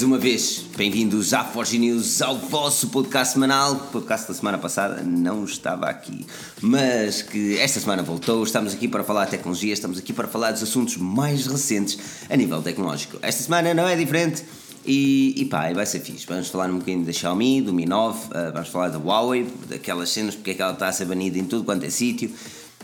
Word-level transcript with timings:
mais 0.00 0.02
uma 0.02 0.18
vez, 0.18 0.64
bem-vindos 0.78 1.34
à 1.34 1.44
Forge 1.44 1.78
News, 1.78 2.22
ao 2.22 2.34
vosso 2.38 2.88
podcast 2.88 3.34
semanal. 3.34 3.74
O 3.74 3.78
podcast 3.88 4.28
da 4.28 4.32
semana 4.32 4.56
passada 4.56 5.02
não 5.02 5.44
estava 5.44 5.90
aqui, 5.90 6.24
mas 6.62 7.20
que 7.20 7.58
esta 7.58 7.78
semana 7.80 8.02
voltou. 8.02 8.42
Estamos 8.42 8.72
aqui 8.72 8.88
para 8.88 9.04
falar 9.04 9.26
de 9.26 9.32
tecnologia, 9.32 9.74
estamos 9.74 9.98
aqui 9.98 10.14
para 10.14 10.26
falar 10.26 10.52
dos 10.52 10.62
assuntos 10.62 10.96
mais 10.96 11.46
recentes 11.46 11.98
a 12.30 12.36
nível 12.36 12.62
tecnológico. 12.62 13.18
Esta 13.20 13.42
semana 13.42 13.74
não 13.74 13.86
é 13.86 13.94
diferente 13.94 14.42
e, 14.86 15.34
e 15.36 15.44
pá, 15.44 15.70
vai 15.74 15.84
ser 15.84 16.00
fixe. 16.00 16.24
Vamos 16.26 16.48
falar 16.48 16.70
um 16.70 16.78
bocadinho 16.78 17.04
da 17.04 17.12
Xiaomi, 17.12 17.60
do 17.60 17.74
Mi 17.74 17.84
9, 17.84 18.18
uh, 18.18 18.52
vamos 18.54 18.70
falar 18.70 18.88
da 18.88 18.98
Huawei, 18.98 19.46
daquelas 19.68 20.08
cenas, 20.08 20.34
porque 20.34 20.52
é 20.52 20.54
que 20.54 20.62
ela 20.62 20.72
está 20.72 20.88
a 20.88 20.92
ser 20.92 21.04
banida 21.04 21.38
em 21.38 21.44
tudo 21.44 21.62
quanto 21.62 21.84
é 21.84 21.90
sítio. 21.90 22.30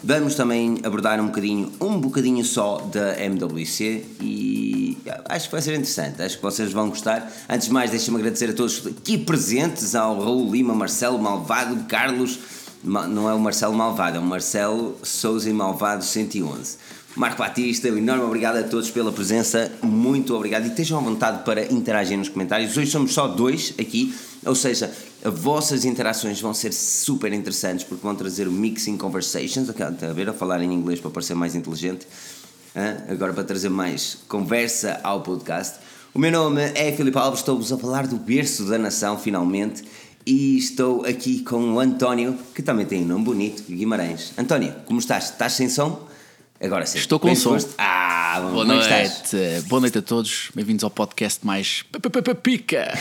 Vamos 0.05 0.34
também 0.34 0.78
abordar 0.84 1.20
um 1.20 1.27
bocadinho, 1.27 1.73
um 1.80 1.98
bocadinho 1.98 2.45
só 2.45 2.78
da 2.92 3.20
MWC 3.20 4.05
e 4.20 4.98
acho 5.24 5.46
que 5.46 5.52
vai 5.52 5.62
ser 5.62 5.72
interessante, 5.72 6.22
acho 6.22 6.36
que 6.36 6.42
vocês 6.42 6.70
vão 6.70 6.91
gostar. 6.91 7.32
Antes 7.48 7.69
de 7.69 7.72
mais, 7.72 7.91
deixem-me 7.91 8.20
agradecer 8.20 8.50
a 8.50 8.52
todos 8.52 8.86
aqui 8.86 9.16
presentes, 9.19 9.95
ao 9.95 10.20
Raul 10.20 10.50
Lima, 10.52 10.74
Marcelo 10.74 11.19
Malvado, 11.19 11.84
Carlos, 11.84 12.38
não 12.84 13.28
é 13.28 13.34
o 13.34 13.41
Marcelo 13.41 13.74
Malvado, 13.74 14.19
é 14.19 14.20
o 14.20 14.22
Marcelo 14.22 14.96
Souza 15.02 15.48
e 15.48 15.52
Malvado 15.52 16.05
111. 16.05 16.77
Marco 17.16 17.38
Batista, 17.38 17.88
um 17.88 17.97
enorme 17.97 18.24
obrigado 18.24 18.58
a 18.58 18.62
todos 18.62 18.91
pela 18.91 19.10
presença, 19.10 19.72
muito 19.83 20.34
obrigado 20.34 20.66
e 20.66 20.69
estejam 20.69 20.98
à 20.98 21.00
vontade 21.00 21.44
para 21.44 21.72
interagir 21.72 22.19
nos 22.19 22.28
comentários. 22.28 22.77
Hoje 22.77 22.91
somos 22.91 23.14
só 23.14 23.27
dois 23.27 23.72
aqui, 23.80 24.14
ou 24.46 24.55
seja, 24.55 24.92
as 25.24 25.38
vossas 25.38 25.84
interações 25.84 26.41
vão 26.41 26.55
ser 26.55 26.73
super 26.73 27.32
interessantes 27.32 27.84
porque 27.84 28.02
vão 28.02 28.14
trazer 28.14 28.48
o 28.48 28.52
Mixing 28.52 28.97
Conversations, 28.97 29.69
está 29.69 29.89
a 29.89 30.12
ver 30.12 30.28
a 30.28 30.33
falar 30.33 30.62
em 30.62 30.72
inglês 30.72 31.00
para 31.00 31.11
parecer 31.11 31.34
mais 31.34 31.55
inteligente, 31.55 32.06
agora 33.08 33.33
para 33.33 33.44
trazer 33.44 33.69
mais 33.69 34.19
conversa 34.28 35.00
ao 35.02 35.22
podcast. 35.22 35.78
O 36.14 36.19
meu 36.19 36.30
nome 36.30 36.62
é 36.74 36.92
Filipe 36.92 37.19
Alves, 37.19 37.41
estou-vos 37.41 37.72
a 37.72 37.77
falar 37.77 38.06
do 38.06 38.17
berço 38.17 38.64
da 38.64 38.78
nação, 38.78 39.19
finalmente, 39.19 39.84
e 40.24 40.56
estou 40.56 41.05
aqui 41.05 41.41
com 41.42 41.74
o 41.74 41.78
António, 41.78 42.36
que 42.55 42.62
também 42.62 42.86
tem 42.86 43.02
um 43.02 43.06
nome 43.06 43.24
bonito, 43.24 43.62
Guimarães. 43.69 44.33
António, 44.36 44.74
como 44.84 44.98
estás? 44.98 45.30
Estás 45.30 45.52
sem 45.52 45.69
som? 45.69 46.06
Agora 46.61 46.86
sim. 46.86 46.98
Estou 46.98 47.20
com 47.20 47.27
Bem 47.28 47.36
som. 47.36 47.56
Ah, 47.78 48.25
Boa 48.41 48.62
é 48.62 48.67
que 48.67 48.73
noite. 48.75 49.12
estás? 49.25 49.65
Boa 49.65 49.81
noite 49.81 49.97
a 49.98 50.03
todos. 50.03 50.51
Bem-vindos 50.55 50.84
ao 50.84 50.91
podcast 50.91 51.45
mais 51.47 51.83
pica. 52.42 52.92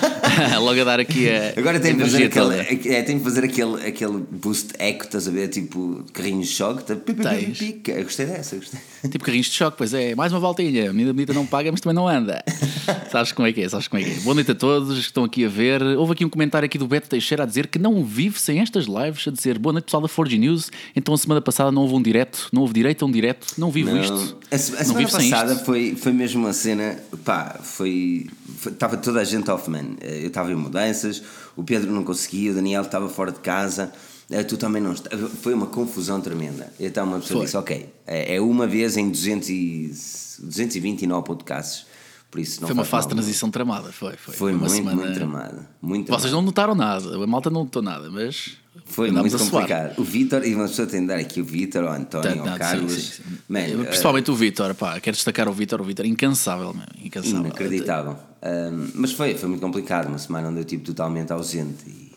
Logo 0.60 0.80
a 0.80 0.84
dar 0.84 0.98
aqui 0.98 1.28
a 1.28 1.52
Agora 1.58 1.78
tenho 1.78 1.96
que 1.98 2.04
fazer 2.04 2.24
aquele, 2.24 2.58
é, 2.60 3.02
que 3.02 3.18
fazer 3.20 3.44
aquele, 3.44 3.86
aquele 3.86 4.18
boost 4.30 4.72
eco, 4.78 5.04
estás 5.04 5.28
a 5.28 5.30
ver? 5.30 5.48
Tipo 5.48 6.04
carrinhos 6.14 6.48
de 6.48 6.54
choque. 6.54 6.84
Tá, 6.84 6.96
pica. 6.96 7.92
Eu 7.92 8.04
gostei 8.04 8.24
dessa, 8.26 8.54
eu 8.54 8.60
gostei. 8.60 8.80
Tipo 9.10 9.24
carrinhos 9.24 9.46
de 9.48 9.52
choque, 9.52 9.76
pois 9.76 9.92
é. 9.92 10.14
Mais 10.14 10.32
uma 10.32 10.40
voltinha. 10.40 10.88
A 10.88 10.92
menina 10.92 11.12
bonita 11.12 11.34
não 11.34 11.44
paga, 11.44 11.70
mas 11.70 11.80
também 11.82 11.94
não 11.94 12.08
anda. 12.08 12.42
Sabes 13.12 13.32
como 13.32 13.46
é 13.46 13.52
que 13.52 13.60
é? 13.60 13.68
Sabes 13.68 13.88
como 13.88 14.02
é 14.02 14.06
que 14.06 14.12
é? 14.12 14.14
Boa 14.20 14.34
noite 14.34 14.50
a 14.52 14.54
todos 14.54 14.94
que 14.94 15.00
estão 15.00 15.24
aqui 15.24 15.44
a 15.44 15.48
ver. 15.48 15.82
Houve 15.82 16.12
aqui 16.12 16.24
um 16.24 16.30
comentário 16.30 16.64
aqui 16.64 16.78
do 16.78 16.86
Beto 16.88 17.08
Teixeira 17.10 17.42
a 17.42 17.46
dizer 17.46 17.66
que 17.66 17.78
não 17.78 18.02
vive 18.02 18.40
sem 18.40 18.60
estas 18.60 18.86
lives, 18.86 19.28
a 19.28 19.30
dizer 19.30 19.58
boa 19.58 19.72
noite 19.74 19.84
pessoal 19.84 20.00
da 20.02 20.08
Forge 20.08 20.38
News. 20.38 20.70
Então 20.96 21.12
a 21.12 21.18
semana 21.18 21.42
passada 21.42 21.70
não 21.70 21.82
houve 21.82 21.94
um 21.94 22.02
direto, 22.02 22.48
não 22.52 22.62
houve 22.62 22.72
direito 22.72 23.04
a 23.04 23.08
um 23.08 23.10
direto, 23.10 23.48
não 23.58 23.70
vivo 23.70 23.90
Não, 23.90 24.00
isto. 24.00 24.38
A, 24.50 24.56
se- 24.56 24.77
a 24.80 24.84
semana 24.84 25.08
passada 25.08 25.56
foi, 25.56 25.96
foi 25.96 26.12
mesmo 26.12 26.44
uma 26.44 26.52
cena, 26.52 26.98
pá, 27.24 27.58
foi. 27.62 28.26
Estava 28.66 28.96
toda 28.96 29.20
a 29.20 29.24
gente 29.24 29.50
off, 29.50 29.68
man. 29.68 29.96
Eh, 30.00 30.22
Eu 30.22 30.28
estava 30.28 30.50
em 30.50 30.54
mudanças, 30.54 31.22
o 31.56 31.62
Pedro 31.64 31.90
não 31.90 32.04
conseguia, 32.04 32.52
o 32.52 32.54
Daniel 32.54 32.82
estava 32.82 33.08
fora 33.08 33.32
de 33.32 33.40
casa, 33.40 33.92
eh, 34.30 34.42
tu 34.42 34.56
também 34.56 34.80
não 34.82 34.94
Foi 35.42 35.54
uma 35.54 35.66
confusão 35.66 36.20
tremenda. 36.20 36.72
Então 36.78 37.06
uma 37.06 37.18
pessoa 37.20 37.38
Foi. 37.38 37.44
disse: 37.46 37.56
Ok, 37.56 37.88
é 38.06 38.36
é 38.36 38.40
uma 38.40 38.66
vez 38.66 38.96
em 38.96 39.10
200 39.10 39.48
e, 39.48 39.92
229 40.40 41.24
podcasts, 41.26 41.86
por 42.30 42.40
isso 42.40 42.60
Foi 42.60 42.72
uma 42.72 42.84
fase 42.84 43.08
de 43.08 43.14
transição 43.14 43.50
tramada, 43.50 43.90
foi. 43.90 44.14
Foi, 44.16 44.34
Foi 44.34 44.52
uma 44.52 44.60
muito, 44.68 44.74
semana... 44.74 44.96
muito 44.96 45.14
tramado. 45.14 45.66
Muito 45.80 46.06
Vocês 46.08 46.22
tramado. 46.22 46.36
não 46.36 46.42
notaram 46.42 46.74
nada, 46.74 47.16
a 47.16 47.26
malta 47.26 47.48
não 47.50 47.64
notou 47.64 47.82
nada, 47.82 48.10
mas 48.10 48.56
Foi 48.84 49.10
muito 49.10 49.38
complicado. 49.38 49.98
O 49.98 50.04
Vitor, 50.04 50.46
e 50.46 50.54
uma 50.54 50.68
pessoa 50.68 50.86
tem 50.86 51.00
de 51.00 51.06
dar 51.06 51.16
aqui 51.16 51.40
o 51.40 51.44
Vitor, 51.44 51.84
o 51.84 51.88
António, 51.88 52.42
o 52.42 52.58
Carlos. 52.58 52.92
sim, 52.92 53.00
sim, 53.00 53.22
sim. 53.22 53.38
Man, 53.48 53.60
Eu, 53.60 53.82
eh, 53.82 53.84
Principalmente 53.86 54.30
o 54.30 54.34
Vitor, 54.34 54.74
pá, 54.74 55.00
quero 55.00 55.16
destacar 55.16 55.48
o 55.48 55.52
Vitor, 55.52 55.80
o 55.80 55.84
Vitor 55.84 56.06
incansável, 56.06 56.74
meu, 56.74 56.84
incansável. 57.04 57.40
Inacreditável. 57.40 58.16
Um, 58.42 58.90
mas 58.94 59.12
foi, 59.12 59.34
foi 59.34 59.48
muito 59.48 59.60
complicado. 59.60 60.08
Uma 60.08 60.18
semana 60.18 60.48
onde 60.48 60.58
eu 60.58 60.62
estive 60.62 60.82
totalmente 60.82 61.32
ausente 61.32 61.84
e 61.88 62.08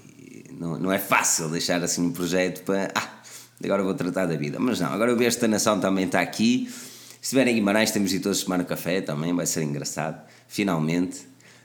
não, 0.62 0.78
não 0.78 0.92
é 0.92 1.00
fácil 1.00 1.50
deixar 1.50 1.82
assim 1.84 2.06
um 2.06 2.12
projeto 2.12 2.64
para. 2.64 2.92
Ah, 2.94 3.10
agora 3.64 3.82
vou 3.82 3.96
tratar 3.96 4.28
da 4.28 4.36
vida. 4.36 4.60
Mas 4.60 4.80
não, 4.80 4.94
agora 4.94 5.12
o 5.12 5.16
Besta 5.18 5.48
Nação 5.48 5.80
também 5.80 6.06
está 6.06 6.22
aqui. 6.22 6.70
Se 7.22 7.28
estiverem 7.28 7.54
em 7.54 7.56
Guimarães, 7.58 7.92
temos 7.92 8.09
de 8.09 8.16
ir 8.18 8.20
todos 8.20 8.44
tomar 8.44 8.59
um 8.59 8.64
café 8.64 9.00
também, 9.00 9.34
vai 9.34 9.46
ser 9.46 9.62
engraçado. 9.64 10.20
Finalmente. 10.48 11.20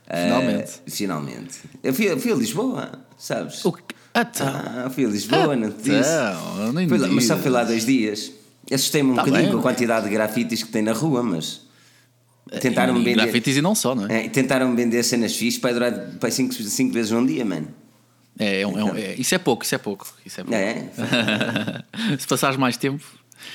Uh, 0.07 0.13
Finalmente. 0.23 0.73
finalmente. 0.87 1.59
Eu 1.83 1.93
fui, 1.95 2.09
eu 2.09 2.21
fui 2.21 2.31
a 2.31 2.35
Lisboa, 2.37 2.93
sabes? 3.19 3.65
O 3.65 3.73
que- 3.73 3.83
Então, 4.15 4.47
Ah, 4.47 4.89
fui 4.95 5.05
a 5.05 5.09
Lisboa, 5.09 5.57
não 5.57 5.71
te 5.71 5.83
disse. 5.83 5.99
então, 5.99 6.67
eu 6.67 6.73
nem 6.73 6.89
Fui 6.89 6.97
lá- 6.99 7.09
mas 7.09 7.25
só 7.27 7.37
fui 7.37 7.51
lá 7.51 7.65
dois 7.65 7.85
dias. 7.85 8.31
Assustei-me 8.73 9.11
um 9.11 9.15
Tá 9.15 9.23
bocadinho 9.25 9.45
bem, 9.51 9.53
com 9.53 9.59
a 9.59 9.63
quantidade 9.73 10.05
de 10.07 10.11
grafites 10.13 10.63
que 10.63 10.71
tem 10.71 10.83
na 10.83 10.93
rua, 10.93 11.23
mas. 11.23 11.63
Tentaram-me 12.61 13.01
E 13.01 13.05
vender. 13.05 13.23
Grafites 13.23 13.57
e 13.57 13.61
não 13.63 13.75
só, 13.75 13.95
não 13.95 14.07
é? 14.07 14.27
É, 14.27 14.29
tentaram 14.29 14.75
vender 14.77 15.03
cenas 15.03 15.35
fixas 15.37 15.61
para 15.61 15.73
durar 15.73 15.93
para 16.21 16.31
cinco, 16.31 16.55
cinco 16.55 16.93
vezes 16.95 17.11
num 17.11 17.27
dia, 17.27 17.45
mano. 17.45 17.69
É, 18.39 18.61
é 18.61 18.67
um- 18.67 18.79
é 18.79 18.85
um- 18.85 18.97
é- 18.97 19.15
isso 19.17 19.35
é 19.35 19.39
pouco, 19.39 19.65
isso 19.65 19.75
é 19.75 19.79
pouco. 19.79 20.07
Isso 20.25 20.41
é 20.41 20.45
pouco. 20.45 20.55
É. 20.57 20.89
Se 22.19 22.27
passares 22.27 22.57
mais 22.57 22.77
tempo, 22.77 23.03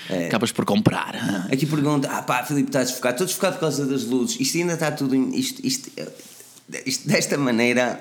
É. 0.09 0.27
acabas 0.27 0.51
por 0.51 0.65
comprar. 0.65 1.47
Aqui 1.51 1.65
pergunta: 1.65 2.09
ah 2.11 2.21
pá, 2.21 2.43
Filipe, 2.43 2.69
estás 2.69 2.87
desfocado. 2.89 3.13
Estou 3.15 3.27
desfocado 3.27 3.53
por 3.55 3.61
causa 3.61 3.85
das 3.85 4.05
luzes. 4.05 4.39
Isto 4.39 4.57
ainda 4.57 4.73
está 4.73 4.91
tudo. 4.91 5.15
Isto, 5.35 5.65
isto, 5.65 5.91
isto- 6.85 7.07
desta 7.07 7.37
maneira, 7.37 7.99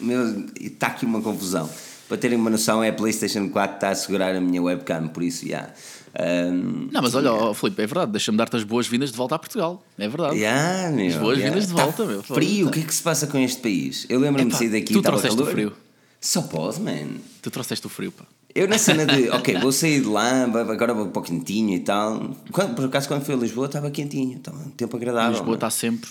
meu, 0.00 0.46
está 0.60 0.88
aqui 0.88 1.04
uma 1.06 1.20
confusão. 1.20 1.68
Para 2.08 2.16
terem 2.18 2.38
uma 2.38 2.50
noção, 2.50 2.84
é 2.84 2.90
a 2.90 2.92
PlayStation 2.92 3.48
4 3.48 3.70
que 3.70 3.76
está 3.78 3.90
a 3.90 3.94
segurar 3.96 4.34
a 4.36 4.40
minha 4.40 4.62
webcam, 4.62 5.08
por 5.08 5.24
isso, 5.24 5.46
já. 5.48 5.70
Um, 6.18 6.88
Não, 6.92 7.02
mas 7.02 7.14
olha, 7.16 7.32
ó, 7.32 7.52
Filipe, 7.52 7.82
é 7.82 7.86
verdade, 7.86 8.12
deixa-me 8.12 8.38
dar-te 8.38 8.56
as 8.56 8.62
boas-vindas 8.62 9.10
de 9.10 9.16
volta 9.16 9.34
a 9.34 9.38
Portugal. 9.40 9.84
É 9.98 10.08
verdade. 10.08 10.36
Yeah, 10.36 10.90
meu, 10.92 11.08
As 11.08 11.16
boas-vindas 11.16 11.64
yeah. 11.64 11.66
de 11.66 11.72
volta, 11.72 12.04
Tá 12.04 12.08
meu. 12.08 12.22
Frio, 12.22 12.68
o 12.68 12.70
que 12.70 12.78
é 12.78 12.82
que 12.84 12.94
se 12.94 13.02
passa 13.02 13.26
com 13.26 13.36
este 13.38 13.60
país? 13.60 14.06
Eu 14.08 14.20
lembro-me 14.20 14.50
de 14.50 14.56
sair 14.56 14.68
daqui 14.70 14.92
tu 14.92 15.00
estava 15.00 15.18
trouxeste 15.18 15.34
o 15.34 15.44
calor. 15.44 15.52
frio. 15.52 15.72
Só 16.20 16.42
pode, 16.42 16.80
man. 16.80 17.18
Tu 17.42 17.50
trouxeste 17.50 17.84
o 17.86 17.90
frio, 17.90 18.12
pá. 18.12 18.24
Eu 18.56 18.66
na 18.66 18.78
cena 18.78 19.04
de, 19.04 19.28
ok, 19.28 19.60
vou 19.60 19.70
sair 19.70 20.00
de 20.00 20.06
lá, 20.06 20.44
agora 20.44 20.94
vou 20.94 21.08
para 21.08 21.20
o 21.20 21.22
quentinho 21.22 21.74
e 21.74 21.80
tal. 21.80 22.34
Quando, 22.50 22.74
por 22.74 22.86
acaso, 22.86 23.06
quando 23.06 23.22
fui 23.22 23.34
a 23.34 23.36
Lisboa, 23.36 23.66
estava 23.66 23.90
quentinho, 23.90 24.38
estava 24.38 24.56
um 24.56 24.70
tempo 24.70 24.96
agradável. 24.96 25.32
Lisboa 25.32 25.46
mano. 25.46 25.56
está 25.56 25.68
sempre, 25.68 26.10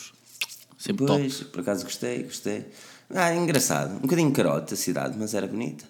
sempre 0.77 1.07
top. 1.07 1.19
Pois, 1.19 1.41
por 1.41 1.61
acaso 1.61 1.83
gostei, 1.83 2.21
gostei. 2.21 2.65
Ah, 3.09 3.33
engraçado. 3.33 3.95
Um 3.95 4.01
bocadinho 4.01 4.31
carote 4.31 4.75
a 4.75 4.77
cidade, 4.77 5.17
mas 5.17 5.33
era 5.33 5.47
bonita. 5.47 5.85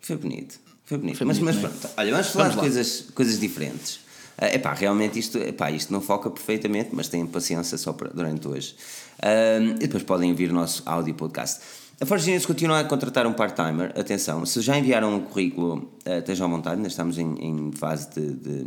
Foi 0.00 0.16
bonito. 0.16 0.58
Foi 0.84 0.98
bonito. 0.98 1.16
Foi 1.16 1.26
mas, 1.28 1.38
bonito, 1.38 1.54
mas 1.54 1.62
não 1.62 1.70
é? 1.70 1.78
pronto, 1.78 1.94
olha, 1.96 2.10
vamos 2.10 2.26
falar 2.26 2.48
Vamos 2.48 2.54
de 2.56 2.60
coisas, 2.60 3.04
coisas 3.14 3.38
diferentes. 3.38 4.00
É 4.36 4.56
epá, 4.56 4.74
realmente 4.74 5.16
isto, 5.16 5.38
epá, 5.38 5.70
isto 5.70 5.92
não 5.92 6.00
foca 6.00 6.28
perfeitamente, 6.28 6.90
mas 6.92 7.06
tenham 7.06 7.28
paciência 7.28 7.78
só 7.78 7.92
para, 7.92 8.08
durante 8.08 8.48
hoje. 8.48 8.74
Ahm, 9.22 9.76
e 9.76 9.86
depois 9.86 10.02
podem 10.02 10.30
ouvir 10.30 10.50
o 10.50 10.54
nosso 10.54 10.82
áudio 10.86 11.14
podcast. 11.14 11.60
A 12.02 12.06
Forge 12.06 12.30
News 12.30 12.46
continua 12.46 12.80
a 12.80 12.84
contratar 12.84 13.26
um 13.26 13.32
part-timer. 13.34 13.92
Atenção, 13.94 14.46
se 14.46 14.62
já 14.62 14.78
enviaram 14.78 15.16
um 15.16 15.20
currículo, 15.20 15.92
estejam 16.02 16.46
à 16.46 16.50
vontade, 16.50 16.76
ainda 16.76 16.88
estamos 16.88 17.18
em, 17.18 17.34
em 17.38 17.72
fase 17.72 18.08
de, 18.14 18.32
de, 18.36 18.64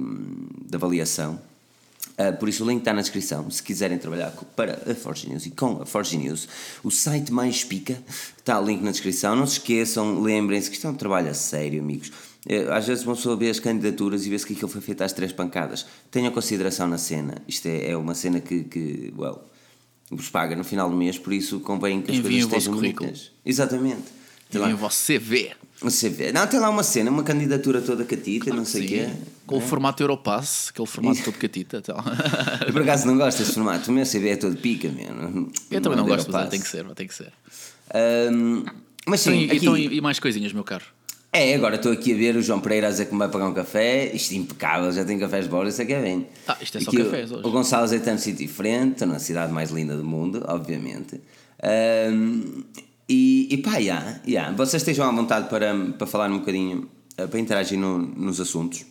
de 0.67 0.75
avaliação. 0.75 1.41
Uh, 2.11 2.37
por 2.37 2.47
isso 2.47 2.63
o 2.63 2.67
link 2.69 2.79
está 2.81 2.93
na 2.93 3.01
descrição. 3.01 3.49
Se 3.49 3.63
quiserem 3.63 3.97
trabalhar 3.97 4.31
para 4.55 4.83
a 4.87 4.93
Forge 4.93 5.27
News 5.27 5.47
e 5.47 5.49
com 5.49 5.81
a 5.81 5.85
Forge 5.87 6.15
News, 6.15 6.47
o 6.83 6.91
site 6.91 7.33
mais 7.33 7.63
pica 7.63 7.97
está 8.37 8.59
o 8.59 8.63
link 8.63 8.83
na 8.83 8.91
descrição. 8.91 9.35
Não 9.35 9.47
se 9.47 9.53
esqueçam, 9.53 10.21
lembrem-se 10.21 10.69
que 10.69 10.75
isto 10.75 10.85
é 10.85 10.91
um 10.91 10.95
trabalho 10.95 11.31
a 11.31 11.33
sério, 11.33 11.81
amigos. 11.81 12.11
Eh, 12.47 12.67
Às 12.71 12.85
vezes 12.85 13.03
uma 13.03 13.15
pessoa 13.15 13.35
vê 13.35 13.49
as 13.49 13.59
candidaturas 13.59 14.27
e 14.27 14.29
vê-se 14.29 14.45
que 14.45 14.53
aquilo 14.53 14.69
foi 14.69 14.81
feito 14.81 15.03
às 15.03 15.11
três 15.11 15.31
pancadas. 15.31 15.87
Tenham 16.11 16.31
consideração 16.31 16.87
na 16.87 16.99
cena. 16.99 17.41
Isto 17.47 17.65
é, 17.65 17.89
é 17.89 17.97
uma 17.97 18.13
cena 18.13 18.39
que, 18.39 18.63
que 18.63 19.11
well, 19.17 19.39
vos 20.15 20.29
paga 20.29 20.55
no 20.55 20.63
final 20.63 20.89
do 20.89 20.95
mês, 20.95 21.17
por 21.17 21.33
isso 21.33 21.59
convém 21.59 22.01
que 22.01 22.11
as 22.11 22.17
Enviem 22.17 22.41
coisas 22.47 22.53
o 22.53 22.57
estejam 22.57 22.75
bonitas. 22.75 23.31
Exatamente. 23.45 24.03
Tem 24.49 24.61
lá, 24.61 24.69
E 24.69 24.73
o 24.73 24.77
vosso 24.77 25.03
CV. 25.05 25.51
um 25.81 25.89
CV. 25.89 26.31
Não, 26.31 26.45
tem 26.47 26.59
lá 26.59 26.69
uma 26.69 26.83
cena, 26.83 27.09
uma 27.09 27.23
candidatura 27.23 27.81
toda 27.81 28.05
catita, 28.05 28.53
não 28.53 28.63
sei 28.65 28.85
o 28.85 28.87
quê. 28.87 29.09
Com 29.47 29.57
o 29.57 29.61
formato 29.61 30.01
Europass, 30.03 30.69
aquele 30.69 30.87
formato 30.87 31.23
todo 31.23 31.35
catita. 31.37 31.81
Tal. 31.81 31.97
Eu 32.67 32.71
por 32.71 32.81
acaso 32.83 33.05
não 33.07 33.17
gosto 33.17 33.39
desse 33.39 33.53
formato. 33.53 33.89
O 33.89 33.93
meu 33.93 34.05
CV 34.05 34.29
é 34.29 34.35
todo 34.35 34.55
pica, 34.55 34.89
mesmo. 34.89 35.51
Eu 35.71 35.81
também 35.81 35.97
não 35.97 36.05
é 36.05 36.09
gosto, 36.09 36.31
mas 36.31 36.49
tem 36.49 36.61
que 36.61 36.67
ser, 36.67 36.85
tem 36.93 37.07
que 37.07 37.15
ser. 37.15 37.33
Ahm, 37.93 38.63
mas 39.05 39.21
Então, 39.25 39.33
sim, 39.33 39.39
e, 39.41 39.45
aqui, 39.47 39.55
então, 39.57 39.77
e 39.77 39.99
mais 40.01 40.19
coisinhas, 40.19 40.53
meu 40.53 40.63
caro? 40.63 40.85
É, 41.33 41.55
agora 41.55 41.75
estou 41.75 41.91
aqui 41.91 42.13
a 42.13 42.15
ver 42.15 42.35
o 42.35 42.41
João 42.41 42.59
Pereira 42.61 42.87
a 42.87 42.89
dizer 42.91 43.05
que 43.07 43.13
me 43.13 43.17
vai 43.19 43.27
pagar 43.29 43.47
um 43.47 43.53
café. 43.53 44.11
Isto 44.13 44.33
é 44.33 44.37
impecável, 44.37 44.91
já 44.91 45.03
tem 45.03 45.17
cafés 45.17 45.45
de 45.45 45.49
bordo, 45.49 45.69
isso 45.69 45.81
é 45.81 45.85
que 45.85 45.93
é 45.93 46.01
bem. 46.01 46.27
Ah, 46.47 46.57
isto 46.61 46.77
é 46.77 46.81
só 46.81 46.89
Aqui 46.91 47.03
cafés 47.03 47.31
hoje. 47.31 47.47
O 47.47 47.51
Gonçalo 47.51 47.87
num 47.87 48.17
sítio 48.17 48.45
diferente, 48.47 48.93
está 48.93 49.05
na 49.05 49.17
cidade 49.19 49.51
mais 49.51 49.71
linda 49.71 49.97
do 49.97 50.03
mundo, 50.05 50.43
obviamente. 50.47 51.19
Ahm, 51.61 52.63
e, 53.09 53.47
e 53.51 53.57
pá, 53.57 53.81
já, 53.81 54.19
já. 54.27 54.51
vocês 54.51 54.81
estejam 54.81 55.07
à 55.07 55.11
vontade 55.11 55.49
para, 55.49 55.73
para 55.97 56.07
falar 56.07 56.29
um 56.29 56.39
bocadinho, 56.39 56.87
eh, 57.17 57.27
para 57.27 57.39
interagir 57.39 57.77
no- 57.79 57.97
nos 57.99 58.39
assuntos. 58.39 58.85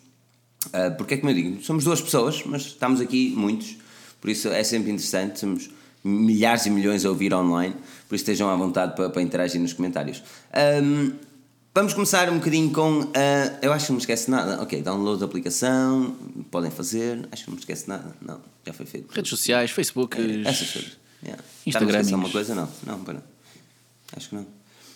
Ah, 0.72 0.90
porque 0.90 1.14
é 1.14 1.16
como 1.18 1.30
eu 1.30 1.34
digo, 1.34 1.62
somos 1.62 1.84
duas 1.84 2.00
pessoas, 2.00 2.42
mas 2.44 2.62
estamos 2.62 3.00
aqui 3.00 3.32
muitos, 3.36 3.76
por 4.20 4.28
isso 4.30 4.48
é 4.48 4.62
sempre 4.64 4.90
interessante. 4.90 5.38
Somos 5.40 5.70
milhares 6.04 6.66
e 6.66 6.70
milhões 6.70 7.04
a 7.04 7.08
ouvir 7.10 7.32
online, 7.32 7.74
por 8.08 8.16
isso 8.16 8.22
estejam 8.22 8.50
à 8.50 8.56
vontade 8.56 8.96
para, 8.96 9.08
para 9.10 9.22
interagir 9.22 9.60
nos 9.60 9.72
comentários. 9.72 10.22
Um, 10.82 11.12
vamos 11.74 11.94
começar 11.94 12.28
um 12.30 12.38
bocadinho 12.38 12.70
com. 12.72 13.00
Uh, 13.00 13.12
eu 13.60 13.72
acho 13.72 13.86
que 13.86 13.92
não 13.92 13.96
me 13.96 14.02
esquece 14.02 14.30
nada. 14.30 14.62
Ok, 14.62 14.82
download 14.82 15.20
da 15.20 15.26
aplicação, 15.26 16.16
podem 16.50 16.70
fazer. 16.70 17.28
Acho 17.30 17.44
que 17.44 17.50
não 17.50 17.56
me 17.56 17.60
esquece 17.60 17.88
nada. 17.88 18.14
Não, 18.20 18.40
já 18.64 18.72
foi 18.72 18.86
feito. 18.86 19.12
Redes 19.12 19.30
sociais, 19.30 19.70
Facebook. 19.70 20.20
É, 20.20 20.48
essas 20.48 20.70
coisas. 20.70 20.98
Yeah. 21.22 21.42
Instagram. 21.66 22.00
Está 22.00 22.16
uma 22.16 22.30
coisa? 22.30 22.54
Não, 22.54 22.68
não, 22.84 23.04
para. 23.04 23.22
Acho 24.16 24.28
que 24.28 24.34
não. 24.34 24.46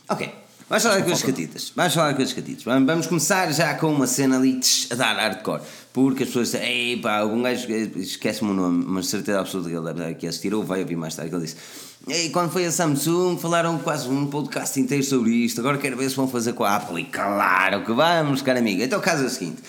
Ok. 0.08 0.45
Vamos 0.68 0.82
falar 0.82 0.96
de 0.96 1.04
coisas 1.04 1.22
catitas. 1.22 1.72
Vamos 1.76 1.94
falar 1.94 2.10
de 2.10 2.16
coisas 2.16 2.34
catitas. 2.34 2.64
Vamos 2.64 3.06
começar 3.06 3.52
já 3.52 3.74
com 3.74 3.92
uma 3.92 4.06
cena 4.06 4.36
ali 4.36 4.58
tch, 4.58 4.90
a 4.90 4.96
dar 4.96 5.14
hardcore. 5.14 5.62
Porque 5.92 6.24
as 6.24 6.28
pessoas 6.28 6.50
dizem, 6.50 6.62
ei 6.66 6.96
pá, 6.96 7.22
um 7.22 7.40
gajo 7.40 7.70
esquece-me 7.70 8.50
o 8.50 8.54
nome, 8.54 8.84
mas 8.84 9.06
certeza 9.06 9.38
absoluta 9.38 9.70
que 9.70 9.76
ele 9.76 9.84
deve 9.84 10.10
aqui 10.10 10.26
assistir, 10.26 10.52
ou 10.52 10.64
vai 10.64 10.80
ouvir 10.80 10.96
mais 10.96 11.14
tarde, 11.14 11.30
que 11.30 11.36
ele 11.36 11.44
disse. 11.44 11.56
E 12.08 12.30
quando 12.30 12.50
foi 12.50 12.66
a 12.66 12.72
Samsung, 12.72 13.38
falaram 13.38 13.78
quase 13.78 14.08
um 14.08 14.26
podcast 14.26 14.78
inteiro 14.80 15.04
sobre 15.04 15.30
isto. 15.30 15.60
Agora 15.60 15.78
quero 15.78 15.96
ver 15.96 16.10
se 16.10 16.16
vão 16.16 16.26
fazer 16.26 16.52
com 16.52 16.64
a 16.64 16.74
Apple. 16.74 17.00
E 17.00 17.04
claro 17.04 17.84
que 17.84 17.92
vamos, 17.92 18.42
cara 18.42 18.58
amigo. 18.58 18.82
Então 18.82 18.98
o 18.98 19.02
caso 19.02 19.22
é 19.22 19.26
o 19.26 19.30
seguinte: 19.30 19.62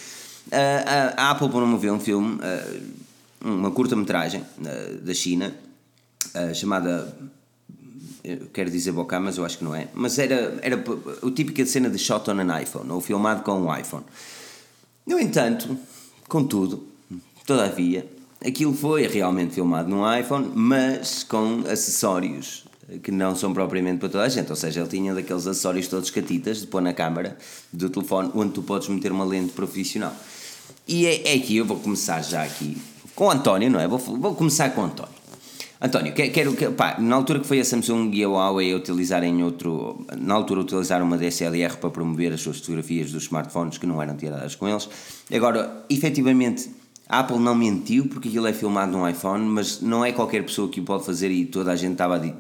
a, 0.51 1.13
a 1.15 1.29
Apple 1.29 1.49
promoveu 1.49 1.93
um 1.93 1.99
filme, 1.99 2.39
uma 3.39 3.69
curta-metragem 3.69 4.43
da 5.03 5.13
China, 5.13 5.53
chamada 6.55 7.15
eu 8.27 8.47
quero 8.51 8.69
dizer 8.69 8.91
boca, 8.91 9.17
mas 9.19 9.37
eu 9.37 9.45
acho 9.45 9.59
que 9.59 9.63
não 9.63 9.73
é. 9.73 9.87
Mas 9.93 10.19
era, 10.19 10.59
era 10.61 10.83
o 11.21 11.31
típico 11.31 11.63
de 11.63 11.69
cena 11.69 11.89
de 11.89 11.97
shot 11.97 12.29
on 12.29 12.39
an 12.39 12.61
iPhone, 12.61 12.91
ou 12.91 12.99
filmado 12.99 13.41
com 13.41 13.53
um 13.53 13.75
iPhone. 13.75 14.03
No 15.05 15.17
entanto, 15.17 15.77
contudo, 16.27 16.85
todavia, 17.45 18.05
aquilo 18.45 18.73
foi 18.73 19.07
realmente 19.07 19.53
filmado 19.53 19.89
num 19.89 20.03
iPhone, 20.13 20.51
mas 20.53 21.23
com 21.23 21.63
acessórios 21.71 22.65
que 23.01 23.11
não 23.11 23.35
são 23.35 23.53
propriamente 23.53 23.99
para 23.99 24.09
toda 24.09 24.23
a 24.25 24.29
gente. 24.29 24.49
Ou 24.49 24.55
seja, 24.57 24.81
ele 24.81 24.89
tinha 24.89 25.13
daqueles 25.13 25.47
acessórios 25.47 25.87
todos 25.87 26.09
catitas 26.09 26.59
de 26.59 26.67
pôr 26.67 26.81
na 26.81 26.93
câmara 26.93 27.37
do 27.71 27.89
telefone, 27.89 28.29
onde 28.35 28.51
tu 28.51 28.61
podes 28.61 28.89
meter 28.89 29.11
uma 29.11 29.23
lente 29.23 29.53
profissional. 29.53 30.13
E 30.85 31.05
é, 31.05 31.33
é 31.33 31.35
aqui, 31.35 31.55
eu 31.55 31.65
vou 31.65 31.79
começar 31.79 32.21
já 32.21 32.43
aqui 32.43 32.77
com 33.15 33.27
o 33.27 33.31
António, 33.31 33.71
não 33.71 33.79
é? 33.79 33.87
Vou, 33.87 33.97
vou 33.97 34.35
começar 34.35 34.69
com 34.71 34.81
o 34.81 34.85
António. 34.85 35.16
António, 35.79 36.11
quero 36.13 36.55
que, 36.55 36.71
pá, 36.71 36.97
na 36.99 37.15
altura 37.15 37.39
que 37.39 37.45
foi 37.45 37.59
a 37.59 37.65
Samsung 37.65 38.09
e 38.11 38.23
a 38.23 38.27
Huawei 38.27 38.73
a 38.73 38.77
utilizarem 38.77 39.43
outro, 39.43 40.05
na 40.17 40.33
altura 40.33 40.61
utilizaram 40.61 41.05
uma 41.05 41.19
DSLR 41.19 41.77
para 41.77 41.91
promover 41.91 42.33
as 42.33 42.41
suas 42.41 42.57
fotografias 42.57 43.11
dos 43.11 43.23
smartphones 43.23 43.77
que 43.77 43.85
não 43.85 44.01
eram 44.01 44.17
tiradas 44.17 44.55
com 44.55 44.67
eles. 44.67 44.89
Agora, 45.31 45.85
efetivamente, 45.87 46.71
a 47.07 47.19
Apple 47.19 47.37
não 47.37 47.53
mentiu 47.53 48.07
porque 48.07 48.27
aquilo 48.27 48.47
é 48.47 48.53
filmado 48.53 48.91
num 48.91 49.07
iPhone, 49.07 49.45
mas 49.45 49.79
não 49.79 50.03
é 50.03 50.11
qualquer 50.11 50.43
pessoa 50.43 50.67
que 50.67 50.81
o 50.81 50.83
pode 50.83 51.05
fazer 51.05 51.29
e 51.29 51.45
toda 51.45 51.71
a 51.71 51.75
gente 51.75 51.91
estava 51.91 52.15
a 52.15 52.17
dizer. 52.17 52.33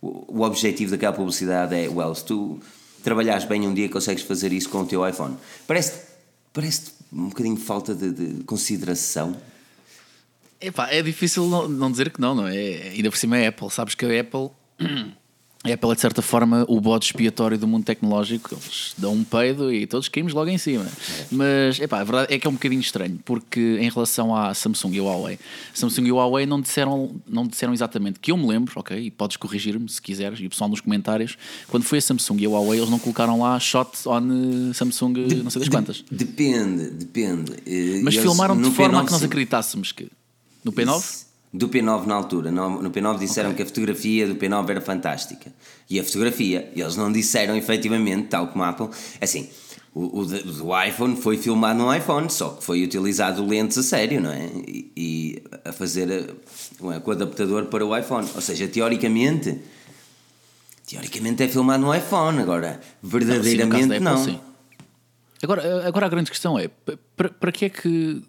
O, 0.00 0.42
objetivo 0.42 0.92
daquela 0.92 1.12
publicidade 1.12 1.74
é, 1.74 1.88
well, 1.88 2.14
se 2.14 2.24
tu 2.24 2.60
trabalhares 3.02 3.44
bem 3.46 3.66
um 3.66 3.74
dia 3.74 3.88
consegues 3.88 4.22
fazer 4.22 4.52
isso 4.52 4.68
com 4.68 4.82
o 4.82 4.86
teu 4.86 5.06
iPhone. 5.06 5.36
Parece, 5.66 6.02
parece 6.52 6.92
um 7.12 7.28
bocadinho 7.30 7.56
falta 7.56 7.94
de, 7.94 8.12
de 8.12 8.44
consideração 8.44 9.34
Epá, 10.66 10.88
é 10.90 11.02
difícil 11.02 11.46
não, 11.46 11.68
não, 11.68 11.90
dizer 11.90 12.10
que 12.10 12.20
não, 12.20 12.34
não 12.34 12.46
é? 12.46 12.90
Ainda 12.94 13.10
por 13.10 13.16
cima 13.16 13.38
é 13.38 13.48
Apple. 13.48 13.70
Sabes 13.70 13.94
que 13.94 14.04
a 14.04 14.20
Apple. 14.20 14.50
A 15.64 15.72
Apple 15.72 15.92
é 15.92 15.94
de 15.94 16.00
certa 16.02 16.20
forma 16.20 16.66
o 16.68 16.78
bode 16.78 17.06
expiatório 17.06 17.56
do 17.56 17.66
mundo 17.66 17.84
tecnológico. 17.84 18.54
Eles 18.54 18.94
dão 18.98 19.14
um 19.14 19.24
peido 19.24 19.72
e 19.72 19.86
todos 19.86 20.08
caímos 20.08 20.34
logo 20.34 20.50
em 20.50 20.58
cima. 20.58 20.84
É. 20.84 21.24
Mas 21.30 21.80
epá, 21.80 22.00
a 22.00 22.04
verdade 22.04 22.34
é 22.34 22.38
que 22.38 22.46
é 22.46 22.50
um 22.50 22.52
bocadinho 22.52 22.82
estranho, 22.82 23.18
porque 23.24 23.78
em 23.80 23.88
relação 23.88 24.36
à 24.36 24.52
Samsung 24.52 24.92
e 24.92 25.00
Huawei, 25.00 25.38
Samsung 25.72 26.04
e 26.04 26.12
Huawei 26.12 26.44
não 26.44 26.60
disseram, 26.60 27.16
não 27.26 27.46
disseram 27.46 27.72
exatamente 27.72 28.20
que 28.20 28.30
eu 28.30 28.36
me 28.36 28.46
lembro, 28.46 28.74
ok? 28.76 28.94
E 29.06 29.10
podes 29.10 29.38
corrigir-me 29.38 29.88
se 29.88 30.02
quiseres, 30.02 30.38
e 30.38 30.46
o 30.46 30.50
pessoal 30.50 30.68
nos 30.68 30.82
comentários, 30.82 31.38
quando 31.68 31.84
foi 31.84 31.96
a 31.96 32.02
Samsung 32.02 32.42
e 32.42 32.44
a 32.44 32.50
Huawei, 32.50 32.78
eles 32.80 32.90
não 32.90 32.98
colocaram 32.98 33.40
lá 33.40 33.58
shot 33.58 34.06
on 34.06 34.70
eh, 34.70 34.74
Samsung, 34.74 35.14
de, 35.26 35.36
não 35.36 35.50
sei 35.50 35.60
das 35.60 35.70
quantas. 35.70 36.04
Depende, 36.10 36.90
depende. 36.90 37.52
Mas 38.02 38.14
eles, 38.14 38.16
filmaram 38.16 38.60
de 38.60 38.70
forma 38.70 39.00
a 39.00 39.04
que 39.06 39.12
nós 39.12 39.22
acreditássemos 39.22 39.92
que. 39.92 40.10
No 40.64 40.72
P9? 40.72 41.24
Do 41.52 41.68
P9 41.68 42.06
na 42.06 42.14
altura. 42.14 42.50
No, 42.50 42.82
no 42.82 42.90
P9 42.90 43.18
disseram 43.18 43.50
okay. 43.50 43.58
que 43.58 43.62
a 43.62 43.66
fotografia 43.66 44.26
do 44.26 44.34
P9 44.34 44.70
era 44.70 44.80
fantástica. 44.80 45.52
E 45.88 46.00
a 46.00 46.04
fotografia, 46.04 46.72
eles 46.74 46.96
não 46.96 47.12
disseram 47.12 47.56
efetivamente, 47.56 48.28
tal 48.28 48.48
como 48.48 48.64
a 48.64 48.70
Apple. 48.70 48.88
Assim, 49.20 49.48
o, 49.94 50.20
o, 50.20 50.26
do 50.26 50.82
iPhone 50.82 51.16
foi 51.16 51.38
filmado 51.38 51.78
no 51.78 51.94
iPhone, 51.94 52.28
só 52.28 52.50
que 52.50 52.64
foi 52.64 52.82
utilizado 52.82 53.46
lentes 53.46 53.78
a 53.78 53.82
sério, 53.84 54.20
não 54.20 54.32
é? 54.32 54.46
E, 54.66 54.92
e 54.96 55.42
a 55.64 55.72
fazer 55.72 56.36
a, 56.82 57.00
com 57.00 57.10
o 57.10 57.12
adaptador 57.12 57.66
para 57.66 57.86
o 57.86 57.96
iPhone. 57.96 58.28
Ou 58.34 58.40
seja, 58.40 58.66
teoricamente. 58.66 59.60
Teoricamente 60.88 61.44
é 61.44 61.48
filmado 61.48 61.84
no 61.84 61.94
iPhone, 61.94 62.40
agora 62.40 62.80
verdadeiramente 63.02 64.00
não. 64.00 64.26
não. 64.26 64.34
Apple, 64.34 64.40
agora, 65.42 65.86
agora 65.86 66.06
a 66.06 66.08
grande 66.08 66.30
questão 66.30 66.58
é: 66.58 66.68
para, 67.16 67.28
para 67.28 67.52
que 67.52 67.66
é 67.66 67.68
que. 67.68 68.22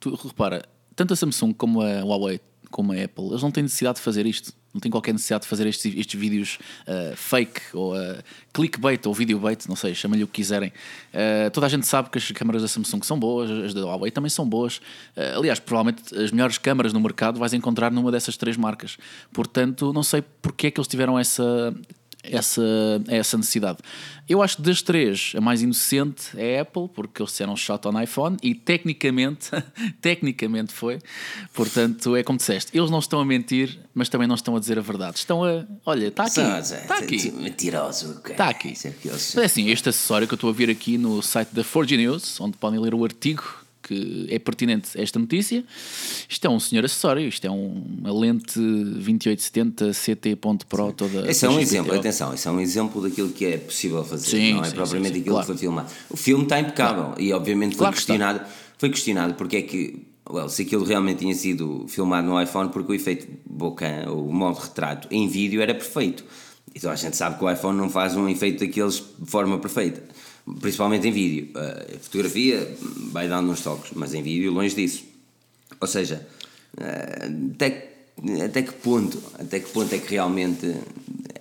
Tu, 0.00 0.14
repara, 0.14 0.66
tanto 1.00 1.14
a 1.14 1.16
Samsung 1.16 1.54
como 1.54 1.80
a 1.80 2.04
Huawei, 2.04 2.38
como 2.70 2.92
a 2.92 2.94
Apple, 3.02 3.28
eles 3.30 3.42
não 3.42 3.50
têm 3.50 3.62
necessidade 3.62 3.96
de 3.96 4.02
fazer 4.02 4.26
isto. 4.26 4.52
Não 4.72 4.80
têm 4.80 4.90
qualquer 4.90 5.12
necessidade 5.12 5.44
de 5.44 5.48
fazer 5.48 5.66
estes, 5.66 5.96
estes 5.96 6.20
vídeos 6.20 6.58
uh, 6.86 7.16
fake 7.16 7.60
ou 7.72 7.96
uh, 7.96 8.18
clickbait 8.52 9.04
ou 9.06 9.14
videobait, 9.14 9.66
não 9.66 9.74
sei, 9.74 9.94
chamem-lhe 9.94 10.24
o 10.24 10.26
que 10.26 10.34
quiserem. 10.34 10.68
Uh, 10.68 11.50
toda 11.52 11.64
a 11.64 11.68
gente 11.70 11.86
sabe 11.86 12.10
que 12.10 12.18
as 12.18 12.30
câmaras 12.32 12.60
da 12.60 12.68
Samsung 12.68 13.02
são 13.02 13.18
boas, 13.18 13.50
as 13.50 13.72
da 13.72 13.80
Huawei 13.80 14.10
também 14.10 14.28
são 14.28 14.46
boas. 14.46 14.82
aliás, 15.34 15.58
provavelmente 15.58 16.14
as 16.14 16.30
melhores 16.30 16.58
câmaras 16.58 16.92
no 16.92 17.00
mercado 17.00 17.38
vais 17.38 17.54
encontrar 17.54 17.90
numa 17.90 18.12
dessas 18.12 18.36
três 18.36 18.58
marcas. 18.58 18.98
Portanto, 19.32 19.94
não 19.94 20.02
sei 20.02 20.22
porque 20.42 20.66
é 20.66 20.70
que 20.70 20.78
eles 20.78 20.86
tiveram 20.86 21.18
essa, 21.18 21.74
essa, 22.22 22.62
essa 23.08 23.36
necessidade. 23.36 23.78
Eu 24.28 24.42
acho 24.42 24.56
que 24.56 24.62
das 24.62 24.82
três, 24.82 25.32
a 25.36 25.40
mais 25.40 25.62
inocente 25.62 26.28
é 26.36 26.58
a 26.58 26.62
Apple, 26.62 26.88
porque 26.88 27.20
eles 27.20 27.32
disseram 27.32 27.56
shot 27.56 27.86
on 27.88 28.00
iPhone 28.00 28.36
e 28.42 28.54
tecnicamente, 28.54 29.50
tecnicamente 30.00 30.72
foi. 30.72 30.98
Portanto, 31.52 32.14
é 32.14 32.22
como 32.22 32.38
disseste, 32.38 32.76
eles 32.76 32.90
não 32.90 32.98
estão 32.98 33.20
a 33.20 33.24
mentir, 33.24 33.78
mas 33.94 34.08
também 34.08 34.28
não 34.28 34.34
estão 34.34 34.54
a 34.56 34.60
dizer 34.60 34.78
a 34.78 34.82
verdade. 34.82 35.18
Estão 35.18 35.42
a. 35.42 35.64
Olha, 35.84 36.08
está 36.08 36.24
aqui. 36.24 36.40
Está 36.40 36.98
aqui. 36.98 37.30
Mentiroso. 37.32 38.20
Está 38.24 38.48
aqui. 38.48 38.74
Mas 39.04 39.36
é 39.36 39.44
assim, 39.44 39.68
este 39.68 39.88
acessório 39.88 40.28
que 40.28 40.34
eu 40.34 40.36
estou 40.36 40.50
a 40.50 40.52
ver 40.52 40.70
aqui 40.70 40.96
no 40.96 41.22
site 41.22 41.54
da 41.54 41.64
Forge 41.64 41.96
News, 41.96 42.40
onde 42.40 42.56
podem 42.56 42.78
ler 42.78 42.94
o 42.94 43.02
artigo 43.02 43.59
que 43.90 44.26
é 44.30 44.38
pertinente 44.38 44.90
esta 44.94 45.18
notícia. 45.18 45.64
Isto 46.28 46.46
é 46.46 46.50
um 46.50 46.60
senhor 46.60 46.84
acessório, 46.84 47.26
isto 47.26 47.44
é 47.44 47.50
um, 47.50 47.82
uma 47.98 48.12
lente 48.12 48.60
2870 48.60 49.90
CT.pro 49.90 50.92
toda. 50.92 51.28
Esse 51.28 51.44
é 51.44 51.50
um 51.50 51.58
exemplo, 51.58 51.92
atenção, 51.92 52.32
esse 52.32 52.46
é 52.46 52.50
um 52.52 52.60
exemplo 52.60 53.02
daquilo 53.02 53.30
que 53.30 53.44
é 53.46 53.58
possível 53.58 54.04
fazer, 54.04 54.30
sim, 54.30 54.54
não 54.54 54.62
é 54.62 54.68
sim, 54.68 54.74
propriamente 54.74 55.14
sim, 55.14 55.20
aquilo 55.20 55.34
claro. 55.34 55.46
que 55.46 55.52
foi 55.52 55.60
filmado. 55.60 55.90
O 56.08 56.16
filme 56.16 56.44
está 56.44 56.60
impecável 56.60 57.04
claro. 57.06 57.20
e 57.20 57.32
obviamente 57.32 57.72
foi 57.72 57.78
claro 57.78 57.96
questionado, 57.96 58.40
foi 58.78 58.90
questionado 58.90 59.34
porque 59.34 59.56
é 59.56 59.62
que 59.62 60.06
well, 60.30 60.48
se 60.48 60.62
aquilo 60.62 60.84
realmente 60.84 61.18
tinha 61.18 61.34
sido 61.34 61.86
filmado 61.88 62.28
no 62.28 62.40
iPhone, 62.40 62.70
porque 62.70 62.92
o 62.92 62.94
efeito 62.94 63.26
boca, 63.44 64.08
o 64.08 64.32
modo 64.32 64.58
retrato 64.60 65.08
em 65.10 65.26
vídeo 65.26 65.60
era 65.60 65.74
perfeito. 65.74 66.24
Então 66.72 66.92
a 66.92 66.94
gente 66.94 67.16
sabe 67.16 67.36
que 67.36 67.44
o 67.44 67.50
iPhone 67.50 67.76
não 67.76 67.90
faz 67.90 68.14
um 68.14 68.28
efeito 68.28 68.64
daqueles 68.64 69.02
de 69.18 69.28
forma 69.28 69.58
perfeita 69.58 70.00
principalmente 70.60 71.06
em 71.06 71.12
vídeo. 71.12 71.50
A 71.54 71.98
fotografia 71.98 72.76
vai 73.12 73.28
dando 73.28 73.50
uns 73.50 73.62
toques, 73.62 73.92
mas 73.94 74.14
em 74.14 74.22
vídeo 74.22 74.52
longe 74.52 74.74
disso. 74.74 75.04
Ou 75.80 75.86
seja, 75.86 76.26
até, 77.54 77.90
até 78.44 78.62
que 78.62 78.72
ponto, 78.72 79.22
até 79.38 79.60
que 79.60 79.70
ponto 79.70 79.94
é 79.94 79.98
que 79.98 80.10
realmente 80.10 80.74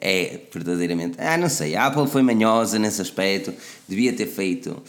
é 0.01 0.39
verdadeiramente. 0.51 1.17
Ah, 1.19 1.37
não 1.37 1.49
sei, 1.49 1.75
a 1.75 1.87
Apple 1.87 2.07
foi 2.07 2.21
manhosa 2.21 2.79
nesse 2.79 3.01
aspecto, 3.01 3.53
devia 3.87 4.13
ter 4.13 4.27
feito. 4.27 4.81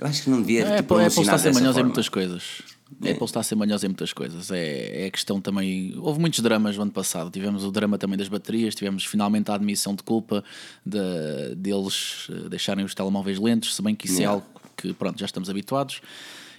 Eu 0.00 0.06
acho 0.06 0.24
que 0.24 0.30
não 0.30 0.40
devia 0.40 0.64
ter 0.64 0.72
é, 0.72 0.78
Apple, 0.78 1.04
Apple 1.04 1.20
está 1.20 1.34
a 1.34 1.38
ser 1.38 1.54
manhosa 1.54 1.80
em 1.80 1.84
muitas 1.84 2.08
coisas. 2.08 2.73
A 3.02 3.10
Apple 3.10 3.24
está 3.24 3.40
a 3.40 3.42
ser 3.42 3.54
manhosa 3.54 3.86
em 3.86 3.88
muitas 3.88 4.12
coisas. 4.12 4.50
É, 4.50 5.04
é 5.04 5.06
a 5.06 5.10
questão 5.10 5.40
também. 5.40 5.94
Houve 5.98 6.20
muitos 6.20 6.40
dramas 6.40 6.76
no 6.76 6.82
ano 6.82 6.92
passado. 6.92 7.30
Tivemos 7.30 7.64
o 7.64 7.70
drama 7.70 7.98
também 7.98 8.18
das 8.18 8.28
baterias, 8.28 8.74
tivemos 8.74 9.04
finalmente 9.04 9.50
a 9.50 9.54
admissão 9.54 9.94
de 9.94 10.02
culpa 10.02 10.44
de, 10.84 11.54
deles 11.56 12.28
eh, 12.30 12.48
deixarem 12.48 12.84
os 12.84 12.94
telemóveis 12.94 13.38
lentos, 13.38 13.74
se 13.74 13.82
bem 13.82 13.94
que 13.94 14.06
isso 14.06 14.20
é 14.22 14.24
algo 14.24 14.44
que 14.76 14.92
pronto, 14.92 15.18
já 15.18 15.26
estamos 15.26 15.48
habituados. 15.48 16.00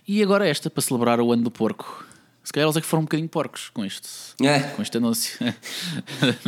E 0.07 0.21
agora 0.21 0.47
esta, 0.47 0.69
para 0.69 0.81
celebrar 0.81 1.19
o 1.19 1.31
ano 1.31 1.43
do 1.43 1.51
porco. 1.51 2.05
Se 2.43 2.53
calhar 2.53 2.67
eles 2.67 2.77
é 2.77 2.81
que 2.81 2.85
foram 2.85 3.01
um 3.01 3.05
bocadinho 3.05 3.27
porcos 3.27 3.69
com 3.69 3.83
este, 3.83 4.07
é. 4.43 4.59
com 4.59 4.81
este 4.83 4.95
anúncio. 4.97 5.39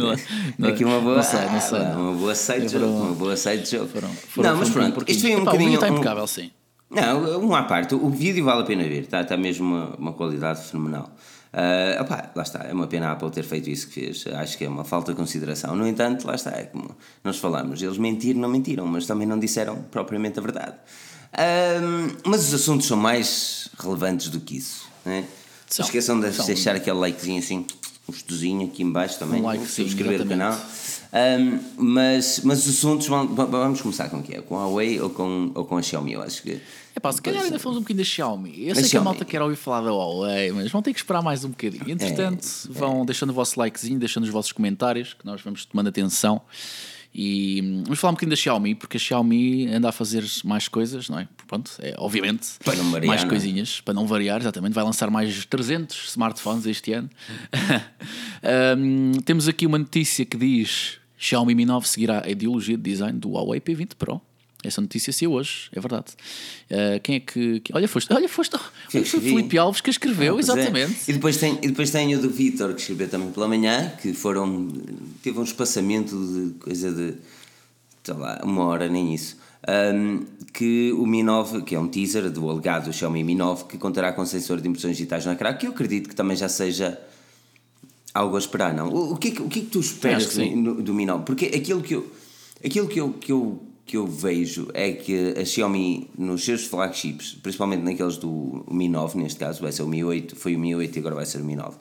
não, 0.59 0.69
Aqui 0.69 0.85
uma 0.85 1.01
boa, 1.01 1.15
não 1.15 1.23
sei, 1.23 1.45
não 1.45 1.59
sei, 1.59 1.79
uma 1.79 2.13
boa 2.13 2.35
side 2.35 2.67
joke. 2.67 2.85
Uma 2.85 3.15
boa 3.15 3.35
side 3.35 3.67
joke. 3.67 3.91
Foram, 3.91 4.13
foram, 4.13 4.51
não, 4.51 4.57
mas 4.59 4.69
pronto, 4.69 5.03
isto 5.07 5.21
foi 5.21 5.31
um 5.31 5.41
Epá, 5.41 5.45
bocadinho. 5.45 5.73
está 5.73 5.89
impecável, 5.89 6.27
sim. 6.27 6.51
Não, 6.89 7.39
um 7.39 7.53
à 7.53 7.63
parte, 7.63 7.95
o 7.95 8.09
vídeo 8.09 8.45
vale 8.45 8.61
a 8.61 8.65
pena 8.65 8.83
ver, 8.83 9.03
está, 9.03 9.21
está 9.21 9.35
mesmo 9.35 9.65
uma, 9.65 9.95
uma 9.97 10.13
qualidade 10.13 10.63
fenomenal. 10.63 11.11
Uh, 11.53 12.01
opá, 12.01 12.31
lá 12.35 12.43
está, 12.43 12.65
é 12.65 12.73
uma 12.73 12.87
pena 12.87 13.07
a 13.09 13.11
Apple 13.13 13.31
ter 13.31 13.43
feito 13.43 13.69
isso 13.69 13.87
que 13.87 13.93
fez, 13.93 14.25
acho 14.27 14.57
que 14.57 14.65
é 14.65 14.69
uma 14.69 14.83
falta 14.83 15.11
de 15.11 15.17
consideração. 15.17 15.75
No 15.75 15.87
entanto, 15.87 16.25
lá 16.25 16.35
está, 16.35 16.51
é 16.51 16.63
como 16.63 16.95
nós 17.23 17.37
falamos, 17.39 17.81
eles 17.81 17.97
mentiram, 17.97 18.39
não 18.39 18.49
mentiram, 18.49 18.85
mas 18.85 19.05
também 19.05 19.27
não 19.27 19.39
disseram 19.39 19.81
propriamente 19.91 20.39
a 20.39 20.41
verdade. 20.41 20.75
Uh, 21.33 22.17
mas 22.25 22.47
os 22.47 22.53
assuntos 22.53 22.87
são 22.87 22.95
mais 22.95 23.69
relevantes 23.77 24.29
do 24.29 24.39
que 24.39 24.57
isso, 24.57 24.87
né? 25.05 25.25
São, 25.67 25.85
Esqueçam 25.85 26.19
de 26.19 26.29
deixar 26.29 26.75
aquele 26.75 26.97
likezinho 26.97 27.39
assim 27.39 27.65
um 28.07 28.11
estudozinho 28.13 28.65
aqui 28.67 28.83
em 28.83 28.91
baixo 28.91 29.19
também, 29.19 29.41
Um 29.41 29.45
like, 29.45 29.65
sim, 29.65 29.83
subscrever 29.83 30.21
o 30.21 30.25
canal. 30.27 30.53
Um, 31.13 31.59
mas, 31.77 32.41
mas 32.43 32.65
os 32.67 32.75
assuntos 32.77 33.07
vão, 33.07 33.27
va- 33.33 33.45
vamos 33.45 33.81
começar 33.81 34.09
com 34.09 34.17
o 34.19 34.23
que 34.23 34.35
é? 34.35 34.41
Com 34.41 34.55
a 34.57 34.65
Huawei 34.65 34.99
ou 34.99 35.09
com, 35.09 35.51
ou 35.55 35.65
com 35.65 35.77
a 35.77 35.81
Xiaomi? 35.81 36.13
Eu 36.13 36.21
acho 36.21 36.41
que. 36.43 36.59
É 36.95 36.99
pá, 36.99 37.11
se 37.11 37.21
calhar 37.21 37.43
ainda 37.43 37.59
falamos 37.59 37.79
um 37.79 37.83
bocadinho 37.83 38.03
da 38.03 38.09
Xiaomi. 38.09 38.49
Eu 38.67 38.75
sei 38.75 38.83
que 38.83 38.87
a 38.87 38.89
Xiaomi. 38.91 39.05
malta 39.05 39.23
quer 39.25 39.41
ouvir 39.41 39.55
falar 39.55 39.81
da 39.81 39.91
Huawei, 39.91 40.51
mas 40.51 40.71
vão 40.71 40.81
ter 40.81 40.93
que 40.93 40.99
esperar 40.99 41.21
mais 41.21 41.43
um 41.45 41.49
bocadinho. 41.49 41.89
Entretanto, 41.89 42.45
vão 42.69 43.05
deixando 43.05 43.29
o 43.29 43.33
vosso 43.33 43.59
likezinho, 43.59 43.99
deixando 43.99 44.23
os 44.23 44.29
vossos 44.29 44.51
comentários, 44.51 45.13
que 45.13 45.25
nós 45.25 45.41
vamos 45.41 45.63
tomando 45.65 45.87
atenção. 45.87 46.41
E 47.13 47.61
hum, 47.63 47.83
vamos 47.83 47.99
falar 47.99 48.11
um 48.11 48.15
bocadinho 48.15 48.31
da 48.31 48.35
Xiaomi, 48.35 48.75
porque 48.75 48.97
a 48.97 48.99
Xiaomi 48.99 49.67
anda 49.67 49.89
a 49.89 49.91
fazer 49.91 50.23
mais 50.43 50.67
coisas, 50.67 51.09
não 51.09 51.19
é? 51.19 51.27
Pronto, 51.47 51.71
é, 51.79 51.95
obviamente, 51.97 52.47
Para 52.63 52.75
não 52.75 52.91
variar, 52.91 53.07
mais 53.07 53.23
é? 53.23 53.27
coisinhas, 53.27 53.81
para 53.81 53.93
não 53.93 54.05
variar, 54.05 54.39
exatamente. 54.41 54.73
Vai 54.73 54.83
lançar 54.83 55.09
mais 55.09 55.45
300 55.45 56.09
smartphones 56.09 56.65
este 56.65 56.93
ano. 56.93 57.09
Hum, 58.77 59.13
temos 59.25 59.47
aqui 59.47 59.65
uma 59.65 59.79
notícia 59.79 60.23
que 60.23 60.37
diz: 60.37 60.99
Xiaomi 61.17 61.55
Mi 61.55 61.65
9 61.65 61.87
seguirá 61.87 62.23
a 62.23 62.29
ideologia 62.29 62.77
de 62.77 62.83
design 62.83 63.19
do 63.19 63.31
Huawei 63.31 63.59
P20 63.59 63.95
Pro. 63.97 64.21
Essa 64.67 64.81
notícia 64.81 65.11
saiu 65.13 65.31
hoje, 65.31 65.69
é 65.73 65.79
verdade. 65.79 66.07
Uh, 66.69 66.99
quem 67.01 67.15
é 67.15 67.19
que. 67.19 67.59
que- 67.61 67.73
Olha, 67.75 67.87
foste. 67.87 68.11
Olha, 68.13 68.27
foste. 68.29 68.57
Fui 68.89 69.03
Foi. 69.03 69.19
Felipe 69.21 69.57
Alves 69.57 69.81
que 69.81 69.89
escreveu, 69.89 70.35
Pois 70.35 70.49
é. 70.49 70.53
exatamente. 70.53 70.97
E, 71.07 71.13
depois 71.13 71.37
tem, 71.37 71.57
e 71.61 71.67
depois 71.67 71.89
tem 71.89 72.15
o 72.15 72.19
do 72.21 72.29
Vitor, 72.29 72.73
que 72.73 72.81
escreveu 72.81 73.07
também 73.09 73.31
pela 73.31 73.47
manhã, 73.47 73.91
que 74.01 74.13
foram. 74.13 74.67
teve 75.23 75.39
um 75.39 75.43
espaçamento 75.43 76.15
de 76.15 76.59
coisa 76.59 76.91
de. 76.91 77.15
sei 78.03 78.13
lá, 78.15 78.39
uma 78.43 78.65
hora, 78.65 78.87
nem 78.87 79.13
isso. 79.13 79.37
Um, 79.67 80.25
que 80.53 80.93
o 80.93 81.05
Mi 81.05 81.23
9, 81.23 81.61
que 81.63 81.75
é 81.75 81.79
um 81.79 81.87
teaser 81.87 82.29
do 82.31 82.49
alegado 82.49 82.93
Xiaomi 82.93 83.23
Mi 83.23 83.35
9, 83.35 83.65
que 83.65 83.77
contará 83.77 84.13
com 84.13 84.25
sensor 84.25 84.61
de 84.61 84.67
impressões 84.69 84.95
digitais 84.95 85.25
no 85.25 85.31
ecrã, 85.33 85.53
que 85.53 85.67
eu 85.67 85.71
acredito 85.71 86.07
que 86.07 86.15
também 86.15 86.37
já 86.37 86.47
seja 86.47 86.97
algo 88.13 88.35
a 88.35 88.39
esperar, 88.39 88.73
não? 88.73 88.89
O, 88.89 89.13
o 89.13 89.17
que, 89.17 89.27
é 89.29 89.31
que, 89.31 89.41
o 89.41 89.47
que 89.49 89.59
é 89.59 89.61
que 89.63 89.67
tu 89.69 89.79
esperas 89.79 90.35
do, 90.35 90.81
do 90.81 90.93
Mi 90.93 91.05
9? 91.05 91.23
Porque 91.25 91.45
aquilo 91.47 91.81
que 91.81 91.95
eu, 91.95 92.09
aquilo 92.63 92.87
que 92.87 92.99
eu, 92.99 93.13
que, 93.13 93.31
eu, 93.31 93.61
que 93.87 93.95
eu 93.95 94.05
vejo 94.05 94.67
é 94.73 94.91
que 94.91 95.33
a 95.39 95.45
Xiaomi, 95.45 96.09
nos 96.17 96.43
seus 96.43 96.65
flagships, 96.65 97.33
principalmente 97.41 97.83
naqueles 97.83 98.17
do 98.17 98.65
Mi 98.69 98.89
9, 98.89 99.17
neste 99.17 99.39
caso, 99.39 99.61
vai 99.61 99.71
ser 99.71 99.83
o 99.83 99.87
Mi 99.87 100.03
8, 100.03 100.35
foi 100.35 100.55
o 100.55 100.59
Mi 100.59 100.75
8 100.75 100.93
e 100.93 100.99
agora 100.99 101.15
vai 101.15 101.25
ser 101.25 101.39
o 101.39 101.45
Mi 101.45 101.55
9, 101.55 101.77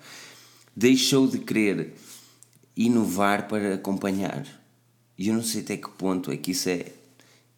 deixou 0.74 1.26
de 1.26 1.38
querer 1.40 1.94
inovar 2.76 3.48
para 3.48 3.74
acompanhar. 3.74 4.46
E 5.18 5.28
eu 5.28 5.34
não 5.34 5.42
sei 5.42 5.62
até 5.62 5.76
que 5.76 5.90
ponto 5.90 6.30
é 6.30 6.36
que 6.36 6.52
isso 6.52 6.68
é. 6.68 6.86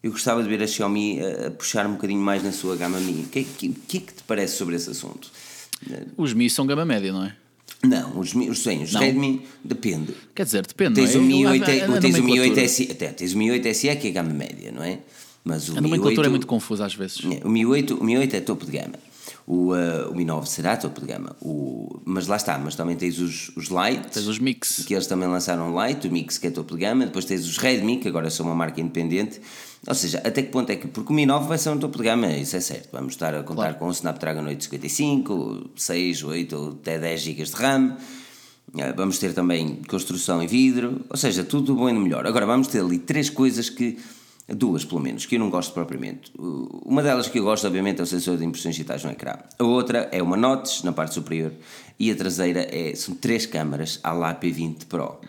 Eu 0.01 0.11
gostava 0.11 0.41
de 0.41 0.49
ver 0.49 0.63
a 0.63 0.67
Xiaomi 0.67 1.19
a, 1.21 1.47
a 1.47 1.51
puxar 1.51 1.85
um 1.85 1.93
bocadinho 1.93 2.21
mais 2.21 2.41
na 2.41 2.51
sua 2.51 2.75
gama 2.75 2.99
Mi. 2.99 3.23
O 3.23 3.27
que, 3.27 3.39
é 3.39 3.43
que, 3.43 3.69
que 3.69 3.97
é 3.97 3.99
que 4.01 4.13
te 4.13 4.23
parece 4.23 4.57
sobre 4.57 4.75
esse 4.75 4.89
assunto? 4.89 5.31
Os 6.17 6.33
Mi 6.33 6.49
são 6.49 6.65
gama 6.65 6.85
média, 6.85 7.13
não 7.13 7.23
é? 7.23 7.35
Não, 7.83 8.19
os, 8.19 8.33
os, 8.35 8.59
sim, 8.61 8.83
os 8.83 8.91
Não. 8.93 8.99
Redmi 9.01 9.41
depende. 9.63 10.13
Quer 10.35 10.43
dizer, 10.45 10.65
depende. 10.67 10.95
Tens 10.95 11.15
o 11.15 11.19
é? 11.19 11.21
Mi 11.21 11.41
Eu- 11.43 11.49
8, 11.51 11.63
a- 11.63 11.67
a- 11.93 11.97
a 11.97 12.01
tens 12.01 12.15
o 12.17 12.23
Mi 12.23 12.31
8 12.39 12.49
nomenclatura- 12.49 12.67
SE, 12.67 12.91
até, 12.91 13.07
tens 13.13 13.33
o 13.33 13.37
Mi 13.37 13.51
8 13.51 13.67
SE 13.73 13.95
que 13.95 14.07
é 14.07 14.11
gama 14.11 14.33
média, 14.33 14.71
não 14.71 14.83
é? 14.83 14.99
Mas 15.45 15.69
o 15.69 15.71
A 15.71 15.75
Mi 15.75 15.81
nomenclatura 15.83 16.21
8, 16.21 16.27
é 16.27 16.29
muito 16.29 16.47
confusa 16.47 16.85
às 16.85 16.93
vezes. 16.93 17.19
É, 17.23 17.45
O 17.47 17.49
Mi 17.49 17.65
8, 17.65 17.95
o 17.95 18.03
Mi 18.03 18.17
8 18.17 18.35
é 18.35 18.41
topo 18.41 18.65
de 18.65 18.71
gama. 18.73 18.95
O, 19.47 19.73
uh, 19.73 20.11
o 20.11 20.15
Mi 20.15 20.25
9 20.25 20.47
será 20.47 20.75
topo 20.77 20.99
de 20.99 21.07
gama. 21.07 21.35
O, 21.41 22.01
mas 22.05 22.27
lá 22.27 22.35
está, 22.35 22.57
mas 22.59 22.75
também 22.75 22.95
tens 22.97 23.17
os, 23.19 23.49
os 23.55 23.67
Lite, 23.69 24.09
Tens 24.11 24.27
os 24.27 24.37
Mix. 24.39 24.83
que 24.85 24.93
eles 24.93 25.07
também 25.07 25.27
lançaram 25.29 25.73
Lite, 25.87 26.07
o 26.07 26.11
Mix 26.11 26.37
que 26.37 26.47
é 26.47 26.51
topo 26.51 26.75
de 26.75 26.81
gama, 26.81 27.05
depois 27.05 27.25
tens 27.25 27.45
os 27.47 27.57
Redmi, 27.57 27.97
que 27.97 28.07
agora 28.09 28.29
são 28.29 28.45
uma 28.45 28.53
marca 28.55 28.79
independente. 28.81 29.39
Ou 29.87 29.95
seja, 29.95 30.17
até 30.25 30.41
que 30.43 30.49
ponto 30.51 30.69
é 30.71 30.75
que. 30.75 30.87
Porque 30.87 31.11
o 31.11 31.15
Mi 31.15 31.25
9 31.25 31.47
vai 31.47 31.57
ser 31.57 31.69
um 31.69 31.77
topo 31.77 31.97
de 31.97 32.03
gama, 32.03 32.27
isso 32.27 32.55
é 32.55 32.59
certo. 32.59 32.89
Vamos 32.91 33.13
estar 33.13 33.33
a 33.33 33.43
contar 33.43 33.61
Claro. 33.73 33.75
com 33.75 33.87
o 33.87 33.91
Snapdragon 33.91 34.43
855, 34.43 35.69
6, 35.75 36.23
8 36.23 36.55
ou 36.55 36.69
até 36.71 36.99
10 36.99 37.21
GB 37.21 37.43
de 37.43 37.51
RAM. 37.53 37.97
Eh, 38.77 38.93
Vamos 38.93 39.17
ter 39.19 39.33
também 39.33 39.79
construção 39.87 40.43
em 40.43 40.47
vidro, 40.47 41.01
ou 41.09 41.17
seja, 41.17 41.43
tudo 41.43 41.73
bom 41.75 41.89
e 41.89 41.93
melhor. 41.93 42.27
Agora 42.27 42.45
vamos 42.45 42.67
ter 42.67 42.81
ali 42.81 42.99
três 42.99 43.29
coisas 43.29 43.69
que, 43.69 43.97
duas 44.47 44.83
pelo 44.85 44.99
menos, 45.01 45.25
que 45.25 45.35
eu 45.35 45.39
não 45.39 45.49
gosto 45.49 45.73
propriamente. 45.73 46.31
Uma 46.37 47.01
delas 47.01 47.27
que 47.29 47.39
eu 47.39 47.43
gosto, 47.45 47.65
obviamente, 47.65 47.99
é 47.99 48.03
o 48.03 48.05
sensor 48.05 48.37
de 48.37 48.45
impressões 48.45 48.75
digitais 48.75 49.03
no 49.03 49.11
ecrã. 49.11 49.37
A 49.57 49.63
outra 49.63 50.09
é 50.11 50.21
uma 50.21 50.35
notch 50.37 50.83
na 50.83 50.91
parte 50.91 51.13
superior 51.15 51.51
e 51.97 52.11
a 52.11 52.15
traseira 52.15 52.67
é, 52.69 52.93
são 52.95 53.15
três 53.15 53.45
câmaras 53.45 53.99
à 54.03 54.11
lá 54.11 54.35
P20 54.35 54.85
Pro. 54.87 55.19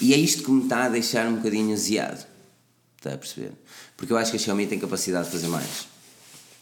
E 0.00 0.12
é 0.12 0.16
isto 0.18 0.42
que 0.42 0.50
me 0.50 0.64
está 0.64 0.84
a 0.84 0.88
deixar 0.88 1.28
um 1.28 1.36
bocadinho 1.36 1.72
aziado. 1.72 2.31
Está 3.02 3.14
a 3.14 3.18
perceber? 3.18 3.50
Porque 3.96 4.12
eu 4.12 4.16
acho 4.16 4.30
que 4.30 4.36
a 4.36 4.40
Xiaomi 4.40 4.64
tem 4.66 4.78
capacidade 4.78 5.24
de 5.26 5.32
fazer 5.32 5.48
mais. 5.48 5.88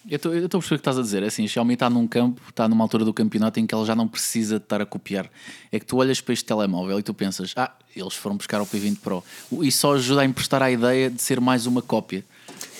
Eu 0.08 0.16
estou 0.16 0.30
a 0.32 0.34
perceber 0.40 0.56
o 0.56 0.68
que 0.68 0.74
estás 0.76 0.96
a 0.98 1.02
dizer. 1.02 1.22
É 1.22 1.26
assim, 1.26 1.44
a 1.44 1.48
Xiaomi 1.48 1.74
está 1.74 1.90
num 1.90 2.06
campo, 2.06 2.40
está 2.48 2.66
numa 2.66 2.82
altura 2.82 3.04
do 3.04 3.12
campeonato 3.12 3.60
em 3.60 3.66
que 3.66 3.74
ela 3.74 3.84
já 3.84 3.94
não 3.94 4.08
precisa 4.08 4.58
de 4.58 4.64
estar 4.64 4.80
a 4.80 4.86
copiar. 4.86 5.28
É 5.70 5.78
que 5.78 5.84
tu 5.84 5.98
olhas 5.98 6.22
para 6.22 6.32
este 6.32 6.46
telemóvel 6.46 6.98
e 6.98 7.02
tu 7.02 7.12
pensas, 7.12 7.52
ah, 7.56 7.70
eles 7.94 8.14
foram 8.14 8.38
buscar 8.38 8.62
o 8.62 8.66
P20 8.66 8.96
Pro. 9.00 9.22
E 9.60 9.70
só 9.70 9.94
ajuda 9.94 10.22
a 10.22 10.24
emprestar 10.24 10.62
a 10.62 10.70
ideia 10.70 11.10
de 11.10 11.20
ser 11.20 11.38
mais 11.38 11.66
uma 11.66 11.82
cópia. 11.82 12.24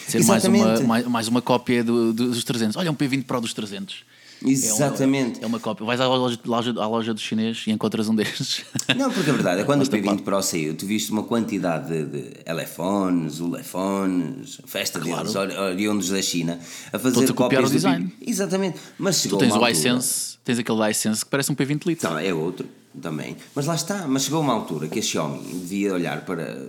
De 0.07 0.13
ser 0.13 0.25
mais 0.25 0.45
uma, 0.47 0.81
mais, 0.81 1.07
mais 1.07 1.29
uma 1.29 1.43
cópia 1.43 1.85
do- 1.85 2.15
do- 2.15 2.31
dos 2.31 2.43
300. 2.43 2.77
Olha, 2.79 2.91
um 2.91 2.95
P20 2.95 3.25
Pro 3.25 3.43
dos 3.43 3.53
300. 3.53 4.03
Exatamente. 4.45 5.37
É 5.37 5.39
uma, 5.41 5.45
é 5.45 5.47
uma 5.47 5.61
cópia. 5.61 5.85
Vais 5.87 6.01
à 6.01 6.07
loja, 6.09 6.39
loja, 6.45 6.71
à 6.79 6.87
loja 6.87 7.15
do 7.15 7.21
chinês 7.21 7.65
e 7.67 7.71
encontras 7.71 8.09
um 8.09 8.15
destes. 8.15 8.65
Não, 8.97 9.11
porque 9.11 9.31
a 9.31 9.33
verdade 9.33 9.61
é 9.61 9.65
quando 9.65 9.83
o 9.83 9.91
Basta 9.91 9.97
P20 9.99 10.23
Pro 10.23 10.43
saiu, 10.43 10.75
tu 10.75 10.87
viste 10.87 11.13
uma 11.13 11.23
quantidade 11.25 11.89
de, 11.89 12.05
de 12.07 12.33
elefones, 12.47 13.41
ulefones, 13.41 14.61
festa 14.67 14.99
deles, 14.99 15.35
ori- 15.35 15.57
oriundos 15.57 16.09
da 16.11 16.23
China, 16.23 16.59
a 16.93 16.99
fazer 16.99 17.25
a 17.25 17.29
copiar 17.29 17.35
cópias 17.35 17.65
o 17.65 17.67
do 17.69 17.73
design. 17.73 18.13
Exatamente. 18.27 18.79
Mas 18.99 19.17
tu 19.19 19.23
chegou 19.25 19.39
tens 19.39 19.53
uma 19.55 19.63
o 19.67 19.69
iSense, 19.69 20.39
tens 20.45 20.59
aquele 20.59 20.91
iSense 20.91 21.25
que 21.25 21.31
parece 21.31 21.53
um 21.53 21.55
P20 21.55 21.87
litro. 21.87 22.07
Então, 22.09 22.19
é 22.19 22.33
outro 22.33 22.67
também. 23.01 23.37
Mas 23.55 23.67
lá 23.67 23.75
está. 23.75 24.07
Mas 24.09 24.25
chegou 24.25 24.41
uma 24.41 24.53
altura 24.53 24.89
que 24.89 24.99
a 24.99 25.03
Xiaomi 25.03 25.39
devia 25.43 25.93
olhar 25.95 26.25
para, 26.25 26.67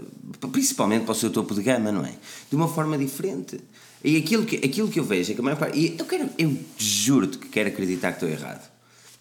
principalmente 0.52 1.04
para 1.04 1.14
o 1.14 1.16
seu 1.16 1.30
topo 1.32 1.54
de 1.56 1.62
gama, 1.64 1.92
não 1.92 2.06
é? 2.06 2.14
De 2.50 2.56
uma 2.56 2.68
forma 2.68 2.98
diferente. 2.98 3.60
E 4.04 4.18
aquilo 4.18 4.46
que, 4.46 4.56
aquilo 4.58 4.90
que 4.90 5.00
eu 5.00 5.04
vejo 5.04 5.32
é 5.32 5.36
que 5.36 5.42
a 5.42 5.44
maior 5.44 5.58
parte. 5.58 5.78
E 5.78 5.96
eu, 5.98 6.06
quero, 6.06 6.30
eu 6.38 6.58
juro-te 6.78 7.38
que 7.38 7.50
quero 7.50 7.70
acreditar 7.70 8.12
que 8.12 8.24
estou 8.24 8.30
errado. 8.30 8.70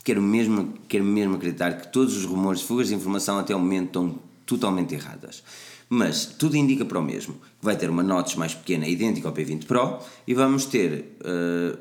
Quero 0.02 0.22
mesmo, 0.22 0.74
quero 0.88 1.04
mesmo 1.04 1.36
acreditar 1.36 1.72
que 1.78 1.92
todos 1.92 2.16
os 2.16 2.24
rumores, 2.24 2.62
fugas 2.62 2.88
de 2.88 2.94
informação 2.94 3.38
até 3.38 3.54
o 3.54 3.58
momento 3.58 3.86
estão 3.86 4.18
totalmente 4.46 4.94
erradas. 4.94 5.42
Mas 5.88 6.24
tudo 6.24 6.56
indica 6.56 6.84
para 6.84 6.98
o 6.98 7.02
mesmo. 7.02 7.36
Vai 7.60 7.76
ter 7.76 7.90
uma 7.90 8.02
notch 8.02 8.36
mais 8.36 8.54
pequena, 8.54 8.86
idêntica 8.86 9.28
ao 9.28 9.34
P20 9.34 9.66
Pro, 9.66 9.98
e 10.26 10.32
vamos 10.32 10.64
ter 10.64 11.16
eh, 11.22 11.76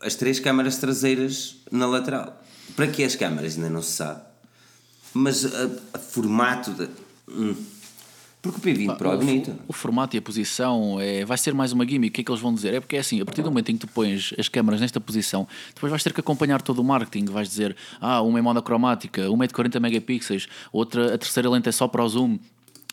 as 0.00 0.14
três 0.14 0.38
câmaras 0.40 0.78
traseiras 0.78 1.56
na 1.70 1.86
lateral. 1.86 2.42
Para 2.76 2.86
que 2.86 3.02
as 3.02 3.16
câmaras 3.16 3.56
ainda 3.56 3.68
não 3.68 3.82
se 3.82 3.92
sabe. 3.92 4.22
Mas 5.12 5.44
a, 5.44 5.98
formato 5.98 6.70
de. 6.72 6.88
hum. 7.28 7.54
Porque 8.42 8.58
o 8.58 8.62
P20 8.74 8.96
Pro 8.96 9.10
é 9.10 9.14
o, 9.14 9.18
bonito. 9.18 9.54
o 9.68 9.72
formato 9.72 10.16
e 10.16 10.18
a 10.18 10.22
posição 10.22 10.98
é, 10.98 11.24
vai 11.26 11.36
ser 11.36 11.52
mais 11.52 11.72
uma 11.72 11.86
gimmick. 11.86 12.08
O 12.08 12.14
que 12.14 12.20
é 12.22 12.24
que 12.24 12.30
eles 12.30 12.40
vão 12.40 12.54
dizer? 12.54 12.72
É 12.72 12.80
porque 12.80 12.96
é 12.96 13.00
assim, 13.00 13.20
a 13.20 13.24
partir 13.24 13.42
do 13.42 13.50
momento 13.50 13.70
em 13.70 13.74
que 13.74 13.80
tu 13.80 13.88
pões 13.88 14.32
as 14.38 14.48
câmaras 14.48 14.80
nesta 14.80 14.98
posição, 14.98 15.46
depois 15.74 15.90
vais 15.90 16.02
ter 16.02 16.12
que 16.14 16.20
acompanhar 16.20 16.62
todo 16.62 16.78
o 16.80 16.84
marketing. 16.84 17.26
Vais 17.26 17.48
dizer, 17.48 17.76
ah, 18.00 18.22
uma 18.22 18.38
é 18.38 18.42
monocromática, 18.42 19.30
uma 19.30 19.44
é 19.44 19.46
de 19.46 19.52
40 19.52 19.78
megapixels, 19.78 20.48
outra, 20.72 21.14
a 21.14 21.18
terceira 21.18 21.50
lente 21.50 21.68
é 21.68 21.72
só 21.72 21.86
para 21.86 22.02
o 22.02 22.08
zoom. 22.08 22.38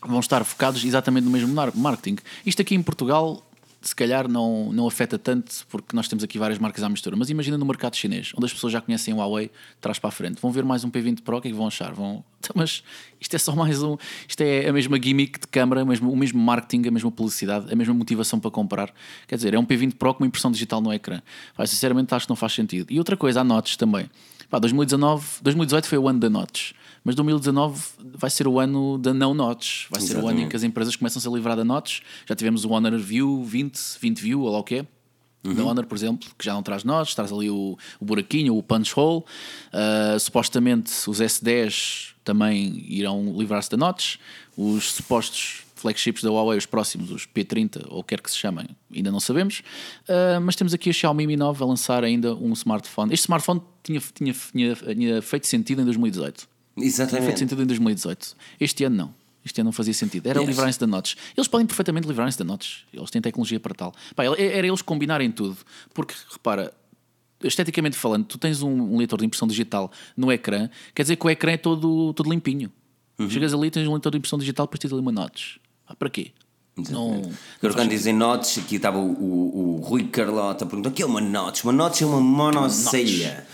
Vão 0.06 0.20
estar 0.20 0.44
focados 0.44 0.84
exatamente 0.84 1.24
no 1.24 1.30
mesmo 1.30 1.52
mar- 1.54 1.72
marketing. 1.74 2.18
Isto 2.44 2.60
aqui 2.62 2.74
em 2.74 2.82
Portugal, 2.82 3.47
se 3.80 3.94
calhar 3.94 4.28
não, 4.28 4.72
não 4.72 4.86
afeta 4.86 5.18
tanto, 5.18 5.66
porque 5.68 5.94
nós 5.94 6.08
temos 6.08 6.24
aqui 6.24 6.38
várias 6.38 6.58
marcas 6.58 6.82
à 6.82 6.88
mistura. 6.88 7.16
Mas 7.16 7.30
imagina 7.30 7.56
no 7.56 7.64
mercado 7.64 7.94
chinês, 7.94 8.32
onde 8.36 8.46
as 8.46 8.52
pessoas 8.52 8.72
já 8.72 8.80
conhecem 8.80 9.14
o 9.14 9.18
Huawei, 9.18 9.50
trás 9.80 9.98
para 9.98 10.08
a 10.08 10.10
frente. 10.10 10.40
Vão 10.40 10.50
ver 10.50 10.64
mais 10.64 10.84
um 10.84 10.90
P20 10.90 11.22
Pro, 11.22 11.38
o 11.38 11.40
que 11.40 11.48
é 11.48 11.50
que 11.50 11.56
vão 11.56 11.66
achar? 11.66 11.92
Vão... 11.92 12.24
Então, 12.40 12.52
Mas 12.54 12.84
isto 13.20 13.34
é 13.34 13.38
só 13.38 13.54
mais 13.54 13.82
um. 13.82 13.96
Isto 14.28 14.42
é 14.42 14.68
a 14.68 14.72
mesma 14.72 14.96
gimmick 15.02 15.40
de 15.40 15.46
câmara, 15.48 15.82
o 15.82 16.16
mesmo, 16.16 16.40
marketing, 16.40 16.86
a 16.86 16.90
mesma 16.92 17.10
publicidade, 17.10 17.72
a 17.72 17.74
mesma 17.74 17.92
motivação 17.92 18.38
para 18.38 18.48
comprar. 18.48 18.94
Quer 19.26 19.34
dizer, 19.34 19.54
é 19.54 19.58
um 19.58 19.66
P20 19.66 19.94
Pro 19.94 20.14
com 20.14 20.22
uma 20.22 20.28
impressão 20.28 20.50
digital 20.52 20.80
no 20.80 20.92
ecrã. 20.92 21.20
Pá, 21.56 21.66
sinceramente, 21.66 22.14
acho 22.14 22.26
que 22.26 22.30
não 22.30 22.36
faz 22.36 22.52
sentido. 22.52 22.92
E 22.92 22.98
outra 22.98 23.16
coisa, 23.16 23.40
há 23.40 23.44
notes 23.44 23.76
também. 23.76 24.08
Pá, 24.48 24.60
2019, 24.60 25.26
2018 25.42 25.88
foi 25.88 25.98
o 25.98 26.08
ano 26.08 26.20
da 26.20 26.30
notes. 26.30 26.74
Mas 27.04 27.14
2019 27.14 27.82
vai 28.14 28.30
ser 28.30 28.46
o 28.46 28.58
ano 28.58 28.98
da 28.98 29.14
não 29.14 29.34
notes. 29.34 29.86
Vai 29.90 30.00
ser 30.00 30.16
o 30.16 30.18
ano 30.18 30.20
em 30.20 30.24
Exatamente. 30.24 30.50
que 30.50 30.56
as 30.56 30.62
empresas 30.62 30.96
começam-se 30.96 31.26
a 31.26 31.30
livrar 31.30 31.56
da 31.56 31.64
notes. 31.64 32.02
Já 32.26 32.34
tivemos 32.34 32.64
o 32.64 32.70
Honor 32.70 32.98
View 32.98 33.42
20, 33.44 33.78
20 34.00 34.20
View, 34.20 34.40
ou 34.42 34.52
lá 34.52 34.60
o 34.60 34.64
é. 34.70 34.86
Da 35.42 35.64
Honor, 35.64 35.86
por 35.86 35.96
exemplo, 35.96 36.28
que 36.36 36.44
já 36.44 36.52
não 36.52 36.62
traz 36.62 36.84
notes, 36.84 37.14
traz 37.14 37.32
ali 37.32 37.48
o, 37.48 37.78
o 38.00 38.04
buraquinho, 38.04 38.56
o 38.56 38.62
punch 38.62 38.98
hole. 38.98 39.24
Uh, 39.72 40.18
supostamente 40.18 40.92
os 41.08 41.20
S10 41.20 42.14
também 42.24 42.84
irão 42.88 43.34
livrar-se 43.36 43.70
da 43.70 43.76
notes. 43.76 44.18
Os 44.56 44.92
supostos 44.92 45.62
flagships 45.76 46.22
da 46.22 46.30
Huawei, 46.30 46.58
os 46.58 46.66
próximos, 46.66 47.10
os 47.10 47.26
P30 47.26 47.86
ou 47.88 48.02
quer 48.02 48.20
que 48.20 48.30
se 48.30 48.36
chamem, 48.36 48.66
ainda 48.94 49.10
não 49.10 49.20
sabemos. 49.20 49.60
Uh, 50.08 50.40
mas 50.42 50.56
temos 50.56 50.74
aqui 50.74 50.90
a 50.90 50.92
Xiaomi 50.92 51.26
Mi 51.26 51.36
9 51.36 51.62
a 51.62 51.66
lançar 51.66 52.04
ainda 52.04 52.34
um 52.34 52.52
smartphone. 52.52 53.14
Este 53.14 53.24
smartphone 53.24 53.62
tinha, 53.82 54.00
tinha, 54.00 54.34
tinha, 54.34 54.74
tinha 54.74 55.22
feito 55.22 55.46
sentido 55.46 55.80
em 55.80 55.84
2018. 55.84 56.48
Tinha 56.78 56.90
feito 56.90 57.10
Exatamente. 57.12 57.38
sentido 57.38 57.62
em 57.62 57.66
2018. 57.66 58.36
Este 58.60 58.84
ano 58.84 58.96
não. 58.96 59.14
Este 59.44 59.60
ano 59.60 59.68
não 59.68 59.72
fazia 59.72 59.94
sentido. 59.94 60.26
Era 60.26 60.40
Yes. 60.40 60.48
livrarem-se 60.48 60.80
da 60.80 60.86
notes. 60.86 61.16
Eles 61.36 61.48
podem 61.48 61.66
perfeitamente 61.66 62.06
livrarem-se 62.06 62.38
da 62.38 62.44
notes. 62.44 62.84
Eles 62.92 63.10
têm 63.10 63.22
tecnologia 63.22 63.58
para 63.60 63.74
tal. 63.74 63.94
Pá, 64.14 64.24
era 64.24 64.66
eles 64.66 64.82
combinarem 64.82 65.30
tudo. 65.30 65.56
Porque, 65.94 66.14
repara, 66.30 66.72
esteticamente 67.42 67.96
falando, 67.96 68.24
tu 68.24 68.36
tens 68.38 68.62
um, 68.62 68.96
leitor 68.96 69.18
de 69.18 69.26
impressão 69.26 69.46
digital 69.48 69.90
no 70.16 70.30
ecrã, 70.32 70.68
quer 70.94 71.02
dizer 71.02 71.16
que 71.16 71.26
o 71.26 71.30
ecrã 71.30 71.52
é 71.52 71.56
todo, 71.56 72.12
todo 72.14 72.28
limpinho. 72.30 72.70
Uhum. 73.18 73.30
Chegas 73.30 73.54
ali, 73.54 73.70
tens 73.70 73.86
um 73.86 73.92
leitor 73.92 74.10
de 74.12 74.18
impressão 74.18 74.38
digital, 74.38 74.66
depois 74.66 74.78
tens 74.80 74.92
ali 74.92 75.00
uma 75.00 75.12
notes. 75.12 75.58
Ah, 75.86 75.94
para 75.94 76.10
quê? 76.10 76.32
Não, 76.90 77.22
Agora, 77.58 77.74
quando 77.74 77.88
dizem 77.90 78.14
notes, 78.14 78.58
aqui 78.58 78.76
estava 78.76 78.98
o, 78.98 79.10
o, 79.10 79.76
o 79.78 79.80
Rui 79.80 80.04
Carlota 80.04 80.64
perguntou: 80.64 80.92
o 80.92 80.94
que 80.94 81.02
é 81.02 81.06
uma 81.06 81.20
notes? 81.20 81.64
Uma 81.64 81.72
notes 81.72 82.00
é 82.02 82.06
uma 82.06 82.20
monocelha, 82.20 83.44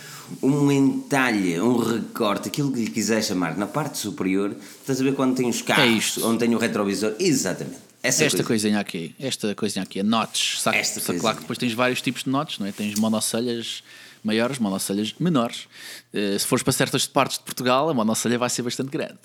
um 0.43 0.71
entalhe, 0.73 1.61
um 1.61 1.76
recorte, 1.76 2.49
aquilo 2.49 2.73
que 2.73 2.81
lhe 2.85 2.90
quiser 2.90 3.23
chamar. 3.23 3.57
Na 3.57 3.66
parte 3.66 3.99
superior, 3.99 4.54
estás 4.81 5.00
a 5.00 5.04
ver 5.04 5.14
quando 5.14 5.37
tem 5.37 5.49
os 5.49 5.62
carros, 5.62 5.85
É 5.85 5.88
isto. 5.88 6.26
onde 6.26 6.38
tem 6.38 6.54
o 6.54 6.59
retrovisor? 6.59 7.14
Exatamente. 7.19 7.78
Essa 8.02 8.25
esta 8.25 8.37
coisa. 8.38 8.49
coisinha 8.49 8.78
aqui, 8.81 9.14
esta 9.19 9.54
coisinha 9.54 9.83
aqui, 9.83 10.00
a 10.00 10.04
notch. 10.04 10.59
Sabe, 10.59 10.76
Esta 10.76 11.00
claro 11.00 11.14
coisinha. 11.19 11.35
que 11.37 11.40
depois 11.40 11.59
tens 11.59 11.73
vários 11.73 12.02
tipos 12.02 12.25
de 12.25 12.31
notch, 12.31 12.59
não 12.59 12.66
é? 12.66 12.73
Tens 12.73 12.95
monocelhas 12.99 13.83
maiores, 14.23 14.59
monocelhas 14.59 15.14
menores. 15.19 15.66
Eh, 16.12 16.37
se 16.38 16.47
fores 16.47 16.62
para 16.62 16.73
certas 16.75 17.07
partes 17.07 17.38
de 17.38 17.45
Portugal, 17.45 17.88
a 17.88 17.95
monocelha 17.95 18.38
vai 18.38 18.50
ser 18.50 18.61
bastante 18.62 18.90
grande. 18.90 19.14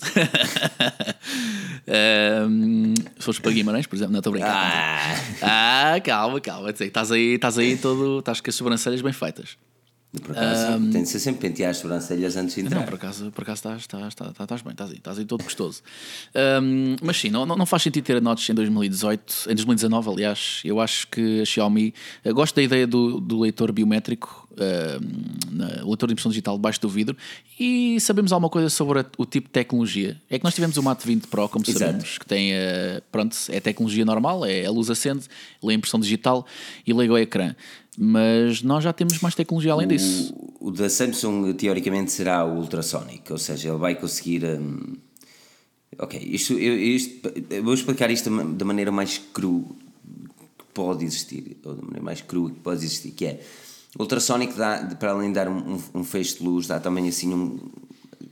Se 3.18 3.24
fores 3.24 3.40
para 3.40 3.50
Guimarães, 3.52 3.86
por 3.86 3.96
exemplo, 3.96 4.12
não 4.12 4.20
estou 4.20 4.30
a 4.30 4.32
brincar. 4.34 5.20
Ah, 5.42 5.94
Ah, 5.94 6.00
calma, 6.00 6.40
calma. 6.40 6.70
Estás 6.70 7.10
aí, 7.10 7.34
estás 7.34 7.58
aí 7.58 7.76
todo. 7.76 8.20
Estás 8.20 8.40
com 8.40 8.48
as 8.50 8.54
sobrancelhas 8.56 9.00
bem 9.02 9.12
feitas. 9.12 9.56
Por 10.22 10.32
acaso, 10.32 10.90
tem 10.90 11.02
de 11.04 11.08
ser 11.08 11.20
sempre 11.20 11.40
pentear 11.48 11.70
as 11.70 11.76
sobrancelhas 11.76 12.36
antes 12.36 12.54
de 12.56 12.62
entrar. 12.62 12.80
Não, 12.80 12.84
por 12.84 12.94
acaso, 12.94 13.30
por 13.30 13.42
acaso 13.42 13.58
estás, 13.58 13.80
estás, 13.82 14.08
estás, 14.08 14.30
estás 14.30 14.62
bem, 14.62 14.72
estás 14.72 14.90
aí, 14.90 14.96
estás 14.96 15.18
aí 15.18 15.24
todo 15.24 15.44
gostoso. 15.44 15.82
Ahm, 16.34 16.96
mas 17.02 17.16
sim, 17.16 17.30
não, 17.30 17.46
não 17.46 17.64
faz 17.66 17.82
sentido 17.84 18.04
ter 18.04 18.16
a 18.16 18.20
Notch 18.20 18.48
em 18.48 18.54
2018, 18.54 19.46
em 19.50 19.54
2019, 19.54 20.10
aliás. 20.10 20.60
Eu 20.64 20.80
acho 20.80 21.06
que 21.08 21.42
a 21.42 21.44
Xiaomi. 21.44 21.94
eu 22.24 22.34
gosto 22.34 22.56
da 22.56 22.62
ideia 22.62 22.86
do, 22.86 23.20
do 23.20 23.38
leitor 23.38 23.70
biométrico, 23.72 24.48
o 25.84 25.88
leitor 25.88 26.06
de 26.08 26.12
impressão 26.12 26.30
digital 26.30 26.56
debaixo 26.56 26.80
do 26.80 26.88
vidro. 26.88 27.16
E 27.58 28.00
sabemos 28.00 28.32
alguma 28.32 28.48
coisa 28.48 28.70
sobre 28.70 29.00
a- 29.00 29.06
o 29.18 29.26
tipo 29.26 29.46
de 29.48 29.52
tecnologia. 29.52 30.20
É 30.30 30.38
que 30.38 30.44
nós 30.44 30.54
tivemos 30.54 30.76
o 30.76 30.82
Mate 30.82 31.06
20 31.06 31.26
Pro, 31.26 31.48
como 31.48 31.62
Exato. 31.66 31.78
sabemos, 31.78 32.18
que 32.18 32.24
tem. 32.26 32.52
eh, 32.52 33.02
pronto, 33.12 33.36
é 33.50 33.60
tecnologia 33.60 34.04
normal, 34.04 34.44
é 34.46 34.64
a 34.64 34.70
luz 34.70 34.88
acende, 34.90 35.24
lê 35.62 35.74
a 35.74 35.76
impressão 35.76 36.00
digital 36.00 36.46
e 36.86 36.92
liga 36.92 37.12
o 37.12 37.18
ecrã. 37.18 37.54
Mas 37.98 38.62
nós 38.62 38.82
já 38.84 38.92
temos 38.92 39.18
mais 39.20 39.34
tecnologia 39.34 39.72
além 39.72 39.88
disso. 39.88 40.32
O, 40.60 40.68
o 40.68 40.70
da 40.70 40.88
Samsung 40.88 41.52
teoricamente 41.54 42.12
será 42.12 42.44
o 42.44 42.56
ultrasonic, 42.58 43.30
ou 43.32 43.38
seja, 43.38 43.68
ele 43.68 43.78
vai 43.78 43.94
conseguir. 43.94 44.44
hum, 44.44 44.94
ok, 45.98 46.18
isto, 46.22 46.52
eu, 46.54 46.78
isto- 46.78 47.32
eu 47.50 47.62
vou 47.62 47.74
explicar 47.74 48.10
isto 48.10 48.30
da 48.30 48.36
ma- 48.36 48.44
da 48.44 48.64
maneira 48.64 48.90
mais 48.92 49.18
cru 49.32 49.76
que 50.58 50.64
pode 50.72 51.04
existir, 51.04 51.56
ou 51.64 51.74
da 51.74 51.82
maneira 51.82 52.02
mais 52.02 52.20
crua 52.22 52.50
que 52.50 52.60
pode 52.60 52.78
existir, 52.84 53.10
que 53.10 53.26
é 53.26 53.40
o 53.98 54.02
ultrasonic 54.02 54.54
dá, 54.56 54.78
para 54.98 55.10
além 55.10 55.28
de 55.28 55.34
dar 55.34 55.48
um, 55.48 55.74
um, 55.74 55.82
um 55.96 56.04
feixe 56.04 56.38
de 56.38 56.44
luz, 56.44 56.66
dá 56.66 56.78
também 56.78 57.08
assim 57.08 57.34
um. 57.34 57.58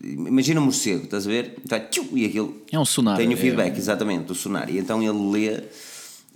Imagina 0.01 0.61
um 0.61 0.65
morcego, 0.65 1.05
estás 1.05 1.27
a 1.27 1.31
ver? 1.31 1.57
Tchiu, 1.91 2.09
e 2.13 2.25
aquilo 2.25 2.63
É 2.71 2.79
um 2.79 2.85
sonar, 2.85 3.17
Tem 3.17 3.29
o 3.29 3.33
é- 3.33 3.37
feedback, 3.37 3.77
exatamente, 3.77 4.27
do 4.27 4.35
sonar. 4.35 4.71
E 4.71 4.79
então 4.79 5.03
ele 5.03 5.31
lê 5.31 5.65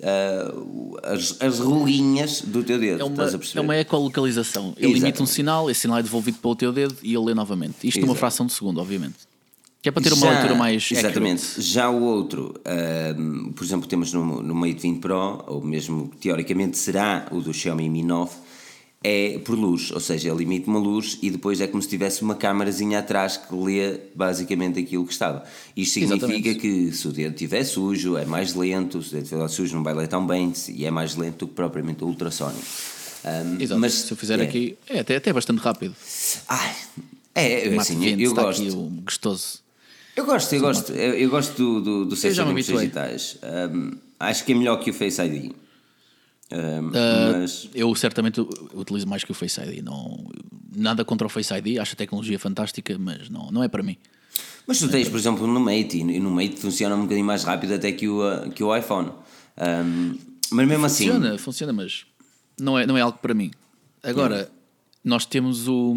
ah, 0.03 1.13
as, 1.13 1.37
as 1.41 1.59
do 1.59 2.63
teu 2.65 2.79
dedo, 2.79 3.01
É 3.01 3.05
uma, 3.05 3.13
estás 3.13 3.33
a 3.33 3.37
é 3.37 3.39
perceber? 3.39 3.61
uma 3.61 3.77
ecolocalização. 3.77 4.75
Ele 4.77 4.99
emite 4.99 5.23
um 5.23 5.27
sinal, 5.27 5.71
esse 5.71 5.81
sinal 5.81 5.99
é 5.99 6.03
devolvido 6.03 6.39
pelo 6.39 6.57
teu 6.57 6.73
dedo 6.73 6.97
e 7.03 7.15
ele 7.15 7.25
lê 7.27 7.35
novamente. 7.35 7.87
Isto 7.87 8.01
numa 8.01 8.09
Exato. 8.13 8.19
fração 8.21 8.47
de 8.47 8.53
segundo, 8.53 8.81
obviamente. 8.81 9.15
Que 9.81 9.89
é 9.89 9.93
para 9.93 10.03
ter 10.03 10.13
uma 10.13 10.27
Já- 10.27 10.31
leitura 10.33 10.55
mais. 10.55 10.89
Exatamente. 10.93 11.43
accurate. 11.43 11.63
Já 11.63 11.91
o 11.91 12.03
outro, 12.03 12.55
ahm, 12.65 13.51
por 13.53 13.65
exemplo, 13.65 13.89
temos 13.89 14.13
no, 14.13 14.41
no 14.41 14.55
Mate 14.55 14.75
20 14.81 15.01
Pro, 15.01 15.43
ou 15.47 15.61
mesmo 15.61 16.11
teoricamente 16.21 16.79
será 16.79 17.27
o 17.33 17.41
do 17.41 17.53
Xiaomi 17.53 17.89
Mi 17.91 18.05
9, 18.05 18.31
é 19.05 19.39
por 19.45 19.59
luz, 19.59 19.91
ou 19.91 20.01
seja, 20.01 20.31
ele 20.31 20.45
emite 20.45 20.69
uma 20.69 20.79
luz 20.79 21.19
e 21.21 21.31
depois 21.31 21.61
é 21.61 21.67
como 21.67 21.83
se 21.83 21.89
tivesse 21.89 22.23
uma 22.23 22.35
câmarazinha 22.35 23.01
atrás 23.01 23.37
que 23.37 23.55
lê 23.55 23.99
basicamente 24.15 24.79
aquilo 24.79 25.05
que 25.05 25.13
estava. 25.13 25.45
Isto 25.77 25.95
significa 25.95 26.27
Exatamente. 26.27 26.55
que 26.61 26.93
se 26.93 27.09
o 27.09 27.13
dedo 27.13 27.33
estiver 27.33 27.65
sujo 27.65 28.17
é 28.17 28.25
mais 28.25 28.55
lento, 28.55 29.03
se 29.03 29.09
o 29.09 29.13
dedo 29.13 29.25
estiver 29.25 29.49
sujo 29.49 29.75
não 29.75 29.83
vai 29.83 29.95
ler 29.95 30.09
tão 30.09 30.27
bem 30.27 30.53
e 30.69 30.85
é 30.85 30.91
mais 30.91 31.17
lento 31.17 31.39
do 31.39 31.49
que 31.49 31.55
propriamente 31.55 32.05
o 32.05 32.07
ultrassónico. 32.07 32.65
Ahm, 33.25 33.61
Exato. 33.61 33.81
mas 33.81 33.93
Se 33.93 34.13
eu 34.13 34.17
fizer 34.17 34.41
é. 34.41 34.45
aqui. 34.45 34.77
É 34.89 35.01
até, 35.01 35.17
até 35.17 35.33
bastante 35.33 35.59
rápido. 35.59 35.95
Ai, 36.49 36.75
é, 37.35 37.67
é, 37.67 37.71
Mate 37.71 37.93
assim, 37.93 37.99
20, 37.99 38.23
eu 38.23 38.31
está 38.31 38.43
gosto. 38.43 38.63
aqui 38.63 38.71
o 38.71 38.83
gostoso. 39.05 39.63
Eu 40.15 40.27
gosto, 40.27 40.55
eu 40.55 40.61
gosto, 40.61 40.93
eu, 40.93 41.15
eu 41.15 41.31
gosto 41.31 41.57
do, 41.57 41.81
do, 41.81 42.05
do 42.05 42.17
sensor 42.17 42.53
de 42.53 42.63
digitais. 42.63 43.39
Um, 43.43 43.93
acho 44.21 44.45
que 44.45 44.53
é 44.53 44.55
melhor 44.55 44.77
que 44.79 44.91
o 44.91 44.95
Face 44.95 45.21
ID. 45.23 45.53
Ah, 46.53 47.33
mas 47.41 47.69
Eu 47.75 47.95
certamente 47.95 48.41
utilizo 48.75 49.07
mais 49.07 49.25
que 49.25 49.31
o 49.31 49.35
Face 49.35 49.61
ID. 49.61 49.83
Não, 49.83 50.31
nada 50.77 51.05
contra 51.05 51.27
o 51.27 51.31
Face 51.31 51.53
ID, 51.55 51.79
acho 51.79 51.95
a 51.95 51.97
tecnologia 51.97 52.39
fantástica, 52.39 52.97
mas 52.99 53.29
não, 53.31 53.51
não 53.51 53.63
é 53.63 53.69
para 53.69 53.83
mim. 53.83 53.97
mas 54.67 54.79
tu 54.79 54.89
tens, 54.89 55.09
por 55.09 55.19
exemplo, 55.19 55.47
no 55.47 55.61
Mate, 55.61 55.99
e 55.99 56.21
no 56.21 56.31
Mate 56.31 56.57
funciona 56.57 56.95
um 56.95 57.03
bocadinho 57.03 57.27
mais 57.27 57.43
rápido 57.45 57.75
até 57.75 57.91
que 57.93 58.07
o, 58.09 58.21
uh, 58.21 58.51
que 58.51 58.63
o 58.63 58.77
iPhone. 58.77 59.11
Um, 59.59 60.19
mas 60.51 60.69
mesmo 60.69 60.85
assim, 60.85 61.07
Funciona, 61.07 61.39
funciona, 61.39 61.73
mas 61.73 62.05
não 62.61 62.79
é, 62.79 62.87
não 62.87 62.97
é 62.97 63.01
algo 63.01 63.19
para 63.19 63.33
mim. 63.33 63.51
Agora, 64.03 64.51
nós 65.03 65.25
temos 65.25 65.69
o. 65.69 65.95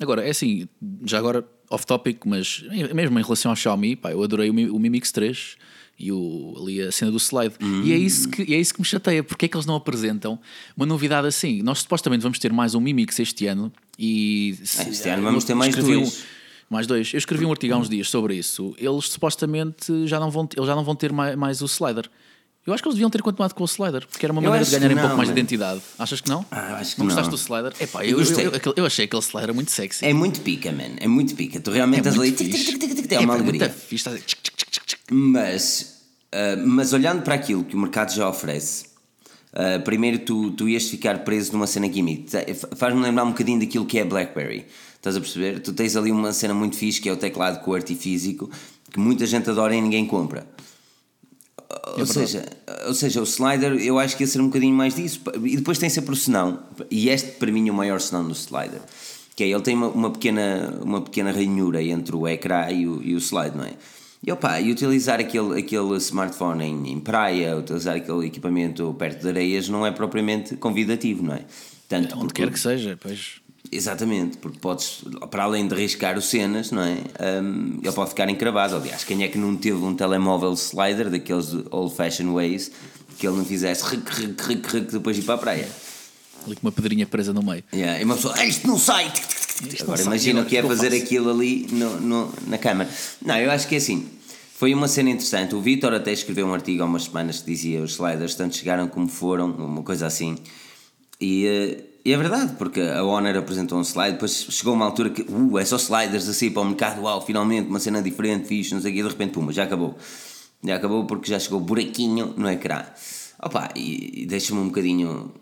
Agora, 0.00 0.26
é 0.26 0.30
assim, 0.30 0.66
já 1.04 1.18
agora 1.18 1.46
off-topic, 1.70 2.24
mas 2.24 2.64
mesmo 2.94 3.18
em 3.18 3.22
relação 3.22 3.50
ao 3.50 3.56
Xiaomi, 3.56 3.94
pá, 3.96 4.10
eu 4.12 4.22
adorei 4.22 4.48
o 4.48 4.54
Mi, 4.54 4.70
o 4.70 4.78
Mi 4.78 4.88
Mix 4.88 5.12
3 5.12 5.56
e 5.98 6.12
o, 6.12 6.54
ali 6.56 6.80
a 6.80 6.92
cena 6.92 7.10
do 7.10 7.16
slide. 7.18 7.54
E 7.84 7.92
é 7.92 7.96
isso, 7.96 8.28
que, 8.28 8.42
e 8.42 8.54
é 8.54 8.58
isso 8.58 8.72
que 8.72 8.80
me 8.80 8.86
chateia. 8.86 9.22
Porque 9.24 9.46
é 9.46 9.48
que 9.48 9.56
eles 9.56 9.66
não 9.66 9.74
apresentam 9.74 10.38
uma 10.76 10.86
novidade 10.86 11.26
assim? 11.26 11.60
Nós 11.62 11.80
supostamente 11.80 12.22
vamos 12.22 12.38
ter 12.38 12.52
mais 12.52 12.74
um 12.74 12.80
Mi 12.80 12.92
Mix 12.94 13.18
este 13.18 13.46
ano 13.46 13.72
e. 13.98 14.56
Ah, 14.78 14.88
este 14.88 15.08
ano 15.08 15.22
vamos 15.22 15.44
ter 15.44 15.54
mais 15.54 15.70
escrevi 15.74 15.96
um- 15.96 16.02
dois. 16.02 16.24
mais 16.70 16.86
dois. 16.86 17.12
Eu 17.12 17.18
escrevi 17.18 17.44
um 17.44 17.50
artigo 17.50 17.74
há 17.74 17.78
uns 17.78 17.88
dias 17.88 18.08
sobre 18.08 18.36
isso. 18.36 18.74
Eles 18.78 19.06
supostamente 19.08 20.06
já 20.06 20.20
não 20.20 20.30
vão, 20.30 20.48
eles 20.56 20.66
já 20.66 20.74
não 20.76 20.84
vão 20.84 20.94
ter 20.94 21.12
mais, 21.12 21.34
mais 21.36 21.60
o 21.62 21.66
slider. 21.66 22.08
Eu 22.66 22.74
acho 22.74 22.82
que 22.82 22.88
eles 22.88 22.96
deviam 22.96 23.08
ter 23.08 23.22
continuado 23.22 23.54
com 23.54 23.62
o 23.62 23.66
slider, 23.66 24.06
porque 24.06 24.26
era 24.26 24.32
uma 24.32 24.42
maneira 24.42 24.64
de 24.64 24.70
ganharem 24.70 24.96
um 24.96 25.00
pouco 25.00 25.16
mais 25.16 25.28
de 25.28 25.32
identidade. 25.32 25.80
Achas 25.98 26.20
que 26.20 26.28
não? 26.28 26.44
Ah, 26.50 26.76
acho 26.76 26.94
que 26.94 26.98
não 27.00 27.06
gostaste 27.06 27.30
do 27.30 27.36
slider? 27.36 27.72
Epá, 27.80 28.04
Eu 28.04 28.20
eu, 28.20 28.26
eu, 28.38 28.52
eu, 28.52 28.74
eu 28.76 28.86
achei 28.86 29.06
aquele 29.06 29.22
slider 29.22 29.54
muito 29.54 29.70
sexy. 29.70 30.04
é 30.04 30.12
muito 30.12 30.42
pica, 30.42 30.70
man. 30.70 30.96
É 30.98 31.08
muito 31.08 31.34
pica. 31.34 31.60
Tu 31.60 31.70
realmente 31.70 32.06
estás 32.06 32.18
ali, 32.18 32.36
é 33.10 33.18
uma 33.20 33.34
alegria. 33.34 33.74
Mas, 35.10 36.02
ah, 36.32 36.56
mas 36.64 36.92
olhando 36.92 37.22
para 37.22 37.34
aquilo 37.34 37.64
que 37.64 37.74
o 37.74 37.78
mercado 37.78 38.12
já 38.14 38.28
oferece, 38.28 38.86
ah, 39.52 39.78
primeiro 39.82 40.18
tu, 40.18 40.50
tu 40.50 40.68
ias 40.68 40.84
ficar 40.88 41.20
preso 41.24 41.52
numa 41.52 41.66
cena 41.66 41.90
gimmick. 41.90 42.30
Faz-me 42.76 43.00
lembrar 43.00 43.24
um 43.24 43.30
bocadinho 43.30 43.60
daquilo 43.60 43.86
que 43.86 43.98
é 43.98 44.04
Blackberry. 44.04 44.66
Estás 44.96 45.16
a 45.16 45.20
perceber? 45.20 45.60
Tu 45.60 45.72
tens 45.72 45.96
ali 45.96 46.10
uma 46.10 46.32
cena 46.32 46.52
muito 46.52 46.76
fixe 46.76 47.00
que 47.00 47.08
é 47.08 47.12
o 47.12 47.16
teclado 47.16 47.64
QWERTY 47.64 47.94
físico, 47.94 48.50
que 48.92 48.98
muita 48.98 49.24
gente 49.26 49.48
adora 49.48 49.74
e 49.74 49.80
ninguém 49.80 50.04
compra. 50.04 50.46
Ou, 51.98 52.06
seja, 52.06 52.44
ou 52.86 52.94
seja, 52.94 53.20
o 53.20 53.24
slider 53.24 53.72
eu 53.74 53.98
acho 53.98 54.16
que 54.16 54.22
ia 54.22 54.26
ser 54.26 54.40
um 54.40 54.46
bocadinho 54.46 54.74
mais 54.74 54.94
disso. 54.94 55.20
E 55.44 55.56
depois 55.56 55.78
tem 55.78 55.90
sempre 55.90 56.12
o 56.12 56.16
senão, 56.16 56.60
e 56.90 57.08
este 57.10 57.32
para 57.32 57.50
mim 57.52 57.68
é 57.68 57.70
o 57.72 57.74
maior 57.74 58.00
senão 58.00 58.24
do 58.26 58.32
slider, 58.32 58.80
que 59.36 59.44
é 59.44 59.48
ele 59.48 59.60
tem 59.62 59.74
uma, 59.74 59.88
uma 59.88 60.10
pequena, 60.10 60.78
uma 60.82 61.00
pequena 61.02 61.30
ranhura 61.30 61.82
entre 61.82 62.16
o 62.16 62.26
ecrã 62.26 62.70
e 62.70 62.86
o, 62.86 63.02
e 63.02 63.14
o 63.14 63.18
slide, 63.18 63.56
não 63.56 63.64
é? 63.64 63.72
E 64.26 64.32
opa, 64.32 64.60
e 64.60 64.70
utilizar 64.72 65.20
aquele, 65.20 65.60
aquele 65.60 65.96
smartphone 65.98 66.64
em, 66.64 66.92
em 66.92 66.98
praia, 67.00 67.56
utilizar 67.56 67.96
aquele 67.96 68.26
equipamento 68.26 68.94
perto 68.98 69.20
de 69.22 69.28
areias 69.28 69.68
não 69.68 69.86
é 69.86 69.90
propriamente 69.92 70.56
convidativo, 70.56 71.22
não 71.22 71.34
é? 71.34 71.44
Tanto 71.88 72.14
Onde 72.16 72.26
porque- 72.26 72.42
quer 72.44 72.52
que 72.52 72.58
seja, 72.58 72.98
pois. 73.00 73.40
Exatamente, 73.70 74.38
porque 74.38 74.58
podes, 74.58 75.02
para 75.30 75.44
além 75.44 75.68
de 75.68 75.74
riscar 75.74 76.16
os 76.16 76.24
cenas, 76.26 76.70
não 76.70 76.82
é? 76.82 76.96
Um, 77.42 77.80
ele 77.82 77.92
pode 77.92 78.10
ficar 78.10 78.28
encravado. 78.30 78.76
Aliás, 78.76 79.04
quem 79.04 79.22
é 79.22 79.28
que 79.28 79.36
não 79.36 79.54
teve 79.56 79.76
um 79.76 79.94
telemóvel 79.94 80.52
slider 80.54 81.10
daqueles 81.10 81.48
old 81.70 81.94
fashioned 81.94 82.32
ways 82.34 82.70
que 83.18 83.26
ele 83.26 83.36
não 83.36 83.44
fizesse 83.44 83.84
ric, 83.84 84.08
ric, 84.10 84.42
ric, 84.42 84.66
ric 84.72 84.92
depois 84.92 85.16
de 85.16 85.22
ir 85.22 85.24
para 85.26 85.34
a 85.34 85.38
praia? 85.38 85.68
Ali 86.46 86.54
com 86.56 86.66
uma 86.66 86.72
pedrinha 86.72 87.04
presa 87.06 87.32
no 87.32 87.42
meio. 87.42 87.62
Yeah. 87.74 88.00
E 88.00 88.04
uma 88.04 88.14
pessoa, 88.14 88.34
"Ah, 88.36 88.46
isto 88.46 88.66
não 88.66 88.78
sai! 88.78 89.10
Tic, 89.10 89.26
tic, 89.26 89.38
tic, 89.38 89.56
tic." 89.58 89.72
Isto 89.72 89.82
Agora 89.82 89.98
não 89.98 90.06
imagina 90.12 90.40
o 90.40 90.44
que 90.46 90.56
é 90.56 90.64
o 90.64 90.68
fazer 90.68 90.90
faço? 90.90 91.02
aquilo 91.02 91.30
ali 91.30 91.66
no, 91.70 92.00
no- 92.00 92.32
na 92.46 92.56
câmara. 92.58 92.88
Não, 93.24 93.36
eu 93.36 93.50
acho 93.50 93.68
que 93.68 93.74
é 93.74 93.78
assim. 93.78 94.08
Foi 94.54 94.72
uma 94.72 94.88
cena 94.88 95.10
interessante. 95.10 95.54
O 95.54 95.60
Vitor 95.60 95.92
até 95.92 96.10
escreveu 96.12 96.46
um 96.46 96.54
artigo 96.54 96.82
há 96.82 96.86
umas 96.86 97.04
semanas 97.04 97.40
que 97.40 97.46
dizia 97.50 97.82
os 97.82 97.92
sliders 97.92 98.34
tanto 98.34 98.56
chegaram 98.56 98.88
como 98.88 99.08
foram, 99.08 99.50
uma 99.50 99.82
coisa 99.82 100.06
assim. 100.06 100.38
E, 101.20 101.46
eh, 101.46 101.80
e 101.80 101.87
é 102.04 102.16
verdade, 102.16 102.54
porque 102.56 102.80
a 102.80 103.02
Honor 103.04 103.36
apresentou 103.36 103.78
um 103.78 103.82
slide, 103.82 104.12
depois 104.12 104.46
chegou 104.50 104.74
uma 104.74 104.84
altura 104.84 105.10
que, 105.10 105.22
uh, 105.22 105.58
é 105.58 105.64
só 105.64 105.76
sliders 105.76 106.28
assim 106.28 106.50
para 106.50 106.62
o 106.62 106.64
mercado, 106.64 107.02
uau, 107.02 107.24
finalmente 107.24 107.68
uma 107.68 107.80
cena 107.80 108.02
diferente, 108.02 108.46
fixe, 108.46 108.74
não 108.74 108.80
sei 108.80 108.90
o 108.90 108.94
quê, 108.94 109.00
e 109.00 109.02
de 109.02 109.08
repente, 109.08 109.32
puma, 109.32 109.52
já 109.52 109.64
acabou. 109.64 109.96
Já 110.62 110.76
acabou 110.76 111.04
porque 111.04 111.30
já 111.30 111.38
chegou 111.38 111.60
buraquinho 111.60 112.34
no 112.36 112.50
ecrã. 112.50 112.84
Opa, 113.40 113.70
e, 113.76 114.22
e 114.22 114.26
deixa-me 114.26 114.60
um 114.60 114.66
bocadinho, 114.66 115.32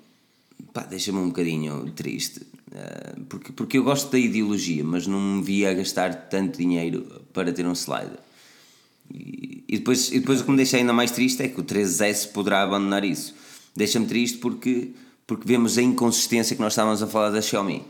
pá, 0.72 0.82
deixa-me 0.82 1.18
um 1.18 1.28
bocadinho 1.28 1.90
triste, 1.92 2.42
eh, 2.74 3.14
porque, 3.28 3.52
porque 3.52 3.78
eu 3.78 3.84
gosto 3.84 4.10
da 4.10 4.18
ideologia, 4.18 4.84
mas 4.84 5.06
não 5.06 5.18
me 5.18 5.42
via 5.42 5.70
a 5.70 5.74
gastar 5.74 6.28
tanto 6.28 6.58
dinheiro 6.58 7.22
para 7.32 7.52
ter 7.52 7.66
um 7.66 7.72
slider. 7.72 8.18
E, 9.12 9.64
e 9.68 9.78
depois, 9.78 10.12
e 10.12 10.20
depois 10.20 10.40
o 10.40 10.44
que 10.44 10.50
me 10.50 10.56
deixa 10.56 10.76
ainda 10.76 10.92
mais 10.92 11.10
triste 11.10 11.42
é 11.42 11.48
que 11.48 11.58
o 11.58 11.64
13S 11.64 12.32
poderá 12.32 12.62
abandonar 12.62 13.04
isso. 13.04 13.34
Deixa-me 13.74 14.06
triste 14.06 14.38
porque, 14.38 14.92
porque 15.26 15.46
vemos 15.46 15.76
a 15.76 15.82
inconsistência 15.82 16.54
que 16.54 16.62
nós 16.62 16.72
estávamos 16.72 17.02
a 17.02 17.06
falar 17.06 17.30
da 17.30 17.42
Xiaomi. 17.42 17.82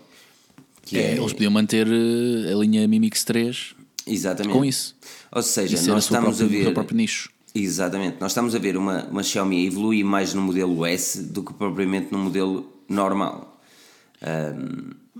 Que 0.83 0.99
É, 0.99 1.01
é, 1.03 1.16
Eles 1.18 1.33
podiam 1.33 1.51
manter 1.51 1.87
eh, 1.87 2.53
a 2.53 2.57
linha 2.57 2.87
Mi 2.87 2.99
Mix 2.99 3.25
3 3.25 3.75
exatamente. 4.07 4.53
com 4.53 4.64
isso. 4.64 4.96
Ou 5.33 5.42
seja, 5.42 5.77
ser 5.77 5.90
nós 5.90 6.05
estamos 6.05 6.38
própria, 6.38 6.59
a 6.59 6.61
o 6.62 6.64
ver. 6.64 6.75
próprio 6.75 6.96
nicho. 6.96 7.31
Exatamente, 7.55 8.18
nós 8.20 8.33
estamos 8.33 8.55
a 8.55 8.59
ver 8.59 8.77
uma, 8.77 9.05
uma 9.05 9.22
Xiaomi 9.22 9.64
a 9.64 9.66
evoluir 9.66 10.05
mais 10.05 10.35
no 10.35 10.42
modelo 10.42 10.85
S 10.85 11.22
do 11.22 11.42
que 11.42 11.55
propriamente 11.55 12.12
no 12.12 12.18
modelo 12.18 12.70
normal. 12.88 13.59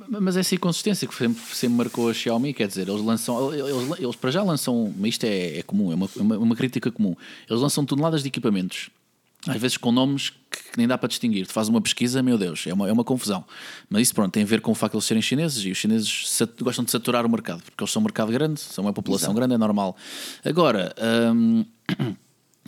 Mas 0.09 0.37
essa 0.37 0.55
inconsistência 0.55 1.09
que 1.09 1.15
sempre, 1.15 1.43
sempre 1.55 1.77
marcou 1.77 2.09
a 2.11 2.15
Xiaomi, 2.15 2.53
quer 2.53 2.69
dizer, 2.69 2.89
eles 2.89 3.01
lançam, 3.01 3.53
eles, 3.53 3.99
eles 3.99 4.17
para 4.17 4.31
já 4.31 4.43
lançam, 4.43 4.93
mas 4.97 5.11
isto 5.11 5.25
é, 5.25 5.59
é 5.59 5.63
comum, 5.63 5.91
é 5.91 5.95
uma, 5.95 6.09
uma, 6.17 6.39
uma 6.39 6.57
crítica 6.57 6.91
comum. 6.93 7.17
Eles 7.49 7.63
lançam 7.63 7.85
toneladas 7.85 8.23
de 8.23 8.29
equipamentos, 8.29 8.91
às 9.47 9.61
vezes 9.61 9.77
com 9.77 9.93
nomes 9.93 10.31
que, 10.31 10.77
nem 10.77 10.87
dá 10.87 10.99
para 10.99 11.09
distinguir. 11.09 11.47
Tu 11.47 11.53
fazes 11.53 11.69
uma 11.69 11.81
pesquisa, 11.81 12.23
meu 12.23 12.37
Deus, 12.37 12.67
é 12.67 12.75
uma, 12.75 12.89
é 12.89 12.93
uma 12.93 13.05
confusão. 13.05 13.45
Mas 13.89 14.03
isso, 14.03 14.15
pronto, 14.15 14.33
tem 14.33 14.43
a 14.43 14.47
ver 14.47 14.61
com 14.61 14.73
o 14.73 14.75
facto 14.75 14.93
de 14.93 14.97
eles 14.99 15.05
serem 15.07 15.23
chineses 15.23 15.65
e 15.65 15.71
os 15.71 15.79
chineses 15.79 16.43
gostam 16.61 16.85
de 16.85 16.91
saturar 16.91 17.25
o 17.25 17.29
mercado, 17.29 17.63
porque 17.63 17.83
eles 17.83 17.93
são 17.93 18.01
um 18.01 18.05
mercado 18.05 18.33
grande, 18.33 18.61
são 18.61 18.85
uma 18.85 18.93
população 18.93 19.35
grande, 19.35 19.55
é 19.55 19.59
normal. 19.59 19.97
Agora. 20.45 20.95
hum, 21.35 21.65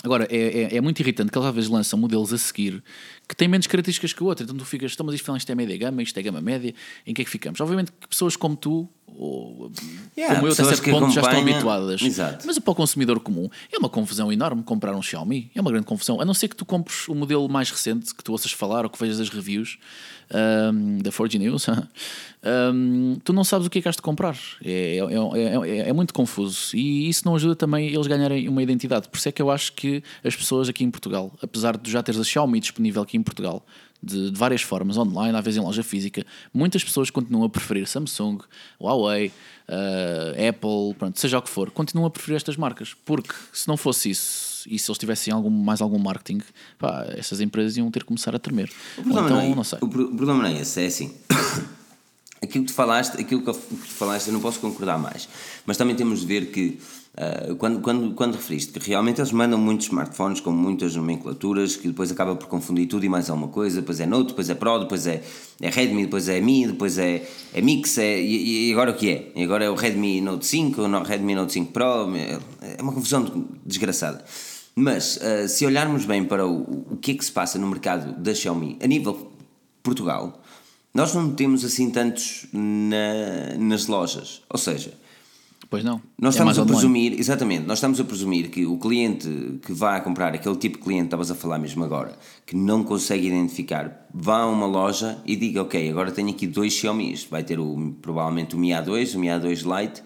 Agora, 0.05 0.29
é, 0.31 0.75
é, 0.75 0.77
é 0.77 0.81
muito 0.81 1.01
irritante 1.01 1.31
que 1.33 1.37
eles 1.37 1.49
às 1.49 1.55
vezes 1.55 1.69
lançam 1.69 1.99
modelos 1.99 2.33
a 2.33 2.39
seguir 2.39 2.83
que 3.29 3.35
têm 3.35 3.49
menos 3.49 3.67
características 3.67 4.13
que 4.13 4.23
o 4.23 4.27
outro. 4.27 4.45
Então 4.45 4.57
tu 4.57 4.65
ficas, 4.65 4.93
"Então, 4.93 5.05
mas 5.05 5.17
isto, 5.17 5.37
isto 5.37 5.51
é 5.51 5.55
média 5.57 5.77
gama, 5.77 6.03
isto 6.03 6.17
é 6.17 6.23
gama 6.23 6.41
média, 6.41 6.73
em 7.05 7.13
que 7.13 7.23
é 7.23 7.25
que 7.25 7.31
ficamos? 7.31 7.61
Obviamente 7.61 7.91
que 7.91 8.07
pessoas 8.07 8.37
como 8.37 8.55
tu, 8.55 8.89
ou 9.19 9.73
Yeah, 10.17 10.37
como 10.37 10.47
eu, 10.47 10.53
até 10.53 10.63
certo 10.63 10.91
ponto, 10.91 11.11
já 11.11 11.21
estão 11.21 11.41
habituadas. 11.41 12.01
Exato. 12.01 12.47
Mas 12.47 12.57
para 12.59 12.71
o 12.71 12.75
consumidor 12.75 13.19
comum 13.19 13.49
é 13.73 13.77
uma 13.77 13.89
confusão 13.89 14.33
enorme 14.33 14.63
comprar 14.63 14.95
um 14.95 15.03
Xiaomi. 15.03 15.51
É 15.55 15.61
uma 15.61 15.71
grande 15.73 15.87
confusão. 15.87 16.21
A 16.21 16.25
não 16.25 16.33
ser 16.33 16.47
que 16.47 16.55
tu 16.55 16.65
compres 16.65 17.09
o 17.09 17.15
modelo 17.17 17.49
mais 17.49 17.69
recente, 17.69 18.15
que 18.15 18.23
tu 18.23 18.31
ouças 18.31 18.53
falar 18.53 18.85
ou 18.85 18.91
que 18.91 18.99
vejas 18.99 19.19
as 19.19 19.29
reviews 19.29 19.77
ahm, 20.31 20.99
da 21.03 21.11
4G 21.11 21.39
News, 21.39 21.67
ahm, 22.43 23.17
tu 23.25 23.33
não 23.33 23.45
sabes 23.45 23.67
o 23.67 23.71
que 23.71 23.79
é 23.79 23.83
que 23.83 23.89
has 23.89 23.97
de 23.97 24.03
comprar. 24.03 24.37
É, 24.65 24.99
é, 24.99 25.01
é, 25.01 25.69
é- 25.79 25.89
é 25.89 25.93
muito 25.93 26.13
confuso. 26.15 26.77
E 26.77 27.09
isso 27.09 27.23
não 27.25 27.35
ajuda 27.37 27.57
também 27.57 27.89
eles 27.89 28.07
ganharem 28.07 28.49
uma 28.49 28.63
identidade. 28.63 29.09
Por 29.09 29.19
isso 29.19 29.29
é 29.29 29.33
que 29.33 29.43
eu 29.43 29.51
acho 29.51 29.73
que 29.73 30.03
as 30.25 30.35
pessoas 30.37 30.69
aqui 30.69 30.85
em 30.85 30.91
Portugal, 30.91 31.33
apesar 31.43 31.77
de 31.77 31.91
já 31.91 32.03
teres 32.03 32.21
a 32.21 32.25
Xiaomi 32.25 32.61
disponível 32.61 33.03
aqui 33.03 33.17
em 33.17 33.23
Portugal, 33.23 33.65
de, 34.03 34.31
de 34.31 34.39
várias 34.39 34.63
formas, 34.63 34.97
online, 34.97 35.37
às 35.37 35.45
vezes 35.45 35.59
em 35.61 35.65
loja 35.65 35.83
física, 35.83 36.25
muitas 36.55 36.85
pessoas 36.85 37.11
continuam 37.11 37.45
a 37.45 37.49
preferir 37.49 37.85
Samsung, 37.89 38.39
Huawei, 38.81 39.33
ah, 39.67 40.49
Apple, 40.49 40.95
pronto, 40.97 41.19
seja 41.19 41.39
o 41.39 41.43
que 41.43 41.51
for, 41.51 41.71
continuam 41.73 42.07
a 42.07 42.11
preferir 42.11 42.37
estas 42.37 42.57
marcas. 42.57 42.95
Porque 43.05 43.35
se 43.53 43.67
não 43.67 43.77
fosse 43.77 44.11
isso, 44.11 44.48
e 44.67 44.79
se 44.79 44.91
eles 44.91 44.99
tivessem 44.99 45.33
algum, 45.33 45.51
mais 45.51 45.81
algum 45.81 45.99
marketing, 45.99 46.41
pá, 46.79 47.07
essas 47.17 47.41
empresas 47.41 47.77
iam 47.77 47.91
ter 47.91 48.01
que 48.01 48.07
começar 48.07 48.35
a 48.35 48.39
tremer. 48.39 48.71
O 48.97 49.03
problema, 49.03 49.27
então, 49.27 49.37
não, 49.37 49.53
é, 49.53 49.55
não 49.55 49.65
sei. 49.65 49.79
o 49.81 49.89
pro- 49.89 50.07
o 50.07 50.17
problema 50.17 50.43
não 50.43 50.57
é 50.57 50.61
esse, 50.61 50.83
é 50.83 50.87
assim. 50.87 51.13
aquilo 52.43 52.65
que 52.65 52.73
tu 52.73 52.75
falaste, 52.75 53.21
aquilo 53.21 53.43
que 53.43 53.53
tu 53.53 53.79
falaste, 53.95 54.29
eu 54.29 54.33
não 54.33 54.41
posso 54.41 54.61
concordar 54.61 54.99
mais. 54.99 55.29
Mas 55.67 55.77
também 55.77 55.95
temos 55.97 56.21
de 56.21 56.27
ver 56.27 56.47
que 56.47 56.79
ah, 57.21 57.53
quando, 57.59 57.81
quando, 57.81 58.15
quando 58.15 58.35
referiste 58.37 58.79
que 58.79 58.89
realmente 58.89 59.21
eles 59.21 59.33
mandam 59.33 59.59
muitos 59.59 59.87
smartphones 59.87 60.41
com 60.41 60.53
muitas 60.53 60.95
nomenclaturas 60.95 61.75
que 61.75 61.89
depois 61.89 62.13
acaba 62.13 62.37
por 62.37 62.47
confundir 62.47 62.87
tudo 62.87 63.05
e 63.05 63.09
mais 63.09 63.29
alguma 63.29 63.49
coisa, 63.49 63.81
depois 63.81 63.99
é 63.99 64.07
Note, 64.07 64.29
depois 64.29 64.49
é 64.49 64.55
Pro, 64.55 64.79
depois 64.79 65.05
é, 65.05 65.25
é 65.61 65.69
Redmi, 65.69 66.03
depois 66.05 66.29
é 66.29 66.41
Mi, 66.41 66.69
depois 66.69 66.97
é, 66.97 67.29
é 67.53 67.61
Mix, 67.61 67.99
é, 67.99 68.21
e, 68.23 68.69
e 68.69 68.73
agora 68.73 68.93
o 68.93 68.95
que 68.95 69.11
é? 69.11 69.33
E 69.35 69.43
agora 69.43 69.65
é 69.65 69.71
o 69.71 69.75
Redmi 69.75 70.21
Note 70.21 70.47
5, 70.47 70.81
o 70.81 71.03
Redmi 71.03 71.35
Note 71.35 71.53
5 71.55 71.73
Pro, 71.73 72.07
é 72.79 72.83
uma 72.83 72.93
confusão 72.93 73.47
desgraçada. 73.67 74.25
Mas 74.75 75.19
ah, 75.21 75.49
se 75.49 75.67
olharmos 75.67 76.05
bem 76.05 76.25
para 76.25 76.47
o, 76.47 76.87
o 76.93 76.97
que 76.97 77.11
é 77.11 77.15
que 77.15 77.25
se 77.25 77.33
passa 77.33 77.59
no 77.59 77.67
mercado 77.67 78.13
da 78.21 78.33
Xiaomi 78.35 78.79
a 78.83 78.87
nível 78.87 79.33
Portugal, 79.83 80.41
nós 80.95 81.15
não 81.15 81.33
temos 81.35 81.65
assim 81.65 81.91
tantos 81.91 82.47
na- 82.53 83.57
nas 83.59 83.87
lojas. 83.87 84.43
Ou 84.49 84.59
seja, 84.59 84.93
Pois 85.71 85.85
não. 85.85 86.01
nós 86.19 86.35
É 86.35 86.39
estamos 86.39 86.59
a 86.59 86.63
online. 86.63 86.77
presumir, 86.77 87.21
exatamente, 87.21 87.67
nós 87.67 87.79
estamos 87.79 88.01
a 88.01 88.05
presumir 88.05 88.49
que 88.51 88.65
o 88.65 88.79
cliente 88.79 89.29
que 89.67 89.73
vai 89.73 90.03
comprar, 90.03 90.33
aquele 90.33 90.57
tipo 90.57 90.79
de 90.79 90.85
cliente 90.85 91.03
que 91.03 91.07
estavas 91.09 91.31
a 91.31 91.35
falar 91.35 91.59
mesmo 91.59 91.85
agora, 91.85 92.17
que 92.47 92.57
não 92.57 92.83
consegue 92.83 93.27
identificar, 93.29 94.07
vá 94.15 94.39
a 94.43 94.47
uma 94.47 94.65
loja 94.67 95.19
e 95.27 95.37
diga, 95.37 95.61
ok, 95.63 95.91
agora 95.91 96.11
tenho 96.11 96.31
aqui 96.31 96.47
dois 96.47 96.73
Xiaomi, 96.73 97.15
vai 97.31 97.43
ter 97.45 97.59
o, 97.61 97.95
provavelmente 98.01 98.55
o 98.57 98.59
Mi 98.59 98.69
A2, 98.71 99.15
o 99.15 99.19
Mi 99.19 99.27
A2 99.27 99.81
Lite, 99.83 100.03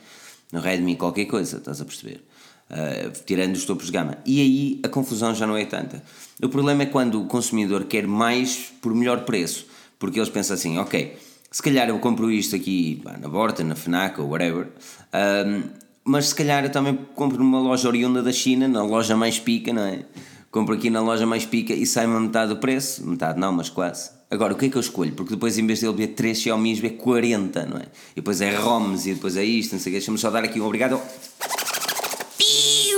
o 0.53 0.59
Redmi 0.59 0.97
qualquer 0.97 1.27
coisa, 1.27 1.59
estás 1.59 1.81
a 1.81 1.85
perceber? 1.85 2.25
Uh, 2.73 3.13
tirando 3.27 3.55
os 3.55 3.67
topos 3.67 3.87
de 3.87 3.93
gama. 3.93 4.17
E 4.25 4.41
aí 4.41 4.81
a 4.83 4.89
confusão 4.89 5.35
já 5.35 5.47
não 5.47 5.57
é 5.59 5.67
tanta. 5.67 6.03
O 6.43 6.49
problema 6.49 6.85
é 6.85 6.87
quando 6.87 7.21
o 7.21 7.27
consumidor 7.27 7.85
quer 7.85 8.07
mais 8.07 8.73
por 8.81 8.95
melhor 8.95 9.27
preço, 9.27 9.67
porque 9.99 10.19
eles 10.19 10.31
pensam 10.31 10.55
assim, 10.55 10.79
ok, 10.79 11.15
se 11.51 11.63
calhar 11.63 11.87
eu 11.91 11.99
compro 11.99 12.31
isto 12.31 12.57
aqui 12.57 13.03
na 13.21 13.29
Borta, 13.29 13.63
na 13.63 13.75
FNAC 13.75 14.19
ou 14.19 14.31
whatever, 14.31 14.69
um, 15.47 15.63
mas 16.03 16.29
se 16.29 16.35
calhar 16.35 16.65
eu 16.65 16.73
também 16.73 16.99
compro 17.15 17.39
numa 17.39 17.61
loja 17.61 17.87
oriunda 17.87 18.23
da 18.23 18.33
China, 18.33 18.67
na 18.67 18.83
loja 18.83 19.15
mais 19.15 19.39
pica, 19.39 19.71
não 19.71 19.83
é? 19.83 20.07
Compro 20.51 20.75
aqui 20.75 20.89
na 20.89 21.01
loja 21.01 21.27
mais 21.27 21.45
pica 21.45 21.75
e 21.75 21.87
sai-me 21.87 22.19
metade 22.19 22.55
do 22.55 22.57
preço, 22.57 23.07
metade 23.07 23.39
não, 23.39 23.53
mas 23.53 23.69
quase. 23.69 24.11
Agora, 24.31 24.55
o 24.55 24.57
que 24.57 24.67
é 24.67 24.69
que 24.71 24.77
eu 24.77 24.81
escolho? 24.81 25.13
Porque 25.13 25.35
depois, 25.35 25.59
em 25.59 25.67
vez 25.67 25.81
de 25.81 25.87
ele 25.87 25.95
ver 25.95 26.09
3 26.09 26.41
Xiaomi, 26.41 26.75
vê 26.75 26.91
40, 26.91 27.67
não 27.67 27.77
é? 27.77 27.85
E 28.13 28.17
depois 28.17 28.41
é 28.41 28.55
ROMs 28.57 29.11
e 29.11 29.15
depois 29.15 29.37
é 29.37 29.45
isto, 29.45 29.73
não 29.73 29.79
sei 29.79 29.91
o 29.91 29.93
que. 29.93 29.99
Deixa-me 29.99 30.17
só 30.17 30.31
dar 30.31 30.43
aqui 30.43 30.59
um 30.59 30.65
obrigado. 30.65 30.99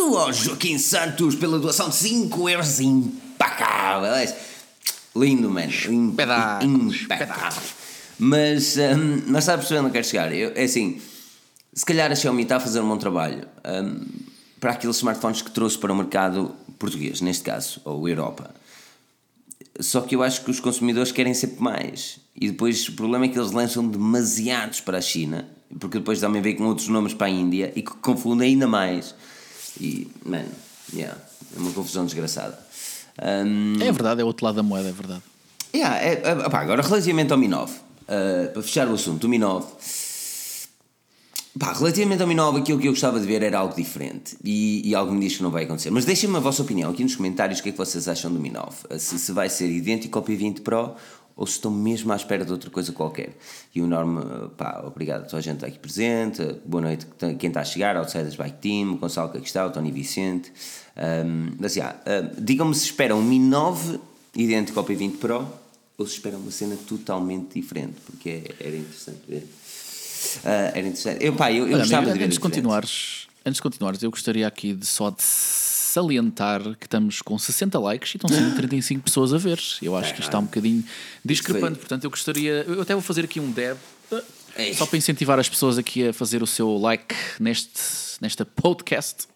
Piu! 0.05 0.19
Ao 0.19 0.33
Joaquim 0.33 0.79
Santos 0.79 1.35
pela 1.35 1.59
doação 1.59 1.89
de 1.89 1.97
5 1.97 2.49
euros 2.49 2.79
impecável. 2.79 4.35
Lindo, 5.17 5.51
mano. 5.51 5.73
Impecável. 6.63 7.63
Mas, 8.19 8.77
hum, 8.77 9.23
mas 9.27 9.45
sabe 9.45 9.59
percebendo 9.59 9.87
onde 9.87 9.91
eu 9.91 9.93
quero 9.93 10.07
chegar? 10.07 10.33
Eu, 10.33 10.53
é 10.55 10.65
assim, 10.65 11.01
se 11.73 11.85
calhar 11.85 12.13
a 12.13 12.15
Xiaomi 12.15 12.43
está 12.43 12.57
a 12.57 12.61
fazer 12.61 12.81
um 12.81 12.89
bom 12.89 12.99
trabalho 12.99 13.49
hum, 13.67 14.05
para 14.61 14.73
aqueles 14.73 14.97
smartphones 14.97 15.43
que 15.43 15.51
trouxe 15.51 15.79
para 15.79 15.93
o 15.93 15.97
mercado 15.97 16.55
português, 16.79 17.21
neste 17.21 17.43
caso, 17.43 17.81
ou 17.85 18.09
Europa. 18.09 18.55
Só 19.81 20.03
que 20.03 20.15
eu 20.15 20.23
acho 20.23 20.45
que 20.45 20.51
os 20.51 20.61
consumidores 20.61 21.13
querem 21.13 21.35
sempre 21.35 21.63
mais. 21.63 22.21
E 22.37 22.51
depois 22.51 22.87
o 22.89 22.93
problema 22.93 23.25
é 23.25 23.29
que 23.29 23.39
eles 23.39 23.53
lançam 23.53 23.87
demasiados 23.87 24.81
para 24.81 24.99
a 24.99 25.03
China, 25.03 25.49
porque 25.81 25.99
depois 25.99 26.21
também 26.21 26.43
vem 26.43 26.55
com 26.55 26.65
outros 26.65 26.89
nomes 26.89 27.15
para 27.15 27.27
a 27.27 27.31
Índia 27.31 27.73
e 27.75 27.83
que 27.83 27.93
confundem 27.97 28.53
ainda 28.53 28.69
mais. 28.69 29.15
E, 29.81 30.09
mano, 30.25 30.49
yeah, 30.93 31.17
é 31.57 31.59
uma 31.59 31.73
confusão 31.73 32.05
desgraçada. 32.05 32.59
Hum, 33.47 33.75
É 33.81 33.93
verdade, 33.93 34.21
é 34.21 34.25
o 34.25 34.27
outro 34.27 34.45
lado 34.45 34.57
da 34.57 34.63
moeda, 34.63 34.89
é 34.89 34.93
verdade. 34.93 35.23
Yeah, 35.75 35.97
é, 35.99 36.13
é, 36.25 36.31
agora 36.57 36.83
relativamente 36.83 37.33
ao 37.33 37.39
Mi 37.39 37.49
9, 37.49 37.73
uh, 37.73 38.53
para 38.53 38.63
fechar 38.63 38.89
o 38.89 38.95
assunto, 38.95 39.25
o 39.25 39.29
Mi 39.29 39.39
9, 39.39 39.67
pá, 41.59 41.73
relativamente 41.73 42.23
ao 42.23 42.29
Mi 42.29 42.35
9, 42.35 42.61
aquilo 42.61 42.79
que 42.79 42.87
eu 42.89 42.93
gostava 42.93 43.19
de 43.19 43.27
ver 43.27 43.43
era 43.43 43.59
algo 43.59 43.75
diferente 43.75 44.37
e, 44.45 44.89
e 44.89 44.95
algo 44.95 45.13
me 45.13 45.21
diz 45.21 45.37
que 45.37 45.43
não 45.43 45.51
vai 45.51 45.65
acontecer. 45.65 45.91
Mas 45.91 46.05
deixem-me 46.05 46.37
a 46.37 46.41
vossa 46.41 46.63
opinião 46.63 46.91
aqui 46.91 47.03
nos 47.03 47.17
comentários 47.17 47.59
o 47.59 47.63
que 47.63 47.71
é 47.71 47.73
que 47.73 47.79
vocês 47.79 48.07
acham 48.09 48.33
do 48.33 48.39
Mi 48.39 48.51
9. 48.51 48.69
Uh, 48.91 48.99
Se, 48.99 49.19
se 49.19 49.33
vai 49.33 49.49
ser 49.49 49.69
idêntico 49.69 50.19
ao 50.19 50.25
P20 50.25 50.61
Pro 50.63 50.95
ou 51.37 51.47
se 51.47 51.55
estão 51.55 51.71
mesmo 51.71 52.13
à 52.13 52.17
espera 52.17 52.45
de 52.45 52.53
outra 52.53 52.71
coisa 52.71 52.93
qualquer. 52.93 53.37
E 53.75 53.81
o 53.81 53.87
Norme, 53.87 54.21
uh, 54.21 54.49
pá, 54.51 54.83
obrigado 54.87 55.23
a 55.23 55.25
toda 55.25 55.39
a 55.39 55.41
gente 55.41 55.57
está 55.57 55.67
aqui 55.67 55.79
presente, 55.79 56.43
uh, 56.43 56.61
boa 56.65 56.83
noite 56.83 57.07
a 57.21 57.35
quem 57.35 57.49
está 57.49 57.61
a 57.61 57.65
chegar, 57.65 57.97
Outsiders 57.97 58.37
Bike 58.37 58.59
Team, 58.59 58.93
o 58.93 58.97
Gonçalo 58.97 59.31
que 59.31 59.39
aqui 59.39 59.47
está, 59.47 59.67
o 59.67 59.71
Tony 59.71 59.91
Vicente. 59.91 60.53
Um, 60.97 61.57
mas, 61.59 61.75
yeah, 61.77 61.99
uh, 62.07 62.41
digam-me 62.41 62.75
se 62.75 62.85
esperam 62.85 63.19
um 63.19 63.23
Mi 63.23 63.39
9 63.39 63.99
idêntico 64.37 64.79
ao 64.79 64.87
P20 64.87 65.19
Pro 65.19 65.47
ou 65.97 66.07
se 66.07 66.15
esperam 66.15 66.39
uma 66.41 66.51
cena 66.51 66.77
totalmente 66.89 67.55
diferente, 67.61 67.95
porque 68.07 68.29
é- 68.29 68.67
era 68.67 68.77
interessante 68.77 69.21
ver. 69.29 69.47
Ah, 70.45 70.71
era 70.75 70.81
interessante. 70.81 71.25
Eu, 71.25 71.35
pá, 71.35 71.53
eu, 71.53 71.59
eu 71.59 71.75
Olha, 71.75 71.79
gostava 71.79 71.99
amigo, 71.99 72.13
de 72.15 72.19
ver 72.19 72.25
antes 72.25 72.37
de 72.37 72.41
continuares, 72.41 73.27
antes 73.45 73.57
de 73.57 73.63
continuares, 73.63 74.03
eu 74.03 74.11
gostaria 74.11 74.47
aqui 74.47 74.73
de 74.73 74.87
só 74.87 75.11
de 75.11 75.23
salientar 75.95 76.61
que 76.79 76.87
estamos 76.87 77.23
com 77.23 77.39
60 77.39 77.79
likes 77.79 78.15
e 78.15 78.17
estão 78.17 78.29
135 78.29 79.03
pessoas 79.05 79.33
a 79.33 79.39
ver. 79.39 79.61
Eu 79.81 79.97
acho 79.97 80.13
que 80.13 80.21
isto 80.21 80.29
está 80.29 80.39
um 80.39 80.45
bocadinho 80.45 80.85
discrepante, 81.25 81.79
portanto 81.79 82.05
eu 82.05 82.11
gostaria, 82.11 82.65
eu 82.67 82.83
até 82.83 82.95
vou 82.95 83.03
fazer 83.03 83.25
aqui 83.25 83.39
um 83.39 83.51
dab 83.51 83.79
Ei. 84.57 84.75
só 84.75 84.87
para 84.87 84.99
incentivar 84.99 85.39
as 85.39 85.49
pessoas 85.49 85.79
aqui 85.79 86.09
a 86.09 86.13
fazer 86.13 86.43
o 86.43 86.47
seu 86.47 86.77
like 86.79 87.15
neste 87.39 87.81
nesta 88.21 88.45
podcast. 88.45 89.27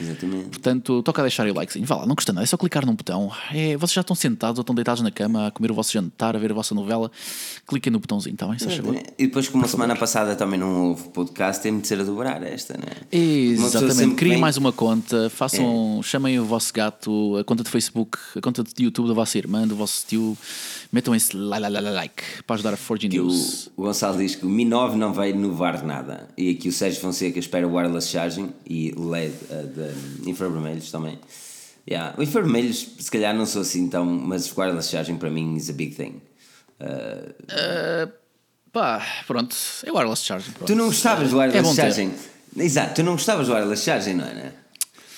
Exatamente. 0.00 0.48
Portanto, 0.50 1.02
toca 1.02 1.22
deixar 1.22 1.46
o 1.46 1.54
likezinho. 1.54 1.86
Vá 1.86 1.96
lá, 1.96 2.06
não 2.06 2.14
custa 2.14 2.32
nada, 2.32 2.44
é 2.44 2.46
só 2.46 2.56
clicar 2.56 2.84
num 2.84 2.94
botão. 2.94 3.30
É, 3.52 3.76
vocês 3.76 3.94
já 3.94 4.00
estão 4.02 4.14
sentados 4.14 4.58
ou 4.58 4.62
estão 4.62 4.74
deitados 4.74 5.02
na 5.02 5.10
cama 5.10 5.46
a 5.46 5.50
comer 5.50 5.70
o 5.70 5.74
vosso 5.74 5.92
jantar, 5.92 6.36
a 6.36 6.38
ver 6.38 6.50
a 6.50 6.54
vossa 6.54 6.74
novela. 6.74 7.10
Cliquem 7.66 7.90
no 7.92 7.98
botãozinho, 7.98 8.34
está 8.34 8.46
bem? 8.46 8.58
E 9.18 9.26
depois, 9.26 9.48
como 9.48 9.64
a 9.64 9.68
semana 9.68 9.96
passada 9.96 10.36
também 10.36 10.58
não 10.60 10.88
houve 10.90 11.08
podcast, 11.08 11.62
tem 11.62 11.78
de 11.80 11.86
ser 11.88 12.00
a 12.00 12.04
dobrar 12.04 12.42
esta, 12.42 12.74
não 12.74 12.84
é? 12.86 13.16
Exatamente, 13.16 14.14
criem 14.16 14.32
vem- 14.34 14.40
mais 14.40 14.56
uma 14.56 14.72
conta, 14.72 15.30
façam, 15.30 16.00
chamem 16.02 16.38
o 16.38 16.44
vosso 16.44 16.72
gato, 16.72 17.36
a 17.38 17.44
conta 17.44 17.62
de 17.64 17.70
Facebook, 17.70 18.18
a 18.36 18.40
conta 18.40 18.62
de 18.62 18.84
YouTube 18.84 19.08
da 19.08 19.14
vossa 19.14 19.38
irmã, 19.38 19.66
do 19.66 19.74
vosso 19.76 20.04
tio, 20.06 20.36
metam 20.92 21.14
esse 21.14 21.36
li- 21.36 21.42
li- 21.42 21.68
li- 21.70 21.80
li- 21.80 21.90
like 21.90 22.22
para 22.46 22.54
ajudar 22.56 22.74
a 22.74 22.76
4G 22.76 23.08
Que 23.08 23.18
o, 23.20 23.24
News. 23.24 23.70
o 23.76 23.82
Gonçalo 23.82 24.18
diz 24.18 24.34
que 24.34 24.44
o 24.44 24.48
Mi 24.48 24.64
9 24.64 24.96
não 24.96 25.12
vai 25.12 25.30
inovar 25.30 25.84
nada. 25.84 26.28
E 26.36 26.50
aqui 26.50 26.68
o 26.68 26.72
Sérgio 26.72 27.00
Fonseca 27.00 27.38
espera 27.38 27.66
wireless 27.66 28.08
charging 28.24 28.52
e 28.66 28.92
LED 28.96 29.34
uh, 29.50 30.22
de 30.22 30.30
infravermelhos 30.30 30.90
também. 30.90 31.18
Yeah. 31.88 32.14
O 32.18 32.22
infravermelhos, 32.22 32.88
se 32.98 33.10
calhar, 33.10 33.34
não 33.34 33.44
sou 33.46 33.62
assim 33.62 33.88
tão. 33.88 34.04
Mas 34.06 34.50
wireless 34.56 34.88
charging 34.90 35.16
para 35.16 35.30
mim 35.30 35.54
is 35.56 35.68
a 35.68 35.72
big 35.72 35.94
thing. 35.94 36.20
Uh, 36.80 38.10
Pá, 38.72 39.06
pronto, 39.26 39.54
é 39.84 39.92
wireless 39.92 40.24
charging. 40.24 40.50
Pronto. 40.52 40.66
Tu 40.66 40.74
não 40.74 40.86
gostavas 40.86 41.30
do 41.30 41.40
É 41.40 41.46
wireless 41.46 41.76
ter. 41.76 41.82
charging? 41.82 42.12
Exato, 42.56 42.94
tu 42.94 43.02
não 43.04 43.12
gostavas 43.12 43.46
do 43.46 43.52
wireless 43.52 43.84
charging, 43.84 44.14
não 44.14 44.24
era? 44.26 44.54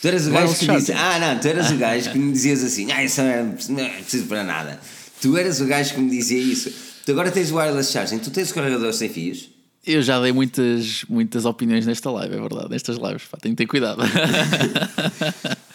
Tu 0.02 0.08
eras 0.08 0.26
o 0.26 0.30
gajo 0.30 0.54
que 0.58 0.66
charging. 0.66 0.92
ah 0.92 1.18
não, 1.18 1.38
tu 1.40 1.48
eras 1.48 1.70
o 1.70 1.76
gajo 1.78 2.10
que 2.12 2.18
me 2.18 2.32
dizias 2.32 2.62
assim, 2.62 2.92
ah 2.92 3.02
isso 3.02 3.22
não 3.22 3.28
é, 3.30 3.42
não 3.70 3.80
é 3.80 3.88
preciso 3.88 4.26
para 4.26 4.44
nada. 4.44 4.78
Tu 5.22 5.34
eras 5.38 5.60
o 5.60 5.66
gajo 5.66 5.94
que 5.94 6.00
me 6.00 6.10
dizia 6.10 6.38
isso. 6.38 6.70
Tu 7.06 7.12
agora 7.12 7.30
tens 7.30 7.50
wireless 7.50 7.90
charging, 7.92 8.18
tu 8.18 8.30
tens 8.30 8.50
o 8.50 8.54
carregador 8.54 8.92
sem 8.92 9.08
fios. 9.08 9.48
Eu 9.86 10.02
já 10.02 10.20
dei 10.20 10.32
muitas, 10.32 11.04
muitas 11.08 11.44
opiniões 11.44 11.86
nesta 11.86 12.10
live, 12.10 12.34
é 12.34 12.40
verdade. 12.40 12.68
Nestas 12.70 12.96
lives, 12.96 13.22
pá, 13.30 13.38
tenho 13.40 13.54
que 13.54 13.62
ter 13.62 13.66
cuidado. 13.68 14.02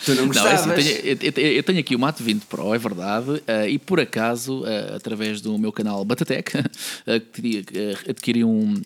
Tu 0.03 0.15
não 0.15 0.15
Não, 0.15 0.23
é 0.23 0.27
gostavas. 0.27 0.61
assim, 0.61 0.83
tenho- 0.83 1.17
eu, 1.21 1.31
eu- 1.43 1.51
eu 1.57 1.63
tenho 1.63 1.79
aqui 1.79 1.95
o 1.95 1.99
Mate 1.99 2.23
20 2.23 2.43
Pro, 2.45 2.73
é 2.73 2.77
verdade, 2.77 3.41
eh, 3.47 3.69
e 3.69 3.77
por 3.79 3.99
acaso, 3.99 4.63
eh, 4.65 4.95
através 4.95 5.41
do 5.41 5.57
meu 5.59 5.71
canal 5.71 6.03
Batatec, 6.03 6.51
eh, 7.07 7.21
adquiri, 8.09 8.43
um, 8.43 8.81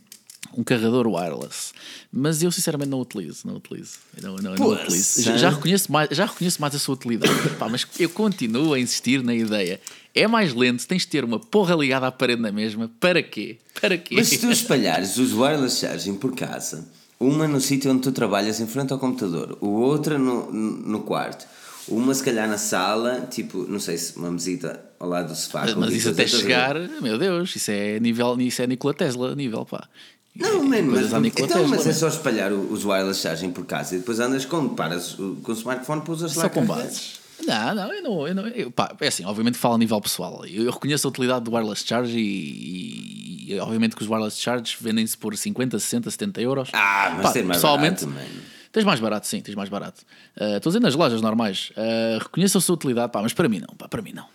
um 0.58 0.64
carregador 0.64 1.08
wireless. 1.08 1.72
Mas 2.12 2.44
eu 2.44 2.52
sinceramente 2.52 2.90
não 2.90 3.00
utilizo, 3.00 3.48
não 3.48 3.56
utilizo. 3.56 3.94
Eu 4.18 4.24
Não, 4.24 4.36
não, 4.38 4.56
não 4.56 4.68
utilizo. 4.74 5.22
Já, 5.22 5.38
já 5.38 5.50
reconheço 5.50 5.90
mais, 5.92 6.10
já 6.12 6.26
reconheço 6.26 6.60
mais 6.62 6.76
a 6.76 6.80
sua 6.80 6.96
utilidade, 6.96 7.34
Pá, 7.58 7.70
mas 7.70 7.88
eu 7.98 8.10
continuo 8.10 8.74
a 8.74 8.80
insistir 8.80 9.24
na 9.24 9.34
ideia. 9.34 9.80
É 10.16 10.28
mais 10.28 10.54
lento, 10.54 10.88
tens 10.88 11.02
de 11.02 11.10
ter 11.10 11.26
uma 11.26 11.38
porra 11.40 11.76
ligada 11.76 12.08
à 12.08 12.12
parede 12.12 12.42
na 12.42 12.52
mesma. 12.52 12.90
Para 13.00 13.22
quê? 13.22 13.58
Para 13.82 13.98
quê? 13.98 14.16
Mas 14.16 14.30
se 14.30 14.38
tu 14.38 14.50
espalhares 14.52 15.18
os 15.18 15.34
wireless 15.34 15.80
charging 15.82 16.16
por 16.16 16.34
casa, 16.34 16.88
uma 17.20 17.48
no 17.48 17.60
sítio 17.60 17.92
onde 17.92 18.02
tu 18.02 18.12
trabalhas 18.14 18.60
em 18.62 18.66
frente 18.68 18.94
ao 18.94 19.00
computador, 19.00 19.58
o 19.60 19.68
outra 19.72 20.18
no, 20.18 20.50
no 20.52 21.02
quarto, 21.02 21.46
uma 21.88 22.14
se 22.14 22.24
calhar 22.24 22.48
na 22.48 22.58
sala, 22.58 23.28
tipo, 23.30 23.66
não 23.68 23.80
sei 23.80 23.98
se 23.98 24.16
uma 24.18 24.32
mesita 24.32 24.84
ao 25.00 25.10
lado 25.10 25.28
do 25.28 25.36
sofá. 25.36 25.72
com 25.74 25.82
Mas 25.82 25.94
isso 25.94 26.10
até 26.10 26.24
ver? 26.24 26.30
chegar, 26.30 26.80
meu 27.02 27.18
Deus, 27.18 27.54
isso 27.56 27.70
é 27.72 28.00
nível, 28.00 28.40
isso 28.40 28.62
é 28.62 28.68
Nikola 28.68 28.94
Tesla, 28.94 29.36
nível, 29.36 29.66
pá. 29.66 29.88
Não, 30.36 30.64
mano, 30.64 30.92
Coisas 30.92 31.12
mas, 31.12 31.22
então, 31.44 31.48
Tesla, 31.48 31.68
mas 31.68 31.82
é 31.82 31.86
mano. 31.88 31.94
só 32.00 32.08
espalhar 32.08 32.52
os 32.54 32.84
wireless 32.86 33.22
charging 33.22 33.52
por 33.52 33.66
casa 33.66 33.96
e 33.96 34.00
depois 34.00 34.20
andas 34.20 34.46
com, 34.46 34.70
paras 34.70 35.18
o- 35.20 35.38
com 35.44 35.52
o 35.52 35.56
smartphone 35.56 36.02
para 36.02 36.14
usar 36.14 36.28
Só 36.30 36.50
com 36.50 36.66
bases. 36.66 37.20
Não, 37.44 37.76
não, 37.76 37.94
eu 37.94 38.04
não. 38.04 38.28
Eu 38.28 38.36
não 38.36 38.48
eu, 38.48 38.72
pá, 38.72 38.96
é 39.00 39.08
assim, 39.08 39.26
obviamente 39.26 39.58
falo 39.58 39.76
a 39.76 39.78
nível 39.78 40.00
pessoal. 40.02 40.46
Eu, 40.46 40.64
eu 40.66 40.72
reconheço 40.72 41.08
a 41.08 41.10
utilidade 41.10 41.46
do 41.46 41.52
wireless 41.54 41.86
charge 41.86 42.18
e, 42.18 43.54
e 43.54 43.60
obviamente 43.60 43.96
que 43.96 44.02
os 44.02 44.08
wireless 44.10 44.40
charges 44.40 44.78
vendem-se 44.80 45.18
por 45.18 45.36
50, 45.36 45.78
60, 45.80 46.10
70 46.12 46.42
euros. 46.42 46.70
Ah, 46.74 47.12
mas 47.16 47.24
Pá, 47.24 47.32
tem 47.34 47.44
mais 47.44 47.58
pessoalmente, 47.58 48.06
barato. 48.06 48.30
Tens 48.72 48.84
mais 48.84 49.00
barato, 49.00 49.28
sim, 49.28 49.42
tens 49.42 49.56
mais 49.56 49.70
barato. 49.70 50.02
Estou 50.36 50.70
a 50.70 50.72
dizer 50.72 50.80
nas 50.82 50.96
lojas 50.96 51.22
normais. 51.22 51.72
Ah, 51.78 52.20
reconheço 52.22 52.58
a 52.58 52.62
sua 52.62 52.76
utilidade, 52.76 53.12
pá, 53.12 53.22
mas 53.22 53.34
para 53.34 53.48
mim 53.50 53.60
não, 53.60 53.76
pá, 53.76 53.88
para 53.88 54.02
mim 54.02 54.14
não. 54.14 54.26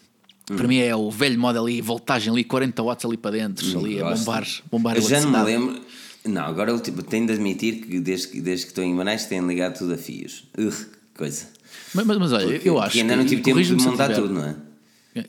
Hum. 0.51 0.57
Para 0.57 0.67
mim 0.67 0.79
é 0.79 0.95
o 0.95 1.11
velho 1.11 1.39
modo 1.39 1.61
ali, 1.61 1.81
voltagem 1.81 2.33
ali, 2.33 2.43
40 2.43 2.83
watts 2.83 3.05
ali 3.05 3.17
para 3.17 3.31
dentro, 3.33 3.79
ali 3.79 4.01
a 4.01 4.11
Gosto. 4.11 4.25
bombar, 4.25 4.47
bombar 4.71 4.97
Eu 4.97 5.03
já 5.03 5.21
não 5.21 5.31
me 5.31 5.45
lembro. 5.45 5.81
Não, 6.25 6.43
agora 6.43 6.71
eu 6.71 6.81
tipo, 6.81 7.03
tenho 7.03 7.27
de 7.27 7.33
admitir 7.33 7.81
que 7.87 7.99
desde, 8.01 8.29
que 8.29 8.41
desde 8.41 8.67
que 8.67 8.73
estou 8.73 8.85
em 8.85 8.93
Manais 8.93 9.25
têm 9.27 9.41
ligado 9.47 9.79
tudo 9.79 9.95
a 9.95 9.97
fios. 9.97 10.45
Que 10.55 10.71
coisa. 11.17 11.47
Mas, 11.95 12.07
mas, 12.07 12.19
mas 12.19 12.33
olha, 12.33 12.47
Porque- 12.53 12.69
eu 12.69 12.79
acho 12.79 12.89
porque 12.89 13.01
ainda 13.01 13.17
não 13.17 13.25
tive 13.25 13.37
tempo 13.43 13.59
de 13.59 13.65
corrige-me 13.69 13.83
montar 13.83 14.09
tiver- 14.09 14.21
tudo, 14.21 14.35
não 14.35 14.45
é? 14.45 14.57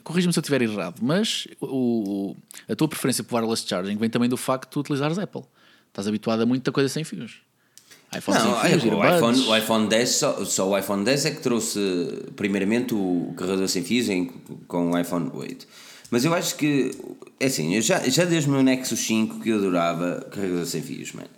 Corrija-me 0.04 0.32
se 0.32 0.38
eu 0.38 0.42
estiver 0.42 0.62
errado, 0.62 1.00
mas 1.02 1.48
o, 1.60 2.36
a 2.68 2.74
tua 2.76 2.86
preferência 2.88 3.24
por 3.24 3.34
wireless 3.36 3.66
charging 3.66 3.96
vem 3.96 4.08
também 4.08 4.28
do 4.28 4.36
facto 4.36 4.66
de 4.68 4.70
tu 4.74 4.80
utilizares 4.80 5.18
Apple. 5.18 5.42
Estás 5.88 6.06
habituado 6.06 6.40
a 6.42 6.46
muita 6.46 6.70
coisa 6.70 6.88
sem 6.88 7.02
fios. 7.02 7.38
iPhone 8.16 8.38
Não, 8.38 8.60
sem 8.60 8.70
fios, 8.78 8.84
é, 8.84 8.94
o, 8.94 9.16
iPhone, 9.16 9.40
o 9.48 9.56
iPhone 9.56 9.88
10, 9.88 10.08
só, 10.10 10.44
só 10.44 10.68
o 10.70 10.78
iPhone 10.78 11.04
10 11.04 11.24
é 11.26 11.30
que 11.32 11.40
trouxe 11.42 11.80
primeiramente 12.36 12.94
o 12.94 13.34
carregador 13.36 13.66
sem 13.68 13.82
fios 13.82 14.08
em- 14.08 14.26
com 14.68 14.92
o 14.92 14.98
iPhone 14.98 15.30
8. 15.34 15.66
Mas 16.12 16.24
eu 16.24 16.32
acho 16.32 16.54
que, 16.56 16.92
é 17.40 17.46
assim, 17.46 17.74
eu 17.74 17.80
já, 17.82 17.98
já 18.08 18.24
desde 18.24 18.48
o 18.48 18.52
meu 18.52 18.62
Nexus 18.62 19.00
5 19.00 19.40
que 19.40 19.48
eu 19.48 19.56
adorava 19.56 20.26
carregador 20.30 20.64
sem 20.66 20.80
fios, 20.82 21.12
mano. 21.12 21.28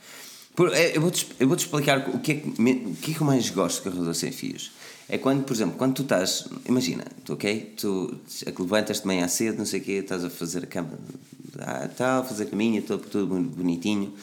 É, 0.72 0.96
eu 0.96 1.00
vou-te 1.00 1.26
vou 1.40 1.56
explicar 1.56 2.08
o 2.10 2.18
que, 2.18 2.32
é 2.32 2.34
que, 2.36 2.48
o 2.48 2.94
que 3.00 3.10
é 3.10 3.14
que 3.14 3.20
eu 3.20 3.26
mais 3.26 3.48
gosto 3.50 3.78
de 3.78 3.82
carregador 3.84 4.14
sem 4.14 4.30
fios. 4.30 4.70
É 5.08 5.18
quando, 5.18 5.44
por 5.44 5.52
exemplo, 5.52 5.76
quando 5.76 5.94
tu 5.94 6.02
estás, 6.02 6.46
imagina, 6.66 7.04
tu, 7.24 7.34
ok? 7.34 7.74
Tu 7.76 8.14
levantas 8.58 9.00
de 9.00 9.06
manhã 9.06 9.28
cedo, 9.28 9.58
não 9.58 9.66
sei 9.66 9.80
o 9.80 9.84
quê, 9.84 9.92
estás 9.92 10.24
a 10.24 10.30
fazer 10.30 10.64
a 10.64 10.66
cama, 10.66 10.90
ah, 11.58 11.88
tal, 11.96 12.26
fazer 12.26 12.44
a 12.44 12.46
caminha, 12.46 12.80
tudo, 12.80 13.04
tudo 13.08 13.26
bonitinho, 13.26 14.14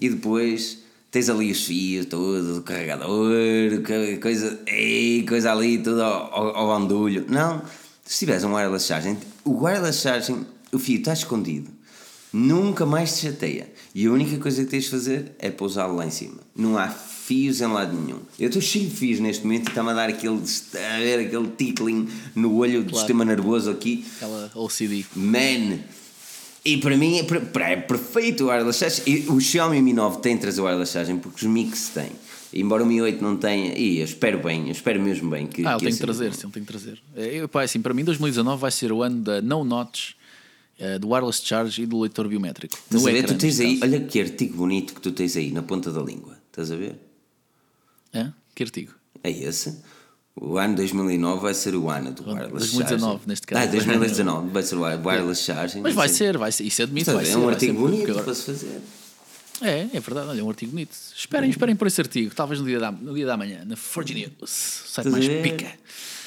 e 0.00 0.08
depois 0.08 0.78
tens 1.10 1.28
ali 1.28 1.50
os 1.52 1.64
fios, 1.64 2.06
tudo, 2.06 2.58
o 2.58 2.62
carregador, 2.62 3.82
co- 3.86 4.20
coisa, 4.22 4.58
ei, 4.66 5.22
coisa 5.28 5.52
ali, 5.52 5.76
tudo 5.78 6.02
ao, 6.02 6.32
ao, 6.34 6.56
ao 6.56 6.66
bandulho. 6.80 7.26
Não, 7.28 7.60
se 8.04 8.20
tiveres 8.20 8.42
um 8.42 8.54
wireless 8.54 8.86
charging, 8.86 9.18
o 9.44 9.62
wireless 9.64 10.00
charging, 10.00 10.46
o 10.72 10.78
fio 10.78 10.98
está 10.98 11.12
escondido, 11.12 11.68
nunca 12.32 12.86
mais 12.86 13.16
te 13.16 13.26
chateia. 13.26 13.70
E 13.94 14.06
a 14.06 14.10
única 14.10 14.38
coisa 14.38 14.64
que 14.64 14.70
tens 14.70 14.84
de 14.84 14.90
fazer 14.90 15.32
é 15.38 15.50
pousá-lo 15.50 15.94
lá 15.96 16.06
em 16.06 16.10
cima. 16.10 16.38
Não 16.56 16.78
há 16.78 16.88
fios 17.24 17.60
em 17.60 17.66
lado 17.66 17.96
nenhum. 17.96 18.18
Eu 18.38 18.48
estou 18.48 18.60
cheio 18.60 18.88
de 18.88 18.94
fios 18.96 19.20
neste 19.20 19.44
momento 19.44 19.66
e 19.66 19.70
está-me 19.70 19.90
a 19.90 19.94
dar 19.94 20.08
aquele, 20.08 20.36
a 20.36 20.98
ver, 20.98 21.26
aquele 21.26 21.48
tickling 21.56 22.08
no 22.34 22.56
olho 22.56 22.82
do 22.82 22.96
sistema 22.96 23.24
nervoso 23.24 23.70
aqui. 23.70 24.04
Aquela 24.16 24.50
OCD. 24.54 25.04
Man! 25.14 25.78
E 26.64 26.76
para 26.76 26.96
mim 26.96 27.18
é, 27.18 27.26
é 27.72 27.76
perfeito 27.76 28.44
o 28.44 28.48
wireless 28.48 28.78
charging. 28.78 29.02
E 29.06 29.28
o 29.28 29.40
Xiaomi 29.40 29.82
Mi 29.82 29.92
9 29.92 30.20
tem 30.20 30.36
de 30.36 30.42
trazer 30.42 30.60
o 30.60 30.64
wireless 30.64 30.92
charging 30.92 31.18
porque 31.18 31.44
os 31.44 31.50
Mix 31.50 31.88
têm. 31.88 32.10
Embora 32.54 32.82
o 32.82 32.86
Mi 32.86 33.00
8 33.00 33.22
não 33.22 33.36
tenha, 33.36 33.76
e 33.76 33.98
eu 33.98 34.04
espero 34.04 34.38
bem, 34.38 34.66
eu 34.66 34.72
espero 34.72 35.00
mesmo 35.00 35.30
bem 35.30 35.46
que. 35.46 35.64
Ah, 35.64 35.72
ele 35.72 35.86
tem 35.86 35.92
que 35.92 35.98
trazer, 35.98 36.24
seja 36.26 36.36
sim, 36.36 36.46
ele 36.46 36.52
tem 36.52 36.62
que 36.62 36.68
trazer. 36.68 36.98
É, 37.16 37.40
Eu, 37.40 37.48
pá, 37.48 37.62
assim, 37.62 37.80
para 37.80 37.94
mim 37.94 38.04
2019 38.04 38.60
vai 38.60 38.70
ser 38.70 38.92
o 38.92 39.02
ano 39.02 39.22
da 39.22 39.40
no 39.40 39.64
notch, 39.64 40.10
eh, 40.78 40.98
do 40.98 41.08
wireless 41.08 41.40
charge 41.42 41.82
e 41.82 41.86
do 41.86 42.00
leitor 42.00 42.28
biométrico. 42.28 42.76
Estás 42.76 43.06
a 43.06 43.10
ver? 43.10 43.24
Tu 43.24 43.34
tens 43.36 43.58
aí, 43.58 43.80
olha 43.82 44.00
que 44.00 44.20
artigo 44.20 44.56
bonito 44.56 44.94
que 44.94 45.00
tu 45.00 45.12
tens 45.12 45.34
aí 45.36 45.50
na 45.50 45.62
ponta 45.62 45.90
da 45.90 46.02
língua. 46.02 46.36
Estás 46.50 46.70
a 46.70 46.76
ver? 46.76 46.96
É? 48.12 48.28
Que 48.54 48.62
artigo? 48.62 48.92
É 49.24 49.30
esse. 49.30 49.80
O 50.34 50.56
ano 50.58 50.74
2009 50.76 51.42
vai 51.42 51.54
ser 51.54 51.74
o 51.74 51.90
ano 51.90 52.10
do 52.12 52.22
wireless 52.24 52.50
2019 52.72 53.00
charging. 53.12 53.28
neste 53.28 53.46
caso. 53.46 53.62
Ah, 53.62 53.66
2019 53.66 54.48
vai 54.50 54.62
ser 54.62 54.74
o 54.76 54.80
wireless 54.82 55.42
charging. 55.42 55.80
Mas 55.80 55.94
vai 55.94 56.08
ser, 56.08 56.38
vai 56.38 56.50
ser. 56.50 56.64
Isso 56.64 56.82
admito, 56.82 57.10
a 57.10 57.14
vai 57.14 57.24
ver? 57.24 57.30
ser. 57.30 57.36
É 57.36 57.38
um 57.38 57.48
artigo 57.48 57.78
bonito 57.78 58.10
agora- 58.10 58.24
para 58.24 58.34
se 58.34 58.42
fazer. 58.44 58.80
É, 59.60 59.86
é 59.92 60.00
verdade, 60.00 60.28
olha, 60.28 60.40
é 60.40 60.42
um 60.42 60.48
artigo 60.48 60.72
bonito. 60.72 60.96
Esperem, 61.14 61.48
esperem 61.48 61.76
por 61.76 61.86
esse 61.86 62.00
artigo, 62.00 62.34
talvez 62.34 62.58
no 62.60 62.66
dia 62.66 62.80
da, 62.80 62.90
no 62.90 63.14
dia 63.14 63.26
da 63.26 63.36
manhã, 63.36 63.62
na 63.64 63.76
Forge 63.76 64.12
News, 64.14 64.30
o 64.40 64.88
site 64.88 65.08
mais 65.08 65.28
pica. 65.28 65.70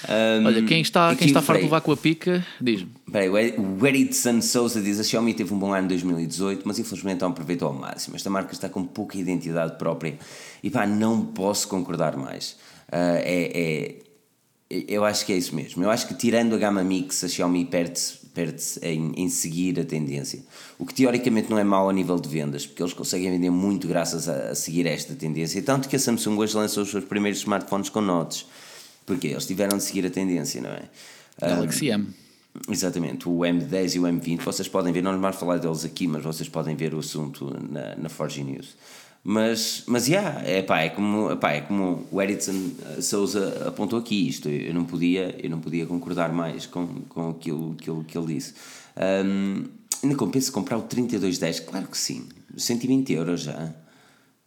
Um, 0.10 0.46
Olha, 0.46 0.62
quem 0.64 0.82
está, 0.82 1.16
quem 1.16 1.28
está 1.28 1.42
farto 1.42 1.60
de 1.60 1.66
levar 1.66 1.82
com 1.82 1.92
a 1.92 1.98
pica, 1.98 2.46
diz-me. 2.62 2.90
O 3.30 3.38
Ed- 3.38 3.56
o 3.60 3.88
Edson 3.88 4.42
Souza 4.42 4.82
diz 4.82 5.00
a 5.00 5.04
Xiaomi 5.04 5.34
teve 5.34 5.54
um 5.54 5.58
bom 5.60 5.74
ano 5.74 5.86
em 5.86 5.88
2018, 5.90 6.62
mas 6.66 6.78
infelizmente 6.80 7.22
não 7.22 7.30
aproveitou 7.30 7.68
ao 7.68 7.74
máximo. 7.74 8.16
Esta 8.16 8.30
marca 8.30 8.54
está 8.54 8.70
com 8.70 8.84
pouca 8.86 9.18
identidade 9.18 9.78
própria 9.78 10.18
e 10.64 10.70
pá, 10.70 10.86
não 10.86 11.26
posso 11.26 11.68
concordar 11.68 12.16
mais. 12.18 12.56
Ah, 12.92 13.16
é, 13.20 13.96
é- 14.00 14.86
eu 14.88 15.06
acho 15.06 15.26
que 15.26 15.32
é 15.34 15.38
isso 15.38 15.56
mesmo. 15.56 15.84
Eu 15.84 15.90
acho 15.92 16.08
que 16.08 16.14
tirando 16.16 16.56
a 16.56 16.58
gama 16.58 16.84
Mix, 16.84 17.24
a 17.24 17.28
Xiaomi 17.28 17.66
perde-se 17.66 18.26
perde 18.34 18.62
em, 18.82 19.14
em 19.16 19.30
seguir 19.30 19.80
a 19.80 19.86
tendência. 19.86 20.42
O 20.78 20.86
que 20.86 20.94
teoricamente 20.94 21.50
não 21.50 21.58
é 21.58 21.64
mau 21.64 21.90
a 21.90 21.94
nível 21.94 22.20
de 22.20 22.28
vendas, 22.28 22.66
porque 22.68 22.84
eles 22.84 22.92
conseguem 22.94 23.32
vender 23.32 23.50
muito 23.50 23.88
graças 23.88 24.28
a, 24.28 24.50
a 24.50 24.56
seguir 24.56 24.86
esta 24.88 25.14
tendência. 25.16 25.62
Tanto 25.62 25.88
que 25.88 25.96
a 25.96 26.00
Samsung 26.00 26.36
hoje 26.38 26.58
lançou 26.58 26.84
os 26.84 26.90
seus 26.90 27.06
primeiros 27.06 27.40
smartphones 27.40 27.88
com 27.88 28.02
notes. 28.02 28.46
Porque 29.06 29.28
eles 29.28 29.46
tiveram 29.46 29.78
de 29.78 29.84
seguir 29.84 30.06
a 30.06 30.10
tendência, 30.10 30.62
não 30.62 30.72
é? 30.72 30.84
Galaxy 31.40 31.90
M. 31.90 32.08
Exatamente, 32.70 33.28
o 33.28 33.40
M10 33.40 33.96
e 33.96 34.00
o 34.00 34.04
M20, 34.04 34.42
vocês 34.42 34.68
podem 34.68 34.94
ver, 34.94 35.04
não 35.04 35.20
vamos 35.20 35.36
falar 35.36 35.58
deles 35.58 35.84
aqui, 35.84 36.08
mas 36.08 36.24
vocês 36.24 36.48
podem 36.48 36.74
ver 36.74 36.94
o 36.94 37.00
assunto 37.00 37.54
na, 37.70 37.96
na 37.98 38.08
Forge 38.08 38.44
News. 38.44 38.76
Mas, 39.28 39.84
mas 39.88 40.08
yeah, 40.08 40.40
é, 40.48 40.62
pá, 40.62 40.82
é, 40.82 40.90
como, 40.90 41.36
pá, 41.38 41.54
é 41.54 41.62
como 41.62 42.08
o 42.12 42.22
Edson 42.22 42.72
eh, 42.96 43.02
Souza 43.02 43.68
apontou 43.68 43.98
aqui 43.98 44.28
isto, 44.28 44.48
eu 44.48 44.72
não 44.72 44.86
podia, 44.86 45.36
eu 45.44 45.50
não 45.50 45.60
podia 45.60 45.86
concordar 45.88 46.32
mais 46.32 46.68
com, 46.68 46.86
com 47.10 47.32
aquilo, 47.32 47.76
aquilo 47.78 48.04
que 48.04 48.16
ele 48.16 48.36
disse. 48.36 48.54
Um, 48.96 49.64
ainda 50.04 50.16
compensa 50.16 50.52
comprar 50.52 50.78
o 50.78 50.84
3210? 50.84 51.62
Claro 51.62 51.88
que 51.88 51.98
sim, 51.98 52.28
120 52.56 53.14
euros 53.14 53.42
já. 53.42 53.74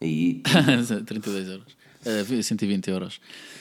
Aí, 0.01 0.41
32 1.05 1.47
euros. 1.49 1.78
Uh, 2.05 2.41
120 2.43 2.87
euros. 2.89 3.19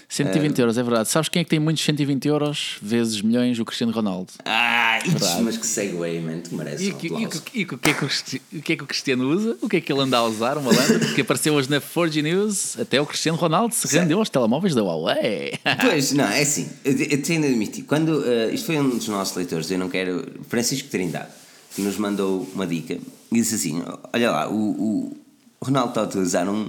120 0.09 0.59
euros, 0.61 0.79
é 0.79 0.83
verdade. 0.83 1.09
Sabes 1.09 1.29
quem 1.29 1.41
é 1.41 1.45
que 1.45 1.51
tem 1.51 1.59
muitos 1.59 1.85
120 1.85 2.29
euros 2.29 2.77
vezes 2.81 3.21
milhões? 3.21 3.59
O 3.59 3.65
Cristiano 3.65 3.93
Ronaldo. 3.93 4.33
ah, 4.45 4.99
ixi, 5.01 5.11
Verdade. 5.11 5.43
mas 5.43 5.57
que 5.59 5.67
segue, 5.67 5.93
man, 6.21 6.39
tu 6.41 6.55
mereces 6.55 6.87
E, 6.87 6.93
um 6.93 6.97
que- 6.97 7.07
e, 7.09 7.11
que- 7.11 7.59
e 7.61 7.65
o 7.65 7.79
que 7.79 7.91
é 7.91 7.95
que 7.95 8.05
o 8.05 8.09
Cristi- 8.09 8.43
o 8.55 8.63
que 8.63 8.73
é 8.73 8.77
que 8.77 8.85
o 8.85 8.87
Cristiano 8.87 9.29
usa? 9.29 9.57
O 9.61 9.69
que 9.69 9.77
é 9.77 9.81
que 9.81 9.93
ele 9.93 10.01
anda 10.01 10.17
a 10.17 10.25
usar? 10.25 10.57
Uma 10.57 10.73
malandro 10.73 11.01
que 11.15 11.21
apareceu 11.21 11.53
hoje 11.55 11.69
na 11.69 11.81
Forge 11.81 12.23
News. 12.23 12.79
Até 12.79 13.01
o 13.01 13.05
Cristiano 13.07 13.37
Ronaldo 13.37 13.75
se 13.75 13.87
rendeu 13.99 14.19
aos 14.19 14.31
telemóveis 14.31 14.75
da 14.75 14.83
Huawei. 14.83 15.55
Pois, 15.83 16.13
não, 16.13 16.25
é 16.29 16.41
assim, 16.43 16.69
eu 16.85 16.93
eu 16.93 17.23
tenho 17.23 17.43
de 17.43 17.49
admitir, 17.49 17.85
quando, 17.85 18.25
eh, 18.25 18.51
isto 18.55 18.67
foi 18.67 18.79
um 18.79 18.89
dos 18.89 19.09
nossos 19.09 19.37
leitores, 19.37 19.71
eu 19.71 19.79
não 19.79 19.89
quero, 19.91 20.25
Francisco 20.49 20.89
Trindade, 20.89 21.29
que 21.75 21.83
nos 21.83 21.99
mandou 21.99 22.49
uma 22.55 22.67
dica, 22.67 22.95
e 23.31 23.35
disse 23.35 23.57
assim, 23.57 23.83
olha 24.13 24.31
lá, 24.31 24.49
o, 24.51 24.55
o 24.55 25.17
Ronaldo 25.61 25.91
está 25.91 26.01
a 26.01 26.05
utilizar 26.05 26.49
um, 26.49 26.69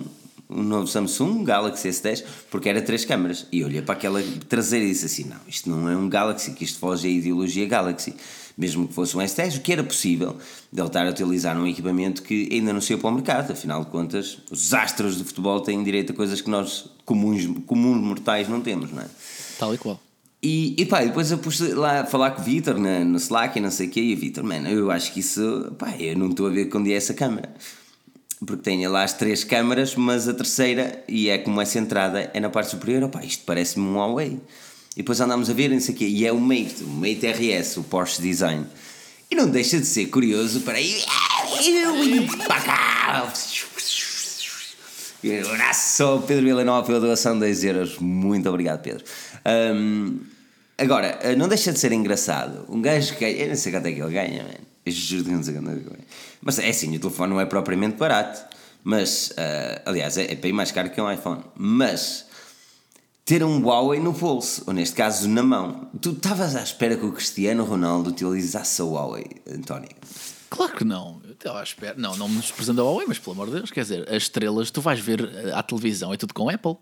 um 0.49 0.63
novo 0.63 0.88
Samsung 0.88 1.43
Galaxy 1.43 1.89
S10 1.89 2.23
porque 2.49 2.67
era 2.67 2.81
três 2.81 3.05
câmaras. 3.05 3.45
E 3.51 3.59
eu 3.59 3.67
olhei 3.67 3.81
para 3.81 3.93
aquela 3.93 4.21
traseira 4.47 4.85
e 4.85 4.89
disse 4.89 5.05
assim 5.05 5.25
não, 5.25 5.38
isto 5.47 5.69
não 5.69 5.88
é 5.88 5.95
um 5.95 6.09
Galaxy 6.09 6.51
que 6.51 6.63
isto 6.63 6.79
foge 6.79 7.07
a 7.07 7.12
ideologia 7.12 7.67
Galaxy. 7.67 8.15
Mesmo 8.57 8.89
que 8.89 8.93
fosse 8.93 9.15
um 9.15 9.21
S10, 9.21 9.57
o 9.57 9.62
que 9.62 9.71
era 9.71 9.83
possível 9.83 10.35
de 10.71 10.81
ele 10.81 10.88
estar 10.88 11.05
a 11.05 11.09
utilizar 11.09 11.57
um 11.57 11.65
equipamento 11.65 12.21
que 12.21 12.49
ainda 12.51 12.73
não 12.73 12.81
saiu 12.81 12.99
para 12.99 13.09
o 13.09 13.13
mercado, 13.13 13.51
afinal 13.51 13.85
de 13.85 13.89
contas 13.89 14.39
os 14.51 14.73
astros 14.73 15.17
de 15.17 15.23
futebol 15.23 15.62
têm 15.62 15.81
direito 15.81 16.12
a 16.12 16.15
coisas 16.15 16.41
que 16.41 16.49
nós 16.49 16.89
comuns, 17.05 17.47
comuns 17.65 18.01
mortais 18.01 18.49
não 18.49 18.59
temos, 18.59 18.91
não 18.91 19.01
é? 19.01 19.05
Tal 19.57 19.73
e 19.73 19.77
qual. 19.77 19.97
E, 20.43 20.75
e 20.77 20.85
pá, 20.85 21.03
depois 21.03 21.31
eu 21.31 21.38
pus 21.38 21.59
lá 21.59 22.01
a 22.01 22.05
falar 22.05 22.31
com 22.31 22.41
o 22.41 22.43
Vitor 22.43 22.77
no 22.77 23.17
Slack 23.17 23.57
e 23.57 23.62
não 23.62 23.71
sei 23.71 23.88
o 23.88 23.89
quê, 23.89 24.01
e 24.01 24.13
o 24.13 24.17
Vitor, 24.17 24.43
mano, 24.43 24.67
eu 24.67 24.89
acho 24.91 25.13
que 25.13 25.21
isso, 25.21 25.73
pá, 25.77 25.95
eu 25.97 26.17
não 26.17 26.29
estou 26.29 26.47
a 26.47 26.49
ver 26.49 26.65
quando 26.65 26.88
é 26.88 26.93
essa 26.93 27.13
câmera 27.13 27.49
porque 28.45 28.63
tem 28.63 28.88
lá 28.88 29.04
as 29.04 29.13
três 29.13 29.43
câmaras, 29.43 29.95
mas 29.95 30.28
a 30.28 30.34
terceira, 30.34 31.04
e 31.08 31.30
é 31.30 31.38
como 31.38 31.62
é 31.62 31.65
centrada, 31.65 32.32
é 32.34 32.39
na 32.39 32.49
parte 32.49 32.71
superior. 32.71 33.04
Opá, 33.04 33.23
isto 33.23 33.43
parece-me 33.45 33.86
um 33.86 33.95
Huawei. 33.95 34.39
E 34.95 35.02
depois 35.02 35.19
andámos 35.19 35.49
a 35.49 35.54
ver, 35.54 35.69
não 35.69 35.80
sei 35.80 35.93
o 35.93 35.97
quê, 35.97 36.08
e 36.08 36.25
é 36.25 36.32
o 36.32 36.39
Mate, 36.39 36.84
o 36.84 36.88
Mate 36.88 37.28
RS, 37.28 37.78
o 37.78 37.84
Porsche 37.84 38.21
Design. 38.21 38.65
E 39.30 39.36
não 39.36 39.47
deixa 39.47 39.80
de 39.80 39.86
ser 39.86 40.08
curioso 40.08 40.62
para 40.62 40.80
ir. 40.82 41.04
Um 45.21 46.06
ao 46.06 46.21
Pedro 46.21 46.45
Villanova 46.45 46.86
pela 46.88 46.99
doação 46.99 47.34
de 47.34 47.41
10 47.41 47.63
euros. 47.65 47.97
Muito 47.99 48.47
obrigado, 48.47 48.82
Pedro. 48.82 49.04
Um, 49.75 50.19
agora, 50.78 51.19
não 51.38 51.47
deixa 51.47 51.73
de 51.73 51.80
ser 51.80 51.91
engraçado. 51.91 52.65
Um 52.69 52.82
gajo 52.82 53.15
que. 53.17 53.25
Eu 53.25 53.49
não 53.49 53.56
sei 53.56 53.71
quanto 53.71 53.86
é 53.86 53.91
que 53.91 54.02
ele 54.02 54.13
ganha, 54.13 54.43
mano. 54.43 54.56
Eu 54.86 54.91
juro 54.91 55.25
que 55.25 55.32
não 55.32 55.43
sei 55.43 55.54
quanto 55.54 55.69
é 55.69 55.73
que 55.73 55.80
ele 55.80 55.89
ganha. 55.89 56.08
Mas 56.41 56.60
é 56.60 56.69
assim, 56.69 56.95
o 56.95 56.99
telefone 56.99 57.34
não 57.34 57.41
é 57.41 57.45
propriamente 57.45 57.97
barato, 57.97 58.43
mas, 58.84 59.32
uh, 59.32 59.82
aliás, 59.86 60.17
é, 60.17 60.32
é 60.32 60.36
bem 60.36 60.54
mais 60.54 60.71
caro 60.71 60.89
que 60.89 61.02
um 61.02 61.12
iPhone. 61.12 61.43
Mas 61.56 62.25
ter 63.25 63.43
um 63.43 63.62
Huawei 63.62 63.99
no 63.99 64.12
bolso, 64.12 64.63
ou 64.65 64.73
neste 64.73 64.95
caso 64.95 65.28
na 65.28 65.43
mão. 65.43 65.89
Tu 66.02 66.12
estavas 66.12 66.56
à 66.56 66.63
espera 66.63 66.95
que 66.95 67.06
o 67.06 67.12
Cristiano 67.12 67.63
Ronaldo 67.63 68.10
utilizasse 68.10 68.82
o 68.82 68.93
Huawei, 68.93 69.28
António? 69.47 69.89
Claro 70.49 70.75
que 70.75 70.84
não. 70.84 71.21
Eu 71.23 71.34
estava 71.34 71.60
à 71.60 71.63
espera. 71.63 71.95
Não, 71.97 72.17
não 72.17 72.28
me 72.28 72.39
desprezando 72.39 72.82
a 72.82 72.86
Huawei, 72.86 73.06
mas 73.08 73.19
pelo 73.19 73.34
amor 73.34 73.47
de 73.47 73.58
Deus, 73.58 73.69
quer 73.69 73.82
dizer, 73.82 74.10
as 74.10 74.23
estrelas, 74.23 74.71
tu 74.71 74.82
vais 74.82 74.99
ver 74.99 75.54
à 75.54 75.62
televisão, 75.62 76.12
é 76.13 76.17
tudo 76.17 76.34
com 76.34 76.49
Apple 76.49 76.75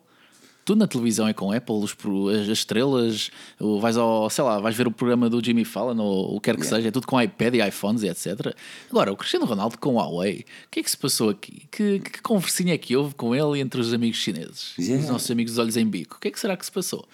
tudo 0.67 0.79
na 0.79 0.87
televisão 0.87 1.25
é 1.25 1.33
com 1.33 1.53
Apple, 1.53 1.75
os, 1.75 1.95
as, 2.41 2.49
estrelas, 2.49 3.31
vais 3.79 3.95
ao, 3.95 4.29
sei 4.29 4.43
lá, 4.43 4.59
vais 4.59 4.75
ver 4.75 4.85
o 4.85 4.91
programa 4.91 5.29
do 5.29 5.41
Jimmy 5.43 5.63
Fallon 5.63 5.97
ou 5.97 6.35
o 6.35 6.41
que 6.41 6.51
quer 6.51 6.57
que 6.57 6.63
yeah. 6.63 6.75
seja, 6.75 6.89
é 6.89 6.91
tudo 6.91 7.07
com 7.07 7.21
iPad 7.21 7.55
e 7.55 7.65
iPhones 7.65 8.03
e 8.03 8.09
etc. 8.09 8.53
Agora, 8.91 9.13
o 9.13 9.15
Cristiano 9.15 9.45
Ronaldo 9.45 9.77
com 9.77 9.95
Huawei, 9.95 10.41
o 10.65 10.69
que 10.69 10.81
é 10.81 10.83
que 10.83 10.91
se 10.91 10.97
passou 10.97 11.29
aqui? 11.29 11.63
Que, 11.71 12.01
que 12.01 12.21
conversinha 12.21 12.73
é 12.73 12.77
que 12.77 12.97
houve 12.97 13.15
com 13.15 13.33
ele 13.33 13.61
entre 13.61 13.79
os 13.79 13.93
amigos 13.93 14.17
chineses? 14.17 14.73
Yeah. 14.77 15.05
Os 15.05 15.09
nossos 15.09 15.31
amigos 15.31 15.53
de 15.53 15.61
olhos 15.61 15.77
em 15.77 15.87
bico? 15.87 16.17
O 16.17 16.19
que 16.19 16.27
é 16.27 16.31
que 16.31 16.39
será 16.39 16.57
que 16.57 16.65
se 16.65 16.71
passou? 16.71 17.07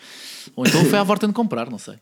Ou 0.55 0.65
então 0.65 0.83
foi 0.85 0.97
à 0.97 1.03
volta 1.03 1.27
de 1.27 1.33
comprar, 1.33 1.69
não 1.69 1.77
sei. 1.77 1.97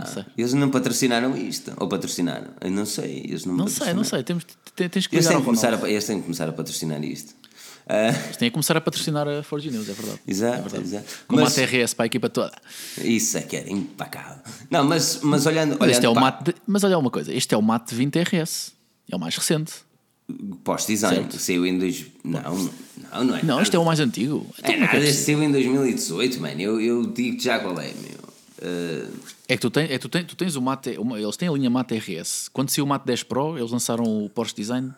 Não 0.00 0.12
sei. 0.12 0.24
eles 0.36 0.52
não 0.52 0.68
patrocinaram 0.68 1.34
isto. 1.38 1.72
Ou 1.78 1.88
patrocinaram? 1.88 2.48
Eu 2.60 2.70
não 2.70 2.84
sei. 2.84 3.22
Eles 3.24 3.46
não, 3.46 3.56
não 3.56 3.66
sei, 3.66 3.94
não 3.94 4.04
sei. 4.04 4.22
Temos, 4.22 4.44
tens 4.74 5.06
que 5.06 5.16
eles 5.16 5.26
têm, 5.26 5.42
começar 5.42 5.72
a, 5.72 5.88
eles 5.88 6.04
têm 6.04 6.18
que 6.18 6.24
começar 6.24 6.50
a 6.50 6.52
patrocinar 6.52 7.02
isto. 7.02 7.34
Uh... 7.90 8.36
Têm 8.38 8.48
a 8.48 8.50
começar 8.52 8.76
a 8.76 8.80
patrocinar 8.80 9.26
a 9.26 9.42
Forge 9.42 9.68
News, 9.68 9.88
é 9.88 9.92
verdade. 9.92 10.20
Exato, 10.24 10.58
é 10.58 10.62
verdade. 10.62 10.84
exato. 10.84 11.06
Como 11.26 11.40
mas... 11.40 11.58
a 11.58 11.66
TRS 11.66 11.92
para 11.92 12.04
a 12.04 12.06
equipa 12.06 12.28
toda. 12.28 12.52
Isso 12.98 13.36
é 13.36 13.42
que 13.42 13.56
era 13.56 13.68
impecável. 13.68 14.36
Não, 14.70 14.84
mas, 14.84 15.18
mas 15.22 15.44
olhando. 15.44 15.76
Mas, 15.80 15.88
olhando 15.90 16.04
é 16.04 16.08
o 16.08 16.14
mate 16.14 16.44
de... 16.44 16.54
mas 16.64 16.84
olha 16.84 16.96
uma 16.96 17.10
coisa: 17.10 17.34
este 17.34 17.52
é 17.52 17.58
o 17.58 17.62
Mate 17.62 17.92
20 17.92 18.22
RS. 18.22 18.72
É 19.10 19.16
o 19.16 19.18
mais 19.18 19.36
recente. 19.36 19.72
Pós-design, 20.62 21.26
saiu 21.32 21.66
em 21.66 21.76
dois. 21.76 22.06
Não, 22.22 22.40
não, 23.12 23.24
não 23.24 23.36
é. 23.36 23.42
Não, 23.42 23.60
este 23.60 23.74
é 23.74 23.78
o 23.80 23.84
mais 23.84 23.98
antigo. 23.98 24.46
Então, 24.56 24.72
é 24.72 24.78
nada, 24.78 24.98
este 24.98 25.24
saiu 25.24 25.42
em 25.42 25.50
2018, 25.50 26.40
mano. 26.40 26.60
Eu, 26.60 26.80
eu 26.80 27.06
digo 27.06 27.42
já 27.42 27.58
qual 27.58 27.80
é, 27.80 27.92
meu. 27.92 28.20
Uh... 28.62 29.10
É 29.48 29.56
que 29.56 29.60
tu, 29.60 29.68
tem, 29.68 29.90
é, 29.90 29.98
tu, 29.98 30.08
tem, 30.08 30.24
tu 30.24 30.36
tens 30.36 30.54
o 30.54 30.62
Mate. 30.62 30.90
Eles 30.90 31.36
têm 31.36 31.48
a 31.48 31.52
linha 31.52 31.68
Mate 31.68 31.98
RS. 31.98 32.48
Quando 32.52 32.70
saiu 32.70 32.84
o 32.84 32.86
Mate 32.86 33.04
10 33.04 33.24
Pro, 33.24 33.58
eles 33.58 33.72
lançaram 33.72 34.04
o 34.04 34.30
Porsche 34.30 34.54
Design 34.54 34.92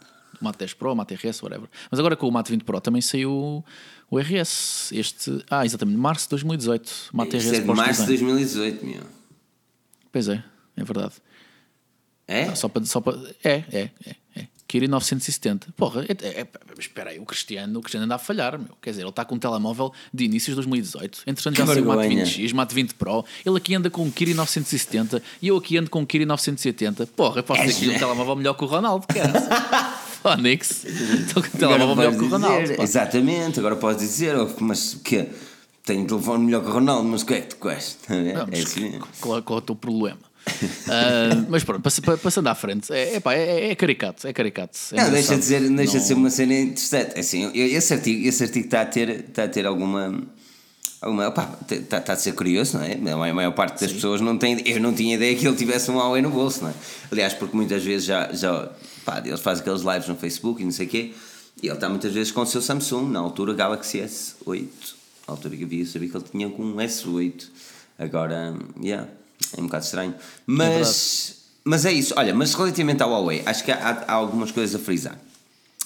Mate 0.45 0.59
10 0.59 0.75
Pro, 0.75 0.93
o 0.93 0.97
Mate 0.97 1.15
RS, 1.15 1.43
whatever. 1.43 1.69
Mas 1.91 1.99
agora 1.99 2.17
com 2.17 2.29
o 2.29 2.33
Mate 2.33 2.51
20 2.51 2.65
Pro 2.65 2.81
também 2.81 3.03
saiu 3.03 3.65
o 4.11 4.19
RS. 4.19 4.93
Este, 4.93 5.45
ah, 5.51 5.65
exatamente, 5.65 5.99
março 5.99 6.27
de 6.27 6.31
2018. 6.31 7.11
Mate 7.13 7.37
RS 7.37 7.47
é 7.47 7.61
de 7.61 7.67
março 7.67 8.01
de 8.03 8.09
2018, 8.09 8.87
meu. 8.87 9.03
Pois 10.11 10.29
é, 10.29 10.45
é 10.77 10.85
verdade. 10.85 11.15
É? 12.27 12.45
Ah, 12.45 12.55
só 12.55 12.69
para, 12.69 12.85
só 12.85 13.01
para, 13.01 13.19
é, 13.43 13.65
é, 13.73 13.91
é. 14.07 14.17
é. 14.37 14.47
Kiri 14.73 14.89
970. 14.89 15.75
Porra, 15.77 16.03
é, 16.09 16.41
é, 16.41 16.47
espera 16.79 17.11
aí, 17.11 17.19
o 17.19 17.27
Cristiano, 17.27 17.79
o 17.79 17.83
Cristiano 17.83 18.07
anda 18.07 18.15
a 18.15 18.19
falhar, 18.19 18.59
meu. 18.59 18.75
Quer 18.81 18.91
dizer, 18.91 19.03
ele 19.03 19.11
está 19.11 19.23
com 19.23 19.35
um 19.35 19.39
telemóvel 19.39 19.93
de 20.15 20.25
inícios 20.25 20.53
de 20.53 20.55
2018. 20.55 21.25
Entretanto, 21.27 21.59
já 21.59 21.67
saiu 21.67 21.85
o 21.85 21.89
Mate 21.89 22.09
20X, 22.09 22.55
Mate 22.55 22.75
20 22.75 22.95
Pro. 22.95 23.23
Ele 23.45 23.59
aqui 23.59 23.75
anda 23.75 23.91
com 23.91 24.03
um 24.03 24.11
Kiri 24.11 24.33
970 24.33 25.23
e 25.43 25.49
eu 25.49 25.59
aqui 25.59 25.77
ando 25.77 25.91
com 25.91 26.01
um 26.01 26.07
Kiri 26.07 26.25
980. 26.25 27.07
Porra, 27.09 27.41
eu 27.41 27.43
posso 27.43 27.61
é 27.61 27.67
ter 27.67 27.73
aqui 27.73 27.91
um 27.91 27.99
telemóvel 27.99 28.35
melhor 28.35 28.55
que 28.55 28.65
o 28.65 28.67
Ronaldo, 28.67 29.07
cara. 29.09 29.99
Phonics. 30.23 30.85
Estou 30.85 31.43
com 31.43 31.49
o 31.49 31.59
telemóvel 31.59 31.97
melhor 31.97 32.17
que 32.17 32.25
o 32.25 32.29
Ronaldo. 32.29 32.83
Exatamente, 32.83 33.59
agora 33.59 33.77
podes 33.77 34.03
dizer, 34.03 34.37
mas 34.61 34.95
que 34.95 35.29
tenho 35.85 36.03
um 36.03 36.07
telefone 36.07 36.45
melhor 36.45 36.63
que 36.63 36.69
o 36.69 36.73
Ronaldo, 36.73 37.09
mas 37.09 37.23
o 37.23 37.27
que 37.27 37.35
é 37.35 37.41
que 37.41 37.49
tu 37.49 37.57
custa? 37.57 38.15
É, 38.15 38.59
é 38.59 38.63
assim. 38.63 39.01
Qual, 39.21 39.43
qual 39.43 39.59
é 39.59 39.63
o 39.63 39.65
teu 39.65 39.77
problema? 39.77 40.19
uh, 40.47 41.47
mas 41.49 41.65
pronto, 41.65 41.83
passando 41.83 42.49
à 42.49 42.55
frente, 42.55 42.93
é, 42.93 43.17
é, 43.17 43.23
é, 43.27 43.71
é 43.71 43.75
caricato, 43.75 44.27
é 44.27 44.33
caricato. 44.33 44.79
É 44.93 44.97
não, 44.97 45.11
deixa 45.11 45.35
de, 45.35 45.41
dizer, 45.41 45.61
deixa 45.61 45.95
não... 45.95 46.01
de 46.01 46.07
ser 46.07 46.15
uma 46.15 46.31
cena 46.31 46.55
interessante. 46.55 47.13
É 47.17 47.21
assim, 47.21 47.51
esse 47.55 47.93
artigo, 47.93 48.29
esse 48.29 48.43
artigo 48.43 48.65
está, 48.65 48.83
a 48.83 48.87
ter, 48.87 49.09
está 49.09 49.45
a 49.45 49.49
ter 49.49 49.67
alguma. 49.67 50.23
Alguma 51.03 51.27
está, 51.27 51.59
está 51.99 52.13
a 52.13 52.17
ser 52.17 52.33
curioso, 52.33 52.79
não 52.79 52.85
é? 52.85 52.95
A 53.31 53.35
maior 53.35 53.53
parte 53.53 53.81
das 53.81 53.91
Sim. 53.91 53.97
pessoas 53.97 54.21
não 54.21 54.39
tem. 54.39 54.63
Eu 54.67 54.81
não 54.81 54.95
tinha 54.95 55.17
ideia 55.17 55.37
que 55.37 55.47
ele 55.47 55.57
tivesse 55.57 55.91
um 55.91 55.97
Huawei 55.97 56.23
no 56.23 56.31
bolso, 56.31 56.63
não 56.63 56.71
é? 56.71 56.75
Aliás, 57.11 57.35
porque 57.35 57.55
muitas 57.57 57.83
vezes 57.83 58.07
já, 58.07 58.33
já 58.33 58.71
pá, 59.05 59.21
eles 59.25 59.41
fazem 59.41 59.63
aqueles 59.63 59.83
lives 59.83 60.09
no 60.09 60.17
Facebook 60.17 60.63
e 60.63 60.65
não 60.65 60.73
sei 60.73 60.87
o 60.87 60.89
quê, 60.89 61.13
e 61.61 61.67
ele 61.67 61.75
está 61.75 61.89
muitas 61.89 62.13
vezes 62.13 62.33
com 62.33 62.41
o 62.41 62.47
seu 62.47 62.63
Samsung, 62.63 63.11
na 63.11 63.19
altura 63.19 63.53
Galaxy 63.53 63.99
S8, 63.99 64.69
na 65.27 65.35
altura 65.35 65.57
que 65.57 65.65
havia, 65.65 65.85
sabia 65.85 66.09
que 66.09 66.17
ele 66.17 66.25
tinha 66.31 66.49
com 66.49 66.63
um 66.63 66.77
S8, 66.77 67.49
agora, 67.99 68.55
yeah, 68.81 69.09
é 69.57 69.61
um 69.61 69.65
bocado 69.65 69.85
estranho, 69.85 70.15
mas, 70.47 71.31
é 71.31 71.59
mas 71.65 71.85
é 71.85 71.93
isso, 71.93 72.15
olha, 72.17 72.35
mas 72.35 72.55
relativamente 72.55 73.03
ao 73.03 73.11
Huawei, 73.11 73.43
acho 73.45 73.65
que 73.65 73.73
há, 73.73 74.05
há 74.07 74.13
algumas 74.13 74.51
coisas 74.51 74.81
a 74.81 74.83
frisar. 74.83 75.19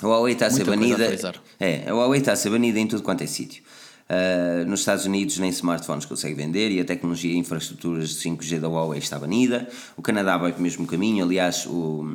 A 0.03 0.07
Huawei 0.07 0.35
está 0.35 0.47
a 0.47 0.51
ser 0.51 0.65
banida. 0.65 1.09
A 1.09 1.65
é, 1.65 1.89
a 1.89 1.95
Huawei 1.95 2.21
está 2.21 2.33
a 2.33 2.37
ser 2.37 2.51
banida 2.51 2.79
em 2.79 2.87
tudo 2.87 3.03
quanto 3.03 3.23
é 3.23 3.27
sítio. 3.27 3.63
Uh, 4.09 4.65
nos 4.69 4.81
Estados 4.81 5.05
Unidos 5.05 5.37
nem 5.39 5.51
smartphones 5.51 6.05
consegue 6.05 6.35
vender 6.35 6.71
e 6.71 6.79
a 6.79 6.85
tecnologia 6.85 7.33
e 7.33 7.37
infraestruturas 7.37 8.11
de 8.11 8.17
5G 8.17 8.61
da 8.61 8.69
Huawei 8.69 9.01
está 9.01 9.19
banida. 9.19 9.69
O 9.97 10.03
Canadá 10.03 10.39
vai 10.39 10.53
para 10.53 10.61
o 10.61 10.63
mesmo 10.63 10.87
caminho. 10.87 11.25
Aliás, 11.25 11.67
o, 11.67 12.09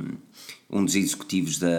um 0.72 0.86
dos 0.86 0.96
executivos 0.96 1.60
da. 1.60 1.70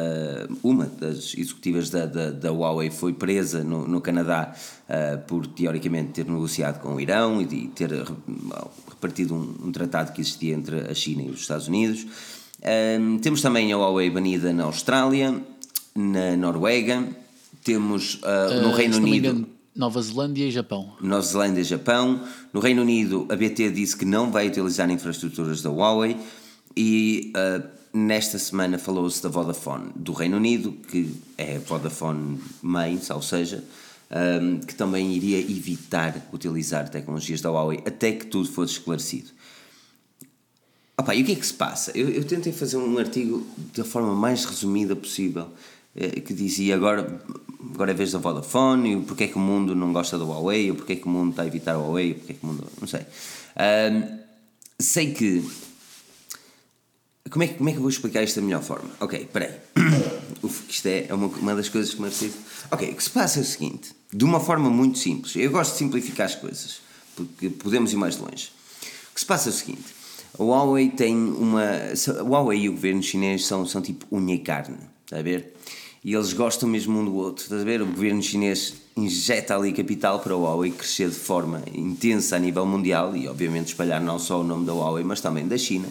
Uma 0.63 0.85
das 0.85 1.35
executivas 1.35 1.89
da, 1.89 2.05
da, 2.05 2.31
da 2.31 2.53
Huawei 2.53 2.91
foi 2.91 3.15
presa 3.15 3.65
no, 3.65 3.89
no 3.89 4.03
Canadá 4.03 4.55
uh, 4.87 5.19
por, 5.27 5.47
teoricamente, 5.47 6.11
ter 6.11 6.27
negociado 6.27 6.79
com 6.81 6.95
o 6.95 7.01
Irão 7.01 7.41
e 7.41 7.69
ter 7.69 7.91
repartido 8.87 9.35
um, 9.35 9.69
um 9.69 9.73
tratado 9.73 10.13
que 10.13 10.21
existia 10.21 10.55
entre 10.55 10.81
a 10.81 10.95
China 10.95 11.23
e 11.23 11.31
os 11.31 11.41
Estados 11.41 11.69
Unidos. 11.69 12.07
Um, 13.01 13.19
temos 13.19 13.41
também 13.41 13.73
a 13.73 13.79
Huawei 13.79 14.11
banida 14.11 14.53
na 14.53 14.65
Austrália, 14.65 15.43
na 15.97 16.37
Noruega, 16.37 17.09
temos 17.65 18.17
uh, 18.17 18.61
no 18.63 18.71
uh, 18.71 18.75
Reino 18.75 18.99
Unido. 18.99 19.49
Nova 19.75 20.03
Zelândia 20.03 20.47
e 20.47 20.51
Japão. 20.51 20.97
Nova 21.01 21.23
Zelândia 21.23 21.61
e 21.61 21.65
Japão. 21.65 22.23
No 22.53 22.61
Reino 22.61 22.83
Unido, 22.83 23.27
a 23.31 23.37
BT 23.37 23.71
disse 23.71 23.97
que 23.97 24.05
não 24.05 24.31
vai 24.31 24.49
utilizar 24.49 24.91
infraestruturas 24.91 25.63
da 25.63 25.71
Huawei 25.71 26.17
e 26.77 27.33
uh, 27.37 27.83
Nesta 27.95 28.39
semana 28.39 28.79
falou-se 28.79 29.23
da 29.23 29.29
Vodafone 29.29 29.91
do 29.95 30.15
Reino 30.15 30.39
Unido, 30.39 30.73
que 30.73 31.15
é 31.37 31.59
Vodafone 31.59 32.41
Main, 32.63 32.99
ou 33.11 33.21
seja, 33.21 33.63
um, 34.11 34.61
que 34.61 34.75
também 34.75 35.13
iria 35.13 35.39
evitar 35.39 36.27
utilizar 36.33 36.89
tecnologias 36.89 37.43
da 37.43 37.51
Huawei 37.51 37.83
até 37.85 38.13
que 38.13 38.25
tudo 38.25 38.49
fosse 38.49 38.75
esclarecido. 38.75 39.29
Opa, 40.97 41.15
e 41.15 41.21
o 41.21 41.27
que 41.27 41.33
é 41.33 41.35
que 41.35 41.47
se 41.47 41.53
passa? 41.53 41.91
Eu, 41.95 42.09
eu 42.09 42.25
tentei 42.25 42.51
fazer 42.51 42.79
um 42.79 42.97
artigo 42.97 43.47
da 43.77 43.85
forma 43.85 44.15
mais 44.15 44.47
resumida 44.47 44.97
possível, 44.97 45.49
que 45.95 46.33
dizia 46.33 46.75
agora, 46.75 47.23
agora 47.75 47.91
é 47.91 47.95
vez 47.95 48.13
da 48.13 48.19
Vodafone, 48.19 48.95
e 48.95 49.03
porque 49.03 49.25
é 49.25 49.29
que 49.29 49.37
o 49.37 49.41
mundo 49.41 49.75
não 49.75 49.93
gosta 49.93 50.19
da 50.19 50.25
Huawei, 50.25 50.71
ou 50.71 50.77
porque 50.77 50.95
é 50.95 50.97
que 50.97 51.07
o 51.07 51.11
mundo 51.11 51.31
está 51.31 51.43
a 51.43 51.47
evitar 51.47 51.75
a 51.75 51.79
Huawei, 51.79 52.13
ou 52.13 52.15
porque 52.19 52.33
é 52.33 52.35
que 52.37 52.45
o 52.45 52.47
mundo. 52.47 52.65
não 52.81 52.89
sei. 52.89 53.01
Um, 53.57 54.19
sei 54.79 55.13
que 55.13 55.45
como 57.33 57.45
é, 57.45 57.49
que, 57.49 57.55
como 57.55 57.69
é 57.71 57.73
que 57.73 57.79
eu 57.79 57.83
vou 57.83 57.91
explicar 57.91 58.23
isto 58.23 58.37
da 58.37 58.43
melhor 58.43 58.63
forma? 58.63 58.91
Ok, 59.01 59.29
peraí. 59.33 59.55
Uf, 60.43 60.65
isto 60.69 60.87
é, 60.87 61.07
é 61.09 61.15
uma, 61.15 61.29
uma 61.29 61.55
das 61.55 61.69
coisas 61.71 61.95
que 61.95 62.03
me 62.03 62.09
preciso. 62.09 62.37
Ok, 62.71 62.91
o 62.91 62.95
que 62.95 63.03
se 63.03 63.11
passa 63.11 63.39
é 63.39 63.43
o 63.43 63.45
seguinte, 63.45 63.93
de 64.13 64.25
uma 64.25 64.39
forma 64.39 64.69
muito 64.69 64.99
simples. 64.99 65.35
Eu 65.37 65.51
gosto 65.51 65.73
de 65.73 65.79
simplificar 65.79 66.27
as 66.27 66.35
coisas, 66.35 66.81
porque 67.17 67.49
podemos 67.49 67.91
ir 67.93 67.97
mais 67.97 68.19
longe. 68.19 68.51
O 69.11 69.15
que 69.15 69.21
se 69.21 69.27
passa 69.27 69.49
é 69.49 69.51
o 69.51 69.55
seguinte: 69.55 69.85
a 70.39 70.43
Huawei 70.43 70.91
tem 70.91 71.17
uma. 71.17 71.63
A 71.65 72.23
Huawei 72.23 72.63
e 72.63 72.69
o 72.69 72.73
governo 72.73 73.03
chinês 73.03 73.47
são, 73.47 73.65
são 73.65 73.81
tipo 73.81 74.07
unha 74.15 74.35
e 74.35 74.41
carne, 74.41 74.77
está 75.05 75.19
a 75.19 75.23
ver? 75.23 75.55
E 76.05 76.15
eles 76.15 76.33
gostam 76.33 76.69
mesmo 76.69 76.99
um 76.99 77.05
do 77.05 77.15
outro. 77.15 77.45
Estás 77.45 77.61
a 77.61 77.65
ver? 77.65 77.81
O 77.81 77.87
governo 77.87 78.21
chinês 78.23 78.75
injeta 78.97 79.55
ali 79.55 79.73
capital 79.73 80.19
para 80.19 80.35
a 80.35 80.37
Huawei 80.37 80.73
crescer 80.73 81.09
de 81.09 81.15
forma 81.15 81.63
intensa 81.73 82.37
a 82.37 82.39
nível 82.39 82.67
mundial 82.67 83.17
e, 83.17 83.29
obviamente, 83.29 83.69
espalhar 83.69 84.01
não 84.01 84.19
só 84.19 84.41
o 84.41 84.45
nome 84.45 84.67
da 84.67 84.73
Huawei, 84.73 85.05
mas 85.05 85.21
também 85.21 85.47
da 85.47 85.57
China. 85.57 85.89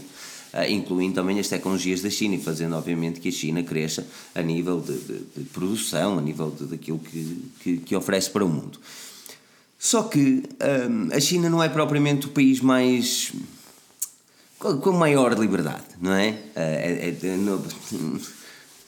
Uh, 0.54 0.70
incluindo 0.70 1.16
também 1.16 1.40
as 1.40 1.48
tecnologias 1.48 2.02
da 2.02 2.10
China 2.10 2.36
e 2.36 2.42
fazendo, 2.42 2.76
obviamente, 2.76 3.22
que 3.22 3.30
a 3.30 3.32
China 3.32 3.64
cresça 3.64 4.06
a 4.36 4.42
nível 4.42 4.82
de, 4.82 4.98
de, 5.00 5.20
de 5.38 5.44
produção, 5.46 6.20
a 6.20 6.22
nível 6.22 6.52
de, 6.52 6.66
daquilo 6.66 7.00
que, 7.00 7.46
que, 7.62 7.78
que, 7.78 7.96
oferece 7.96 8.30
para 8.30 8.44
o 8.44 8.50
mundo. 8.50 8.78
Só 9.80 10.04
que 10.04 10.44
um, 10.90 11.16
a 11.16 11.20
China 11.22 11.50
não 11.50 11.64
é 11.64 11.70
propriamente 11.70 12.26
o 12.26 12.32
país 12.32 12.60
mais. 12.60 13.32
com 14.60 14.92
maior 14.92 15.40
liberdade, 15.40 15.86
não 16.02 16.14
é? 16.14 16.32
Uh, 16.32 16.60
é, 16.60 17.16
é 17.24 17.38
no, 17.38 17.64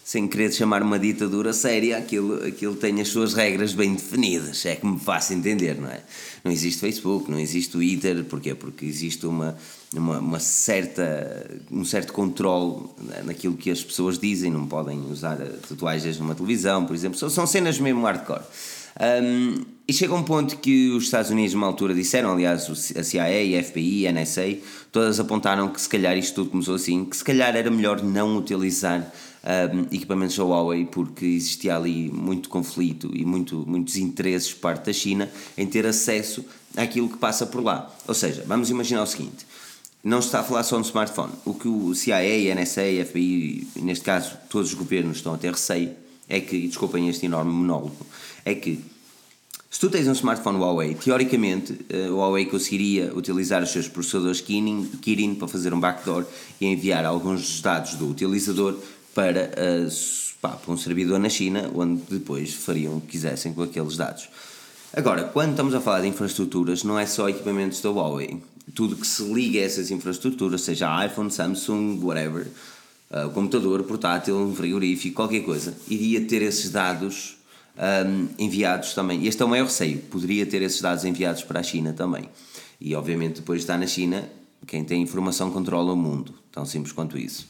sem 0.04 0.28
querer 0.28 0.52
chamar 0.52 0.84
uma 0.84 1.00
ditadura 1.00 1.54
séria, 1.54 1.98
aquilo, 1.98 2.46
aquilo 2.46 2.76
tem 2.76 3.00
as 3.00 3.08
suas 3.08 3.34
regras 3.34 3.74
bem 3.74 3.94
definidas, 3.94 4.66
é 4.66 4.76
que 4.76 4.86
me 4.86 5.00
faço 5.00 5.34
entender, 5.34 5.80
não 5.80 5.90
é? 5.90 6.02
Não 6.44 6.52
existe 6.52 6.82
Facebook, 6.82 7.32
não 7.32 7.40
existe 7.40 7.72
Twitter, 7.72 8.24
porquê? 8.26 8.54
Porque 8.54 8.86
existe 8.86 9.26
uma, 9.26 9.56
uma, 9.96 10.20
uma 10.20 10.40
certa, 10.40 11.50
um 11.72 11.86
certo 11.86 12.12
controle 12.12 12.84
naquilo 13.24 13.56
que 13.56 13.72
as 13.72 13.82
pessoas 13.82 14.20
dizem, 14.20 14.52
não 14.52 14.68
podem 14.68 15.00
usar 15.10 15.38
tatuagens 15.38 16.20
numa 16.20 16.36
televisão, 16.36 16.86
por 16.86 16.94
exemplo, 16.96 17.18
são 17.30 17.48
cenas 17.48 17.80
mesmo 17.80 18.04
hardcore. 18.04 18.44
Um, 19.00 19.66
e 19.88 19.94
chega 19.94 20.14
um 20.14 20.24
ponto 20.24 20.58
que 20.58 20.92
os 20.92 21.06
Estados 21.06 21.32
Unidos, 21.32 21.54
numa 21.54 21.68
altura, 21.68 21.94
disseram, 21.94 22.32
aliás, 22.32 22.70
a 22.70 23.04
CIA, 23.04 23.60
a 23.60 23.64
FBI, 23.64 24.08
a 24.08 24.12
NSA, 24.12 24.58
todas 24.92 25.20
apontaram 25.20 25.70
que 25.70 25.82
se 25.82 25.90
calhar 25.90 26.18
isto 26.18 26.36
tudo 26.36 26.52
começou 26.52 26.76
assim, 26.76 27.04
que 27.06 27.18
se 27.18 27.24
calhar 27.24 27.56
era 27.56 27.72
melhor 27.72 28.04
não 28.04 28.38
utilizar 28.38 29.12
um, 29.44 29.82
equipamentos 29.94 30.38
Huawei 30.38 30.86
porque 30.86 31.26
existia 31.26 31.76
ali 31.76 32.10
muito 32.10 32.50
conflito 32.50 33.12
e 33.14 33.26
muito, 33.26 33.64
muitos 33.68 33.98
interesses 33.98 34.54
por 34.54 34.62
parte 34.62 34.86
da 34.86 34.94
China 34.94 35.30
em 35.58 35.68
ter 35.68 35.86
acesso 35.86 36.46
àquilo 36.76 37.10
que 37.10 37.18
passa 37.18 37.46
por 37.46 37.64
lá. 37.64 37.94
Ou 38.08 38.14
seja, 38.14 38.44
vamos 38.48 38.70
imaginar 38.70 39.04
o 39.04 39.08
seguinte: 39.08 39.46
não 40.04 40.22
se 40.22 40.28
está 40.28 40.40
a 40.40 40.44
falar 40.44 40.64
só 40.64 40.78
no 40.78 40.86
smartphone. 40.86 41.34
O 41.46 41.54
que 41.54 41.68
o 41.68 41.94
CIA, 41.94 42.56
NSA, 42.56 43.06
FBI, 43.06 43.68
neste 43.78 44.06
caso 44.06 44.38
todos 44.50 44.70
os 44.70 44.76
governos 44.76 45.18
estão 45.18 45.34
a 45.34 45.38
ter 45.38 45.52
receio, 45.52 45.92
é 46.28 46.40
que, 46.40 46.56
e 46.56 46.68
desculpem 46.68 47.10
este 47.10 47.26
enorme 47.26 47.52
monólogo, 47.52 48.06
é 48.46 48.56
que 48.56 48.84
se 49.74 49.80
tu 49.80 49.90
tens 49.90 50.08
um 50.08 50.12
smartphone 50.12 50.60
Huawei, 50.60 50.94
teoricamente 50.94 51.76
eh, 51.90 52.08
o 52.08 52.18
Huawei 52.18 52.46
conseguiria 52.46 53.12
utilizar 53.16 53.64
os 53.64 53.72
seus 53.72 53.88
processadores 53.88 54.40
Kirin, 54.40 54.86
Kirin 55.02 55.34
para 55.34 55.48
fazer 55.48 55.74
um 55.74 55.80
backdoor 55.80 56.26
e 56.62 56.68
enviar 56.68 57.04
alguns 57.06 57.42
dos 57.42 57.60
dados 57.60 57.96
do 57.96 58.08
utilizador 58.08 58.78
para, 59.14 59.52
uh, 59.52 59.90
pá, 60.42 60.50
para 60.50 60.74
um 60.74 60.78
servidor 60.78 61.20
na 61.20 61.30
China, 61.30 61.70
onde 61.74 62.02
depois 62.10 62.54
fariam 62.54 62.98
o 62.98 63.02
que 63.02 63.08
quisessem 63.08 63.54
com 63.54 63.64
aqueles 63.64 63.98
dados. 63.98 64.30
Agora, 64.96 65.24
quando 65.24 65.52
estamos 65.52 65.74
a 65.74 65.82
falar 65.82 66.02
de 66.02 66.08
infraestruturas, 66.08 66.84
não 66.84 67.00
é 67.00 67.06
só 67.06 67.28
equipamentos 67.28 67.82
da 67.82 67.90
Huawei. 67.90 68.42
Tudo 68.76 68.96
que 68.96 69.08
se 69.08 69.24
liga 69.24 69.60
a 69.60 69.64
essas 69.64 69.92
infraestruturas, 69.92 70.62
seja 70.62 71.06
iPhone, 71.06 71.32
Samsung, 71.32 72.00
whatever, 72.02 72.48
uh, 73.10 73.30
computador, 73.32 73.84
portátil, 73.84 74.54
frigorífico, 74.56 75.16
qualquer 75.16 75.42
coisa, 75.42 75.76
iria 75.88 76.22
ter 76.22 76.42
esses 76.42 76.70
dados 76.70 77.38
um, 77.78 78.28
enviados 78.38 78.94
também. 78.94 79.26
Este 79.26 79.42
é 79.42 79.46
o 79.46 79.50
maior 79.50 79.66
receio, 79.66 80.00
poderia 80.00 80.46
ter 80.46 80.62
esses 80.62 80.82
dados 80.82 81.04
enviados 81.06 81.44
para 81.44 81.60
a 81.60 81.64
China 81.64 81.94
também. 81.94 82.30
E 82.80 82.96
obviamente 82.96 83.38
depois 83.38 83.60
de 83.60 83.64
estar 83.64 83.78
na 83.78 83.88
China, 83.88 84.30
quem 84.68 84.84
tem 84.84 85.02
informação 85.02 85.52
controla 85.52 85.94
o 85.94 85.96
mundo, 85.96 86.34
tão 86.52 86.66
simples 86.66 86.94
quanto 86.94 87.18
isso. 87.18 87.48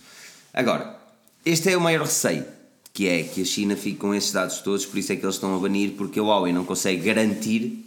Agora, 0.53 1.02
este 1.45 1.69
é 1.69 1.77
o 1.77 1.81
maior 1.81 2.05
receio, 2.05 2.45
que 2.93 3.07
é 3.07 3.21
que 3.23 3.41
a 3.41 3.45
China 3.45 3.75
fique 3.75 3.97
com 3.97 4.13
esses 4.13 4.31
dados 4.31 4.59
todos, 4.59 4.85
por 4.85 4.97
isso 4.97 5.11
é 5.11 5.15
que 5.17 5.25
eles 5.25 5.35
estão 5.35 5.53
a 5.53 5.59
banir, 5.59 5.91
porque 5.97 6.19
a 6.19 6.23
Huawei 6.23 6.53
não 6.53 6.63
consegue 6.63 7.03
garantir 7.03 7.83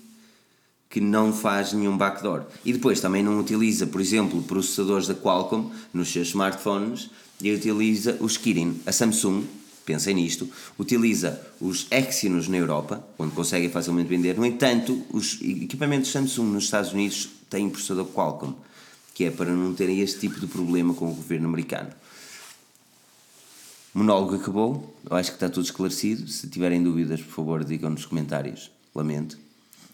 que 0.90 1.00
não 1.00 1.32
faz 1.32 1.72
nenhum 1.72 1.96
backdoor. 1.96 2.42
E 2.64 2.72
depois 2.72 3.00
também 3.00 3.22
não 3.22 3.40
utiliza, 3.40 3.86
por 3.86 4.00
exemplo, 4.00 4.42
processadores 4.42 5.06
da 5.06 5.14
Qualcomm 5.14 5.70
nos 5.92 6.12
seus 6.12 6.28
smartphones 6.28 7.10
e 7.40 7.50
utiliza 7.50 8.18
os 8.20 8.36
Kirin. 8.36 8.80
A 8.84 8.92
Samsung, 8.92 9.44
pensem 9.86 10.14
nisto, 10.14 10.48
utiliza 10.78 11.40
os 11.58 11.86
Exynos 11.90 12.48
na 12.48 12.58
Europa, 12.58 13.02
onde 13.18 13.34
conseguem 13.34 13.70
facilmente 13.70 14.08
vender. 14.08 14.36
No 14.36 14.44
entanto, 14.44 15.02
os 15.10 15.38
equipamentos 15.40 16.12
Samsung 16.12 16.52
nos 16.52 16.64
Estados 16.64 16.92
Unidos 16.92 17.28
têm 17.48 17.70
processador 17.70 18.06
Qualcomm, 18.06 18.54
que 19.14 19.24
é 19.24 19.30
para 19.30 19.50
não 19.50 19.72
terem 19.72 20.00
este 20.00 20.20
tipo 20.20 20.38
de 20.38 20.46
problema 20.46 20.92
com 20.92 21.10
o 21.10 21.14
governo 21.14 21.48
americano 21.48 21.90
monólogo 23.96 24.34
acabou, 24.34 24.94
eu 25.08 25.16
acho 25.16 25.30
que 25.30 25.36
está 25.36 25.48
tudo 25.48 25.64
esclarecido. 25.64 26.28
Se 26.28 26.48
tiverem 26.48 26.82
dúvidas, 26.82 27.20
por 27.22 27.32
favor, 27.32 27.64
digam 27.64 27.90
nos 27.90 28.04
comentários. 28.04 28.70
Lamento. 28.94 29.38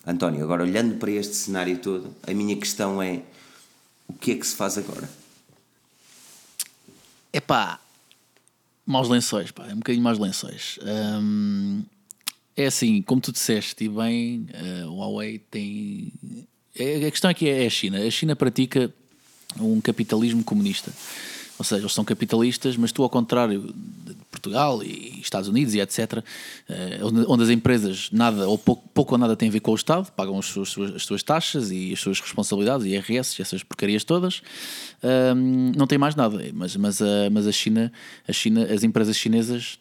António, 0.04 0.42
agora 0.42 0.64
olhando 0.64 0.98
para 0.98 1.10
este 1.12 1.34
cenário 1.36 1.78
todo, 1.78 2.12
a 2.26 2.34
minha 2.34 2.56
questão 2.56 3.00
é: 3.00 3.22
o 4.08 4.12
que 4.12 4.32
é 4.32 4.34
que 4.34 4.46
se 4.46 4.56
faz 4.56 4.76
agora? 4.76 5.08
É 7.32 7.40
pá, 7.40 7.80
maus 8.84 9.08
lençóis, 9.08 9.52
pá, 9.52 9.68
é 9.68 9.72
um 9.72 9.76
bocadinho 9.76 10.02
maus 10.02 10.18
lençóis. 10.18 10.78
Hum, 10.82 11.84
é 12.56 12.66
assim, 12.66 13.00
como 13.02 13.20
tu 13.20 13.30
disseste, 13.32 13.84
e 13.84 13.88
bem, 13.88 14.48
o 14.88 14.96
Huawei 14.96 15.38
tem. 15.38 16.12
É, 16.74 17.06
a 17.06 17.10
questão 17.10 17.30
aqui 17.30 17.48
é 17.48 17.66
a 17.66 17.70
China. 17.70 17.98
A 17.98 18.10
China 18.10 18.34
pratica 18.34 18.92
um 19.60 19.80
capitalismo 19.80 20.42
comunista. 20.42 20.92
Ou 21.58 21.64
seja, 21.64 21.82
eles 21.82 21.92
são 21.92 22.04
capitalistas, 22.04 22.76
mas 22.76 22.92
tu, 22.92 23.02
ao 23.02 23.10
contrário 23.10 23.72
de 24.06 24.14
Portugal 24.30 24.82
e 24.82 25.20
Estados 25.20 25.48
Unidos 25.48 25.74
e 25.74 25.80
etc., 25.80 26.24
eh, 26.68 27.00
onde 27.02 27.42
as 27.44 27.50
empresas 27.50 28.08
nada 28.10 28.48
ou 28.48 28.58
pouco, 28.58 28.88
pouco 28.92 29.14
ou 29.14 29.18
nada 29.18 29.36
têm 29.36 29.48
a 29.48 29.52
ver 29.52 29.60
com 29.60 29.70
o 29.70 29.74
Estado, 29.74 30.10
pagam 30.12 30.38
as 30.38 30.46
suas, 30.46 30.76
as 30.96 31.04
suas 31.04 31.22
taxas 31.22 31.70
e 31.70 31.92
as 31.92 32.00
suas 32.00 32.20
responsabilidades, 32.20 32.86
IRS 32.86 33.40
essas 33.40 33.62
porcarias 33.62 34.02
todas, 34.02 34.42
ehm, 35.02 35.72
não 35.76 35.86
tem 35.86 35.98
mais 35.98 36.16
nada. 36.16 36.42
Mas, 36.52 36.74
mas, 36.76 37.00
a, 37.00 37.30
mas 37.30 37.46
a 37.46 37.52
China, 37.52 37.92
a 38.26 38.32
China, 38.32 38.64
as 38.64 38.82
empresas 38.82 39.16
chinesas 39.16 39.78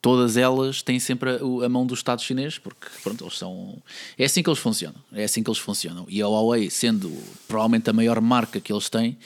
todas 0.00 0.36
elas 0.36 0.82
têm 0.82 0.98
sempre 0.98 1.30
a, 1.30 1.66
a, 1.66 1.68
mão 1.68 1.86
do 1.86 1.94
Estado 1.94 2.22
chinês, 2.22 2.58
porque 2.58 2.86
pronto, 3.02 3.24
eles 3.24 3.38
são. 3.38 3.76
É 4.18 4.24
assim 4.24 4.42
que 4.42 4.48
eles 4.48 4.58
funcionam. 4.58 4.96
É 5.12 5.24
assim 5.24 5.42
que 5.42 5.50
eles 5.50 5.58
funcionam. 5.58 6.06
E 6.08 6.22
a 6.22 6.26
Huawei, 6.26 6.70
sendo 6.70 7.12
provavelmente 7.46 7.88
a 7.90 7.92
maior 7.92 8.20
marca 8.20 8.60
que 8.60 8.72
eles 8.72 8.88
têm, 8.88 9.16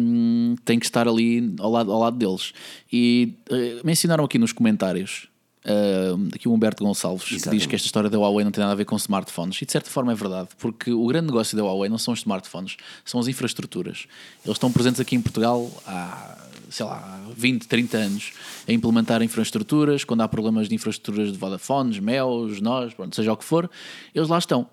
um, 0.00 0.56
tem 0.64 0.78
que 0.78 0.86
estar 0.86 1.08
ali 1.08 1.54
ao 1.58 1.70
lado, 1.70 1.92
ao 1.92 2.00
lado 2.00 2.16
deles. 2.16 2.52
E 2.92 3.34
uh, 3.50 3.86
mencionaram 3.86 4.24
aqui 4.24 4.38
nos 4.38 4.52
comentários. 4.52 5.26
Uh, 5.64 6.28
aqui 6.34 6.48
o 6.48 6.52
Humberto 6.52 6.82
Gonçalves 6.82 7.30
Exatamente. 7.30 7.44
que 7.44 7.56
diz 7.58 7.66
que 7.66 7.74
esta 7.74 7.84
história 7.84 8.08
da 8.08 8.16
Huawei 8.16 8.42
não 8.42 8.50
tem 8.50 8.62
nada 8.62 8.72
a 8.72 8.76
ver 8.76 8.86
com 8.86 8.96
smartphones 8.96 9.60
e 9.60 9.66
de 9.66 9.72
certa 9.72 9.90
forma 9.90 10.12
é 10.12 10.14
verdade, 10.14 10.48
porque 10.56 10.90
o 10.92 11.04
grande 11.06 11.26
negócio 11.26 11.54
da 11.56 11.62
Huawei 11.62 11.90
não 11.90 11.98
são 11.98 12.14
os 12.14 12.20
smartphones, 12.20 12.76
são 13.04 13.20
as 13.20 13.28
infraestruturas. 13.28 14.06
Eles 14.46 14.56
estão 14.56 14.72
presentes 14.72 14.98
aqui 14.98 15.14
em 15.14 15.20
Portugal 15.20 15.70
há 15.84 16.47
sei 16.70 16.86
lá, 16.86 17.20
20, 17.36 17.66
30 17.66 17.96
anos 17.96 18.32
a 18.66 18.72
implementar 18.72 19.22
infraestruturas, 19.22 20.04
quando 20.04 20.22
há 20.22 20.28
problemas 20.28 20.68
de 20.68 20.74
infraestruturas 20.74 21.32
de 21.32 21.38
Vodafones, 21.38 21.98
MEOS, 21.98 22.60
nós, 22.60 22.94
pronto, 22.94 23.14
seja 23.14 23.32
o 23.32 23.36
que 23.36 23.44
for, 23.44 23.70
eles 24.14 24.28
lá 24.28 24.38
estão. 24.38 24.68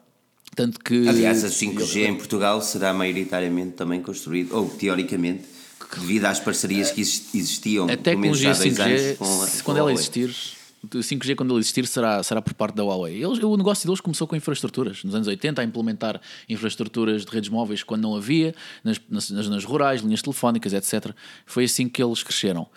Tanto 0.55 0.79
que, 0.79 1.07
Aliás, 1.07 1.43
a 1.43 1.49
5G 1.49 1.97
eu, 1.97 2.07
em 2.07 2.15
Portugal 2.15 2.61
será 2.61 2.93
maioritariamente 2.93 3.71
também 3.71 4.01
construído, 4.01 4.55
ou 4.55 4.69
teoricamente, 4.69 5.43
devido 5.97 6.25
às 6.25 6.39
parcerias 6.39 6.91
que 6.91 7.01
existiam 7.01 7.87
a 7.89 7.97
tecnologia 7.97 8.51
5G, 8.51 9.17
anos, 9.19 9.61
quando 9.61 9.77
ela 9.77 9.91
existir, 9.91 10.33
o 10.93 10.99
5G, 10.99 11.36
quando 11.36 11.53
ele 11.53 11.59
existir, 11.59 11.88
será, 11.88 12.21
será 12.23 12.41
por 12.41 12.53
parte 12.53 12.75
da 12.75 12.83
Huawei. 12.83 13.23
Eles, 13.23 13.41
o 13.41 13.57
negócio 13.57 13.88
deles 13.88 14.01
começou 14.01 14.27
com 14.27 14.36
infraestruturas. 14.36 15.03
Nos 15.03 15.15
anos 15.15 15.27
80, 15.27 15.61
a 15.61 15.63
implementar 15.63 16.19
infraestruturas 16.47 17.25
de 17.25 17.31
redes 17.31 17.49
móveis 17.49 17.83
quando 17.83 18.03
não 18.03 18.15
havia, 18.15 18.53
nas, 18.83 18.99
nas, 19.09 19.29
nas 19.29 19.63
rurais, 19.63 20.01
linhas 20.01 20.21
telefónicas, 20.21 20.73
etc. 20.73 21.11
Foi 21.45 21.65
assim 21.65 21.88
que 21.88 22.03
eles 22.03 22.23
cresceram. 22.23 22.67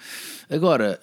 Agora, 0.51 0.99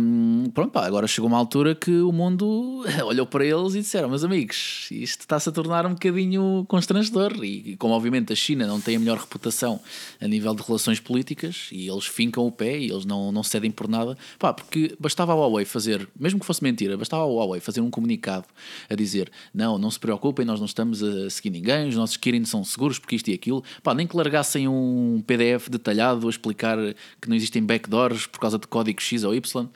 hum, 0.00 0.50
pronto, 0.52 0.72
pá, 0.72 0.84
agora 0.84 1.06
chegou 1.06 1.28
uma 1.28 1.38
altura 1.38 1.72
que 1.72 2.00
o 2.00 2.10
mundo 2.10 2.84
olhou 3.06 3.26
para 3.26 3.44
eles 3.44 3.74
e 3.74 3.80
disseram: 3.80 4.08
Meus 4.08 4.24
amigos, 4.24 4.88
isto 4.90 5.20
está-se 5.20 5.48
a 5.48 5.52
tornar 5.52 5.86
um 5.86 5.90
bocadinho 5.90 6.64
constrangedor. 6.66 7.32
E, 7.44 7.76
como, 7.76 7.94
obviamente, 7.94 8.32
a 8.32 8.36
China 8.36 8.66
não 8.66 8.80
tem 8.80 8.96
a 8.96 8.98
melhor 8.98 9.18
reputação 9.18 9.80
a 10.20 10.26
nível 10.26 10.52
de 10.52 10.62
relações 10.62 10.98
políticas 10.98 11.68
e 11.70 11.88
eles 11.88 12.06
fincam 12.06 12.44
o 12.44 12.50
pé 12.50 12.76
e 12.76 12.90
eles 12.90 13.04
não, 13.04 13.30
não 13.30 13.44
cedem 13.44 13.70
por 13.70 13.86
nada, 13.86 14.18
pá, 14.36 14.52
porque 14.52 14.96
bastava 14.98 15.32
a 15.32 15.36
Huawei 15.36 15.64
fazer, 15.64 16.08
mesmo 16.18 16.40
que 16.40 16.46
fosse 16.48 16.64
mentira, 16.64 16.96
bastava 16.96 17.22
a 17.22 17.26
Huawei 17.26 17.60
fazer 17.60 17.80
um 17.80 17.90
comunicado 17.90 18.46
a 18.90 18.94
dizer: 18.94 19.30
Não, 19.54 19.78
não 19.78 19.90
se 19.90 20.00
preocupem, 20.00 20.44
nós 20.44 20.58
não 20.58 20.66
estamos 20.66 21.02
a 21.02 21.30
seguir 21.30 21.50
ninguém, 21.50 21.88
os 21.88 21.94
nossos 21.94 22.16
Kirin 22.16 22.44
são 22.44 22.64
seguros 22.64 22.98
porque 22.98 23.14
isto 23.16 23.28
e 23.28 23.34
aquilo, 23.34 23.62
pá, 23.82 23.94
nem 23.94 24.06
que 24.06 24.16
largassem 24.16 24.66
um 24.66 25.22
PDF 25.26 25.68
detalhado 25.68 26.26
a 26.26 26.30
explicar 26.30 26.76
que 27.20 27.28
não 27.28 27.36
existem 27.36 27.62
backdoors 27.62 28.26
por 28.26 28.40
causa 28.40 28.58
de 28.58 28.66
código 28.66 29.00
X 29.00 29.22
ou 29.24 29.34
Y. 29.34 29.68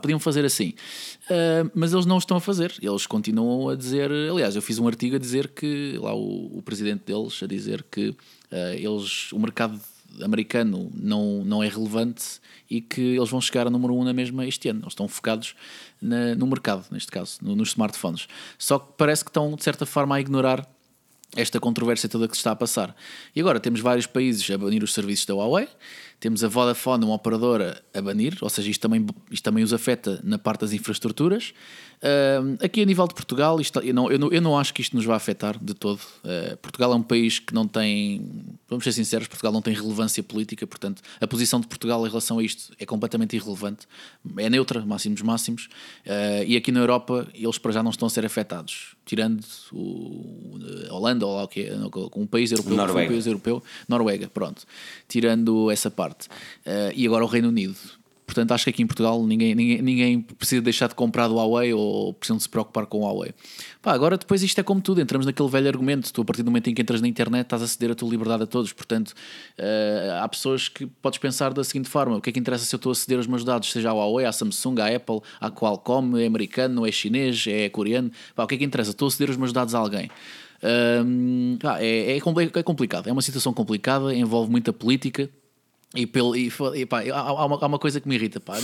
Podiam 0.00 0.18
fazer 0.18 0.44
assim. 0.44 0.74
Uh, 1.30 1.70
mas 1.74 1.92
eles 1.92 2.06
não 2.06 2.18
estão 2.18 2.36
a 2.36 2.40
fazer. 2.40 2.74
Eles 2.80 3.06
continuam 3.06 3.68
a 3.68 3.76
dizer. 3.76 4.10
Aliás, 4.10 4.56
eu 4.56 4.62
fiz 4.62 4.78
um 4.78 4.86
artigo 4.86 5.16
a 5.16 5.18
dizer 5.18 5.48
que. 5.48 5.98
Lá 5.98 6.14
o, 6.14 6.58
o 6.58 6.62
presidente 6.62 7.04
deles 7.06 7.42
a 7.42 7.46
dizer 7.46 7.84
que 7.90 8.08
uh, 8.08 8.16
eles. 8.74 9.32
O 9.32 9.38
mercado 9.38 9.80
americano 10.22 10.90
não, 10.94 11.44
não 11.44 11.62
é 11.62 11.68
relevante 11.68 12.40
e 12.70 12.80
que 12.80 13.00
eles 13.00 13.28
vão 13.28 13.40
chegar 13.40 13.66
a 13.66 13.70
número 13.70 13.94
1 13.94 14.00
um 14.00 14.04
na 14.04 14.12
mesma 14.12 14.46
este 14.46 14.68
ano. 14.68 14.80
Eles 14.80 14.92
estão 14.92 15.08
focados 15.08 15.54
na, 16.00 16.34
no 16.34 16.46
mercado, 16.46 16.86
neste 16.90 17.10
caso, 17.10 17.38
no, 17.42 17.54
nos 17.54 17.68
smartphones. 17.68 18.26
Só 18.58 18.78
que 18.78 18.92
parece 18.96 19.24
que 19.24 19.30
estão, 19.30 19.54
de 19.54 19.62
certa 19.62 19.86
forma, 19.86 20.16
a 20.16 20.20
ignorar 20.20 20.68
esta 21.34 21.60
controvérsia 21.60 22.08
toda 22.08 22.28
que 22.28 22.34
se 22.34 22.40
está 22.40 22.52
a 22.52 22.56
passar. 22.56 22.94
E 23.34 23.40
agora 23.40 23.60
temos 23.60 23.80
vários 23.80 24.06
países 24.06 24.48
a 24.50 24.56
banir 24.56 24.82
os 24.82 24.94
serviços 24.94 25.26
da 25.26 25.34
Huawei, 25.34 25.68
temos 26.18 26.42
a 26.42 26.48
Vodafone, 26.48 27.04
uma 27.04 27.14
operadora, 27.14 27.82
a 27.92 28.00
banir, 28.00 28.38
ou 28.40 28.48
seja, 28.48 28.70
isto 28.70 28.80
também, 28.80 29.06
isto 29.30 29.44
também 29.44 29.62
os 29.62 29.72
afeta 29.72 30.20
na 30.24 30.38
parte 30.38 30.60
das 30.60 30.72
infraestruturas. 30.72 31.52
Uh, 31.96 32.62
aqui 32.62 32.82
a 32.82 32.84
nível 32.84 33.06
de 33.06 33.14
Portugal, 33.14 33.60
isto, 33.60 33.80
eu, 33.80 33.94
não, 33.94 34.10
eu, 34.10 34.18
não, 34.18 34.30
eu 34.30 34.40
não 34.40 34.58
acho 34.58 34.74
que 34.74 34.82
isto 34.82 34.94
nos 34.94 35.04
vai 35.04 35.16
afetar 35.16 35.58
de 35.62 35.74
todo. 35.74 36.00
Uh, 36.22 36.56
Portugal 36.58 36.92
é 36.92 36.96
um 36.96 37.02
país 37.02 37.38
que 37.38 37.54
não 37.54 37.66
tem, 37.66 38.54
vamos 38.68 38.84
ser 38.84 38.92
sinceros, 38.92 39.26
Portugal 39.26 39.52
não 39.52 39.62
tem 39.62 39.74
relevância 39.74 40.22
política, 40.22 40.66
portanto, 40.66 41.02
a 41.20 41.26
posição 41.26 41.60
de 41.60 41.66
Portugal 41.66 42.06
em 42.06 42.08
relação 42.08 42.38
a 42.38 42.42
isto 42.42 42.72
é 42.78 42.84
completamente 42.84 43.34
irrelevante, 43.34 43.86
é 44.36 44.50
neutra, 44.50 44.84
máximos 44.84 45.22
máximos, 45.22 45.68
uh, 46.06 46.44
e 46.46 46.56
aqui 46.56 46.70
na 46.70 46.80
Europa 46.80 47.26
eles 47.34 47.58
para 47.58 47.72
já 47.72 47.82
não 47.82 47.90
estão 47.90 48.06
a 48.06 48.10
ser 48.10 48.24
afetados, 48.26 48.94
tirando 49.04 49.42
o, 49.72 50.58
a 50.90 50.94
Holanda 50.94 51.26
ou 51.26 51.36
lá 51.36 51.44
o 51.44 51.48
que 51.48 51.62
é, 51.62 51.74
um 52.14 52.26
país 52.26 52.52
europeu, 52.52 52.76
Noruega. 52.76 53.08
um 53.08 53.12
país 53.12 53.26
europeu, 53.26 53.62
Noruega, 53.88 54.28
pronto, 54.28 54.64
tirando 55.08 55.70
essa 55.70 55.90
parte. 55.90 56.28
e 56.94 57.06
agora 57.06 57.24
o 57.24 57.28
Reino 57.28 57.48
Unido 57.48 57.76
Portanto, 58.26 58.52
acho 58.52 58.64
que 58.64 58.70
aqui 58.70 58.82
em 58.82 58.86
Portugal 58.86 59.24
ninguém, 59.24 59.54
ninguém, 59.54 59.80
ninguém 59.80 60.20
precisa 60.20 60.60
deixar 60.60 60.88
de 60.88 60.96
comprar 60.96 61.28
do 61.28 61.36
Huawei 61.36 61.72
ou 61.72 62.12
precisam 62.12 62.36
de 62.36 62.42
se 62.42 62.48
preocupar 62.48 62.84
com 62.84 62.98
o 62.98 63.00
Huawei. 63.02 63.32
Pá, 63.80 63.92
agora 63.92 64.18
depois 64.18 64.42
isto 64.42 64.58
é 64.58 64.64
como 64.64 64.80
tudo, 64.80 65.00
entramos 65.00 65.24
naquele 65.24 65.48
velho 65.48 65.68
argumento, 65.68 66.12
tu 66.12 66.22
a 66.22 66.24
partir 66.24 66.42
do 66.42 66.50
momento 66.50 66.68
em 66.68 66.74
que 66.74 66.82
entras 66.82 67.00
na 67.00 67.06
internet 67.06 67.46
estás 67.46 67.62
a 67.62 67.68
ceder 67.68 67.92
a 67.92 67.94
tua 67.94 68.10
liberdade 68.10 68.42
a 68.42 68.46
todos, 68.46 68.72
portanto 68.72 69.10
uh, 69.10 70.22
há 70.22 70.28
pessoas 70.28 70.68
que 70.68 70.86
podes 70.86 71.20
pensar 71.20 71.54
da 71.54 71.62
seguinte 71.62 71.88
forma, 71.88 72.16
o 72.16 72.20
que 72.20 72.30
é 72.30 72.32
que 72.32 72.40
interessa 72.40 72.64
se 72.64 72.74
eu 72.74 72.78
estou 72.78 72.90
a 72.90 72.94
ceder 72.96 73.20
os 73.20 73.28
meus 73.28 73.44
dados, 73.44 73.70
seja 73.70 73.90
ao 73.90 73.96
Huawei, 73.96 74.26
à 74.26 74.32
Samsung, 74.32 74.80
à 74.80 74.94
Apple, 74.94 75.20
à 75.40 75.48
Qualcomm, 75.48 76.18
é 76.18 76.26
americano, 76.26 76.84
é 76.84 76.90
chinês, 76.90 77.44
é 77.46 77.68
coreano, 77.68 78.10
pá, 78.34 78.42
o 78.42 78.46
que 78.48 78.56
é 78.56 78.58
que 78.58 78.64
interessa? 78.64 78.90
Estou 78.90 79.06
a 79.06 79.10
ceder 79.10 79.30
os 79.30 79.36
meus 79.36 79.52
dados 79.52 79.72
a 79.72 79.78
alguém. 79.78 80.10
Uh, 80.56 81.58
é, 81.78 82.14
é, 82.14 82.16
é 82.16 82.62
complicado, 82.64 83.08
é 83.08 83.12
uma 83.12 83.22
situação 83.22 83.52
complicada, 83.52 84.12
envolve 84.12 84.50
muita 84.50 84.72
política, 84.72 85.30
e, 85.96 86.06
pelo, 86.06 86.36
e, 86.36 86.52
e 86.74 86.86
pá, 86.86 87.02
há, 87.12 87.44
uma, 87.44 87.58
há 87.60 87.66
uma 87.66 87.78
coisa 87.78 88.00
que 88.00 88.08
me 88.08 88.14
irrita. 88.14 88.40
Pá. 88.40 88.54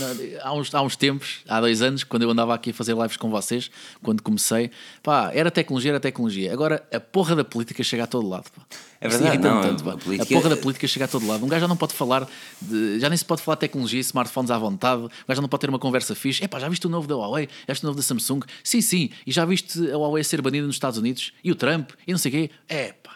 Há, 0.43 0.53
uns, 0.53 0.75
há 0.75 0.83
uns 0.83 0.97
tempos, 0.97 1.41
há 1.49 1.61
dois 1.61 1.83
anos, 1.83 2.05
quando 2.05 2.23
eu 2.23 2.31
andava 2.31 2.55
aqui 2.55 2.71
a 2.71 2.75
fazer 2.75 2.95
lives 2.95 3.17
com 3.17 3.31
vocês, 3.31 3.71
quando 4.03 4.23
comecei, 4.23 4.71
pá, 5.03 5.31
era 5.35 5.51
tecnologia, 5.51 5.93
era 5.93 6.01
tecnologia. 6.01 6.53
Agora 6.53 6.87
a 6.93 7.01
porra 7.01 7.35
da 7.35 7.45
política 7.45 7.83
chega 7.83 8.05
a 8.05 8.07
todo 8.07 8.29
lado. 8.29 8.45
Pá. 8.55 8.63
É 9.01 9.09
verdade, 9.09 9.39
não, 9.39 9.61
tanto, 9.63 9.91
a, 9.91 9.97
política... 9.97 10.23
a, 10.23 10.41
porra 10.41 10.55
da 10.55 10.57
política 10.57 10.87
chega 10.87 11.07
a 11.07 11.09
todo 11.09 11.27
lado. 11.27 11.45
Um 11.45 11.49
gajo 11.49 11.63
já 11.63 11.69
não 11.69 11.77
pode 11.77 11.93
falar, 11.93 12.29
de, 12.61 13.01
já 13.01 13.09
nem 13.09 13.19
se 13.19 13.25
pode 13.25 13.43
falar 13.43 13.57
de 13.57 13.61
tecnologia, 13.63 13.99
smartphones 13.99 14.51
à 14.51 14.57
vontade, 14.57 15.03
um 15.03 15.09
gajo 15.09 15.37
já 15.37 15.43
não 15.43 15.49
pode 15.49 15.61
ter 15.63 15.69
uma 15.69 15.79
conversa 15.79 16.15
fixe. 16.15 16.45
Epá, 16.45 16.61
já 16.61 16.69
viste 16.69 16.87
o 16.87 16.91
novo 16.91 17.09
da 17.09 17.17
Huawei? 17.17 17.49
Já 17.67 17.75
viste 17.75 17.83
o 17.83 17.87
novo 17.87 17.97
da 17.97 18.03
Samsung? 18.03 18.43
Sim, 18.63 18.81
sim. 18.81 19.11
E 19.27 19.33
já 19.33 19.45
viste 19.45 19.91
a 19.91 19.97
Huawei 19.97 20.23
ser 20.23 20.41
banida 20.41 20.65
nos 20.67 20.77
Estados 20.77 20.99
Unidos? 20.99 21.33
E 21.43 21.51
o 21.51 21.57
Trump? 21.57 21.91
E 22.07 22.13
não 22.13 22.19
sei 22.19 22.31
o 22.31 22.33
quê? 22.33 22.51
É, 22.69 22.93
pá. 22.93 23.12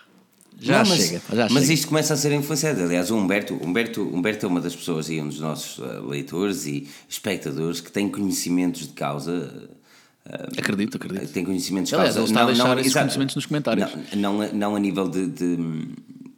Já 0.59 0.83
não, 0.83 0.91
mas, 0.91 0.99
chega. 0.99 1.23
Já 1.33 1.49
mas 1.51 1.63
chega. 1.63 1.75
isto 1.75 1.89
começa 1.89 2.15
a 2.15 2.17
ser 2.17 2.33
influenciado. 2.33 2.83
Aliás, 2.83 3.11
o 3.11 3.17
Humberto, 3.17 3.55
Humberto, 3.55 4.03
Humberto 4.03 4.47
é 4.47 4.49
uma 4.49 4.61
das 4.61 4.75
pessoas 4.75 5.09
e 5.11 5.21
um 5.21 5.29
dos 5.29 5.39
nossos 5.39 5.79
uh, 5.79 6.07
leitores 6.09 6.67
e 6.67 6.89
espectadores 7.09 7.81
que 7.81 7.93
tem 7.93 8.09
conhecimentos 8.09 8.87
de 8.87 8.95
causa. 8.95 9.69
Uh, 10.25 10.59
acredito, 10.59 10.97
acredito. 10.97 11.31
Tem 11.31 11.45
conhecimentos 11.45 11.91
de 11.91 11.95
Aliás, 11.95 12.15
causa. 12.15 12.27
Ele 12.27 12.33
está 12.33 12.41
não, 12.41 12.49
a 12.49 12.53
deixar 12.53 12.69
não, 12.69 12.75
esses 12.75 12.93
exato, 12.93 13.05
conhecimentos 13.05 13.37
nos 13.37 13.47
comentários. 13.47 13.91
Não, 14.15 14.33
não, 14.39 14.53
não 14.53 14.77
a 14.77 14.81
nível 14.81 15.09
de, 15.09 15.27
de, 15.27 15.59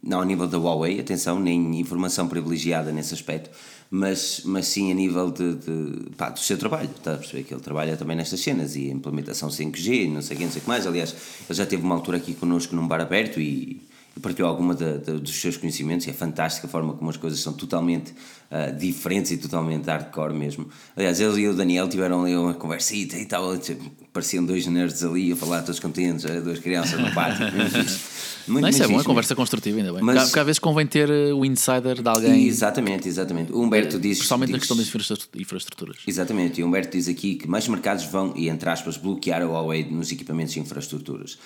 Não 0.03 0.19
a 0.19 0.25
nível 0.25 0.47
da 0.47 0.57
Huawei, 0.57 0.99
atenção, 0.99 1.39
nem 1.39 1.79
informação 1.79 2.27
privilegiada 2.27 2.91
nesse 2.91 3.13
aspecto, 3.13 3.49
mas, 3.89 4.41
mas 4.43 4.67
sim 4.67 4.91
a 4.91 4.93
nível 4.93 5.31
de, 5.31 5.55
de 5.55 6.09
pá, 6.17 6.29
do 6.29 6.39
seu 6.39 6.57
trabalho. 6.57 6.89
Está 6.93 7.13
a 7.13 7.17
perceber 7.17 7.43
que 7.43 7.53
ele 7.53 7.61
trabalha 7.61 7.95
também 7.95 8.17
nestas 8.17 8.41
cenas 8.41 8.75
e 8.75 8.89
a 8.89 8.93
implementação 8.93 9.47
5G, 9.47 10.11
não 10.11 10.21
sei 10.21 10.35
o 10.35 10.39
que, 10.39 10.45
não 10.45 10.51
sei 10.51 10.59
o 10.59 10.63
que 10.63 10.69
mais. 10.69 10.85
Aliás, 10.85 11.15
ele 11.49 11.57
já 11.57 11.65
teve 11.65 11.83
uma 11.83 11.95
altura 11.95 12.17
aqui 12.17 12.33
connosco 12.33 12.75
num 12.75 12.85
bar 12.85 12.99
aberto 12.99 13.39
e 13.39 13.88
partilhou 14.21 14.49
alguma 14.49 14.75
de, 14.75 14.97
de, 14.99 15.19
dos 15.19 15.39
seus 15.39 15.57
conhecimentos 15.57 16.07
e 16.07 16.09
é 16.09 16.13
fantástica 16.13 16.67
a 16.67 16.69
forma 16.69 16.93
como 16.93 17.09
as 17.09 17.17
coisas 17.17 17.39
são 17.39 17.53
totalmente 17.53 18.13
uh, 18.51 18.75
diferentes 18.77 19.31
e 19.31 19.37
totalmente 19.37 19.85
hardcore 19.85 20.33
mesmo. 20.33 20.67
Aliás, 20.95 21.19
ele 21.19 21.41
e 21.41 21.47
o 21.47 21.53
Daniel 21.53 21.87
tiveram 21.87 22.23
ali 22.23 22.35
uma 22.35 22.53
conversita 22.53 23.17
e 23.17 23.25
tal, 23.25 23.57
tipo, 23.57 23.89
pareciam 24.11 24.45
dois 24.45 24.65
nerds 24.67 25.03
ali 25.03 25.31
a 25.31 25.35
falar 25.35 25.61
todos 25.61 25.79
contentes, 25.79 26.25
eh, 26.25 26.41
duas 26.41 26.59
crianças 26.59 26.99
no 26.99 27.13
pátio. 27.13 27.45
Muito, 28.47 28.63
Não, 28.63 28.69
isso 28.69 28.81
é 28.81 28.87
bom, 28.87 28.99
é 28.99 29.03
conversa 29.03 29.35
construtiva 29.35 29.77
ainda 29.77 29.93
bem. 29.93 30.01
Mas, 30.01 30.23
porque 30.23 30.39
às 30.39 30.45
vezes 30.45 30.59
convém 30.59 30.87
ter 30.87 31.07
eh, 31.09 31.31
o 31.31 31.45
insider 31.45 32.01
de 32.01 32.09
alguém. 32.09 32.47
Exatamente, 32.47 33.07
exatamente. 33.07 33.51
O 33.51 33.61
Humberto 33.61 33.99
diz. 33.99 34.17
Principalmente 34.17 34.47
diz, 34.47 34.53
na 34.53 34.59
questão 34.59 34.77
das 34.77 35.29
infraestruturas. 35.35 35.97
Exatamente, 36.07 36.59
e 36.59 36.63
o 36.63 36.67
Humberto 36.67 36.97
diz 36.97 37.07
aqui 37.07 37.35
que 37.35 37.47
mais 37.47 37.67
mercados 37.67 38.05
vão, 38.05 38.33
e 38.35 38.49
entre 38.49 38.67
aspas, 38.69 38.97
bloquear 38.97 39.43
a 39.43 39.45
Huawei 39.45 39.85
nos 39.89 40.11
equipamentos 40.11 40.53
de 40.53 40.59
infraestruturas. 40.59 41.37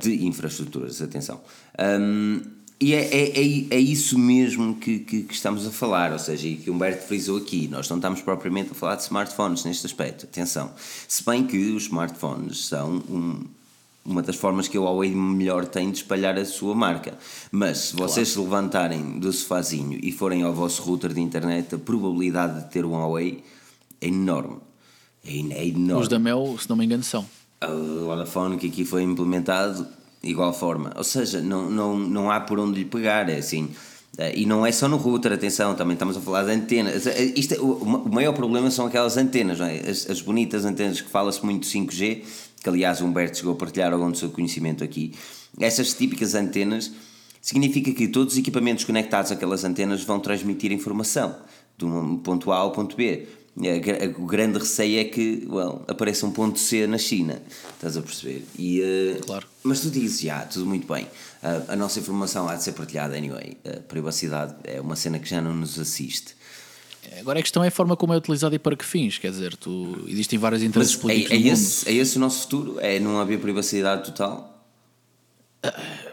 de 0.00 0.24
infraestruturas, 0.24 1.02
atenção. 1.02 1.40
Um, 1.78 2.57
e 2.80 2.94
é, 2.94 3.00
é, 3.00 3.40
é, 3.40 3.66
é, 3.70 3.78
isso 3.78 4.16
mesmo 4.16 4.76
que, 4.76 5.00
que, 5.00 5.22
que, 5.22 5.34
estamos 5.34 5.66
a 5.66 5.70
falar, 5.70 6.12
ou 6.12 6.18
seja, 6.18 6.46
e 6.46 6.56
que 6.56 6.70
o 6.70 6.74
Humberto 6.74 7.06
frisou 7.08 7.38
aqui, 7.38 7.66
nós 7.66 7.88
não 7.88 7.96
estamos 7.96 8.22
propriamente 8.22 8.70
a 8.70 8.74
falar 8.74 8.94
de 8.94 9.02
smartphones 9.02 9.64
neste 9.64 9.84
aspecto, 9.84 10.26
atenção. 10.26 10.70
Se 11.08 11.24
bem 11.24 11.44
que 11.44 11.56
os 11.56 11.84
smartphones 11.84 12.66
são 12.66 13.02
um, 13.10 13.40
uma 14.04 14.22
das 14.22 14.36
formas 14.36 14.68
que 14.68 14.76
a 14.76 14.80
Huawei 14.80 15.10
melhor 15.10 15.66
tem 15.66 15.90
de 15.90 15.98
espalhar 15.98 16.38
a 16.38 16.44
sua 16.44 16.74
marca. 16.74 17.18
Mas 17.50 17.78
se 17.78 17.96
vocês 17.96 18.32
claro. 18.32 18.48
se 18.48 18.54
levantarem 18.54 19.18
do 19.18 19.32
sofazinho 19.32 19.98
e 20.00 20.12
forem 20.12 20.44
ao 20.44 20.54
vosso 20.54 20.80
router 20.82 21.12
de 21.12 21.20
internet, 21.20 21.74
a 21.74 21.78
probabilidade 21.78 22.64
de 22.64 22.70
ter 22.70 22.84
um 22.84 22.92
Huawei 22.92 23.42
é 24.00 24.06
enorme. 24.06 24.58
É, 25.26 25.32
é 25.32 25.66
enorme. 25.66 26.02
Os 26.02 26.08
da 26.08 26.18
Mel, 26.18 26.56
se 26.58 26.68
não 26.70 26.76
me 26.76 26.84
engano, 26.84 27.02
são. 27.02 27.26
O 27.60 28.06
Vodafone 28.06 28.56
que 28.56 28.68
aqui 28.68 28.84
foi 28.84 29.02
implementado 29.02 29.84
igual 30.22 30.52
forma. 30.52 30.92
Ou 30.96 31.04
seja, 31.04 31.40
não, 31.40 31.70
não, 31.70 31.98
não 31.98 32.30
há 32.30 32.40
por 32.40 32.58
onde 32.58 32.78
lhe 32.78 32.84
pegar, 32.84 33.28
é 33.28 33.36
assim. 33.36 33.70
Eh, 34.16 34.40
e 34.40 34.46
não 34.46 34.66
é 34.66 34.72
só 34.72 34.88
no 34.88 34.96
router, 34.96 35.32
atenção, 35.32 35.74
também 35.74 35.94
estamos 35.94 36.16
a 36.16 36.20
falar 36.20 36.44
de 36.44 36.50
antenas. 36.50 37.06
Isto, 37.36 37.54
é, 37.54 37.58
o 37.60 38.08
maior 38.10 38.32
problema 38.32 38.70
são 38.70 38.86
aquelas 38.86 39.16
antenas, 39.16 39.60
é? 39.60 39.88
as, 39.88 40.10
as, 40.10 40.20
bonitas 40.20 40.64
antenas 40.64 41.00
que 41.00 41.08
fala-se 41.08 41.44
muito 41.44 41.68
de 41.68 41.78
5G, 41.78 42.22
que 42.62 42.68
aliás 42.68 43.00
o 43.00 43.06
Humberto 43.06 43.38
chegou 43.38 43.52
a 43.52 43.56
partilhar 43.56 43.92
algum 43.92 44.10
do 44.10 44.18
seu 44.18 44.30
conhecimento 44.30 44.82
aqui. 44.82 45.14
Essas 45.60 45.94
típicas 45.94 46.34
antenas 46.34 46.90
significa 47.40 47.92
que 47.92 48.08
todos 48.08 48.34
os 48.34 48.38
equipamentos 48.38 48.84
conectados 48.84 49.30
àquelas 49.30 49.64
antenas 49.64 50.02
vão 50.02 50.18
transmitir 50.18 50.72
informação 50.72 51.36
de 51.76 51.84
um 51.84 52.18
ponto 52.18 52.50
A 52.50 52.56
ao 52.56 52.72
ponto 52.72 52.96
B. 52.96 53.28
É, 53.62 54.06
o 54.16 54.26
grande 54.26 54.58
receio 54.58 55.00
é 55.00 55.04
que 55.04 55.46
well, 55.48 55.82
apareça 55.88 56.24
um 56.24 56.30
ponto 56.30 56.58
C 56.58 56.86
na 56.86 56.98
China, 56.98 57.42
estás 57.74 57.96
a 57.96 58.02
perceber? 58.02 58.44
E, 58.56 58.80
uh, 58.80 59.26
claro. 59.26 59.46
Mas 59.62 59.80
tu 59.80 59.90
dizes, 59.90 60.20
já, 60.20 60.42
tudo 60.42 60.66
muito 60.66 60.92
bem. 60.92 61.04
Uh, 61.04 61.72
a 61.72 61.76
nossa 61.76 61.98
informação 61.98 62.48
há 62.48 62.54
de 62.54 62.62
ser 62.62 62.72
partilhada, 62.72 63.16
anyway. 63.16 63.56
A 63.66 63.80
privacidade 63.80 64.54
é 64.64 64.80
uma 64.80 64.94
cena 64.94 65.18
que 65.18 65.28
já 65.28 65.40
não 65.40 65.54
nos 65.54 65.78
assiste. 65.78 66.36
Agora 67.18 67.38
a 67.38 67.42
questão 67.42 67.64
é 67.64 67.68
a 67.68 67.70
forma 67.70 67.96
como 67.96 68.12
é 68.12 68.16
utilizada 68.16 68.54
e 68.54 68.58
para 68.58 68.76
que 68.76 68.84
fins. 68.84 69.18
Quer 69.18 69.30
dizer, 69.30 69.56
tu, 69.56 70.04
existem 70.06 70.38
vários 70.38 70.62
interesses 70.62 70.94
mas 70.94 71.02
políticos. 71.02 71.32
É, 71.32 71.36
é, 71.36 71.52
esse, 71.52 71.88
é 71.88 71.92
esse 71.94 72.16
o 72.16 72.20
nosso 72.20 72.42
futuro? 72.42 72.78
É 72.80 73.00
não 73.00 73.18
haver 73.18 73.40
privacidade 73.40 74.04
total? 74.04 74.62
Uh, 75.64 76.07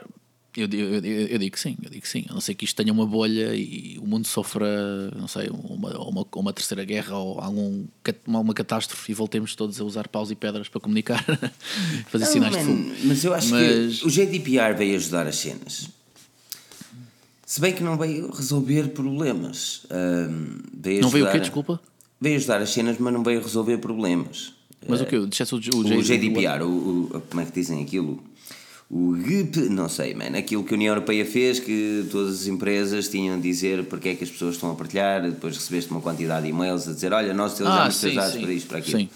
eu, 0.56 0.68
eu, 0.72 0.93
eu, 0.95 1.28
eu, 1.28 1.38
digo 1.38 1.53
que 1.53 1.60
sim, 1.60 1.76
eu 1.84 1.89
digo 1.89 2.01
que 2.01 2.10
sim. 2.10 2.26
A 2.30 2.34
não 2.34 2.41
ser 2.41 2.56
que 2.56 2.66
isto 2.66 2.76
tenha 2.76 2.91
uma 2.91 3.06
bolha 3.06 3.53
e 3.56 3.97
o 4.01 4.08
mundo 4.08 4.26
sofra, 4.26 5.12
não 5.12 5.28
sei, 5.28 5.49
uma, 5.49 5.97
uma, 5.97 6.28
uma 6.36 6.53
terceira 6.53 6.84
guerra 6.86 7.18
ou 7.18 7.39
algum, 7.39 7.86
uma, 8.26 8.53
catástrofe 8.53 9.12
e 9.12 9.16
voltemos 9.16 9.56
todos 9.56 9.80
a 9.82 9.84
usar 9.84 10.08
paus 10.08 10.32
e 10.32 10.36
pedras 10.36 10.70
para 10.70 10.80
comunicar, 10.80 11.24
fazer 12.08 12.26
não, 12.26 12.32
sinais 12.32 12.56
man, 12.56 12.62
de 12.62 12.66
fogo. 12.66 12.95
Mas 13.03 13.24
eu 13.24 13.34
acho 13.34 13.49
mas... 13.51 13.99
que 13.99 14.06
o 14.06 14.10
GDPR 14.10 14.76
veio 14.78 14.95
ajudar 14.95 15.28
as 15.28 15.36
cenas. 15.36 15.89
Se 17.45 17.62
bem 17.62 17.74
que 17.74 17.84
não 17.84 17.97
veio 17.97 18.32
resolver 18.32 18.89
problemas. 18.89 19.86
Um, 19.91 20.58
veio 20.74 21.01
não 21.01 21.10
veio 21.10 21.28
o 21.28 21.32
quê, 21.32 21.39
desculpa? 21.39 21.80
Veio 22.20 22.38
ajudar 22.38 22.62
as 22.62 22.70
cenas, 22.72 22.97
mas 22.97 23.14
não 23.14 23.24
veio 23.24 23.41
resolver 23.41 23.78
problemas. 23.78 24.53
Mas 24.88 25.01
uh, 25.01 25.03
o 25.03 25.08
que? 25.08 25.26
Disseste 25.28 25.53
o, 25.53 25.58
o, 25.58 25.97
o 25.97 26.01
GDPR, 26.01 26.64
o, 26.64 26.68
o, 26.68 27.22
como 27.30 27.41
é 27.41 27.45
que 27.45 27.51
dizem 27.51 27.84
aquilo? 27.84 28.24
O 28.90 29.16
GIP, 29.18 29.70
não 29.70 29.90
sei, 29.90 30.14
man, 30.14 30.38
aquilo 30.38 30.64
que 30.64 30.74
a 30.74 30.78
União 30.78 30.94
Europeia 30.94 31.26
fez, 31.26 31.60
que 31.60 32.08
todas 32.12 32.42
as 32.42 32.48
empresas 32.48 33.08
tinham 33.08 33.36
de 33.38 33.44
dizer 33.44 33.86
porque 33.86 34.10
é 34.10 34.16
que 34.16 34.24
as 34.24 34.30
pessoas 34.30 34.56
estão 34.56 34.72
a 34.72 34.76
partilhar, 34.76 35.24
depois 35.24 35.56
recebeste 35.56 35.90
uma 35.90 36.02
quantidade 36.02 36.44
de 36.44 36.52
e-mails 36.52 36.88
a 36.88 36.94
dizer, 36.94 37.12
olha, 37.12 37.34
nós 37.34 37.54
utilizamos 37.54 38.04
ah, 38.04 38.10
dados 38.10 38.36
para 38.36 38.54
isto, 38.54 38.68
para 38.68 38.78
aquilo. 38.78 39.00
Sim, 39.00 39.10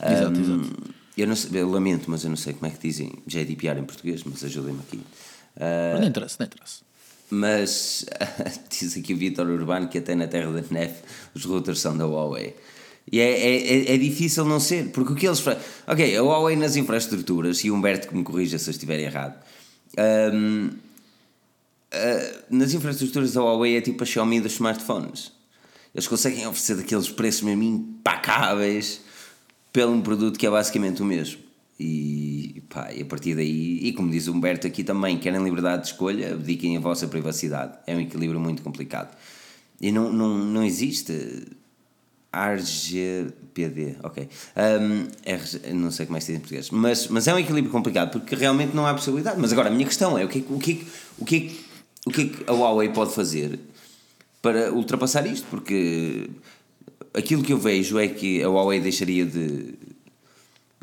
um, 0.00 0.12
exato, 0.12 0.40
exato. 0.40 0.92
Eu, 1.16 1.26
não 1.26 1.36
sei, 1.36 1.60
eu 1.60 1.70
lamento, 1.70 2.10
mas 2.10 2.24
eu 2.24 2.30
não 2.30 2.36
sei 2.36 2.54
como 2.54 2.66
é 2.66 2.70
que 2.70 2.80
dizem 2.80 3.12
GDPR 3.26 3.78
em 3.78 3.84
português, 3.84 4.24
mas 4.24 4.42
ajudem-me 4.42 4.80
aqui. 4.80 4.96
Uh, 4.96 6.00
não 6.00 6.08
interessa, 6.08 6.36
não 6.40 6.46
interessa. 6.46 6.80
Mas 7.30 8.04
diz 8.68 8.96
aqui 8.96 9.14
o 9.14 9.16
Vitor 9.16 9.46
Urbano 9.46 9.88
que 9.88 9.98
até 9.98 10.14
na 10.14 10.26
terra 10.26 10.50
da 10.50 10.62
NEF 10.70 10.96
os 11.34 11.44
routers 11.44 11.78
são 11.78 11.96
da 11.96 12.06
Huawei. 12.06 12.56
E 13.10 13.20
é, 13.20 13.30
é, 13.30 13.56
é, 13.56 13.94
é, 13.94 13.98
difícil 13.98 14.44
não 14.44 14.60
ser, 14.60 14.90
porque 14.90 15.12
o 15.12 15.16
que 15.16 15.26
eles 15.26 15.42
Ok, 15.86 16.16
a 16.16 16.22
Huawei 16.22 16.56
nas 16.56 16.76
infraestruturas, 16.76 17.64
e 17.64 17.70
Humberto 17.70 18.08
que 18.08 18.16
me 18.16 18.22
corrija 18.22 18.58
se 18.58 18.68
eu 18.68 18.72
estiver 18.72 19.00
errado, 19.00 19.34
um, 20.32 20.68
uh, 20.68 22.44
nas 22.50 22.72
infraestruturas 22.72 23.32
da 23.32 23.42
Huawei 23.42 23.76
é 23.76 23.80
tipo 23.80 24.02
a 24.02 24.06
Xiaomi 24.06 24.40
dos 24.40 24.52
smartphones. 24.52 25.32
Eles 25.94 26.08
conseguem 26.08 26.46
oferecer 26.46 26.76
daqueles 26.76 27.10
preços 27.10 27.42
mesmo 27.42 27.62
impacáveis 27.62 29.00
pelo 29.72 29.92
um 29.92 30.00
produto 30.00 30.38
que 30.38 30.46
é 30.46 30.50
basicamente 30.50 31.02
o 31.02 31.04
mesmo. 31.04 31.40
E, 31.78 32.62
pá, 32.68 32.92
e 32.92 33.02
a 33.02 33.04
partir 33.04 33.34
daí, 33.34 33.78
e 33.82 33.92
como 33.92 34.10
diz 34.10 34.28
o 34.28 34.32
Humberto 34.32 34.66
aqui 34.66 34.84
também, 34.84 35.18
querem 35.18 35.42
liberdade 35.42 35.82
de 35.82 35.88
escolha, 35.88 36.34
abdiquem 36.34 36.76
a 36.76 36.80
vossa 36.80 37.08
privacidade. 37.08 37.76
É 37.86 37.94
um 37.94 38.00
equilíbrio 38.00 38.40
muito 38.40 38.62
complicado. 38.62 39.14
E 39.80 39.90
não, 39.90 40.12
não, 40.12 40.38
não 40.38 40.62
existe 40.62 41.12
RGPD, 42.32 43.96
ok. 44.02 44.28
Um, 44.56 45.06
R, 45.24 45.74
não 45.74 45.90
sei 45.90 46.06
como 46.06 46.16
é 46.16 46.20
que 46.20 46.24
se 46.24 46.32
diz 46.32 46.38
em 46.38 46.40
português, 46.40 46.70
mas, 46.70 47.08
mas 47.08 47.28
é 47.28 47.34
um 47.34 47.38
equilíbrio 47.38 47.70
complicado 47.70 48.10
porque 48.10 48.34
realmente 48.34 48.74
não 48.74 48.86
há 48.86 48.94
possibilidade. 48.94 49.38
Mas 49.38 49.52
agora 49.52 49.68
a 49.68 49.72
minha 49.72 49.86
questão 49.86 50.16
é 50.16 50.24
o 50.24 50.28
que, 50.28 50.44
o 50.48 50.58
que, 50.58 50.86
o 51.18 51.24
que, 51.24 51.60
o 52.06 52.10
que 52.10 52.32
a 52.46 52.52
Huawei 52.52 52.88
pode 52.88 53.14
fazer 53.14 53.60
para 54.40 54.72
ultrapassar 54.72 55.26
isto? 55.26 55.46
Porque 55.48 56.30
aquilo 57.12 57.42
que 57.42 57.52
eu 57.52 57.58
vejo 57.58 57.98
é 57.98 58.08
que 58.08 58.42
a 58.42 58.48
Huawei 58.48 58.80
deixaria 58.80 59.26
de 59.26 59.74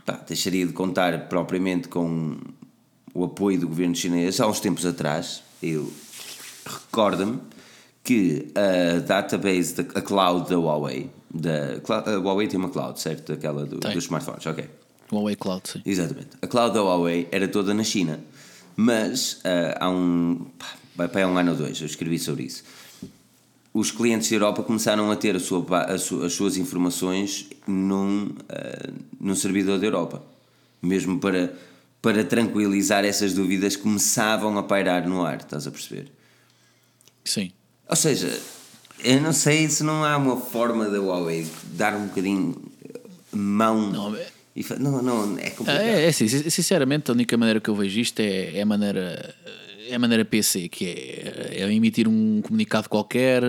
pá, 0.06 0.24
deixaria 0.28 0.68
de 0.68 0.74
contar 0.74 1.28
propriamente 1.28 1.88
com 1.88 2.38
o 3.14 3.24
apoio 3.24 3.60
do 3.60 3.68
governo 3.68 3.96
chinês 3.96 4.40
há 4.40 4.48
uns 4.48 4.60
tempos 4.60 4.86
atrás. 4.86 5.42
Eu 5.64 5.92
recordo-me 6.66 7.40
que 8.04 8.52
a 8.56 9.00
database, 9.00 9.74
da, 9.74 10.00
a 10.00 10.02
cloud 10.02 10.48
da 10.48 10.58
Huawei 10.58 11.10
da, 11.34 11.80
a 12.06 12.18
Huawei 12.18 12.48
tem 12.48 12.60
uma 12.60 12.70
cloud, 12.70 13.00
certo? 13.00 13.34
Aquela 13.34 13.66
do, 13.66 13.80
dos 13.80 14.04
smartphones, 14.04 14.46
ok. 14.46 14.68
Huawei 15.12 15.36
Cloud, 15.36 15.68
sim. 15.68 15.82
Exatamente. 15.86 16.30
A 16.42 16.48
cloud 16.48 16.74
da 16.74 16.82
Huawei 16.82 17.28
era 17.32 17.48
toda 17.48 17.74
na 17.74 17.84
China, 17.84 18.20
mas 18.76 19.34
uh, 19.34 19.78
há 19.80 19.90
um. 19.90 20.46
vai 20.96 21.08
para 21.08 21.28
um 21.28 21.38
ano 21.38 21.52
ou 21.52 21.58
dois, 21.58 21.80
eu 21.80 21.86
escrevi 21.86 22.20
sobre 22.20 22.44
isso. 22.44 22.64
Os 23.74 23.92
clientes 23.92 24.30
da 24.30 24.36
Europa 24.36 24.64
começaram 24.64 25.12
a 25.12 25.16
ter 25.16 25.36
a 25.36 25.40
sua, 25.40 25.64
a 25.84 25.98
su, 25.98 26.24
as 26.24 26.34
suas 26.34 26.58
informações 26.58 27.48
num, 27.68 28.26
uh, 28.26 28.94
num 29.20 29.36
servidor 29.36 29.80
da 29.80 29.86
Europa. 29.86 30.24
Mesmo 30.82 31.20
para, 31.20 31.54
para 32.02 32.24
tranquilizar 32.24 33.04
essas 33.04 33.34
dúvidas, 33.34 33.76
começavam 33.76 34.58
a 34.58 34.64
pairar 34.64 35.08
no 35.08 35.24
ar, 35.24 35.38
estás 35.38 35.68
a 35.68 35.72
perceber? 35.72 36.12
Sim. 37.24 37.52
Ou 37.88 37.96
seja, 37.96 38.40
eu 39.04 39.22
não 39.22 39.34
sei 39.34 39.68
se 39.70 39.84
não 39.84 40.04
há 40.04 40.18
uma 40.18 40.38
forma 40.38 40.90
da 40.90 41.00
Huawei 41.00 41.48
dar 41.74 41.96
um 41.96 42.08
bocadinho 42.08 42.56
mão. 43.32 43.92
Não, 43.92 44.16
é... 44.16 44.28
não, 44.80 45.02
não, 45.02 45.38
é 45.38 45.50
complicado. 45.50 45.82
É, 45.82 46.06
é 46.06 46.08
assim, 46.10 46.28
sinceramente, 46.28 47.10
a 47.10 47.14
única 47.14 47.38
maneira 47.38 47.60
que 47.60 47.70
eu 47.70 47.76
vejo 47.76 48.00
isto 48.00 48.20
é, 48.20 48.58
é 48.58 48.62
a 48.62 48.66
maneira 48.66 49.36
é 49.90 49.96
a 49.96 50.00
maneira 50.00 50.24
PC, 50.24 50.70
que 50.70 50.86
é, 50.86 51.64
é, 51.64 51.74
emitir 51.74 52.08
um 52.08 52.42
comunicado 52.42 52.88
qualquer, 52.88 53.44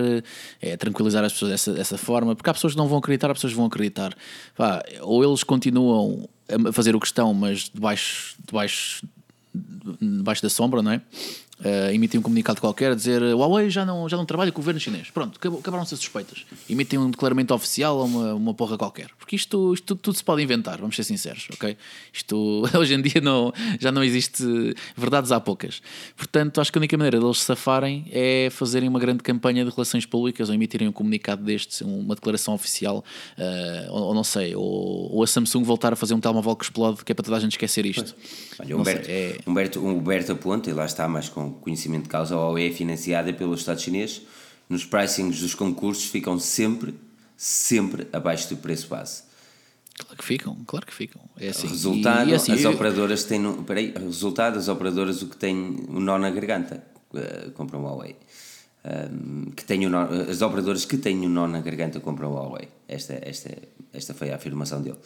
é 0.59 0.75
tranquilizar 0.75 1.23
as 1.23 1.33
pessoas 1.33 1.51
dessa, 1.51 1.73
dessa 1.73 1.97
forma, 1.97 2.35
porque 2.35 2.49
há 2.49 2.53
pessoas 2.53 2.73
que 2.73 2.79
não 2.79 2.87
vão 2.87 2.97
acreditar, 2.97 3.29
há 3.29 3.33
pessoas 3.33 3.53
que 3.53 3.57
vão 3.57 3.67
acreditar. 3.67 4.15
Pá, 4.55 4.83
ou 5.01 5.23
eles 5.23 5.43
continuam 5.43 6.27
a 6.49 6.73
fazer 6.73 6.95
o 6.95 6.99
que 6.99 7.05
estão, 7.05 7.33
mas 7.33 7.69
debaixo, 7.73 8.35
debaixo, 8.45 9.05
debaixo 10.01 10.41
da 10.41 10.49
sombra, 10.49 10.81
não 10.81 10.91
é? 10.91 11.01
Uh, 11.61 11.93
emitem 11.93 12.19
um 12.19 12.23
comunicado 12.23 12.59
qualquer 12.59 12.91
a 12.91 12.95
dizer 12.95 13.21
o 13.21 13.39
Huawei 13.39 13.69
já 13.69 13.85
não, 13.85 14.07
já 14.09 14.17
não 14.17 14.25
trabalha 14.25 14.51
com 14.51 14.59
o 14.59 14.61
governo 14.61 14.79
chinês. 14.79 15.09
Pronto, 15.09 15.39
acabaram-se 15.59 15.93
as 15.93 15.99
suspeitas. 15.99 16.45
Emitem 16.69 16.99
um 16.99 17.09
declaramento 17.09 17.53
oficial 17.53 17.99
a 17.99 18.03
uma, 18.03 18.33
uma 18.33 18.53
porra 18.53 18.77
qualquer. 18.77 19.09
Porque 19.17 19.35
isto, 19.35 19.73
isto 19.73 19.85
tudo, 19.85 19.99
tudo, 19.99 20.17
se 20.17 20.23
pode 20.23 20.41
inventar, 20.41 20.79
vamos 20.79 20.95
ser 20.95 21.03
sinceros, 21.03 21.47
ok? 21.53 21.77
Isto 22.11 22.63
hoje 22.77 22.93
em 22.93 23.01
dia 23.01 23.21
não, 23.21 23.53
já 23.79 23.91
não 23.91 24.03
existe 24.03 24.43
verdades 24.95 25.31
há 25.31 25.39
poucas. 25.39 25.81
Portanto, 26.15 26.59
acho 26.59 26.71
que 26.71 26.77
a 26.77 26.81
única 26.81 26.97
maneira 26.97 27.19
deles 27.19 27.39
se 27.39 27.45
safarem 27.45 28.05
é 28.11 28.49
fazerem 28.51 28.89
uma 28.89 28.99
grande 28.99 29.23
campanha 29.23 29.63
de 29.63 29.71
relações 29.71 30.05
públicas 30.05 30.49
ou 30.49 30.55
emitirem 30.55 30.87
um 30.87 30.91
comunicado 30.91 31.43
destes, 31.43 31.81
uma 31.81 32.15
declaração 32.15 32.53
oficial, 32.53 33.03
uh, 33.37 33.91
ou, 33.91 34.03
ou, 34.07 34.13
não 34.13 34.23
sei, 34.23 34.55
ou, 34.55 35.13
ou, 35.13 35.23
a 35.23 35.27
Samsung 35.27 35.63
voltar 35.63 35.93
a 35.93 35.95
fazer 35.95 36.13
um 36.13 36.19
telemóvel 36.19 36.55
que 36.55 36.65
explode, 36.65 37.03
que 37.03 37.11
é 37.11 37.15
para 37.15 37.23
toda 37.23 37.37
a 37.37 37.39
gente 37.39 37.53
esquecer 37.53 37.85
isto. 37.85 38.15
Olha, 38.59 38.77
Humberto, 38.77 39.05
sei, 39.05 39.15
é... 39.15 39.37
Humberto, 39.47 39.85
Humberto 39.85 40.31
aponta, 40.31 40.69
e 40.69 40.73
lá 40.73 40.85
está, 40.85 41.07
mais 41.07 41.29
com 41.29 41.50
conhecimento 41.53 42.03
de 42.03 42.09
causa, 42.09 42.35
a 42.35 42.49
OE 42.49 42.69
é 42.69 42.71
financiada 42.71 43.31
pelo 43.33 43.53
Estado 43.55 43.81
chinês. 43.81 44.21
Nos 44.69 44.85
pricings 44.85 45.41
dos 45.41 45.53
concursos 45.53 46.05
ficam 46.05 46.39
sempre, 46.39 46.95
sempre 47.35 48.07
abaixo 48.13 48.49
do 48.49 48.57
preço 48.57 48.87
base. 48.87 49.23
Claro 49.97 50.17
que 50.17 50.23
ficam, 50.23 50.57
claro 50.65 50.85
que 50.85 50.93
ficam. 50.93 51.21
É 51.37 51.49
assim. 51.49 51.67
Resultado, 51.67 52.29
e, 52.29 52.31
e 52.31 52.35
assim, 52.35 52.53
as 52.53 52.63
eu... 52.63 52.71
operadoras 52.71 53.23
têm. 53.23 53.63
Peraí, 53.63 53.93
resultado, 53.93 54.57
as 54.57 54.67
operadoras 54.67 55.21
o 55.21 55.27
que 55.27 55.37
têm 55.37 55.85
o 55.89 55.99
nó 55.99 56.17
na 56.17 56.29
garganta 56.29 56.83
uh, 57.13 57.51
compram 57.51 57.83
Huawei. 57.83 58.15
Um, 58.83 59.51
que 59.51 59.63
tem 59.63 59.87
nó, 59.87 60.07
as 60.29 60.41
operadoras 60.41 60.85
que 60.85 60.97
têm 60.97 61.23
o 61.25 61.29
nó 61.29 61.47
na 61.47 61.61
garganta 61.61 61.99
compram 61.99 62.31
Huawei. 62.31 62.67
Esta, 62.87 63.19
esta, 63.21 63.55
esta 63.93 64.13
foi 64.13 64.31
a 64.31 64.35
afirmação 64.35 64.81
dele. 64.81 64.97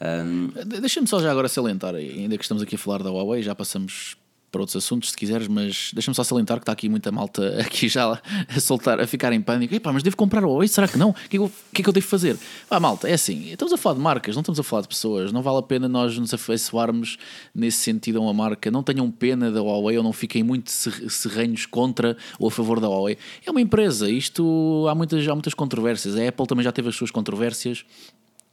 Um, 0.00 0.50
Deixa-me 0.80 1.06
só 1.06 1.20
já 1.20 1.30
agora 1.30 1.48
salientar, 1.48 1.94
ainda 1.94 2.36
que 2.36 2.44
estamos 2.44 2.62
aqui 2.62 2.74
a 2.74 2.78
falar 2.78 3.02
da 3.02 3.10
Huawei, 3.10 3.42
já 3.42 3.54
passamos 3.54 4.16
para 4.50 4.60
outros 4.60 4.76
assuntos, 4.76 5.10
se 5.10 5.16
quiseres, 5.16 5.48
mas 5.48 5.90
deixa-me 5.92 6.14
só 6.14 6.24
salientar 6.24 6.58
que 6.58 6.62
está 6.62 6.72
aqui 6.72 6.88
muita 6.88 7.12
malta 7.12 7.60
aqui 7.60 7.88
já 7.88 8.20
a 8.48 8.60
soltar, 8.60 9.00
a 9.00 9.06
ficar 9.06 9.32
em 9.32 9.40
pânico. 9.40 9.74
Epá, 9.74 9.92
mas 9.92 10.02
devo 10.02 10.16
comprar 10.16 10.44
o 10.44 10.48
Huawei? 10.48 10.68
Será 10.68 10.88
que 10.88 10.98
não? 10.98 11.10
O 11.10 11.14
que, 11.14 11.24
é 11.24 11.28
que, 11.28 11.38
eu, 11.38 11.52
que 11.72 11.82
é 11.82 11.84
que 11.84 11.88
eu 11.88 11.92
devo 11.92 12.06
fazer? 12.06 12.36
Ah, 12.70 12.80
malta, 12.80 13.08
é 13.08 13.14
assim, 13.14 13.50
estamos 13.50 13.72
a 13.72 13.76
falar 13.76 13.96
de 13.96 14.00
marcas, 14.00 14.34
não 14.34 14.40
estamos 14.40 14.58
a 14.58 14.62
falar 14.62 14.82
de 14.82 14.88
pessoas. 14.88 15.32
Não 15.32 15.42
vale 15.42 15.58
a 15.58 15.62
pena 15.62 15.88
nós 15.88 16.16
nos 16.18 16.32
afeiçoarmos 16.32 17.18
nesse 17.54 17.78
sentido 17.78 18.18
a 18.18 18.20
uma 18.22 18.32
marca. 18.32 18.70
Não 18.70 18.82
tenham 18.82 19.10
pena 19.10 19.50
da 19.50 19.60
Huawei 19.62 19.98
ou 19.98 20.02
não 20.02 20.12
fiquem 20.12 20.42
muito 20.42 20.70
serrenhos 20.70 21.66
contra 21.66 22.16
ou 22.38 22.48
a 22.48 22.50
favor 22.50 22.80
da 22.80 22.88
Huawei. 22.88 23.18
É 23.44 23.50
uma 23.50 23.60
empresa, 23.60 24.10
isto 24.10 24.86
há 24.88 24.94
muitas, 24.94 25.26
há 25.26 25.34
muitas 25.34 25.54
controvérsias. 25.54 26.16
A 26.16 26.28
Apple 26.28 26.46
também 26.46 26.64
já 26.64 26.72
teve 26.72 26.88
as 26.88 26.96
suas 26.96 27.10
controvérsias. 27.10 27.84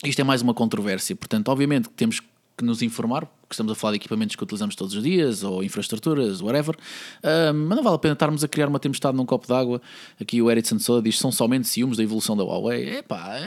Isto 0.04 0.20
é 0.20 0.24
mais 0.24 0.42
uma 0.42 0.54
controvérsia, 0.54 1.16
portanto, 1.16 1.48
obviamente 1.48 1.88
que 1.88 1.96
temos 1.96 2.20
que 2.20 2.33
nos 2.62 2.82
informar, 2.82 3.26
que 3.48 3.56
estamos 3.56 3.72
a 3.72 3.76
falar 3.76 3.94
de 3.94 3.98
equipamentos 3.98 4.36
que 4.36 4.44
utilizamos 4.44 4.76
todos 4.76 4.96
os 4.96 5.04
dias, 5.04 5.44
ou 5.44 5.64
infraestruturas, 5.64 6.42
whatever, 6.42 6.76
uh, 6.76 7.54
mas 7.54 7.76
não 7.76 7.84
vale 7.84 7.96
a 7.96 8.00
pena 8.00 8.14
estarmos 8.14 8.44
a 8.44 8.48
criar 8.48 8.68
uma 8.68 8.80
tempestade 8.80 9.16
num 9.16 9.26
copo 9.26 9.48
d'água. 9.48 9.82
Aqui 10.20 10.42
o 10.42 10.50
Ericsson 10.52 10.80
Soda 10.80 11.02
diz 11.02 11.18
são 11.18 11.32
somente 11.32 11.68
ciúmes 11.68 11.98
da 11.98 12.04
evolução 12.04 12.36
da 12.36 12.44
Huawei. 12.44 12.98
Epá, 12.98 13.38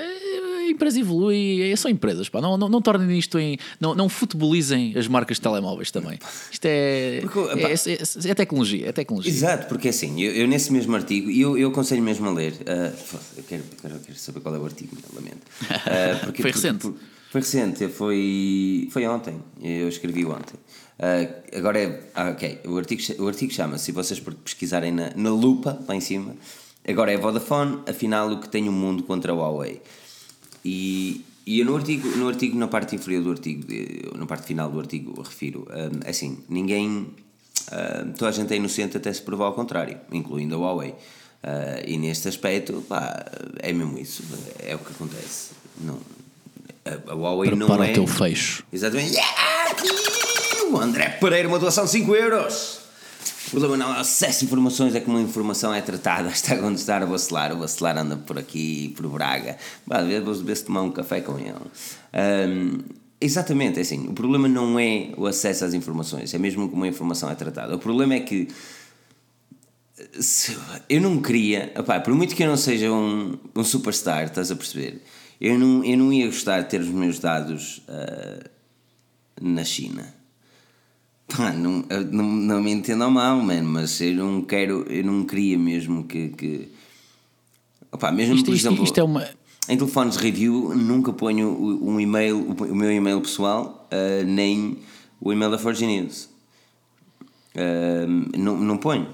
a 0.66 0.70
empresa 0.70 0.98
evolui, 0.98 1.62
é, 1.62 1.76
são 1.76 1.90
empresas, 1.90 2.28
pá. 2.28 2.40
Não, 2.40 2.56
não, 2.56 2.68
não 2.68 2.82
tornem 2.82 3.18
isto 3.18 3.38
em. 3.38 3.58
Não, 3.80 3.94
não 3.94 4.08
futebolizem 4.08 4.96
as 4.96 5.06
marcas 5.06 5.36
de 5.36 5.42
telemóveis 5.42 5.90
também. 5.90 6.18
Isto 6.50 6.64
é, 6.66 7.20
porque, 7.22 7.38
é, 7.38 7.72
é, 7.72 8.30
é, 8.30 8.34
tecnologia, 8.34 8.88
é 8.88 8.92
tecnologia. 8.92 9.32
Exato, 9.32 9.68
porque 9.68 9.88
assim, 9.88 10.20
eu, 10.20 10.32
eu 10.32 10.48
nesse 10.48 10.72
mesmo 10.72 10.94
artigo, 10.94 11.30
e 11.30 11.40
eu, 11.40 11.56
eu 11.56 11.68
aconselho 11.68 12.02
mesmo 12.02 12.28
a 12.28 12.32
ler, 12.32 12.52
uh, 12.52 12.96
eu 13.36 13.44
quero, 13.44 13.62
quero, 13.80 13.98
quero, 14.00 14.18
saber 14.18 14.40
qual 14.40 14.54
é 14.54 14.58
o 14.58 14.64
artigo, 14.64 14.96
lamento. 15.14 15.46
Uh, 15.62 16.26
porque, 16.26 16.42
Foi 16.46 16.50
recente. 16.50 16.88
Porque, 16.88 17.15
foi 17.36 17.40
recente, 17.40 17.88
foi, 17.88 18.88
foi 18.90 19.06
ontem. 19.06 19.34
Eu 19.60 19.88
escrevi 19.88 20.24
ontem. 20.24 20.56
Uh, 20.98 21.58
agora 21.58 21.78
é. 21.78 22.10
Ah, 22.14 22.30
ok. 22.30 22.60
O 22.66 22.78
artigo, 22.78 23.02
o 23.22 23.28
artigo 23.28 23.52
chama-se, 23.52 23.84
se 23.84 23.92
vocês 23.92 24.20
pesquisarem 24.20 24.92
na, 24.92 25.10
na 25.14 25.30
lupa, 25.30 25.78
lá 25.86 25.94
em 25.94 26.00
cima, 26.00 26.34
agora 26.88 27.12
é 27.12 27.16
Vodafone, 27.18 27.82
afinal 27.86 28.30
o 28.30 28.40
que 28.40 28.48
tem 28.48 28.68
o 28.68 28.72
mundo 28.72 29.02
contra 29.02 29.32
a 29.32 29.34
Huawei. 29.34 29.82
E, 30.64 31.24
e 31.44 31.60
eu 31.60 31.66
no 31.66 31.76
artigo, 31.76 32.08
no 32.16 32.28
artigo, 32.28 32.58
na 32.58 32.68
parte 32.68 32.96
inferior 32.96 33.22
do 33.22 33.30
artigo, 33.30 33.66
na 34.16 34.24
parte 34.24 34.46
final 34.46 34.70
do 34.70 34.80
artigo, 34.80 35.20
refiro, 35.20 35.66
um, 35.70 36.08
assim, 36.08 36.38
ninguém. 36.48 37.08
Uh, 37.68 38.12
toda 38.16 38.30
a 38.30 38.32
gente 38.32 38.52
é 38.54 38.56
inocente 38.56 38.96
até 38.96 39.12
se 39.12 39.20
provar 39.20 39.46
ao 39.46 39.52
contrário, 39.52 39.98
incluindo 40.10 40.54
a 40.54 40.58
Huawei. 40.58 40.90
Uh, 40.90 41.84
e 41.86 41.98
neste 41.98 42.28
aspecto, 42.28 42.82
pá, 42.88 43.26
é 43.58 43.72
mesmo 43.74 43.98
isso, 43.98 44.22
é 44.58 44.74
o 44.74 44.78
que 44.78 44.92
acontece. 44.92 45.50
Não, 45.78 46.00
a, 47.08 47.14
Huawei 47.14 47.50
Prepara 47.50 47.76
não 47.76 47.84
é. 47.84 47.90
o 47.90 47.94
teu 47.94 48.06
fecho. 48.06 48.64
Exatamente. 48.72 49.14
Yeah! 49.14 49.76
O 50.70 50.78
André 50.78 51.08
Pereira, 51.20 51.48
uma 51.48 51.58
doação 51.58 51.84
de 51.84 51.90
5 51.90 52.14
euros. 52.14 52.80
O 53.46 53.50
problema 53.50 53.76
não 53.76 53.94
é 53.94 54.00
acesso 54.00 54.44
a 54.44 54.46
informações, 54.46 54.94
é 54.94 55.00
como 55.00 55.18
a 55.18 55.20
informação 55.20 55.72
é 55.72 55.80
tratada. 55.80 56.28
Está 56.30 56.56
quando 56.56 56.76
estar 56.76 57.02
a 57.02 57.06
vacilar. 57.06 57.52
O 57.52 57.58
vacilar 57.58 57.96
anda 57.96 58.16
por 58.16 58.38
aqui, 58.38 58.92
por 58.96 59.08
Braga. 59.08 59.56
Às 59.88 60.06
vezes 60.06 60.24
vou 60.24 60.34
se 60.34 60.64
tomar 60.64 60.82
um 60.82 60.90
café 60.90 61.20
com 61.20 61.38
ele. 61.38 61.54
Um, 62.48 62.78
exatamente, 63.20 63.78
é 63.78 63.82
assim. 63.82 64.08
O 64.08 64.12
problema 64.12 64.48
não 64.48 64.78
é 64.78 65.10
o 65.16 65.26
acesso 65.26 65.64
às 65.64 65.74
informações, 65.74 66.34
é 66.34 66.38
mesmo 66.38 66.68
como 66.68 66.84
a 66.84 66.88
informação 66.88 67.30
é 67.30 67.34
tratada. 67.34 67.74
O 67.74 67.78
problema 67.78 68.14
é 68.14 68.20
que 68.20 68.48
eu 70.88 71.00
não 71.00 71.22
queria, 71.22 71.72
opá, 71.78 72.00
por 72.00 72.14
muito 72.14 72.34
que 72.34 72.42
eu 72.42 72.48
não 72.48 72.56
seja 72.56 72.90
um, 72.92 73.38
um 73.54 73.64
superstar, 73.64 74.24
estás 74.24 74.50
a 74.50 74.56
perceber? 74.56 75.02
Eu 75.40 75.58
não, 75.58 75.84
eu 75.84 75.98
não 75.98 76.12
ia 76.12 76.26
gostar 76.26 76.62
de 76.62 76.70
ter 76.70 76.80
os 76.80 76.88
meus 76.88 77.18
dados 77.18 77.82
uh, 77.88 78.48
na 79.40 79.64
China. 79.64 80.14
Pá, 81.28 81.52
não, 81.52 81.84
não, 82.10 82.24
não 82.24 82.62
me 82.62 82.70
entendam 82.70 83.10
mal, 83.10 83.38
mano, 83.40 83.68
mas 83.68 84.00
eu 84.00 84.14
não 84.14 84.42
quero, 84.42 84.82
eu 84.88 85.04
não 85.04 85.24
queria 85.24 85.58
mesmo 85.58 86.04
que. 86.04 86.28
que... 86.28 86.68
Opa, 87.90 88.12
mesmo 88.12 88.36
isto, 88.36 88.46
por 88.46 88.54
exemplo, 88.54 88.84
isto 88.84 88.98
é 88.98 89.02
uma... 89.02 89.28
em 89.68 89.76
telefones 89.76 90.16
review 90.16 90.74
nunca 90.74 91.12
ponho 91.12 91.48
um 91.82 92.00
e-mail, 92.00 92.38
o 92.42 92.74
meu 92.74 92.90
e-mail 92.90 93.20
pessoal, 93.20 93.88
uh, 93.92 94.24
nem 94.24 94.78
o 95.20 95.32
e-mail 95.32 95.50
da 95.50 95.58
Forge 95.58 95.84
News. 95.86 96.28
Uh, 97.54 98.38
não, 98.38 98.56
não 98.56 98.76
ponho. 98.76 99.08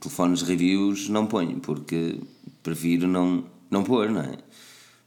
Telefones 0.00 0.42
reviews 0.42 1.08
não 1.08 1.26
ponho, 1.26 1.60
porque 1.60 2.18
prefiro 2.62 3.06
não, 3.06 3.44
não 3.70 3.82
pôr, 3.84 4.10
não 4.10 4.22
é? 4.22 4.38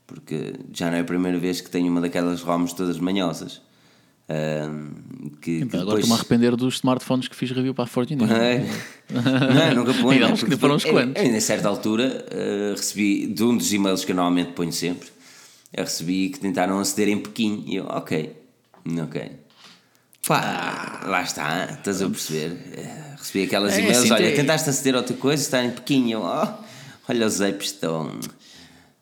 Porque 0.09 0.53
já 0.73 0.89
não 0.89 0.97
é 0.97 1.01
a 1.01 1.03
primeira 1.03 1.37
vez 1.37 1.61
que 1.61 1.69
tenho 1.69 1.87
uma 1.91 2.01
daquelas 2.01 2.41
ROMs 2.41 2.73
todas 2.75 2.97
manhosas. 2.99 3.61
Uh, 4.27 5.29
que, 5.41 5.57
Então, 5.57 5.69
que 5.69 5.75
agora 5.77 5.85
depois- 5.85 5.99
estou-me 6.03 6.13
a 6.13 6.15
arrepender 6.17 6.55
dos 6.55 6.75
smartphones 6.75 7.27
que 7.27 7.35
fiz 7.35 7.51
review 7.51 7.73
para 7.73 7.83
a 7.85 7.87
Fortune. 7.87 8.23
É. 8.31 8.65
Não, 9.73 9.83
nunca 9.83 9.93
ponho. 9.93 10.33
Que 10.33 10.39
Porque 10.39 10.57
foram 10.57 10.75
uns 10.75 10.85
eu- 10.85 10.91
quantos. 10.93 11.15
Eu, 11.15 11.21
ainda 11.27 11.37
a 11.37 11.41
certa 11.41 11.67
altura, 11.67 12.25
eh, 12.31 12.73
recebi 12.75 13.27
de 13.27 13.43
um 13.43 13.55
dos 13.57 13.71
e-mails 13.73 14.03
que 14.05 14.11
eu 14.11 14.15
normalmente 14.15 14.51
ponho 14.53 14.71
sempre, 14.73 15.07
eu 15.73 15.83
recebi 15.83 16.29
que 16.29 16.39
tentaram 16.39 16.79
aceder 16.79 17.07
em 17.09 17.17
Pequim. 17.19 17.63
E 17.67 17.75
eu, 17.77 17.85
ok, 17.85 18.35
ok. 19.03 19.31
Pá, 20.27 21.01
lá 21.07 21.23
está, 21.23 21.65
estás 21.71 22.01
a 22.01 22.09
perceber? 22.09 22.57
Eh, 22.73 23.05
Recebi 23.17 23.43
aquelas 23.45 23.73
É, 23.73 23.79
e-mails, 23.79 23.97
assim, 23.97 24.11
olha, 24.11 24.27
tem- 24.27 24.35
tentaste 24.37 24.69
aceder 24.69 24.95
a 24.95 24.99
outra 24.99 25.15
coisa, 25.17 25.41
está 25.43 25.63
em 25.63 25.71
Pequim. 25.71 26.07
E 26.07 26.11
eu, 26.13 26.21
oh, 26.21 26.47
olha 27.09 27.25
os 27.27 27.41
apes 27.41 27.71
estão. 27.71 28.17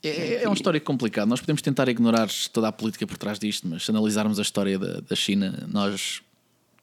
É, 0.08 0.44
é 0.44 0.50
um 0.50 0.54
histórico 0.54 0.86
complicado. 0.86 1.28
Nós 1.28 1.40
podemos 1.40 1.62
tentar 1.62 1.88
ignorar 1.88 2.30
toda 2.52 2.68
a 2.68 2.72
política 2.72 3.06
por 3.06 3.18
trás 3.18 3.40
disto, 3.40 3.68
mas 3.68 3.86
se 3.86 3.92
analisarmos 3.92 4.40
a 4.40 4.42
história 4.42 4.78
da, 4.78 5.02
da 5.02 5.16
China, 5.16 5.68
nós 5.72 6.22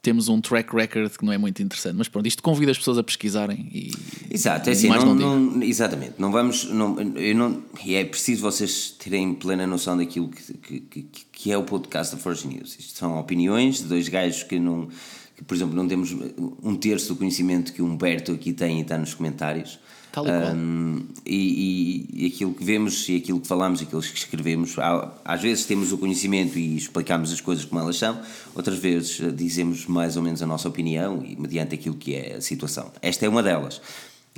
temos 0.05 0.29
um 0.29 0.39
track 0.39 0.77
record 0.77 1.17
que 1.17 1.25
não 1.25 1.33
é 1.33 1.39
muito 1.39 1.63
interessante. 1.63 1.97
Mas 1.97 2.09
pronto, 2.09 2.27
isto 2.27 2.43
convida 2.43 2.71
as 2.71 2.79
pessoas 2.79 2.99
a 2.99 3.03
pesquisarem 3.03 3.69
e. 3.73 3.91
Exato, 4.31 4.69
é 4.69 4.73
assim, 4.75 4.89
Mais 4.89 5.03
não, 5.03 5.15
não 5.15 5.41
não- 5.41 5.63
exatamente, 5.63 6.15
não 6.19 6.31
vamos, 6.31 6.65
não, 6.65 7.01
eu 7.17 7.35
não, 7.35 7.63
e 7.85 7.95
é 7.95 8.05
preciso 8.05 8.43
vocês 8.43 8.91
terem 8.99 9.35
plena 9.35 9.67
noção 9.67 9.97
daquilo 9.97 10.29
que, 10.29 10.53
que, 10.55 10.81
que, 11.03 11.25
que 11.35 11.51
é 11.53 11.59
o 11.59 11.63
podcast 11.65 12.15
da 12.15 12.21
Forge 12.23 12.47
News. 12.47 12.77
Isto 12.79 12.99
são 12.99 13.19
opiniões 13.19 13.79
de 13.79 13.85
dois 13.85 14.09
gajos 14.09 14.43
que 14.45 14.59
não, 14.59 14.89
que, 15.37 15.45
por 15.45 15.55
exemplo, 15.55 15.75
não 15.75 15.87
temos 15.89 16.15
um 16.63 16.77
terço 16.77 17.09
do 17.09 17.17
conhecimento 17.17 17.73
que 17.73 17.83
o 17.83 17.87
Humberto 17.87 18.33
aqui 18.33 18.53
tem 18.53 18.79
e 18.79 18.83
está 18.83 18.97
nos 18.97 19.15
comentários. 19.15 19.79
Tal 20.13 20.25
e. 20.29 20.55
Um, 20.55 21.07
e, 21.27 22.07
e- 22.15 22.23
e 22.23 22.27
aquilo 22.27 22.55
que 22.55 22.65
vemos 22.65 23.09
e 23.09 23.17
aquilo 23.17 23.41
que 23.41 23.49
falamos, 23.49 23.83
aquilo 23.83 24.01
que 24.01 24.17
escrevemos, 24.17 24.79
há- 24.79 25.13
às 25.25 25.43
vezes 25.43 25.65
temos 25.67 25.91
o 25.93 25.99
conhecimento 25.99 26.57
e 26.57 26.77
explicamos 26.77 27.33
as 27.33 27.41
coisas 27.41 27.65
como 27.65 27.81
elas 27.81 27.97
são, 27.97 28.21
outras 28.55 28.79
vezes 28.79 29.19
eh, 29.21 29.31
dizemos 29.33 29.87
mais 29.87 30.17
ou 30.17 30.23
menos 30.23 30.41
a 30.41 30.47
nossa 30.47 30.69
opinião 30.69 31.21
e 31.27 31.35
mediante 31.35 31.75
aquilo 31.75 31.97
que 31.97 32.15
é 32.15 32.37
a 32.37 32.41
situação. 32.41 32.93
Esta 33.03 33.27
é 33.27 33.29
uma 33.29 33.43
delas. 33.43 33.81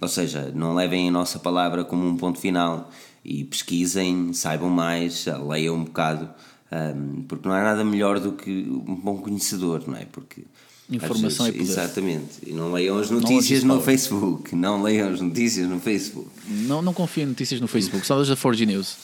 Ou 0.01 0.09
seja, 0.09 0.51
não 0.55 0.75
levem 0.75 1.09
a 1.09 1.11
nossa 1.11 1.39
palavra 1.39 1.85
como 1.85 2.07
um 2.07 2.17
ponto 2.17 2.39
final 2.39 2.91
e 3.23 3.45
pesquisem, 3.45 4.33
saibam 4.33 4.71
mais, 4.71 5.27
leiam 5.47 5.75
um 5.77 5.85
bocado, 5.85 6.31
um, 6.73 7.23
porque 7.29 7.49
não 7.49 7.55
há 7.55 7.63
nada 7.63 7.85
melhor 7.85 8.19
do 8.21 8.33
que 8.33 8.51
um 8.51 8.95
bom 8.95 9.19
conhecedor, 9.19 9.85
não 9.87 9.97
é? 9.97 10.05
Porque 10.11 10.43
Informação 10.89 11.47
é 11.47 11.53
poder. 11.53 11.65
Exatamente. 11.65 12.39
E 12.47 12.53
não 12.53 12.71
leiam 12.73 12.97
as 12.99 13.11
notícias 13.11 13.65
no. 13.65 13.81
Facebook. 13.83 14.55
Não 14.55 14.83
leiam 14.83 15.13
as 15.13 15.21
notícias 15.21 15.69
no 15.69 15.81
Facebook. 15.81 16.29
Não, 16.49 16.81
não 16.81 16.95
confio 16.95 17.25
em 17.25 17.27
notícias 17.27 17.61
no 17.61 17.67
Facebook, 17.67 18.07
só 18.07 18.17
das 18.19 18.29
da 18.29 18.37
4G 18.37 18.67
News. 18.67 18.97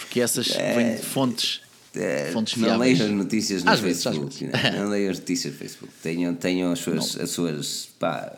Porque 0.00 0.20
essas 0.20 0.48
vêm 0.48 0.96
de 0.96 1.02
fontes, 1.02 1.62
É, 1.94 2.30
fontes 2.32 2.56
não 2.58 2.68
fiáveis. 2.68 2.98
leiam 2.98 3.10
as 3.12 3.18
notícias 3.24 3.64
no 3.64 3.70
Às 3.70 3.80
vezes, 3.80 4.02
Facebook. 4.02 4.44
vezes. 4.44 4.72
Não, 4.74 4.82
não 4.82 4.90
leiam 4.90 5.10
as 5.12 5.18
notícias 5.18 5.52
no 5.54 5.58
Facebook. 5.58 5.92
Tenham, 6.02 6.34
tenham 6.34 6.72
as 6.72 6.78
suas. 6.80 7.16
As 7.18 7.30
suas 7.30 7.88
pá, 7.98 8.30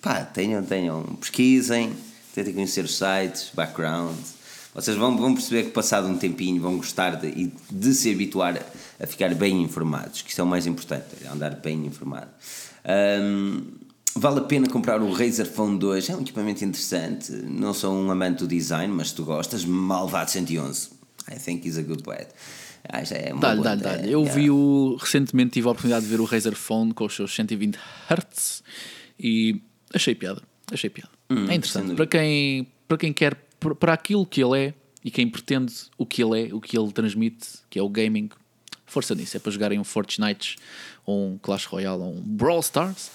pá, 0.00 0.24
tenham, 0.24 0.62
tenham. 0.62 1.02
Pesquisem, 1.20 1.92
tentem 2.34 2.54
conhecer 2.54 2.84
os 2.86 2.96
sites, 2.96 3.50
background. 3.54 4.16
Vocês 4.74 4.96
vão, 4.96 5.16
vão 5.16 5.34
perceber 5.34 5.64
que, 5.64 5.70
passado 5.70 6.08
um 6.08 6.16
tempinho, 6.16 6.60
vão 6.60 6.76
gostar 6.78 7.16
de, 7.16 7.26
e 7.28 7.52
de 7.70 7.92
se 7.94 8.10
habituar 8.10 8.56
a, 8.56 9.04
a 9.04 9.06
ficar 9.06 9.34
bem 9.34 9.62
informados, 9.62 10.22
que 10.22 10.30
isso 10.30 10.40
é 10.40 10.44
o 10.44 10.46
mais 10.46 10.66
importante, 10.66 11.04
é 11.22 11.28
andar 11.28 11.56
bem 11.56 11.84
informado. 11.84 12.30
Ahm, 12.84 13.64
vale 14.16 14.38
a 14.38 14.42
pena 14.42 14.66
comprar 14.68 15.02
o 15.02 15.12
Razer 15.12 15.46
Phone 15.46 15.78
2, 15.78 16.08
é 16.10 16.16
um 16.16 16.20
equipamento 16.22 16.64
interessante. 16.64 17.30
Não 17.32 17.74
sou 17.74 17.94
um 17.94 18.10
amante 18.10 18.38
do 18.40 18.48
design, 18.48 18.92
mas 18.92 19.08
se 19.10 19.14
tu 19.16 19.24
gostas, 19.24 19.64
malvado 19.64 20.30
111. 20.30 20.88
I 21.30 21.38
think 21.38 21.66
he's 21.68 21.78
a 21.78 21.82
good 21.82 22.02
bet. 22.02 22.28
Ah, 22.88 23.04
já 23.04 23.14
é 23.16 23.32
uma 23.32 23.40
Dá-lhe, 23.40 23.62
dá-lhe, 23.62 23.80
dá-lhe. 23.82 24.10
Eu 24.10 24.20
Yeah. 24.22 24.34
vi 24.40 24.50
o. 24.50 24.96
Recentemente 24.98 25.52
tive 25.52 25.68
a 25.68 25.70
oportunidade 25.70 26.04
de 26.04 26.10
ver 26.10 26.20
o 26.20 26.24
Razer 26.24 26.56
Phone 26.56 26.92
com 26.92 27.04
os 27.04 27.14
seus 27.14 27.32
120 27.34 27.78
Hz 28.10 28.62
e 29.20 29.60
achei 29.94 30.14
piada. 30.16 30.42
Achei 30.72 30.90
piada. 30.90 31.10
é 31.30 31.34
sem 31.46 31.54
interessante. 31.56 31.94
Para 31.94 32.06
quem, 32.06 32.66
para 32.88 32.96
quem 32.98 33.12
quer, 33.12 33.36
para- 33.76 33.92
aquilo 33.94 34.24
que 34.26 34.42
ele 34.42 34.58
é 34.58 34.74
e 35.04 35.10
quem 35.10 35.28
pretende 35.28 35.72
o 35.98 36.04
que 36.06 36.22
ele 36.22 36.48
é, 36.50 36.54
o 36.54 36.60
que 36.60 36.76
ele 36.78 36.90
transmite, 36.92 37.46
que 37.70 37.78
é 37.78 37.82
o 37.82 37.88
gaming, 37.88 38.28
força 38.86 39.14
nisso. 39.14 39.36
É 39.36 39.40
para 39.40 39.50
jogarem 39.52 39.78
um 39.78 39.84
Fortnite 39.84 40.56
ou 41.06 41.30
um 41.32 41.38
Clash 41.38 41.64
Royale 41.66 42.02
ou 42.02 42.14
um 42.16 42.20
Brawl 42.20 42.60
Stars. 42.60 43.10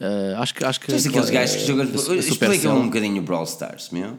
Ah, 0.00 0.42
acho 0.42 0.54
que. 0.54 0.64
Acho 0.64 0.78
que 0.80 0.86
Tens 0.88 1.06
aqueles 1.06 1.28
a- 1.28 1.32
gajos 1.32 1.56
que 1.56 1.66
jogam. 1.66 1.84
a- 1.84 1.88
a 1.88 1.90
Explica-me 1.90 2.22
Supercell- 2.22 2.72
um 2.74 2.84
bocadinho 2.86 3.22
o 3.22 3.24
Brawl 3.24 3.44
Stars, 3.44 3.88
meu. 3.90 4.18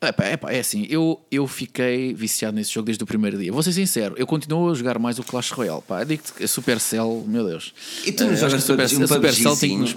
é, 0.00 0.12
pá, 0.12 0.24
é, 0.24 0.36
pá, 0.36 0.50
é 0.52 0.60
assim, 0.60 0.86
eu, 0.88 1.20
eu 1.32 1.46
fiquei 1.48 2.14
viciado 2.14 2.54
nesse 2.56 2.70
jogo 2.72 2.86
desde 2.86 3.02
o 3.02 3.06
primeiro 3.06 3.36
dia. 3.36 3.52
Vou 3.52 3.62
ser 3.62 3.72
sincero, 3.72 4.14
eu 4.16 4.26
continuo 4.26 4.70
a 4.70 4.74
jogar 4.74 4.98
mais 5.00 5.18
o 5.18 5.24
Clash 5.24 5.50
Royale. 5.50 5.82
Pá, 5.82 6.04
digo-te 6.04 6.32
que 6.32 6.44
a 6.44 6.48
Supercell, 6.48 7.24
meu 7.26 7.44
Deus. 7.44 7.74
E 8.06 8.12
tu 8.12 8.24
não 8.24 8.32
Eh, 8.32 8.36
jogas 8.36 8.62
Super- 8.62 8.84
um 8.86 9.06
Supercell 9.06 9.56
tem 9.56 9.70
que 9.70 9.76
nos 9.76 9.94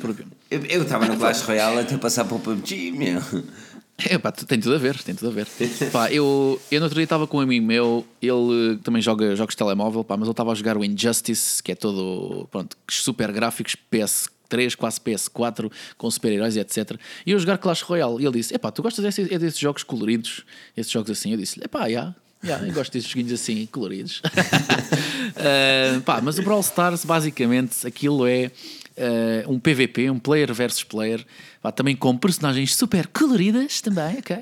Eu 0.50 0.82
estava 0.82 1.06
no 1.06 1.16
Clash 1.16 1.42
Royale 1.44 1.80
até 1.82 1.96
passar 1.98 2.26
para 2.26 2.36
o 2.36 2.40
PUBG, 2.40 2.92
meu. 2.92 3.22
É 3.98 4.18
pá, 4.18 4.32
tem 4.32 4.60
tudo 4.60 4.76
a 4.76 4.78
ver, 4.78 4.98
tem 5.04 5.14
tudo 5.14 5.30
a 5.30 5.32
ver. 5.32 5.48
pá, 5.92 6.12
eu, 6.12 6.60
eu 6.72 6.80
no 6.80 6.86
outro 6.86 6.96
dia 6.96 7.04
estava 7.04 7.28
com 7.28 7.38
um 7.38 7.42
amigo 7.42 7.66
meu, 7.66 8.06
ele 8.22 8.78
também 8.84 9.02
joga 9.02 9.36
jogos 9.36 9.54
de 9.54 9.58
telemóvel, 9.58 10.04
pá, 10.04 10.18
mas 10.18 10.26
ele 10.26 10.32
estava 10.32 10.52
a 10.52 10.56
jogar 10.56 10.78
o 10.78 10.84
Injustice, 10.84 11.62
que 11.62 11.72
é 11.72 11.76
todo, 11.76 12.48
pronto, 12.52 12.76
super 12.90 13.32
gráficos, 13.32 13.76
PS3, 13.92 14.76
quase 14.76 15.00
PS4, 15.00 15.72
com 15.98 16.10
super-heróis 16.10 16.56
e 16.56 16.60
etc. 16.60 17.00
E 17.26 17.32
eu 17.32 17.40
jogar 17.40 17.60
Clash 17.60 17.82
Royale, 17.84 18.22
e 18.22 18.26
ele 18.26 18.40
disse: 18.40 18.54
Epá, 18.54 18.72
tu 18.72 18.82
gostas 18.82 19.04
desse, 19.04 19.34
é 19.34 19.38
desses 19.38 19.60
jogos 19.60 19.84
coloridos, 19.84 20.44
esses 20.76 20.92
jogos 20.92 21.12
assim? 21.12 21.32
Eu 21.32 21.38
disse: 21.38 21.64
Epá, 21.64 21.90
já. 21.90 22.16
Yeah, 22.44 22.68
eu 22.68 22.74
gosto 22.74 22.92
desses 22.92 23.10
joguinhos 23.10 23.32
assim, 23.32 23.66
coloridos. 23.68 24.22
Eh, 25.36 26.00
pá, 26.06 26.22
mas 26.22 26.38
o 26.38 26.44
Brawl 26.44 26.62
Stars, 26.62 27.04
basicamente, 27.04 27.88
aquilo 27.88 28.28
é 28.28 28.52
eh, 28.96 29.44
um 29.48 29.60
PVP, 29.60 30.10
um 30.10 30.20
player 30.20 30.54
versus 30.54 30.84
player, 30.84 31.26
pá, 31.64 31.72
também 31.72 31.96
com 31.96 32.16
personagens 32.18 32.76
super 32.76 33.08
coloridas 33.08 33.82
também, 33.82 34.20
ok? 34.20 34.38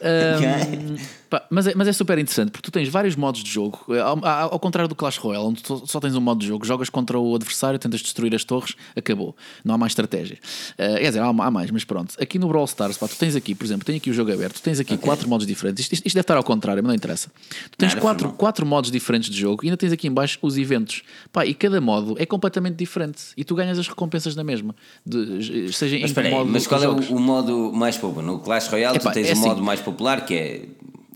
Um, 0.00 0.96
pá, 1.30 1.46
mas, 1.50 1.66
é, 1.66 1.74
mas 1.74 1.88
é 1.88 1.92
super 1.92 2.18
interessante 2.18 2.50
porque 2.50 2.64
tu 2.64 2.70
tens 2.70 2.88
vários 2.88 3.16
modos 3.16 3.42
de 3.42 3.50
jogo, 3.50 3.84
eh, 3.90 4.00
ao, 4.00 4.24
ao- 4.24 4.58
contrário 4.60 4.88
do 4.88 4.94
Clash 4.94 5.16
Royale, 5.18 5.44
onde 5.46 5.62
tu 5.62 5.84
só 5.86 6.00
tens 6.00 6.14
um 6.14 6.20
modo 6.20 6.40
de 6.40 6.46
jogo, 6.46 6.64
jogas 6.66 6.90
contra 6.90 7.18
o 7.18 7.34
adversário, 7.34 7.78
tentas 7.78 8.00
destruir 8.00 8.34
as 8.34 8.44
torres, 8.44 8.74
acabou, 8.96 9.36
não 9.64 9.74
há 9.74 9.78
mais 9.78 9.92
estratégia. 9.92 10.38
Eh, 10.76 10.98
quer 11.00 11.08
dizer, 11.08 11.20
há, 11.20 11.28
há 11.28 11.50
mais, 11.50 11.70
mas 11.70 11.84
pronto. 11.84 12.14
Aqui 12.20 12.38
no 12.38 12.48
Brawl 12.48 12.64
Stars, 12.66 12.96
pá, 12.98 13.06
tu 13.08 13.16
tens 13.16 13.34
aqui, 13.36 13.54
por 13.54 13.64
exemplo, 13.64 13.84
tenho 13.84 13.98
aqui 13.98 14.10
o 14.10 14.14
jogo 14.14 14.32
aberto, 14.32 14.56
tu 14.56 14.62
tens 14.62 14.80
aqui 14.80 14.96
quatro 14.96 15.28
modos 15.28 15.46
diferentes. 15.46 15.82
Isto, 15.84 15.92
isto- 15.94 16.14
deve 16.14 16.20
estar 16.20 16.36
ao 16.36 16.44
contrário, 16.44 16.82
mas 16.82 16.88
não 16.88 16.94
interessa. 16.96 17.28
Tu 17.70 17.76
tens 17.78 17.88
Nada, 17.90 18.00
quatro, 18.00 18.32
quatro 18.32 18.66
modos 18.66 18.90
diferentes 18.90 19.30
de 19.30 19.38
jogo 19.38 19.64
e 19.64 19.68
ainda 19.68 19.76
tens 19.76 19.92
aqui 19.92 20.08
em 20.08 20.12
baixo 20.12 20.38
os 20.42 20.56
eventos. 20.58 21.02
Pá, 21.32 21.46
e 21.46 21.54
cada 21.54 21.80
modo 21.80 22.16
é 22.18 22.26
completamente 22.26 22.76
diferente 22.76 23.22
e 23.36 23.44
tu 23.44 23.54
ganhas 23.54 23.78
as 23.78 23.86
recompensas 23.88 24.34
na 24.34 24.42
mesma, 24.44 24.74
de, 25.06 25.72
seja 25.72 25.94
Mas 25.96 25.98
em 25.98 25.98
que 26.00 26.04
espera 26.06 26.28
mas 26.48 26.66
qual 26.66 26.82
é 26.82 26.88
o, 26.88 26.96
o 27.16 27.20
modo 27.20 27.72
mais 27.72 27.96
popular? 27.96 28.24
No 28.26 28.38
Clash 28.40 28.68
Royale 28.68 28.96
Epá, 28.96 29.10
tu 29.10 29.14
tens 29.14 29.26
é 29.26 29.30
o 29.30 29.32
assim. 29.32 29.42
modo 29.48 29.62
mais 29.62 29.80
popular 29.80 30.24
que 30.26 30.34
é 30.34 30.62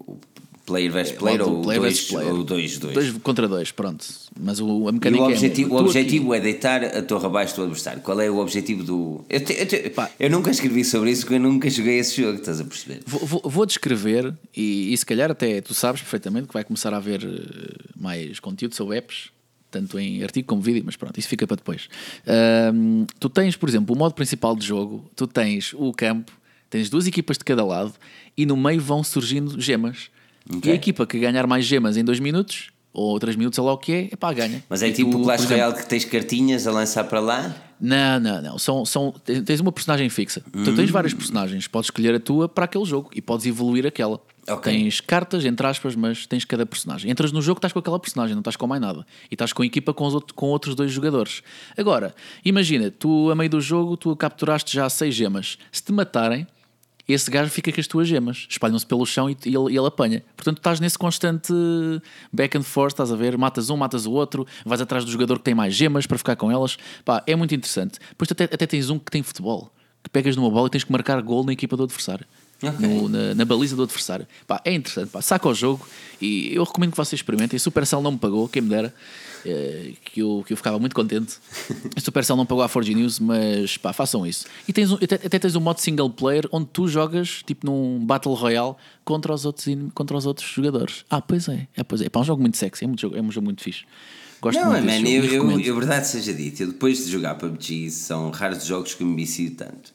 o 0.07 0.17
player 0.65 0.91
versus 0.93 1.17
player 1.17 1.43
ou 1.43 1.63
player 1.63 1.81
player. 2.09 2.33
ou 2.35 2.45
dois, 2.45 2.79
dois. 2.79 2.95
Dois 2.95 3.13
contra 3.19 3.49
dois, 3.49 3.71
pronto. 3.73 4.05
Mas 4.41 4.61
o, 4.61 4.87
a 4.87 4.91
E 4.91 4.95
mecânica 4.95 5.23
o 5.25 5.31
é 5.31 5.33
objetivo, 5.35 5.69
tu 5.71 5.75
o 5.75 5.79
objetivo 5.79 6.35
é 6.35 6.41
deitar 6.41 6.85
a 6.85 7.03
torre 7.03 7.27
abaixo 7.27 7.57
do 7.57 7.63
adversário. 7.63 8.01
Qual 8.01 8.21
é 8.21 8.31
o 8.31 8.39
objetivo 8.39 8.83
do. 8.85 9.25
Eu, 9.29 9.45
te- 9.45 9.53
eu 9.59 9.67
te- 9.67 9.93
eu 10.21 10.31
nunca 10.31 10.51
escrevi 10.51 10.85
sobre 10.85 11.11
isso 11.11 11.23
porque 11.23 11.35
eu 11.35 11.41
nunca 11.41 11.69
joguei 11.69 11.99
esse 11.99 12.21
jogo, 12.23 12.39
estás 12.39 12.61
a 12.61 12.65
perceber? 12.65 13.01
Vou, 13.07 13.21
vou- 13.27 13.43
vou 13.45 13.67
descrever, 13.67 14.33
e, 14.57 14.93
e 14.93 14.97
se 14.97 15.05
calhar 15.05 15.31
até 15.31 15.61
tu 15.61 15.75
sabes 15.75 16.01
perfeitamente 16.01 16.47
que 16.49 16.55
vai 16.55 16.65
começar 16.65 16.95
a 16.95 16.97
haver 16.99 17.23
eh, 17.25 17.91
mais 17.97 18.39
conteúdo 18.41 18.75
sobre 18.75 18.97
apps, 18.99 19.31
tanto 19.73 19.99
em 19.99 20.23
artigo 20.23 20.47
como 20.47 20.63
vídeo, 20.63 20.83
mas 20.87 20.95
pronto, 20.95 21.19
isso 21.19 21.29
fica 21.29 21.47
para 21.47 21.57
depois. 21.57 21.89
Ahm, 22.27 23.07
tu 23.19 23.29
tens, 23.29 23.57
por 23.57 23.69
exemplo, 23.69 23.95
o 23.95 23.99
modo 23.99 24.15
principal 24.15 24.55
de 24.55 24.65
jogo, 24.67 25.11
tu 25.17 25.27
tens 25.27 25.73
o 25.75 25.93
campo, 25.93 26.31
tens 26.71 26.89
duas 26.89 27.07
equipas 27.07 27.37
de 27.39 27.45
cada 27.45 27.65
lado 27.65 27.93
e 28.37 28.47
no 28.47 28.57
meio 28.57 28.81
vão 28.81 29.03
surgindo 29.03 29.61
gemas. 29.61 30.11
E 30.51 30.57
Ok. 30.57 30.73
a 30.73 30.75
equipa 30.75 31.07
que 31.07 31.19
ganhar 31.19 31.47
mais 31.47 31.65
gemas 31.65 31.97
em 31.97 32.05
dois 32.05 32.21
minutos, 32.21 32.71
ou 32.93 33.19
três 33.19 33.37
minutos, 33.37 33.57
sei 33.57 33.65
lá 33.65 33.73
o 33.73 33.79
que 33.79 33.93
é, 33.93 34.09
é 34.13 34.17
pá, 34.17 34.33
ganha. 34.33 34.63
Mas 34.69 34.83
é 34.83 34.89
E 34.89 34.93
tipo 34.93 35.11
tu, 35.13 35.21
o 35.21 35.23
Clash 35.25 35.41
exemplo, 35.45 35.55
Royale 35.57 35.75
que 35.83 35.89
tens 35.89 36.05
cartinhas 36.05 36.67
a 36.67 36.73
lançar 36.73 37.05
para 37.05 37.21
lá? 37.21 37.57
não, 37.81 38.21
não, 38.21 38.43
não. 38.43 38.59
São, 38.59 38.85
são, 38.85 39.13
tens 39.45 39.61
uma 39.61 39.73
personagem 39.73 40.09
fixa. 40.11 40.43
Tu 40.53 40.75
tens 40.75 40.91
várias 40.91 41.15
personagens. 41.15 41.67
Podes 41.67 41.87
escolher 41.87 42.15
a 42.15 42.21
tua 42.21 42.49
para 42.49 42.65
aquele 42.67 42.85
jogo 42.85 43.11
e 43.15 43.21
podes 43.23 43.47
evoluir 43.47 43.87
aquela. 43.87 44.21
Ok. 44.49 44.73
Tens 44.73 45.01
cartas, 45.01 45.45
entre 45.45 45.65
aspas, 45.67 45.95
mas 45.95 46.27
tens 46.27 46.45
cada 46.45 46.67
personagem. 46.67 47.11
Entras 47.11 47.31
no 47.31 47.41
jogo, 47.41 47.59
estás 47.59 47.73
com 47.73 47.79
aquela 47.79 47.99
personagem, 48.01 48.35
não 48.35 48.41
estás 48.41 48.57
com 48.57 48.67
mais 48.67 48.81
nada. 48.83 49.07
E 49.31 49.35
estás 49.35 49.53
com 49.53 49.63
a 49.63 49.67
equipa 49.67 49.95
com, 49.95 50.05
outro- 50.05 50.35
com 50.35 50.47
outros 50.47 50.75
dois 50.75 50.91
jogadores. 50.91 51.43
Agora, 51.77 52.13
imagina, 52.45 52.91
tu 52.91 53.31
a 53.31 53.35
meio 53.37 53.49
do 53.49 53.61
jogo, 53.61 53.97
tu 53.97 54.15
capturaste 54.17 54.75
já 54.75 54.89
seis 54.91 55.15
gemas. 55.15 55.59
Se 55.71 55.83
te 55.85 55.93
matarem, 55.93 56.45
esse 57.09 57.31
gajo 57.31 57.51
fica 57.51 57.71
com 57.73 57.81
as 57.81 57.87
tuas 57.87 58.09
gemas, 58.09 58.47
espalham-se 58.49 58.85
pelo 58.87 59.05
chão 59.07 59.31
e, 59.31 59.37
e 59.45 59.55
ele, 59.55 59.77
ele 59.77 59.87
apanha. 59.87 60.25
Portanto, 60.37 60.59
estás 60.59 60.81
nesse 60.81 60.99
constante 60.99 61.53
back 62.33 62.57
and 62.57 62.63
forth, 62.63 62.93
estás 62.95 63.13
a 63.13 63.17
ver? 63.17 63.37
Matas 63.39 63.71
um, 63.71 63.77
matas 63.77 64.07
o 64.07 64.13
outro, 64.13 64.47
vais 64.65 64.81
atrás 64.81 65.05
do 65.05 65.11
jogador 65.11 65.39
que 65.39 65.45
tem 65.45 65.55
mais 65.55 65.75
gemas 65.75 66.07
para 66.07 66.19
ficar 66.19 66.35
com 66.37 66.51
elas. 66.51 66.77
Pá, 67.05 67.23
é 67.27 67.37
muito 67.37 67.55
interessante. 67.55 67.99
Depois 68.09 68.31
até, 68.31 68.45
até 68.45 68.67
tens 68.67 68.91
um 68.91 68.99
que 68.99 69.11
tem 69.11 69.23
futebol, 69.23 69.73
que 70.03 70.11
pegas 70.11 70.35
numa 70.37 70.51
bola 70.51 70.67
e 70.67 70.71
tens 70.71 70.83
que 70.85 70.91
marcar 70.93 71.21
gol 71.23 71.45
na 71.45 71.53
equipa 71.53 71.77
do 71.77 71.85
adversário. 71.85 72.27
Ok. 72.63 72.87
No- 72.87 73.09
na, 73.09 73.35
na 73.35 73.45
baliza 73.45 73.75
do 73.77 73.83
adversário. 73.83 74.27
Pá, 74.47 74.61
é 74.65 74.73
interessante, 74.73 75.09
pá, 75.11 75.21
saca 75.21 75.49
o 75.49 75.55
jogo 75.55 75.87
e 76.21 76.55
eu 76.55 76.63
recomendo 76.65 76.93
que 76.93 76.97
vocês 76.97 77.19
experimentem. 77.19 77.59
Supercell 77.59 78.01
não 78.01 78.13
me 78.13 78.19
pagou, 78.19 78.49
quem 78.49 78.63
me 78.63 78.69
dera, 78.69 78.95
eh, 79.45 79.93
que, 80.05 80.21
eu, 80.21 80.45
que 80.47 80.53
eu 80.53 80.57
ficava 80.57 80.79
muito 80.79 80.95
contente. 80.95 81.39
A 81.97 82.01
Supercell 82.01 82.37
não 82.37 82.47
pagou 82.47 82.63
a 82.63 82.69
Forge 82.69 82.95
News, 82.95 83.19
mas 83.19 83.77
pá, 83.77 83.93
façam 83.93 84.25
isso. 84.27 84.47
E 84.69 84.73
tens 84.73 84.91
um- 84.93 84.97
até, 85.03 85.17
até 85.17 85.39
tens 85.39 85.57
um 85.57 85.61
modo 85.61 85.81
single 85.81 86.09
player 86.11 86.49
onde 86.53 86.69
tu 86.73 86.87
jogas 86.87 87.43
tipo 87.45 87.67
num 87.67 87.99
Battle 88.05 88.35
Royale 88.35 88.75
contra 89.05 89.33
os 89.35 89.45
outros, 89.45 89.67
contra 89.95 90.17
os 90.17 90.25
outros 90.27 90.49
jogadores. 90.49 91.05
Ah, 91.11 91.21
pois 91.21 91.49
é, 91.49 91.67
é, 91.77 91.83
pois 91.83 92.01
é. 92.01 92.09
Pá, 92.09 92.21
é 92.21 92.23
um 92.23 92.25
jogo 92.25 92.41
muito 92.41 92.57
sexy, 92.57 92.85
é, 92.85 92.87
muito 92.87 93.01
jogo, 93.01 93.17
é 93.17 93.21
um 93.23 93.31
jogo 93.33 93.45
muito 93.45 93.63
fixe. 93.63 93.83
Gosto 94.41 94.59
Não, 94.61 94.73
muito 94.73 94.85
man, 94.87 95.09
eu, 95.09 95.25
eu, 95.25 95.61
eu, 95.61 95.75
verdade 95.77 96.07
seja 96.09 96.35
dita, 96.35 96.65
eu 96.65 96.69
depois 96.69 97.05
de 97.05 97.11
jogar 97.13 97.37
PUBG 97.37 97.91
são 97.91 98.31
raros 98.31 98.59
os 98.59 98.65
jogos 98.65 98.93
que 98.95 99.03
eu 99.03 99.07
me 99.07 99.15
vicio 99.17 99.51
tanto. 99.55 99.93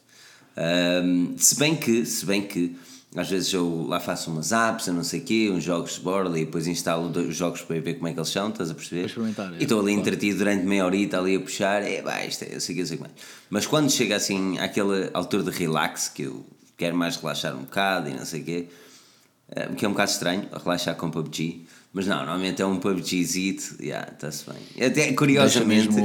Ahm, 0.57 1.35
se 1.37 1.55
bem 1.57 1.75
que, 1.75 2.05
se 2.05 2.25
bem 2.25 2.41
que 2.41 2.75
às 3.15 3.29
vezes 3.29 3.51
eu 3.53 3.85
lá 3.87 3.99
faço 3.99 4.29
umas 4.29 4.51
apps, 4.51 4.87
eu 4.87 4.93
não 4.93 5.03
sei 5.03 5.21
o 5.21 5.23
quê, 5.23 5.49
uns 5.51 5.63
jogos 5.63 5.93
de 5.95 6.01
borda 6.01 6.37
e 6.37 6.45
depois 6.45 6.67
instalo 6.67 7.09
dois 7.09 7.35
jogos 7.35 7.61
para 7.61 7.79
ver 7.79 7.95
como 7.95 8.07
é 8.07 8.13
que 8.13 8.19
eles 8.19 8.29
são, 8.29 8.49
estás 8.49 8.69
a 8.69 8.73
perceber? 8.73 9.05
é, 9.05 9.59
e 9.59 9.63
estou 9.63 9.79
ali 9.79 9.93
claro. 9.93 9.99
entretido 10.01 10.39
durante 10.39 10.65
meia 10.65 10.85
horita 10.85 11.17
ali 11.17 11.35
a 11.35 11.39
puxar, 11.39 11.81
é 11.83 12.01
pá, 12.01 12.23
isto 12.25 12.43
é, 12.43 12.55
eu 12.55 12.59
sei 12.59 12.75
que, 12.75 12.81
eu 12.81 12.85
sei 12.85 12.95
o 12.95 12.99
que 12.99 13.07
mais. 13.07 13.13
Mas 13.49 13.65
quando 13.65 13.89
chega 13.89 14.15
assim 14.15 14.57
àquela 14.59 15.09
altura 15.13 15.43
de 15.43 15.51
relax, 15.51 16.09
que 16.09 16.23
eu 16.23 16.45
quero 16.75 16.95
mais 16.95 17.15
relaxar 17.15 17.55
um 17.55 17.61
bocado 17.61 18.09
e 18.09 18.13
não 18.13 18.25
sei 18.25 18.41
o 18.41 18.43
quê, 18.43 18.67
eh, 19.49 19.69
que 19.75 19.85
é 19.85 19.87
um 19.87 19.91
bocado 19.91 20.11
estranho 20.11 20.47
relaxar 20.63 20.95
com 20.95 21.09
PUBG, 21.09 21.65
mas 21.97 22.05
não, 22.05 22.17
normalmente 22.17 22.61
é 22.61 22.65
um 22.65 22.77
PUBGzito, 22.77 23.81
yeah, 23.81 24.07
está-se 24.13 24.45
bem. 24.47 24.85
Até 24.85 25.13
curiosamente, 25.13 25.95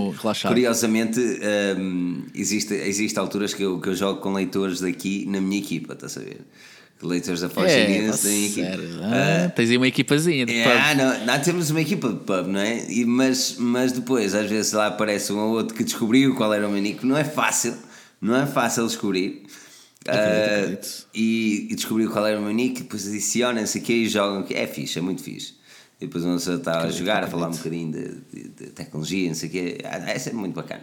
curiosamente 0.48 1.20
ehm, 1.20 2.22
existe, 2.34 2.72
existe 2.72 3.18
alturas 3.18 3.52
que 3.52 3.62
eu, 3.62 3.78
que 3.78 3.90
eu 3.90 3.94
jogo 3.94 4.18
com 4.22 4.32
leitores 4.32 4.80
daqui 4.80 5.26
na 5.28 5.38
minha 5.38 5.60
equipa, 5.60 5.92
estás 5.92 6.16
a 6.16 6.20
ver? 6.20 6.46
Leitores 7.02 7.42
da 7.42 7.50
Forge 7.50 7.74
É, 7.74 7.82
da 7.84 8.16
minha 8.26 8.46
equipa. 8.46 8.68
Ah, 9.02 9.50
tens 9.50 9.68
aí 9.68 9.76
uma 9.76 9.86
equipazinha 9.86 10.46
de 10.46 10.62
pub. 10.62 10.72
É, 10.72 10.94
não, 10.94 11.26
não, 11.26 11.38
temos 11.40 11.68
uma 11.68 11.82
equipa 11.82 12.08
de 12.08 12.20
pub, 12.20 12.46
não 12.46 12.60
é? 12.60 12.90
E, 12.90 13.04
mas, 13.04 13.56
mas 13.58 13.92
depois, 13.92 14.34
às 14.34 14.48
vezes, 14.48 14.72
lá 14.72 14.86
aparece 14.86 15.30
um 15.30 15.40
ou 15.40 15.50
outro 15.50 15.76
que 15.76 15.84
descobriu 15.84 16.34
qual 16.34 16.54
era 16.54 16.66
o 16.66 16.70
meu 16.72 16.80
nick. 16.80 17.04
Não 17.04 17.18
é 17.18 17.24
fácil, 17.24 17.74
não 18.18 18.34
é 18.34 18.46
fácil 18.46 18.86
descobrir. 18.86 19.42
Acredito. 20.06 21.06
E, 21.14 21.68
e 21.70 21.74
descobriu 21.74 22.10
qual 22.10 22.26
era 22.26 22.38
o 22.38 22.42
meu 22.42 22.52
nick, 22.54 22.82
depois 22.82 23.06
adiciona, 23.06 23.60
não 23.60 23.66
sei 23.66 23.82
o 23.82 23.84
quê, 23.84 23.92
e 23.92 24.08
jogam. 24.08 24.46
É 24.48 24.66
fixe, 24.66 24.98
é 24.98 25.02
muito 25.02 25.22
fixe. 25.22 25.60
E 26.02 26.06
depois 26.06 26.24
uma 26.24 26.34
pessoa 26.34 26.56
está 26.56 26.82
a 26.82 26.90
jogar, 26.90 27.22
a 27.24 27.26
falar 27.26 27.48
um 27.48 27.52
bocadinho 27.52 27.92
de, 27.92 28.08
de- 28.32 28.48
de 28.48 28.66
tecnologia, 28.70 29.28
não 29.28 29.34
sei 29.34 29.48
o 29.48 29.52
quê. 29.52 29.78
Ah, 29.84 30.10
Essa 30.10 30.30
é 30.30 30.32
muito 30.32 30.54
bacana. 30.54 30.82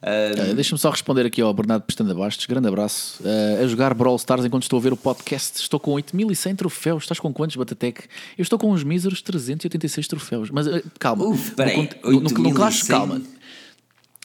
Ah, 0.00 0.50
Uh, 0.50 0.54
Deixa-me 0.56 0.78
só 0.80 0.90
responder 0.90 1.24
aqui 1.24 1.40
ao 1.40 1.54
Bernardo 1.54 1.82
Pestanda 1.84 2.12
Bastos, 2.12 2.44
grande 2.46 2.66
abraço. 2.66 3.22
Uh, 3.22 3.62
a 3.62 3.66
jogar 3.68 3.94
Brawl 3.94 4.16
Stars 4.16 4.44
enquanto 4.44 4.64
estou 4.64 4.78
a 4.80 4.82
ver 4.82 4.92
o 4.92 4.96
podcast. 4.96 5.58
Estou 5.60 5.78
com 5.78 5.92
8100 5.92 6.56
troféus. 6.56 7.04
Estás 7.04 7.20
com 7.20 7.32
quantos, 7.32 7.54
Batatec? 7.54 8.02
Eu 8.36 8.42
estou 8.42 8.58
com 8.58 8.72
uns 8.72 8.82
míseros 8.82 9.22
386 9.22 10.08
troféus. 10.08 10.50
Mas 10.50 10.66
uh, 10.66 10.82
calma, 10.98 11.24
Uf, 11.24 11.52
peraí, 11.52 11.88
no, 12.02 12.10
no, 12.12 12.20
no 12.20 12.52
Clash, 12.54 12.82
8100? 12.82 12.88
calma. 12.88 13.22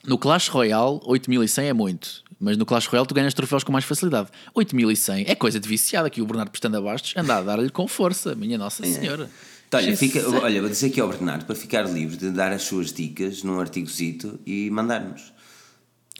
No 0.03 0.17
Clash 0.17 0.47
Royale, 0.49 0.99
8100 1.05 1.65
é 1.67 1.73
muito. 1.73 2.23
Mas 2.39 2.57
no 2.57 2.65
Clash 2.65 2.87
Royale 2.87 3.07
tu 3.07 3.13
ganhas 3.13 3.33
troféus 3.35 3.63
com 3.63 3.71
mais 3.71 3.85
facilidade. 3.85 4.29
8100 4.55 5.25
é 5.27 5.35
coisa 5.35 5.59
de 5.59 5.67
viciado 5.69 6.07
aqui. 6.07 6.21
O 6.21 6.25
Bernardo 6.25 6.49
Pestanda 6.49 6.81
Bastos 6.81 7.13
anda 7.17 7.37
a 7.37 7.41
dar-lhe 7.41 7.69
com 7.69 7.87
força, 7.87 8.33
minha 8.33 8.57
Nossa 8.57 8.83
Senhora. 8.85 9.29
Então, 9.67 9.79
olha, 9.81 9.97
fica, 9.97 10.29
olha, 10.29 10.61
vou 10.61 10.69
dizer 10.69 10.87
aqui 10.87 11.01
ao 11.01 11.09
Bernardo 11.09 11.45
para 11.45 11.55
ficar 11.55 11.83
livre 11.83 12.15
de 12.15 12.31
dar 12.31 12.51
as 12.53 12.63
suas 12.63 12.93
dicas 12.93 13.43
num 13.43 13.59
artigozito 13.59 14.39
e 14.45 14.69
mandar-nos. 14.69 15.33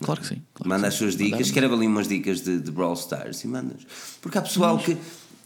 Claro 0.00 0.20
que 0.20 0.26
sim. 0.28 0.42
claro 0.54 0.68
Manda 0.68 0.82
que 0.82 0.88
as 0.88 0.94
sim. 0.94 0.98
suas 0.98 1.12
dicas, 1.12 1.30
Mandar-nos. 1.30 1.48
escreve 1.48 1.74
ali 1.74 1.86
umas 1.86 2.08
dicas 2.08 2.40
de, 2.42 2.60
de 2.60 2.70
Brawl 2.70 2.92
Stars 2.94 3.42
e 3.44 3.48
manda-nos. 3.48 3.86
Porque 4.20 4.36
há 4.38 4.42
pessoal 4.42 4.78
que. 4.78 4.96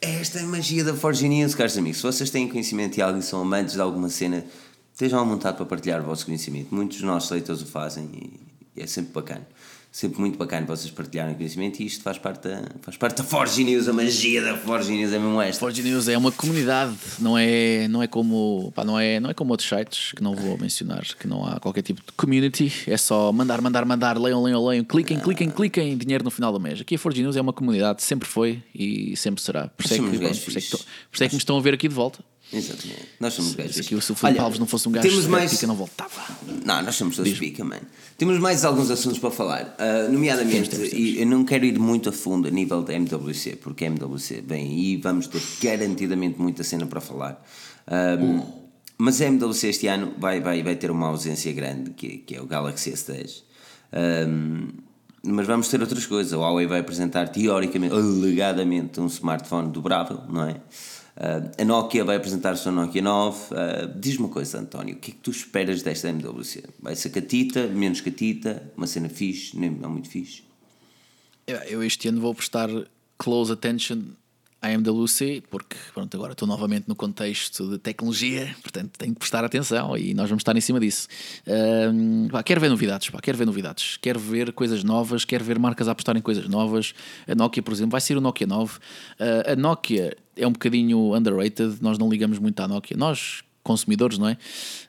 Esta 0.01 0.41
é 0.41 0.43
a 0.43 0.47
magia 0.47 0.83
da 0.83 0.95
Forge 0.95 1.29
News, 1.29 1.55
caros 1.55 1.79
amigos. 1.79 1.99
Se 1.99 2.03
vocês 2.03 2.29
têm 2.29 2.49
conhecimento 2.49 2.95
de 2.95 3.03
algo 3.03 3.21
e 3.21 3.23
são 3.23 3.41
amantes 3.41 3.75
de 3.75 3.81
alguma 3.81 4.09
cena, 4.09 4.45
estejam 4.93 5.21
à 5.21 5.23
vontade 5.25 5.57
para 5.57 5.65
partilhar 5.65 6.01
o 6.03 6.05
vosso 6.05 6.27
conhecimento. 6.27 6.75
Muitos 6.75 6.97
dos 6.99 7.07
nossos 7.07 7.31
leitores 7.31 7.63
o 7.63 7.67
fazem 7.67 8.11
e, 8.13 8.41
e 8.81 8.83
é 8.83 8.87
sempre 8.89 9.13
bacana. 9.13 9.47
Sempre 9.93 10.21
muito 10.21 10.39
bacana 10.39 10.67
vocês 10.67 10.91
partilharem 10.91 11.35
conhecimento 11.35 11.81
e 11.81 11.85
isto 11.85 12.03
faz 12.03 12.17
parte 12.17 12.49
da, 12.49 12.63
faz 12.81 12.97
parte 12.97 13.19
da 13.19 13.25
Forge 13.25 13.63
News, 13.63 13.87
a 13.89 13.93
magia 13.93 14.41
da 14.41 14.57
Forge 14.57 14.91
News 14.91 15.13
é 15.13 15.19
mesmo 15.19 15.39
esta. 15.39 15.61
Forge 15.61 15.83
News 15.83 16.09
é 16.09 16.17
uma 16.17 16.33
comunidade, 16.33 16.95
não 17.19 17.37
é, 17.37 17.87
não 17.89 18.03
é 18.03 18.07
como 18.07 18.73
pá, 18.75 18.87
não 18.87 18.99
é, 18.99 19.21
não 19.21 19.29
é 19.29 19.35
como 19.35 19.51
outros 19.51 19.69
sites 19.69 20.13
que 20.13 20.23
não 20.23 20.35
vou 20.35 20.57
mencionar, 20.57 21.05
que 21.21 21.29
não 21.29 21.45
há 21.45 21.61
qualquer 21.61 21.83
tipo 21.83 22.01
de 22.01 22.11
community, 22.13 22.73
é 22.87 22.97
só 22.97 23.31
mandar, 23.33 23.61
mandar, 23.61 23.85
mandar, 23.85 24.19
leiam, 24.19 24.43
leiam, 24.43 24.67
leiam, 24.67 24.83
cliquem, 24.83 25.21
cliquem, 25.21 25.51
cliquem, 25.51 25.95
dinheiro 25.99 26.25
no 26.25 26.31
final 26.31 26.51
do 26.55 26.59
mês. 26.59 26.81
Aqui 26.81 26.95
a 26.95 26.99
Forge 26.99 27.23
News 27.23 27.37
é 27.37 27.43
uma 27.43 27.53
comunidade, 27.53 28.03
sempre 28.03 28.27
foi 28.27 28.63
e 28.75 29.15
sempre 29.15 29.43
será. 29.43 29.69
Por 29.69 29.85
isso 29.85 29.93
é 29.93 29.99
que, 29.99 30.17
gajos 30.17 30.39
por 30.39 30.51
isso 30.57 30.59
é 30.59 30.63
que, 30.63 30.71
por 30.71 31.15
isso 31.17 31.25
é 31.25 31.29
que 31.29 31.35
me 31.35 31.39
estão 31.39 31.59
a 31.59 31.61
ver 31.61 31.75
aqui 31.75 31.87
de 31.87 31.95
volta. 31.95 32.25
Exatamente. 32.53 33.09
Nós 33.19 33.33
somos 33.35 33.55
gajos. 33.55 33.75
Se, 33.77 33.81
aqui, 33.81 33.95
o 33.95 34.01
Filipe 34.01 34.27
Olha, 34.27 34.43
Alves 34.43 34.59
não 34.59 34.67
fosse 34.67 34.89
um 34.89 34.93
gajo 34.93 35.09
temos 35.09 35.27
mais... 35.27 35.59
que 35.59 35.67
não 35.67 35.75
voltava. 35.75 36.11
Não, 36.65 36.83
nós 36.83 36.95
somos 36.97 37.17
todos 37.17 37.33
pica, 37.39 37.65
mano. 37.65 37.83
Temos 38.19 38.39
mais 38.39 38.65
alguns 38.65 38.91
assuntos 38.91 39.19
para 39.19 39.31
falar, 39.31 39.75
Ah, 39.79 40.09
nomeadamente, 40.11 40.53
Temos, 40.55 40.69
temos, 40.69 40.91
temos. 40.91 41.07
e 41.17 41.21
eu 41.21 41.27
não 41.27 41.45
quero 41.45 41.65
ir 41.65 41.79
muito 41.79 42.09
a 42.11 42.13
fundo 42.13 42.47
a 42.49 42.51
nível 42.51 42.83
da 42.83 42.93
MWC, 42.95 43.57
porque 43.57 43.85
a 43.85 43.89
MWC, 43.89 44.43
bem, 44.43 44.67
aí 44.69 44.97
vamos 44.97 45.27
ter 45.27 45.41
garantidamente 45.63 46.39
muita 46.41 46.63
cena 46.63 46.87
para 46.87 47.01
falar. 47.01 47.43
Ah, 47.87 48.17
Mas 48.99 49.21
a 49.21 49.25
MWC 49.27 49.67
este 49.69 49.87
ano 49.89 50.13
vai, 50.19 50.41
vai, 50.41 50.63
vai 50.63 50.77
ter 50.77 50.91
uma 50.91 51.09
ausência 51.09 51.53
grande, 51.53 51.91
que, 51.91 52.19
que 52.19 52.37
é 52.37 52.41
o 52.41 52.47
Galaxy 52.47 52.93
S10. 52.93 53.43
Ah, 53.93 54.73
mas 55.25 55.47
vamos 55.47 55.69
ter 55.69 55.81
outras 55.81 56.05
coisas. 56.05 56.33
A 56.33 56.37
Huawei 56.37 56.67
vai 56.67 56.81
apresentar, 56.81 57.29
teoricamente, 57.29 57.95
alegadamente, 57.95 59.01
um 59.01 59.07
smartphone 59.07 59.71
dobrável, 59.71 60.21
não 60.29 60.45
é? 60.49 60.57
Ah, 61.17 61.43
a 61.59 61.65
Nokia 61.65 62.05
vai 62.05 62.17
apresentar 62.17 62.55
o 62.55 62.57
seu 62.57 62.73
Nokia 62.73 63.03
9. 63.03 63.55
Ah, 63.55 63.93
Diz-me 63.97 64.25
uma 64.25 64.29
coisa, 64.29 64.59
António, 64.59 64.95
o 64.95 64.99
que 64.99 65.11
é 65.11 65.15
que 65.15 65.21
tu 65.21 65.31
esperas 65.31 65.83
desta 65.83 66.09
MWC? 66.09 66.65
Vai 66.81 66.97
ser 66.97 67.11
catita, 67.11 67.67
menos 67.67 68.01
catita, 68.01 68.63
uma 68.77 68.87
cena 68.87 69.09
fixe, 69.09 69.59
nem 69.59 69.71
não 69.71 69.91
muito 69.91 70.09
fixe? 70.09 70.43
Eu 71.47 71.83
este 71.83 72.09
ano 72.09 72.21
vou 72.21 72.35
prestar 72.35 72.69
close 73.19 73.53
attention 73.53 74.03
à 74.63 74.71
MWC, 74.71 75.43
porque 75.51 75.77
pronto, 75.93 76.17
agora 76.17 76.33
estou 76.33 76.47
novamente 76.47 76.85
no 76.87 76.95
contexto 76.95 77.69
de 77.69 77.79
tecnologia, 77.79 78.55
portanto 78.63 78.93
tenho 78.97 79.13
que 79.13 79.19
prestar 79.19 79.45
atenção 79.45 79.97
e 79.99 80.15
nós 80.15 80.29
vamos 80.29 80.43
estar 80.43 80.57
em 80.57 80.61
cima 80.61 80.79
disso. 80.79 81.09
Ahm, 81.47 82.29
pá, 82.29 82.45
quero 82.45 82.61
ver 82.61 82.69
novidades, 82.69 83.11
pá, 83.11 83.21
quero 83.21 83.37
ver 83.37 83.45
novidades, 83.45 83.99
quero 84.01 84.21
ver 84.21 84.53
coisas 84.53 84.85
novas, 84.85 85.25
quero 85.25 85.45
ver 85.45 85.59
marcas 85.59 85.89
a 85.89 85.93
apostar 85.93 86.17
em 86.17 86.21
coisas 86.21 86.47
novas. 86.49 86.95
A 87.27 87.35
Nokia, 87.35 87.61
por 87.61 87.73
exemplo, 87.73 87.91
vai 87.91 88.01
ser 88.01 88.17
o 88.17 88.21
Nokia 88.21 88.47
9. 88.47 88.79
Ah, 89.19 89.53
a 89.53 89.57
Nokia 89.57 90.17
é 90.37 90.47
um 90.47 90.53
bocadinho 90.53 91.13
underrated, 91.13 91.79
nós 91.81 91.99
não 91.99 92.09
ligamos 92.09 92.39
muito 92.39 92.61
à 92.61 92.69
Nokia, 92.69 92.97
nós 92.97 93.43
consumidores, 93.65 94.17
não 94.17 94.29
é? 94.29 94.39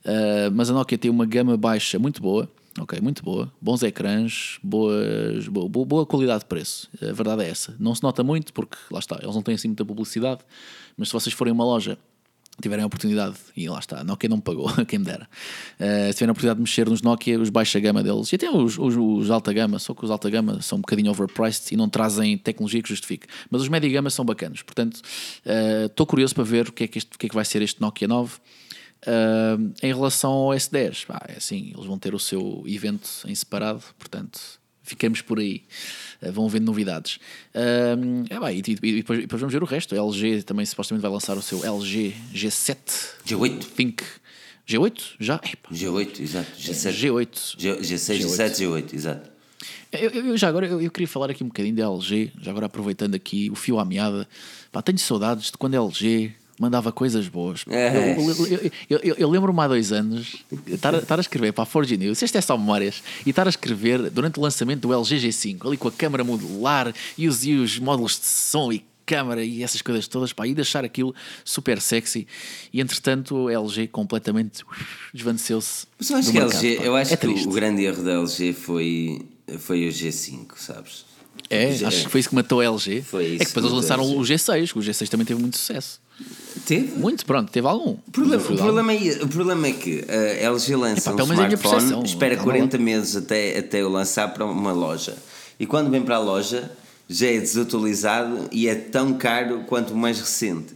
Ah, 0.05 0.51
mas 0.53 0.69
a 0.69 0.73
Nokia 0.73 0.99
tem 0.99 1.09
uma 1.09 1.25
gama 1.25 1.57
baixa 1.57 1.97
muito 1.97 2.21
boa. 2.21 2.47
Ok, 2.79 2.99
muito 3.01 3.23
boa. 3.23 3.51
Bons 3.61 3.83
ecrãs, 3.83 4.57
boas, 4.63 5.47
boa, 5.47 5.69
boa- 5.85 6.05
qualidade 6.07 6.39
de 6.39 6.45
preço. 6.45 6.89
A 7.01 7.13
verdade 7.13 7.43
é 7.43 7.49
essa. 7.49 7.75
Não 7.79 7.93
se 7.93 8.01
nota 8.01 8.23
muito 8.23 8.51
porque, 8.51 8.77
lá 8.89 8.97
está, 8.99 9.19
eles 9.21 9.35
não 9.35 9.43
têm 9.43 9.53
assim 9.55 9.67
muita 9.67 9.85
publicidade, 9.85 10.41
mas 10.97 11.09
se 11.09 11.13
vocês 11.13 11.33
forem 11.35 11.51
a 11.51 11.53
uma 11.53 11.63
loja, 11.65 11.97
tiverem 12.61 12.83
a 12.83 12.85
oportunidade, 12.87 13.35
e 13.57 13.67
lá 13.69 13.77
está, 13.79 14.03
Nokia 14.03 14.27
não 14.29 14.37
me 14.37 14.43
pagou, 14.43 14.67
quem 14.87 14.97
me 14.99 15.05
dera, 15.05 15.27
Eh, 15.79 16.07
se 16.11 16.17
tiverem 16.17 16.29
a 16.29 16.31
oportunidade 16.33 16.57
de 16.57 16.61
mexer 16.61 16.87
nos 16.89 17.01
Nokia, 17.03 17.39
os 17.39 17.49
baixa 17.51 17.79
gama 17.79 18.01
deles, 18.03 18.31
e 18.31 18.35
até 18.35 18.49
os, 18.49 18.77
os, 18.77 18.95
os 18.95 19.29
alta 19.31 19.51
gama, 19.53 19.77
só 19.79 19.93
que 19.93 20.03
os 20.05 20.09
alta 20.11 20.29
gama 20.29 20.59
são 20.61 20.77
um 20.79 20.81
bocadinho 20.81 21.09
overpriced 21.11 21.73
e 21.73 21.77
não 21.77 21.87
trazem 21.89 22.37
tecnologia 22.37 22.81
que 22.81 22.89
justifique. 22.89 23.27
Mas 23.51 23.61
os 23.63 23.69
média 23.69 23.89
gama 23.89 24.09
são 24.09 24.23
bacanos. 24.25 24.61
Portanto, 24.63 24.99
eh, 25.45 25.85
estou 25.85 26.05
curioso 26.07 26.33
para 26.35 26.43
ver 26.43 26.69
o 26.69 26.71
que, 26.71 26.83
é 26.83 26.87
que 26.87 26.97
este- 26.99 27.15
o 27.15 27.19
que 27.19 27.25
é 27.25 27.29
que 27.29 27.35
vai 27.35 27.45
ser 27.45 27.61
este 27.63 27.81
Nokia 27.81 28.07
9. 28.07 28.33
Em 29.81 29.87
relação 29.93 30.31
ao 30.31 30.49
S10, 30.51 31.05
pá, 31.05 31.21
é 31.27 31.37
assim, 31.37 31.71
eles 31.73 31.85
vão 31.85 31.97
ter 31.99 32.13
o 32.15 32.19
seu 32.19 32.63
evento 32.65 33.09
em 33.25 33.35
separado, 33.35 33.83
portanto, 33.99 34.39
ficamos 34.81 35.21
por 35.21 35.39
aí. 35.39 35.63
Ah, 36.21 36.31
vão 36.31 36.47
vendo 36.47 36.65
novidades. 36.65 37.19
Ah, 37.53 37.95
é, 38.29 38.39
pá, 38.39 38.51
e, 38.51 38.57
e- 38.59 38.71
e 38.71 38.95
depois, 38.97 39.19
e 39.19 39.21
depois 39.23 39.39
vamos 39.41 39.53
ver 39.53 39.61
o 39.63 39.65
resto. 39.65 39.93
A 39.93 39.97
LG 39.97 40.43
também 40.43 40.65
supostamente 40.65 41.01
vai 41.01 41.11
lançar 41.11 41.37
o 41.37 41.41
seu 41.41 41.63
LG 41.65 42.13
G7 42.33 42.77
G8. 43.25 43.65
Think 43.75 44.03
G8? 44.67 45.01
Já? 45.19 45.35
Epá, 45.35 45.69
G8, 45.71 46.19
exato. 46.21 46.51
G7. 46.57 46.91
G8. 46.93 47.55
G, 47.59 47.75
G6, 47.81 48.19
G7, 48.21 48.49
G8, 48.61 48.93
exato. 48.93 49.33
Eu, 49.91 50.09
eu- 50.09 50.25
eu 50.27 50.37
já 50.37 50.47
agora 50.47 50.65
eu, 50.65 50.81
eu 50.81 50.89
queria 50.91 51.07
falar 51.07 51.29
aqui 51.29 51.43
um 51.43 51.47
bocadinho 51.47 51.75
da 51.75 51.83
LG, 51.83 52.31
já 52.41 52.51
agora 52.51 52.65
aproveitando 52.65 53.15
aqui 53.15 53.49
o 53.51 53.55
fio 53.55 53.77
à 53.79 53.85
meada. 53.85 54.27
Pá, 54.71 54.81
tenho 54.81 54.97
saudades 54.97 55.51
de 55.51 55.57
quando 55.57 55.75
a 55.75 55.77
LG 55.77 56.33
mandava 56.59 56.91
coisas 56.91 57.27
boas. 57.27 57.63
É. 57.67 58.15
Eu, 58.17 58.47
eu, 58.89 58.99
eu, 59.01 59.15
eu- 59.17 59.29
lembro-me 59.29 59.59
há 59.61 59.67
dois 59.67 59.91
anos 59.91 60.43
estar 60.67 60.93
a, 60.95 60.99
estar 60.99 61.17
a 61.17 61.21
escrever 61.21 61.51
para 61.51 61.63
a 61.63 61.65
Forge 61.65 61.97
News, 61.97 62.21
isto 62.21 62.37
é 62.37 62.41
só 62.41 62.57
memórias, 62.57 63.01
e 63.25 63.29
estar 63.31 63.47
a 63.47 63.49
escrever 63.49 64.09
durante 64.09 64.39
o 64.39 64.41
lançamento 64.41 64.81
do 64.87 64.93
LG 64.93 65.17
G5, 65.17 65.65
ali 65.67 65.77
com 65.77 65.87
a 65.87 65.91
câmara 65.91 66.23
modular 66.23 66.93
e 67.17 67.27
os, 67.27 67.43
e 67.45 67.53
os 67.55 67.79
módulos 67.79 68.19
de 68.19 68.25
som 68.25 68.71
e 68.71 68.85
câmara 69.05 69.43
e 69.43 69.61
essas 69.63 69.81
coisas 69.81 70.07
todas, 70.07 70.31
pá, 70.31 70.47
e 70.47 70.53
deixar 70.55 70.85
aquilo 70.85 71.13
super 71.43 71.81
sexy. 71.81 72.25
E 72.71 72.79
entretanto, 72.79 73.35
o 73.35 73.49
LG 73.49 73.87
completamente 73.87 74.63
desvaneceu-se. 75.13 75.85
Mas 75.99 76.09
eu 76.09 76.17
acho 76.17 76.31
que 76.31 76.37
a 76.37 76.41
mercado, 76.41 76.63
LG, 76.65 76.77
pá. 76.77 76.83
eu 76.85 76.95
acho 76.95 77.13
é 77.13 77.17
que 77.17 77.27
o- 77.27 77.49
grande 77.49 77.83
erro 77.83 78.01
da 78.03 78.11
LG 78.13 78.53
foi, 78.53 79.21
foi 79.59 79.87
o 79.87 79.91
G5, 79.91 80.51
sabes? 80.55 81.05
É, 81.49 81.71
acho 81.85 82.03
que 82.05 82.09
foi 82.09 82.19
isso 82.21 82.29
que 82.29 82.35
matou 82.35 82.61
a 82.61 82.65
LG. 82.65 83.01
Foi 83.01 83.23
é 83.25 83.27
isso 83.29 83.39
que 83.39 83.45
depois 83.47 83.65
eles 83.65 83.73
a 83.73 83.75
lançaram 83.75 84.03
o 84.17 84.21
G6, 84.21 84.71
que 84.71 84.79
o 84.79 84.81
G6 84.81 85.09
também 85.09 85.25
teve 85.25 85.41
muito 85.41 85.57
sucesso. 85.57 85.99
Teve? 86.65 86.97
Muito, 86.97 87.25
pronto, 87.25 87.51
teve 87.51 87.67
algum. 87.67 87.91
O 87.91 88.11
problema, 88.11 88.41
o, 88.41 88.55
problema 88.55 88.93
é, 88.93 89.23
o 89.23 89.27
problema 89.27 89.67
é 89.67 89.71
que 89.73 90.05
a 90.07 90.45
LG 90.49 90.75
lança 90.75 91.11
Epá, 91.11 91.23
um 91.23 91.31
é 91.31 91.33
smartphone, 91.33 91.71
percepção. 91.71 92.03
espera 92.03 92.35
Calma 92.35 92.51
40 92.51 92.77
meses 92.77 93.15
até, 93.15 93.57
até 93.59 93.81
eu 93.81 93.89
lançar 93.89 94.33
para 94.33 94.45
uma 94.45 94.71
loja. 94.71 95.17
E 95.59 95.65
quando 95.65 95.89
vem 95.89 96.01
para 96.01 96.15
a 96.15 96.19
loja, 96.19 96.71
já 97.09 97.27
é 97.27 97.39
desatualizado 97.39 98.47
e 98.51 98.67
é 98.67 98.75
tão 98.75 99.13
caro 99.15 99.63
quanto 99.65 99.93
o 99.93 99.97
mais 99.97 100.19
recente. 100.19 100.73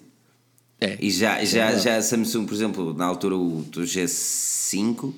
É. 0.79 0.97
E 0.99 1.09
já, 1.09 1.43
já, 1.43 1.67
verdade. 1.67 1.83
já 1.83 1.97
a 1.97 2.01
Samsung, 2.01 2.45
por 2.45 2.53
exemplo, 2.53 2.93
na 2.93 3.05
altura 3.05 3.35
o, 3.35 3.63
do 3.63 3.81
G5 3.81 5.13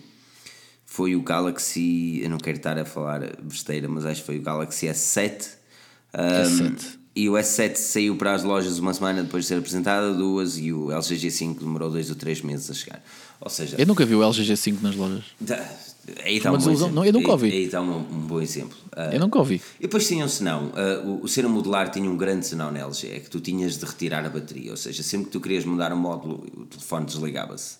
foi 0.85 1.15
o 1.15 1.21
Galaxy, 1.21 2.21
eu 2.23 2.29
não 2.29 2.37
quero 2.37 2.57
estar 2.57 2.77
a 2.77 2.85
falar 2.85 3.21
besteira, 3.41 3.87
mas 3.87 4.05
acho 4.05 4.21
que 4.21 4.25
foi 4.25 4.37
o 4.37 4.41
Galaxy 4.41 4.87
S7. 4.87 5.47
Um, 6.13 6.19
S7. 6.19 6.98
E 7.19 7.27
o 7.29 7.33
S7 7.33 7.75
saiu 7.75 8.15
para 8.15 8.33
as 8.33 8.43
lojas 8.43 8.79
uma 8.79 8.93
semana 8.93 9.23
depois 9.23 9.43
de 9.43 9.49
ser 9.49 9.57
apresentada, 9.57 10.13
duas, 10.13 10.57
e 10.57 10.71
o 10.71 10.89
LG 10.91 11.15
G5 11.17 11.59
demorou 11.59 11.89
dois 11.91 12.09
ou 12.09 12.15
três 12.15 12.41
meses 12.41 12.71
a 12.71 12.73
chegar. 12.73 13.03
Ou 13.41 13.49
seja, 13.49 13.75
Eu 13.77 13.85
nunca 13.85 14.05
vi 14.05 14.15
o 14.15 14.23
LG 14.23 14.43
G5 14.53 14.81
nas 14.81 14.95
lojas. 14.95 15.25
Tá, 15.45 15.69
Aí 16.23 16.37
está 16.37 16.51
um 16.51 16.57
bom. 16.57 16.89
Não, 16.91 17.03
eu 17.05 17.11
nunca 17.11 17.25
Aí- 17.27 17.31
ouvi. 17.31 17.51
Aí 17.51 17.63
está 17.65 17.81
um, 17.81 17.97
um 17.97 18.21
bom 18.25 18.39
exemplo. 18.41 18.77
Ah, 18.95 19.09
Eu 19.13 19.19
nunca 19.19 19.37
ouvi. 19.37 19.61
e 19.79 19.81
depois 19.83 20.07
tinha 20.07 20.23
um 20.23 20.29
senão. 20.29 20.71
ah, 20.75 21.05
o, 21.05 21.23
o 21.23 21.27
ser 21.27 21.45
modular 21.47 21.89
tinha 21.91 22.09
um 22.09 22.15
grande 22.15 22.45
senão 22.47 22.71
na 22.71 22.79
LG, 22.79 23.07
é 23.07 23.19
que 23.19 23.29
tu 23.29 23.39
tinhas 23.41 23.77
de 23.77 23.85
retirar 23.85 24.25
a 24.25 24.29
bateria. 24.29 24.71
Ou 24.71 24.77
seja, 24.77 25.03
sempre 25.03 25.25
que 25.25 25.31
tu 25.33 25.41
querias 25.41 25.65
mudar 25.65 25.91
o 25.91 25.97
módulo, 25.97 26.45
o 26.55 26.65
telefone 26.67 27.05
desligava-se. 27.05 27.77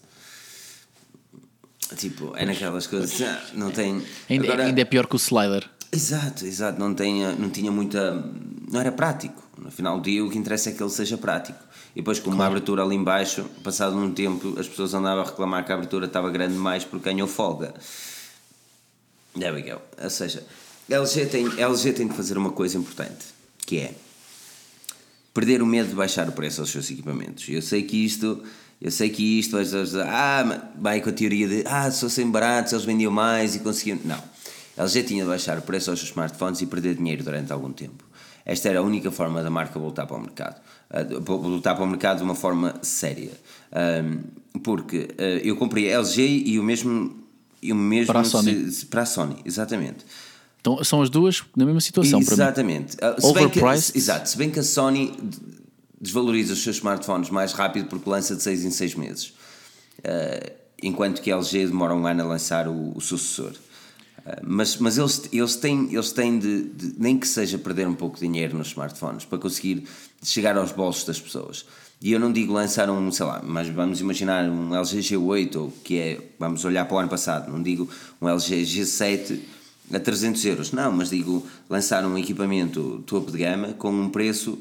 Tipo, 1.96 2.34
é 2.36 2.46
naquelas 2.46 2.86
coisas. 2.88 3.22
ah, 3.22 3.42
Não 3.54 3.72
tem. 3.72 4.02
Ainda, 4.30 4.44
Agora- 4.46 4.66
ainda 4.66 4.82
é 4.82 4.86
pior 4.86 5.08
que 5.08 5.16
o 5.16 5.18
slider. 5.18 5.68
Exato, 5.92 6.46
exato. 6.46 6.80
Não, 6.80 6.94
tenha, 6.94 7.34
não 7.34 7.50
tinha 7.50 7.72
muita. 7.72 8.24
Não 8.72 8.80
era 8.80 8.92
prático. 8.92 9.42
No 9.58 9.72
final 9.72 9.98
do 9.98 10.04
dia, 10.04 10.24
o 10.24 10.30
que 10.30 10.38
interessa 10.38 10.70
é 10.70 10.74
que 10.74 10.82
ele 10.82 10.92
seja 10.92 11.18
prático. 11.18 11.60
E 11.96 12.02
depois, 12.02 12.20
com 12.20 12.30
uma 12.30 12.46
abertura 12.46 12.84
ali 12.84 12.96
embaixo, 12.96 13.44
passado 13.64 13.98
um 13.98 14.14
tempo, 14.14 14.56
as 14.60 14.68
pessoas 14.68 14.94
andavam 14.94 15.24
a 15.24 15.26
reclamar 15.26 15.66
que 15.66 15.72
a 15.72 15.76
abertura 15.76 16.06
estava 16.06 16.30
grande 16.30 16.54
demais 16.54 16.86
porque 16.86 17.10
ganhou 17.10 17.28
folga. 17.28 17.74
There 19.34 19.52
we 19.52 19.64
go. 19.64 19.82
Ou 20.02 20.10
seja, 20.10 20.46
a 20.90 20.94
LG 20.94 21.26
tem, 21.26 21.48
a 21.48 21.68
LG 21.68 21.94
tem 21.94 22.08
de 22.08 22.14
fazer 22.14 22.38
uma 22.38 22.52
coisa 22.52 22.78
importante, 22.78 23.26
que 23.66 23.80
é 23.80 23.96
perder 25.34 25.62
o 25.62 25.66
medo 25.66 25.90
de 25.90 25.96
baixar 25.96 26.28
o 26.30 26.32
preço 26.32 26.62
aos 26.62 26.70
seus 26.70 26.90
equipamentos. 26.92 27.48
Eu 27.50 27.62
sei 27.62 27.84
que 27.84 28.06
isto, 28.06 28.44
eu 28.80 28.92
sei 28.92 29.10
que 29.10 29.40
isto, 29.40 29.58
pessoas 29.58 29.90
dizem, 29.92 30.02
ah, 30.08 30.70
vai 30.80 31.02
com 31.02 31.10
a 31.10 31.14
teoria 31.14 31.48
de, 31.48 31.64
ah, 31.66 31.90
se 31.90 32.02
fossem 32.02 32.30
baratos 32.30 32.74
eles 32.74 32.86
vendiam 32.86 33.12
mais 33.12 33.56
e 33.56 33.60
conseguiam. 33.60 34.00
Não. 34.06 34.22
A 34.78 34.84
LG 34.84 35.04
tinha 35.04 35.24
de 35.24 35.30
baixar 35.30 35.58
o 35.58 35.62
preço 35.62 35.90
aos 35.90 36.00
seus 36.00 36.12
smartphones 36.12 36.62
e 36.62 36.66
perder 36.66 36.96
dinheiro 36.96 37.24
durante 37.24 37.52
algum 37.52 37.72
tempo. 37.72 38.09
Esta 38.52 38.70
era 38.70 38.80
a 38.80 38.82
única 38.82 39.12
forma 39.12 39.44
da 39.44 39.50
marca 39.50 39.78
voltar 39.80 40.06
para 40.08 40.18
o 40.18 40.22
mercado. 40.22 40.60
Ah, 40.90 41.04
voltar 41.22 41.76
para 41.76 41.84
o 41.84 41.88
mercado 41.88 42.18
de 42.18 42.24
uma 42.24 42.36
forma 42.36 42.76
séria. 42.82 43.32
Porque 44.64 45.10
ah, 45.18 45.24
eu 45.44 45.56
comprei 45.56 45.94
a 45.94 45.98
LG 46.00 46.44
e 46.46 46.60
o 46.60 46.64
mesmo. 46.64 47.16
E 47.62 47.74
o 47.74 47.76
mesmo 47.76 48.08
Para 48.08 48.22
a 48.22 48.24
Sony. 48.24 48.72
se- 48.72 48.86
para 48.86 49.02
a 49.02 49.06
Sony, 49.06 49.36
exatamente. 49.44 50.06
Então 50.62 50.82
são 50.84 51.02
as 51.02 51.10
duas 51.10 51.44
na 51.56 51.66
mesma 51.66 51.82
situação 51.82 52.20
para 52.24 52.30
mim. 52.36 52.42
Exatamente. 52.42 52.92
Se 52.94 53.34
bem 53.34 53.50
que, 53.50 53.60
Overpriced. 53.60 53.98
exato. 53.98 54.30
Se 54.30 54.38
bem 54.38 54.50
que 54.50 54.60
a 54.60 54.64
Sony 54.64 55.14
desvaloriza 56.00 56.54
os 56.54 56.64
seus 56.64 56.78
smartphones 56.78 57.30
mais 57.30 57.52
rápido 57.52 57.88
porque 57.90 58.10
lança 58.10 58.34
de 58.36 58.42
6 58.44 58.64
em 58.64 58.72
6 58.72 58.96
meses. 58.96 59.34
Ah, 60.04 60.52
enquanto 60.82 61.22
que 61.22 61.30
a 61.32 61.36
LG 61.36 61.68
demora 61.68 61.94
um 61.94 62.08
ano 62.08 62.24
a 62.24 62.26
lançar 62.26 62.68
o, 62.68 62.94
o 62.96 63.02
sucessor. 63.02 63.52
Mas 64.44 64.78
mas 64.78 64.98
eles, 64.98 65.22
eles 65.32 65.56
têm, 65.56 65.94
eles 65.94 66.12
têm 66.12 66.38
de, 66.40 66.64
de- 66.64 66.94
nem 66.98 67.18
que 67.18 67.28
seja 67.28 67.58
perder 67.58 67.88
um 67.88 67.96
pouco 67.96 68.16
de 68.20 68.22
dinheiro 68.28 68.58
nos 68.58 68.68
smartphones 68.68 69.26
para 69.26 69.38
conseguir 69.38 69.84
chegar 70.24 70.58
aos 70.58 70.72
bolsos 70.72 71.06
das 71.06 71.20
pessoas. 71.20 71.66
E 72.02 72.12
eu 72.14 72.20
não 72.20 72.32
digo 72.32 72.54
lançar 72.54 72.90
um, 72.90 73.12
sei 73.12 73.26
lá, 73.26 73.42
mas 73.44 73.68
vamos 73.68 74.00
imaginar 74.00 74.50
um 74.50 74.74
LG 74.74 75.00
G8, 75.00 75.56
ou 75.58 75.72
que 75.84 75.98
é, 75.98 76.22
vamos 76.40 76.64
olhar 76.64 76.86
para 76.86 76.96
o 76.96 77.00
ano 77.00 77.10
passado, 77.10 77.52
não 77.52 77.62
digo 77.62 77.90
um 78.22 78.28
LG 78.30 78.64
G7 78.64 79.40
a 79.94 80.00
300 80.00 80.46
euros, 80.46 80.72
não, 80.72 80.92
mas 80.92 81.10
digo 81.10 81.46
lançar 81.70 82.06
um 82.06 82.18
equipamento 82.18 83.04
topo 83.06 83.32
de 83.32 83.40
gama 83.40 83.74
com 83.74 83.92
um 83.92 84.10
preço 84.10 84.58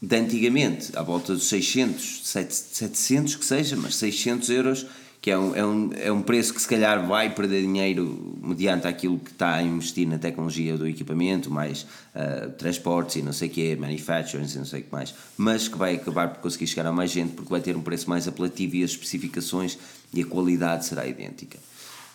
de 0.00 0.16
antigamente, 0.16 0.96
à 0.96 1.02
volta 1.02 1.32
dos 1.34 1.48
600, 1.48 2.20
700 2.24 3.36
que 3.36 3.44
seja, 3.44 3.76
mas 3.76 3.96
600 3.96 4.48
euros, 4.50 4.86
que 5.22 5.30
é 5.30 5.38
um, 5.38 5.54
é, 5.54 5.64
um, 5.64 5.90
é 5.94 6.12
um 6.12 6.20
preço 6.20 6.52
que 6.52 6.60
se 6.60 6.66
calhar 6.66 7.06
vai 7.06 7.32
perder 7.32 7.62
dinheiro 7.62 8.36
mediante 8.42 8.88
aquilo 8.88 9.20
que 9.20 9.30
está 9.30 9.54
a 9.54 9.62
investir 9.62 10.06
na 10.06 10.18
tecnologia 10.18 10.76
do 10.76 10.84
equipamento, 10.84 11.48
mais 11.48 11.86
ah, 12.12 12.48
transportes 12.58 13.16
e 13.16 13.22
não 13.22 13.32
sei 13.32 13.46
o 13.46 13.50
que, 13.52 13.76
manufacturing 13.76 14.44
e 14.44 14.58
não 14.58 14.64
sei 14.64 14.80
o 14.80 14.82
que 14.82 14.90
mais, 14.90 15.14
mas 15.36 15.68
que 15.68 15.78
vai 15.78 15.94
acabar 15.94 16.28
por 16.28 16.40
conseguir 16.40 16.66
chegar 16.66 16.86
a 16.86 16.92
mais 16.92 17.12
gente 17.12 17.34
porque 17.34 17.48
vai 17.48 17.60
ter 17.60 17.76
um 17.76 17.82
preço 17.82 18.10
mais 18.10 18.26
apelativo 18.26 18.74
e 18.74 18.82
as 18.82 18.90
especificações 18.90 19.78
e 20.12 20.22
a 20.22 20.26
qualidade 20.26 20.86
será 20.86 21.06
idêntica. 21.06 21.56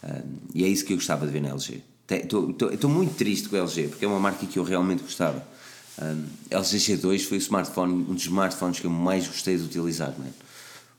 Ah, 0.03 0.22
e 0.53 0.66
é 0.66 0.68
isso 0.68 0.84
que 0.84 0.91
eu 0.91 0.97
gostava 0.97 1.26
de 1.26 1.32
ver 1.32 1.41
na 1.41 1.51
LG. 1.51 1.82
Estou 2.10 2.89
muito 2.89 3.16
triste 3.16 3.47
com 3.47 3.55
a 3.55 3.60
LG, 3.60 3.88
porque 3.88 4.03
é 4.03 4.08
uma 4.08 4.20
marca 4.20 4.45
que 4.45 4.60
eu 4.60 4.64
realmente 4.64 5.03
gostava. 5.03 5.41
Um, 6.01 6.26
LG 6.51 6.78
G2 6.78 7.24
foi 7.26 7.38
o 7.38 7.39
smartphone, 7.39 7.93
um 7.93 8.14
dos 8.14 8.24
smartphones 8.24 8.82
que 8.82 8.86
eu 8.86 8.91
mais 8.91 9.26
gostei 9.28 9.55
de 9.55 9.64
utilizar, 9.64 10.14
man. 10.20 10.28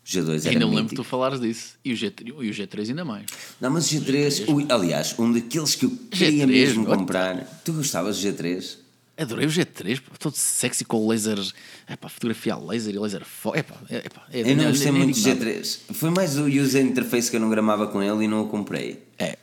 O 0.09 0.11
G2 0.11 0.41
era 0.41 0.51
Ainda 0.51 0.67
me 0.67 0.71
lembro 0.71 0.83
mítico. 0.85 1.03
tu 1.03 1.05
falares 1.05 1.39
disso. 1.39 1.75
E 1.85 1.93
o, 1.93 1.97
G3, 1.97 2.29
e 2.29 2.33
o 2.33 2.55
G3 2.55 2.89
ainda 2.89 3.05
mais. 3.05 3.27
Não, 3.61 3.71
mas 3.71 3.93
o 3.93 3.95
G3, 3.95 4.49
ui, 4.49 4.67
aliás, 4.71 5.15
um 5.19 5.31
daqueles 5.31 5.75
que 5.75 5.85
eu 5.85 5.91
queria 6.11 6.47
G3, 6.47 6.49
mesmo 6.49 6.85
what? 6.87 6.99
comprar. 6.99 7.61
Tu 7.63 7.75
gostavas 7.75 8.19
do 8.19 8.27
G3? 8.27 8.77
Adorei 9.19 9.47
o 9.47 9.51
G3, 9.51 10.01
pá, 10.01 10.13
todo 10.19 10.35
sexy 10.35 10.85
com 10.85 11.07
laser. 11.09 11.39
É 11.87 11.97
pá, 11.97 12.09
fotografia 12.09 12.57
laser 12.57 12.95
e 12.95 12.99
laser 12.99 13.25
fo... 13.25 13.53
É 13.55 13.63
pá, 13.63 13.75
é, 13.91 14.09
pá, 14.09 14.25
é, 14.33 14.41
Eu 14.51 14.57
não 14.57 14.65
gostei 14.69 14.89
é 14.89 14.93
muito 14.93 15.13
do 15.13 15.29
indignado. 15.29 15.45
G3. 15.45 15.79
Foi 15.93 16.11
mais 16.11 16.39
o 16.39 16.47
user 16.47 16.83
interface 16.85 17.29
que 17.31 17.37
eu 17.37 17.41
não 17.41 17.51
gramava 17.51 17.89
com 17.89 18.03
ele 18.03 18.25
e 18.25 18.29
não 18.29 18.43
o 18.43 18.49
comprei. 18.49 19.03
É. 19.19 19.37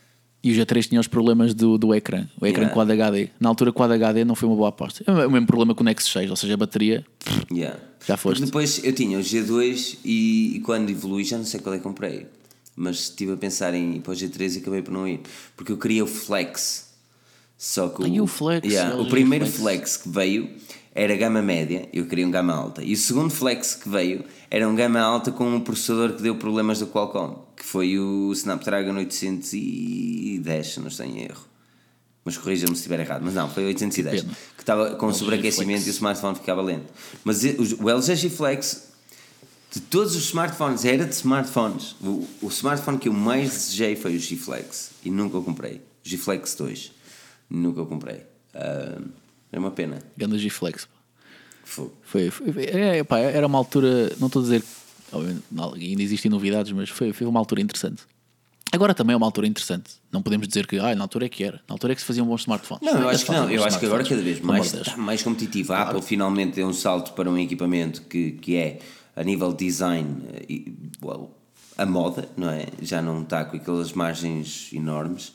E 0.45 0.51
o 0.51 0.53
G3 0.53 0.87
tinha 0.89 1.01
os 1.01 1.07
problemas 1.07 1.55
do, 1.55 1.75
do 1.75 1.91
ecrã, 1.95 2.27
o 2.39 2.45
ecrã 2.45 2.65
Yeah. 2.65 2.73
Quad 2.75 2.91
HD. 2.91 3.29
Na 3.39 3.49
altura, 3.49 3.73
Quad 3.73 3.91
HD 3.91 4.23
não 4.23 4.35
foi 4.35 4.47
uma 4.47 4.55
boa 4.55 4.69
aposta. 4.69 5.03
É 5.07 5.11
o 5.25 5.31
mesmo 5.31 5.47
problema 5.47 5.73
com 5.73 5.81
o 5.81 5.83
Nexus 5.83 6.11
6, 6.11 6.29
ou 6.29 6.35
seja, 6.35 6.53
a 6.53 6.57
bateria. 6.57 7.03
Yeah. 7.51 7.79
Já 8.05 8.15
foste. 8.15 8.41
Porque 8.41 8.45
Depois 8.45 8.79
eu 8.83 8.93
tinha 8.93 9.17
o 9.17 9.21
G2 9.21 9.97
e, 10.05 10.57
e 10.57 10.59
quando 10.59 10.91
evolui 10.91 11.23
já 11.23 11.39
não 11.39 11.45
sei 11.45 11.59
qual 11.59 11.73
é 11.73 11.79
que 11.79 11.83
comprei. 11.83 12.27
Mas 12.75 12.99
estive 12.99 13.31
a 13.33 13.37
pensar 13.37 13.73
em 13.73 13.95
ir 13.95 14.01
para 14.01 14.11
o 14.11 14.15
G3 14.15 14.55
e 14.55 14.57
acabei 14.59 14.83
por 14.83 14.91
não 14.91 15.07
ir. 15.07 15.21
Porque 15.57 15.71
eu 15.71 15.77
queria 15.77 16.03
o 16.03 16.07
Flex. 16.07 16.93
Só 17.57 17.87
que 17.89 18.07
e 18.07 18.21
o 18.21 18.27
Flex, 18.27 18.67
Yeah, 18.71 18.95
o 19.01 19.07
primeiro 19.07 19.47
Flex. 19.47 19.95
Flex. 19.95 19.97
que 19.97 20.09
veio 20.09 20.49
era 20.93 21.15
gama 21.17 21.41
média, 21.41 21.89
eu 21.91 22.05
queria 22.05 22.27
um 22.27 22.31
gama 22.31 22.53
alta. 22.53 22.83
E 22.83 22.93
o 22.93 22.97
segundo 22.97 23.31
Flex 23.31 23.73
que 23.75 23.89
veio 23.89 24.23
era 24.51 24.69
um 24.69 24.75
gama 24.75 24.99
alta 24.99 25.31
com 25.31 25.45
um 25.47 25.59
processador 25.59 26.13
que 26.13 26.21
deu 26.21 26.35
problemas 26.35 26.79
da 26.79 26.85
Qualcomm, 26.85 27.35
foi 27.65 27.97
o 27.99 28.31
Snapdragon 28.33 28.95
810, 28.95 30.67
se 30.73 30.79
não 30.79 30.87
estou 30.87 31.05
em 31.05 31.23
erro. 31.23 31.45
Mas 32.23 32.37
corrija-me 32.37 32.71
se 32.73 32.77
estiver 32.81 32.99
errado. 32.99 33.21
Mas 33.23 33.33
não, 33.33 33.49
foi 33.49 33.65
810. 33.65 34.21
pena. 34.23 34.33
Que 34.55 34.63
estava 34.63 34.95
com 34.95 35.05
LG 35.07 35.19
sobreaquecimento 35.19 35.81
Flex. 35.83 35.87
e 35.87 35.89
o 35.89 35.93
smartphone 35.93 36.35
ficava 36.35 36.61
lento. 36.61 36.91
Mas 37.23 37.43
o 37.79 37.89
LG 37.89 38.15
G 38.15 38.29
Flex, 38.29 38.87
de 39.71 39.79
todos 39.81 40.15
os 40.15 40.25
smartphones, 40.25 40.85
era 40.85 41.05
de 41.05 41.13
smartphones. 41.13 41.95
O, 42.01 42.27
o 42.41 42.47
smartphone 42.49 42.97
que 42.97 43.09
eu 43.09 43.13
mais 43.13 43.51
desejei 43.51 43.95
foi 43.95 44.15
o 44.15 44.19
G 44.19 44.35
Flex. 44.37 44.91
E 45.03 45.11
nunca 45.11 45.37
o 45.37 45.43
comprei. 45.43 45.81
G 46.03 46.17
Flex 46.17 46.55
2. 46.55 46.91
Nunca 47.49 47.81
o 47.81 47.85
comprei. 47.85 48.21
Ah, 48.53 48.99
é 49.51 49.59
uma 49.59 49.71
pena. 49.71 49.99
Ganda 50.17 50.37
G-Flex. 50.37 50.85
pá. 50.85 50.91
Fogo. 51.63 51.93
Foi, 52.03 52.29
foi- 52.31 52.65
é, 52.65 53.03
pá, 53.03 53.19
era 53.19 53.45
uma 53.45 53.57
altura, 53.57 54.15
não 54.19 54.27
estou 54.27 54.39
a 54.41 54.43
dizer, 54.43 54.63
ainda 55.19 56.03
existem 56.03 56.29
novidades, 56.29 56.71
mas 56.71 56.89
foi, 56.89 57.13
foi 57.13 57.25
uma 57.27 57.39
altura 57.39 57.61
interessante. 57.61 58.03
Agora 58.71 58.93
também 58.93 59.13
é 59.13 59.17
uma 59.17 59.25
altura 59.25 59.47
interessante. 59.47 59.93
Não 60.11 60.21
podemos 60.21 60.47
dizer 60.47 60.67
que 60.67 60.77
ah, 60.77 60.93
na 60.93 61.03
altura 61.03 61.27
é 61.27 61.29
que 61.29 61.43
era. 61.43 61.61
Na 61.67 61.75
altura 61.75 61.93
é 61.93 61.95
que 61.95 62.01
se 62.01 62.07
faziam 62.07 62.25
bons 62.25 62.41
smartphones. 62.41 62.83
Não, 62.83 62.91
eu 62.91 62.97
Ainda 62.97 63.09
acho 63.11 63.25
que 63.25 63.31
não. 63.31 63.49
Eu 63.49 63.63
acho 63.63 63.79
que 63.79 63.85
agora 63.85 64.03
cada 64.03 64.21
vez 64.21 64.41
mais 64.41 64.73
está 64.73 64.97
mais 64.97 65.23
competitiva. 65.23 65.77
A 65.77 65.83
Apple 65.83 66.01
finalmente 66.01 66.55
deu 66.55 66.67
um 66.67 66.73
salto 66.73 67.13
para 67.13 67.29
um 67.29 67.37
equipamento 67.37 68.01
que, 68.01 68.31
que 68.31 68.55
é 68.57 68.79
a 69.15 69.23
nível 69.23 69.53
de 69.53 69.65
design 69.65 70.23
eh, 70.49 70.71
well, 71.01 71.31
a 71.77 71.85
moda, 71.85 72.27
não 72.35 72.49
é? 72.49 72.65
Já 72.81 73.01
não 73.01 73.21
está 73.21 73.45
com 73.45 73.55
aquelas 73.55 73.93
margens 73.93 74.69
enormes. 74.73 75.31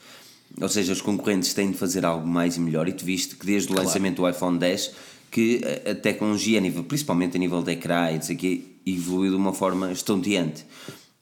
Ou 0.60 0.68
seja, 0.68 0.92
os 0.92 1.00
concorrentes 1.00 1.54
têm 1.54 1.70
de 1.70 1.78
fazer 1.78 2.04
algo 2.04 2.26
mais 2.26 2.56
e 2.56 2.60
melhor. 2.60 2.88
E 2.88 2.92
tu 2.92 3.04
viste 3.04 3.36
que 3.36 3.46
desde 3.46 3.72
o 3.72 3.76
lançamento 3.76 4.16
do 4.16 4.28
iPhone 4.28 4.58
10 4.58 4.92
que 5.30 5.62
a, 5.88 5.94
tecnologia, 5.94 6.58
a 6.58 6.60
nível, 6.60 6.82
principalmente 6.82 7.36
a 7.36 7.40
nível 7.40 7.62
de 7.62 7.72
ecrã 7.72 8.10
e 8.10 8.18
disso 8.18 8.32
aqui, 8.32 8.69
evoluiu 8.86 9.30
de 9.30 9.36
uma 9.36 9.52
forma 9.52 9.92
estonteante. 9.92 10.64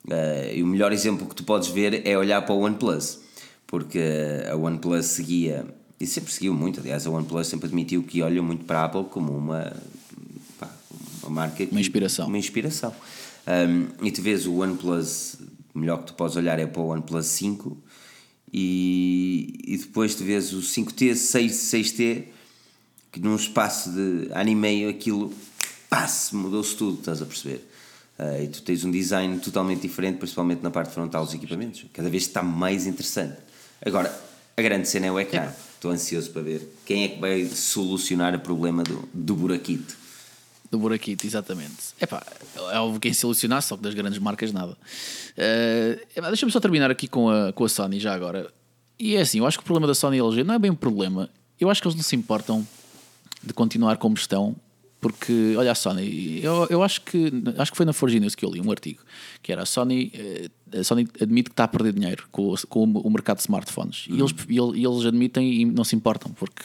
Uh, 0.06 0.54
e 0.54 0.62
o 0.62 0.66
melhor 0.66 0.92
exemplo 0.92 1.26
que 1.26 1.34
tu 1.34 1.44
podes 1.44 1.68
ver 1.68 2.06
é 2.06 2.16
olhar 2.16 2.42
para 2.42 2.54
o 2.54 2.60
OnePlus, 2.60 3.20
porque 3.66 4.00
a 4.50 4.56
OnePlus 4.56 5.06
seguia, 5.06 5.66
e 6.00 6.06
sempre 6.06 6.32
seguiu 6.32 6.54
muito, 6.54 6.80
aliás, 6.80 7.06
a 7.06 7.10
OnePlus 7.10 7.46
sempre 7.46 7.66
admitiu 7.66 8.02
que 8.02 8.22
olha 8.22 8.42
muito 8.42 8.64
para 8.64 8.80
a 8.80 8.84
Apple 8.84 9.04
como 9.04 9.36
uma, 9.36 9.76
pá, 10.58 10.70
uma 11.22 11.30
marca. 11.30 11.66
Uma 11.70 11.80
inspiração. 11.80 12.26
Uma 12.26 12.38
inspiração. 12.38 12.94
Um, 13.46 14.06
e 14.06 14.10
tu 14.10 14.22
vês 14.22 14.46
o 14.46 14.54
OnePlus, 14.60 15.36
o 15.74 15.78
melhor 15.78 15.98
que 15.98 16.06
tu 16.06 16.14
podes 16.14 16.36
olhar 16.36 16.58
é 16.58 16.66
para 16.66 16.80
o 16.80 16.88
OnePlus 16.88 17.26
5, 17.26 17.76
e, 18.52 19.58
e 19.66 19.76
depois 19.76 20.14
tu 20.14 20.24
vês 20.24 20.52
o 20.54 20.60
5T, 20.60 21.14
6, 21.14 21.52
6T, 21.52 22.24
que 23.12 23.20
num 23.20 23.36
espaço 23.36 23.90
de 23.90 24.28
ano 24.32 24.48
e 24.48 24.54
meio 24.54 24.88
aquilo 24.88 25.32
passe, 25.88 26.34
mudou-se 26.34 26.76
tudo, 26.76 26.98
estás 26.98 27.22
a 27.22 27.26
perceber? 27.26 27.66
Uh, 28.18 28.42
e 28.42 28.48
tu 28.48 28.62
tens 28.62 28.84
um 28.84 28.90
design 28.90 29.38
totalmente 29.38 29.82
diferente, 29.82 30.18
principalmente 30.18 30.62
na 30.62 30.70
parte 30.70 30.92
frontal 30.92 31.24
dos 31.24 31.34
equipamentos. 31.34 31.84
Cada 31.92 32.10
vez 32.10 32.24
está 32.24 32.42
mais 32.42 32.86
interessante. 32.86 33.36
Agora, 33.84 34.12
a 34.56 34.62
grande 34.62 34.88
cena 34.88 35.06
é 35.06 35.12
o 35.12 35.20
ecrã. 35.20 35.52
Estou 35.74 35.92
ansioso 35.92 36.30
para 36.30 36.42
ver 36.42 36.68
quem 36.84 37.04
é 37.04 37.08
que 37.08 37.20
vai 37.20 37.44
solucionar 37.46 38.34
o 38.34 38.40
problema 38.40 38.82
do, 38.82 39.08
do 39.14 39.36
buraquito. 39.36 39.96
Do 40.68 40.78
buraquito, 40.78 41.24
exatamente. 41.24 41.94
Epá, 42.00 42.26
é 42.72 42.78
óbvio 42.80 43.00
quem 43.00 43.14
solucionar, 43.14 43.62
só 43.62 43.76
que 43.76 43.82
das 43.84 43.94
grandes 43.94 44.18
marcas 44.18 44.52
nada. 44.52 44.72
Uh, 44.72 46.20
Deixa-me 46.22 46.50
só 46.50 46.58
terminar 46.58 46.90
aqui 46.90 47.06
com 47.06 47.30
a, 47.30 47.52
com 47.52 47.64
a 47.64 47.68
Sony 47.68 48.00
já 48.00 48.12
agora. 48.12 48.52
E 48.98 49.14
é 49.14 49.20
assim, 49.20 49.38
eu 49.38 49.46
acho 49.46 49.56
que 49.56 49.62
o 49.62 49.64
problema 49.64 49.86
da 49.86 49.94
Sony 49.94 50.16
e 50.16 50.20
LG 50.20 50.42
não 50.42 50.54
é 50.54 50.58
bem 50.58 50.72
um 50.72 50.74
problema. 50.74 51.30
Eu 51.60 51.70
acho 51.70 51.80
que 51.80 51.86
eles 51.86 51.94
não 51.94 52.02
se 52.02 52.16
importam 52.16 52.66
de 53.42 53.54
continuar 53.54 53.96
como 53.96 54.16
estão 54.16 54.56
porque, 55.00 55.54
olha 55.56 55.72
a 55.72 55.74
Sony, 55.74 56.40
eu, 56.42 56.66
eu 56.70 56.82
acho 56.82 57.02
que 57.02 57.32
acho 57.56 57.70
que 57.70 57.76
foi 57.76 57.86
na 57.86 57.92
Forge 57.92 58.18
News 58.18 58.34
que 58.34 58.44
eu 58.44 58.50
li 58.50 58.60
um 58.60 58.70
artigo 58.70 59.00
que 59.42 59.52
era 59.52 59.62
a 59.62 59.66
Sony, 59.66 60.10
eh, 60.14 60.48
a 60.72 60.84
Sony 60.84 61.08
admite 61.20 61.50
que 61.50 61.52
está 61.52 61.64
a 61.64 61.68
perder 61.68 61.92
dinheiro 61.92 62.24
com, 62.30 62.54
com 62.68 62.84
o 62.84 63.10
mercado 63.10 63.36
de 63.36 63.42
smartphones 63.42 64.06
uhum. 64.06 64.16
e, 64.16 64.20
eles, 64.20 64.34
e 64.76 64.84
eles 64.84 65.06
admitem 65.06 65.52
e 65.52 65.64
não 65.64 65.84
se 65.84 65.94
importam 65.94 66.32
porque 66.32 66.62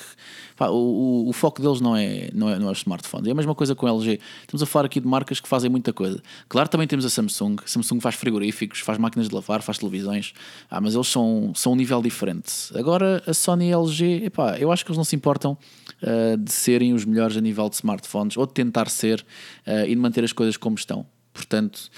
pá, 0.56 0.70
o, 0.70 0.76
o, 0.76 1.30
o, 1.30 1.34
foco 1.34 1.62
deles 1.62 1.82
não 1.82 1.96
é, 1.96 2.30
não, 2.34 2.50
é, 2.50 2.60
não 2.60 2.70
é 2.70 2.72
os 2.72 2.80
smartphones. 2.80 3.28
É 3.28 3.32
a 3.32 3.36
mesma 3.36 3.56
coisa 3.56 3.76
com 3.76 3.86
a 3.88 3.90
LG. 3.90 4.20
Estamos 4.42 4.64
a 4.64 4.66
falar 4.66 4.86
aqui 4.86 5.00
de 5.00 5.08
marcas 5.08 5.40
que 5.40 5.48
fazem 5.48 5.70
muita 5.70 5.92
coisa. 5.92 6.22
Claro, 6.48 6.70
também 6.70 6.88
temos 6.88 7.06
a 7.06 7.10
Samsung. 7.10 7.58
A 7.64 7.68
Samsung 7.68 8.00
faz 8.00 8.16
frigoríficos, 8.16 8.80
faz 8.80 8.98
máquinas 8.98 9.30
de 9.30 9.36
lavar, 9.36 9.62
faz 9.62 9.78
televisões, 9.78 10.34
ah, 10.70 10.80
mas 10.80 10.96
eles 10.96 11.08
são, 11.08 11.52
são 11.56 11.74
um 11.74 11.76
nível 11.76 12.02
diferente. 12.02 12.52
Agora 12.76 13.24
a 13.26 13.34
Sony 13.34 13.70
e 13.70 13.74
a 13.74 13.78
LG, 13.78 14.26
epá, 14.26 14.58
eu 14.58 14.72
acho 14.72 14.84
que 14.86 14.92
eles 14.92 14.98
não 14.98 15.06
se 15.06 15.16
importam 15.16 15.58
uh, 16.02 16.38
de 16.38 16.52
serem 16.52 16.94
os 16.94 17.06
melhores 17.06 17.38
a 17.38 17.42
nível 17.42 17.70
de 17.70 17.76
smartphones 17.76 18.38
ou 18.38 18.46
de 18.46 18.54
tentar 18.54 18.90
ser 18.90 19.26
uh, 19.68 19.86
e 19.86 19.90
de 19.90 19.96
manter 19.96 20.24
as 20.24 20.34
coisas 20.34 20.58
como 20.58 20.76
estão. 20.76 21.06
Portanto, 21.34 21.90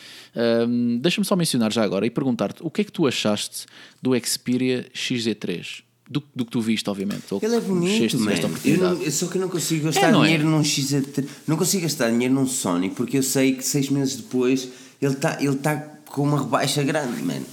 um, 0.67 0.97
deixa-me 0.97 1.25
só 1.25 1.35
mencionar 1.35 1.71
já 1.71 1.83
agora 1.83 2.05
e 2.05 2.09
perguntar-te 2.09 2.63
o 2.63 2.69
que 2.69 2.81
é 2.81 2.83
que 2.83 2.91
tu 2.91 3.05
achaste 3.05 3.65
do 4.01 4.11
Xperia 4.17 4.87
XZ3? 4.93 5.83
Do, 6.07 6.23
do 6.35 6.45
que 6.45 6.51
tu 6.51 6.61
viste, 6.61 6.87
obviamente. 6.87 7.23
Ele 7.41 7.55
é 7.55 7.59
bonito, 7.59 8.19
man. 8.19 8.31
Eu 8.63 8.77
não, 8.77 9.11
só 9.11 9.25
que 9.27 9.37
eu 9.37 9.41
não 9.41 9.49
consigo 9.49 9.85
gastar 9.85 10.09
é, 10.09 10.11
dinheiro 10.11 10.43
é? 10.43 10.45
num 10.45 10.61
XZ3. 10.61 11.25
Não 11.47 11.57
consigo 11.57 11.81
gastar 11.81 12.11
dinheiro 12.11 12.33
num 12.33 12.47
Sony 12.47 12.91
porque 12.91 13.17
eu 13.17 13.23
sei 13.23 13.55
que 13.55 13.63
seis 13.63 13.89
meses 13.89 14.17
depois 14.17 14.69
ele 15.01 15.13
está 15.13 15.41
ele 15.41 15.55
tá 15.55 15.75
com 16.05 16.21
uma 16.21 16.43
rebaixa 16.43 16.83
grande, 16.83 17.23
mano. 17.23 17.45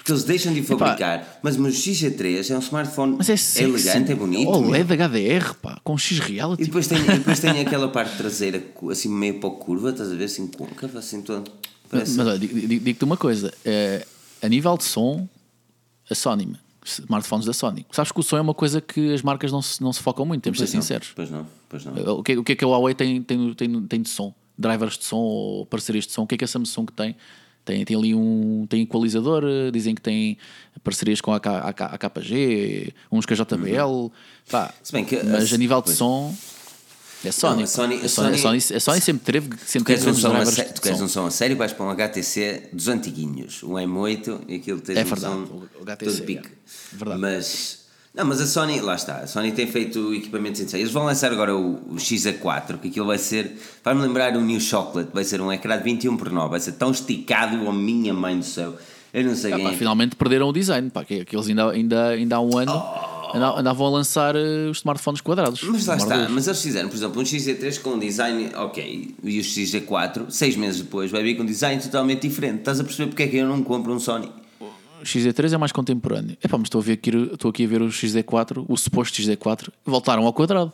Porque 0.00 0.12
eles 0.12 0.24
deixam 0.24 0.54
de 0.54 0.62
fabricar. 0.62 1.20
Epá. 1.20 1.38
Mas 1.42 1.56
o 1.56 1.62
XG3 1.62 2.50
é 2.50 2.56
um 2.56 2.60
smartphone 2.60 3.16
mas 3.18 3.28
é, 3.28 3.34
é 3.34 3.64
elegante, 3.64 4.12
é 4.12 4.14
bonito. 4.14 4.50
Oh, 4.50 4.70
LED 4.70 4.94
HDR, 4.94 5.54
pá, 5.60 5.78
com 5.84 5.98
X 5.98 6.18
Reality. 6.20 6.62
E 6.62 6.66
depois 6.66 6.86
tem, 6.86 7.02
depois 7.02 7.38
tem 7.38 7.60
aquela 7.60 7.86
parte 7.86 8.16
traseira 8.16 8.64
assim 8.90 9.10
meio 9.10 9.38
pouco 9.40 9.62
curva, 9.62 9.90
estás 9.90 10.10
a 10.10 10.14
ver? 10.14 10.24
Assim 10.24 10.46
côncava, 10.46 10.98
assim 10.98 11.20
todo. 11.20 11.50
Parece... 11.90 12.16
Mas, 12.16 12.26
mas 12.26 12.26
olha, 12.28 12.38
digo-te 12.38 13.04
uma 13.04 13.18
coisa: 13.18 13.52
é, 13.62 14.06
a 14.40 14.48
nível 14.48 14.74
de 14.78 14.84
som, 14.84 15.28
a 16.10 16.14
Sony, 16.14 16.56
smartphones 16.82 17.44
da 17.44 17.52
Sony. 17.52 17.84
Sabes 17.92 18.10
que 18.10 18.20
o 18.20 18.22
som 18.22 18.38
é 18.38 18.40
uma 18.40 18.54
coisa 18.54 18.80
que 18.80 19.12
as 19.12 19.20
marcas 19.20 19.52
não 19.52 19.60
se, 19.60 19.82
não 19.82 19.92
se 19.92 20.00
focam 20.00 20.24
muito, 20.24 20.42
temos 20.42 20.58
de 20.58 20.66
ser 20.66 20.76
não, 20.76 20.82
sinceros. 20.82 21.12
Pois 21.14 21.30
não, 21.30 21.46
pois 21.68 21.84
não. 21.84 21.92
O 22.14 22.22
que, 22.22 22.38
o 22.38 22.42
que 22.42 22.52
é 22.52 22.56
que 22.56 22.64
a 22.64 22.68
Huawei 22.68 22.94
tem, 22.94 23.22
tem, 23.22 23.52
tem, 23.52 23.82
tem 23.82 24.00
de 24.00 24.08
som? 24.08 24.32
Drivers 24.56 24.96
de 24.96 25.04
som 25.04 25.18
ou 25.18 25.66
parcerias 25.66 26.06
de 26.06 26.12
som? 26.12 26.22
O 26.22 26.26
que 26.26 26.36
é 26.36 26.38
que 26.38 26.44
a 26.44 26.48
Samsung 26.48 26.86
tem? 26.96 27.14
Tem, 27.70 27.84
tem 27.84 27.96
ali 27.96 28.14
um 28.16 28.66
tem 28.68 28.82
equalizador, 28.82 29.44
dizem 29.72 29.94
que 29.94 30.02
tem 30.02 30.36
parcerias 30.82 31.20
com 31.20 31.32
a, 31.32 31.36
a, 31.36 31.68
a 31.68 31.98
KG, 31.98 32.92
uns 33.12 33.24
com 33.24 33.32
a 33.32 33.36
JBL, 33.36 33.84
uhum. 33.84 34.10
pá, 34.50 34.74
que, 35.06 35.22
mas 35.22 35.52
a, 35.52 35.54
a 35.54 35.58
nível 35.58 35.80
de 35.80 35.92
som 35.92 36.34
é 37.24 37.30
Sony. 37.30 37.56
Não, 37.58 37.62
a, 37.62 37.66
Sony, 37.66 37.94
a, 38.02 38.08
Sony, 38.08 38.34
a, 38.34 38.38
Sony, 38.38 38.56
a 38.56 38.80
Sony 38.80 39.00
sempre 39.00 39.32
teve 39.32 39.56
sempre 39.64 39.94
teve 39.94 40.10
um 40.10 40.14
som 40.14 40.34
a 40.34 40.44
sé, 40.46 40.64
Tu 40.64 40.80
queres 40.80 41.00
um 41.00 41.06
som 41.06 41.26
a 41.26 41.30
sério, 41.30 41.56
vais 41.56 41.72
para 41.72 41.86
um 41.86 41.90
HTC 41.90 42.70
dos 42.72 42.88
antiguinhos, 42.88 43.62
um 43.62 43.74
M8 43.74 44.40
e 44.48 44.56
aquilo 44.56 44.80
tens 44.80 44.98
é 44.98 45.02
um 45.02 45.04
verdade, 45.04 45.34
som 45.34 45.68
o 45.78 45.82
HTC, 45.82 46.10
todo 46.10 46.26
pique. 46.26 46.48
É. 46.48 46.96
Verdade. 46.96 47.20
Mas 47.20 47.79
não, 48.12 48.24
mas 48.24 48.40
a 48.40 48.46
Sony, 48.46 48.80
lá 48.80 48.96
está, 48.96 49.18
a 49.18 49.26
Sony 49.26 49.52
tem 49.52 49.68
feito 49.68 50.12
equipamentos 50.12 50.60
interessantes. 50.60 50.80
Eles 50.80 50.92
vão 50.92 51.04
lançar 51.04 51.30
agora 51.30 51.56
o, 51.56 51.74
o 51.74 51.94
XA4, 51.94 52.78
que 52.78 52.88
aquilo 52.88 53.06
vai 53.06 53.18
ser, 53.18 53.56
vai-me 53.84 54.02
lembrar 54.02 54.36
o 54.36 54.40
New 54.40 54.58
Chocolate, 54.58 55.10
vai 55.14 55.22
ser 55.22 55.40
um 55.40 55.52
ecrã 55.52 55.78
de 55.78 55.84
21 55.84 56.16
por 56.16 56.30
9, 56.30 56.50
vai 56.50 56.60
ser 56.60 56.72
tão 56.72 56.90
esticado, 56.90 57.68
a 57.68 57.72
minha 57.72 58.12
mãe 58.12 58.36
do 58.36 58.44
céu. 58.44 58.74
Eu 59.14 59.24
não 59.24 59.36
sei 59.36 59.52
ah, 59.52 59.56
quem 59.56 59.64
pá, 59.64 59.72
é. 59.72 59.76
Finalmente 59.76 60.16
perderam 60.16 60.48
o 60.48 60.52
design, 60.52 60.90
pá, 60.90 61.04
que, 61.04 61.24
que 61.24 61.36
eles 61.36 61.48
ainda, 61.48 61.70
ainda, 61.70 62.08
ainda 62.08 62.36
há 62.36 62.40
um 62.40 62.58
ano. 62.58 62.72
Oh. 62.72 63.10
Andavam 63.32 63.86
a 63.86 63.90
lançar 63.90 64.34
uh, 64.34 64.70
os 64.70 64.78
smartphones 64.78 65.20
quadrados. 65.20 65.62
Mas 65.62 65.86
lá 65.86 65.96
está, 65.96 66.28
mas 66.28 66.48
eles 66.48 66.60
fizeram, 66.60 66.88
por 66.88 66.96
exemplo, 66.96 67.22
um 67.22 67.24
XZ3 67.24 67.80
com 67.80 67.90
um 67.90 67.98
design 68.00 68.50
ok, 68.56 69.14
e 69.22 69.38
o 69.38 69.42
XZ4, 69.42 70.28
seis 70.30 70.56
meses 70.56 70.80
depois, 70.80 71.12
vai 71.12 71.22
vir 71.22 71.36
com 71.36 71.44
um 71.44 71.46
design 71.46 71.80
totalmente 71.80 72.26
diferente. 72.26 72.58
Estás 72.58 72.80
a 72.80 72.84
perceber 72.84 73.10
porque 73.10 73.22
é 73.22 73.28
que 73.28 73.36
eu 73.36 73.46
não 73.46 73.62
compro 73.62 73.94
um 73.94 74.00
Sony? 74.00 74.28
O 75.00 75.02
XZ3 75.02 75.54
é 75.54 75.56
mais 75.56 75.72
contemporâneo. 75.72 76.36
Epá, 76.44 76.58
mas 76.58 76.66
estou, 76.66 76.80
a 76.80 76.84
ver 76.84 76.92
aqui, 76.92 77.10
estou 77.10 77.50
aqui 77.50 77.64
a 77.64 77.68
ver 77.68 77.80
o 77.80 77.88
XZ4, 77.88 78.64
o 78.68 78.76
suposto 78.76 79.20
XZ4, 79.20 79.70
voltaram 79.84 80.26
ao 80.26 80.32
quadrado. 80.32 80.72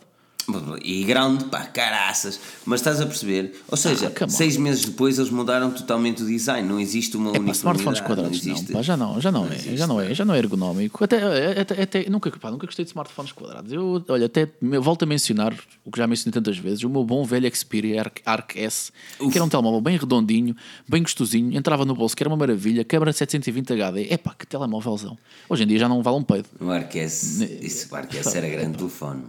E 0.81 1.03
grande, 1.03 1.45
pá, 1.45 1.65
caraças. 1.65 2.39
Mas 2.65 2.79
estás 2.79 3.01
a 3.01 3.05
perceber? 3.05 3.53
Ou 3.67 3.75
seja, 3.75 4.13
ah, 4.21 4.29
seis 4.29 4.55
meses 4.55 4.85
depois 4.85 5.19
eles 5.19 5.29
mudaram 5.29 5.71
totalmente 5.71 6.23
o 6.23 6.25
design. 6.25 6.67
Não 6.67 6.79
existe 6.79 7.17
uma 7.17 7.35
é, 7.35 7.51
smartphones 7.51 7.99
quadrados, 7.99 8.45
não, 8.45 8.55
não, 8.55 8.63
pá, 8.65 8.81
já 8.81 8.95
não, 8.95 9.19
já 9.19 9.29
não, 9.29 9.43
não 9.43 9.51
é, 9.51 9.55
existe, 9.55 9.77
já 9.77 9.87
não 9.87 10.01
é, 10.01 10.13
já 10.13 10.25
não 10.25 10.33
é 10.33 10.37
ergonómico. 10.37 11.03
Até, 11.03 11.59
até, 11.59 11.81
até 11.81 12.09
nunca, 12.09 12.31
pá, 12.31 12.49
nunca 12.49 12.65
gostei 12.65 12.85
de 12.85 12.91
smartphones 12.91 13.33
quadrados. 13.33 13.73
Eu, 13.73 14.01
olha, 14.07 14.27
até 14.27 14.49
volto 14.81 15.03
a 15.03 15.05
mencionar 15.05 15.53
o 15.83 15.91
que 15.91 15.97
já 15.97 16.07
mencionei 16.07 16.33
tantas 16.33 16.57
vezes, 16.57 16.83
o 16.83 16.89
meu 16.89 17.03
bom 17.03 17.25
velho 17.25 17.53
Xperia 17.53 17.99
Arc, 17.99 18.19
Arc 18.25 18.55
S, 18.55 18.91
Uf. 19.19 19.31
que 19.31 19.37
era 19.37 19.43
um 19.43 19.49
telemóvel 19.49 19.81
bem 19.81 19.97
redondinho, 19.97 20.55
bem 20.87 21.01
gostosinho, 21.01 21.57
entrava 21.57 21.83
no 21.83 21.93
bolso, 21.93 22.15
que 22.15 22.23
era 22.23 22.29
uma 22.29 22.37
maravilha, 22.37 22.85
câmara 22.85 23.11
720 23.11 23.73
HD. 23.73 24.07
É 24.09 24.17
pá, 24.17 24.33
que 24.33 24.47
telemóvelzão. 24.47 25.17
Hoje 25.49 25.63
em 25.63 25.67
dia 25.67 25.79
já 25.79 25.89
não 25.89 26.01
vale 26.01 26.17
um 26.17 26.23
peido. 26.23 26.47
O 26.59 26.69
Arc 26.69 26.95
S, 26.95 27.43
isso, 27.61 27.93
o 27.93 27.95
Arc 27.97 28.15
S 28.15 28.37
era 28.37 28.47
grande 28.47 28.77
telefone. 28.77 29.23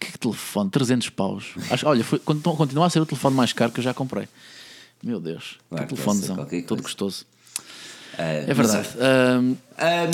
Que 0.00 0.18
telefone? 0.18 0.70
300 0.70 1.10
paus. 1.10 1.44
Acho, 1.70 1.86
olha, 1.86 2.02
foi, 2.02 2.18
continua 2.18 2.86
a 2.86 2.90
ser 2.90 3.00
o 3.00 3.06
telefone 3.06 3.36
mais 3.36 3.52
caro 3.52 3.70
que 3.70 3.80
eu 3.80 3.84
já 3.84 3.92
comprei. 3.92 4.26
Meu 5.02 5.20
Deus, 5.20 5.58
claro, 5.68 5.86
que 5.86 5.94
telefonezão. 5.94 6.36
Todo 6.66 6.82
gostoso. 6.82 7.26
Uh, 8.14 8.50
é 8.50 8.54
verdade. 8.54 8.88
Um, 8.98 9.50
um, 9.50 9.56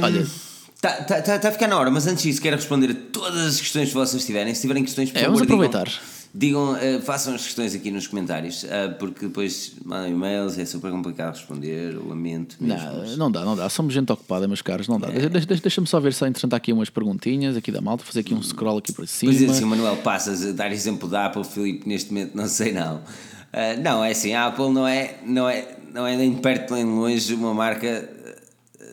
olha. 0.02 0.20
Está 0.20 0.92
tá, 1.04 1.22
tá, 1.22 1.38
tá 1.38 1.48
a 1.48 1.52
ficar 1.52 1.68
na 1.68 1.78
hora, 1.78 1.90
mas 1.90 2.06
antes 2.06 2.22
disso, 2.22 2.40
quero 2.40 2.56
responder 2.56 2.90
a 2.90 2.94
todas 3.12 3.46
as 3.46 3.60
questões 3.60 3.88
que 3.88 3.94
vocês 3.94 4.26
tiverem. 4.26 4.54
Se 4.54 4.60
tiverem 4.60 4.84
questões, 4.84 5.10
por 5.10 5.18
é, 5.18 5.22
favor, 5.22 5.34
vamos 5.34 5.42
aproveitar. 5.42 5.84
Digam, 5.84 6.15
Digam, 6.38 6.74
uh, 6.74 7.00
façam 7.00 7.34
as 7.34 7.44
questões 7.44 7.74
aqui 7.74 7.90
nos 7.90 8.06
comentários, 8.06 8.62
uh, 8.64 8.94
porque 8.98 9.26
depois 9.26 9.72
mandam 9.82 10.10
e-mails, 10.10 10.58
é 10.58 10.66
super 10.66 10.90
complicado 10.90 11.34
responder, 11.34 11.96
lamento. 11.96 12.58
Não, 12.60 13.16
não 13.16 13.30
dá, 13.30 13.42
não 13.42 13.56
dá. 13.56 13.70
Somos 13.70 13.94
gente 13.94 14.12
ocupada, 14.12 14.46
meus 14.46 14.60
caros, 14.60 14.86
não 14.86 15.00
dá. 15.00 15.08
É. 15.08 15.30
Deixa-me 15.30 15.60
deixa 15.60 15.86
só 15.86 15.98
ver 15.98 16.12
se 16.12 16.22
há 16.22 16.28
interessante 16.28 16.54
aqui 16.54 16.74
umas 16.74 16.90
perguntinhas 16.90 17.56
aqui 17.56 17.72
da 17.72 17.80
malta, 17.80 18.04
fazer 18.04 18.20
aqui 18.20 18.34
um 18.34 18.42
scroll 18.42 18.76
aqui 18.76 18.92
para 18.92 19.06
cima. 19.06 19.32
Pois 19.32 19.42
é, 19.42 19.54
se 19.54 19.64
o 19.64 19.66
Manuel 19.66 19.96
Passas 19.96 20.44
a 20.44 20.52
dar 20.52 20.70
exemplo 20.70 21.08
da 21.08 21.24
Apple, 21.24 21.42
Filipe, 21.42 21.88
neste 21.88 22.12
momento 22.12 22.36
não 22.36 22.46
sei 22.46 22.70
não. 22.70 22.96
Uh, 22.96 23.80
não, 23.82 24.04
é 24.04 24.10
assim, 24.10 24.34
a 24.34 24.48
Apple 24.48 24.70
não 24.70 24.86
é, 24.86 25.16
não, 25.24 25.48
é, 25.48 25.66
não 25.94 26.06
é 26.06 26.16
nem 26.18 26.34
perto 26.34 26.74
nem 26.74 26.84
longe 26.84 27.32
uma 27.32 27.54
marca 27.54 28.10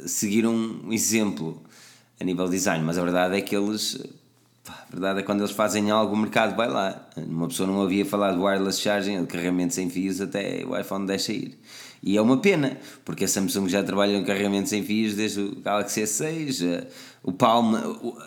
seguir 0.06 0.48
um 0.48 0.94
exemplo 0.94 1.62
a 2.22 2.24
nível 2.24 2.48
design, 2.48 2.84
mas 2.86 2.98
a 2.98 3.04
verdade 3.04 3.36
é 3.36 3.42
que 3.42 3.54
eles 3.54 4.02
a 4.68 4.86
verdade 4.90 5.20
é 5.20 5.22
que 5.22 5.26
quando 5.26 5.42
eles 5.42 5.52
fazem 5.52 5.92
algo, 5.92 6.14
o 6.14 6.18
mercado 6.18 6.56
vai 6.56 6.70
lá. 6.70 7.08
Uma 7.18 7.48
pessoa 7.48 7.68
não 7.68 7.82
havia 7.82 8.06
falado 8.06 8.38
de 8.38 8.42
wireless 8.42 8.80
charging, 8.80 9.22
de 9.22 9.28
carregamento 9.28 9.74
sem 9.74 9.90
fios, 9.90 10.22
até 10.22 10.64
o 10.66 10.78
iPhone 10.78 11.06
deixa 11.06 11.34
ir. 11.34 11.60
E 12.02 12.18
é 12.18 12.22
uma 12.22 12.38
pena, 12.38 12.78
porque 13.04 13.26
a 13.26 13.28
Samsung 13.28 13.68
já 13.68 13.84
trabalha 13.84 14.16
em 14.16 14.24
carregamento 14.24 14.70
sem 14.70 14.84
fios 14.84 15.16
desde 15.16 15.42
o 15.42 15.56
Galaxy 15.62 16.02
S6. 16.02 16.86
O 17.24 17.32
Palm, 17.32 17.76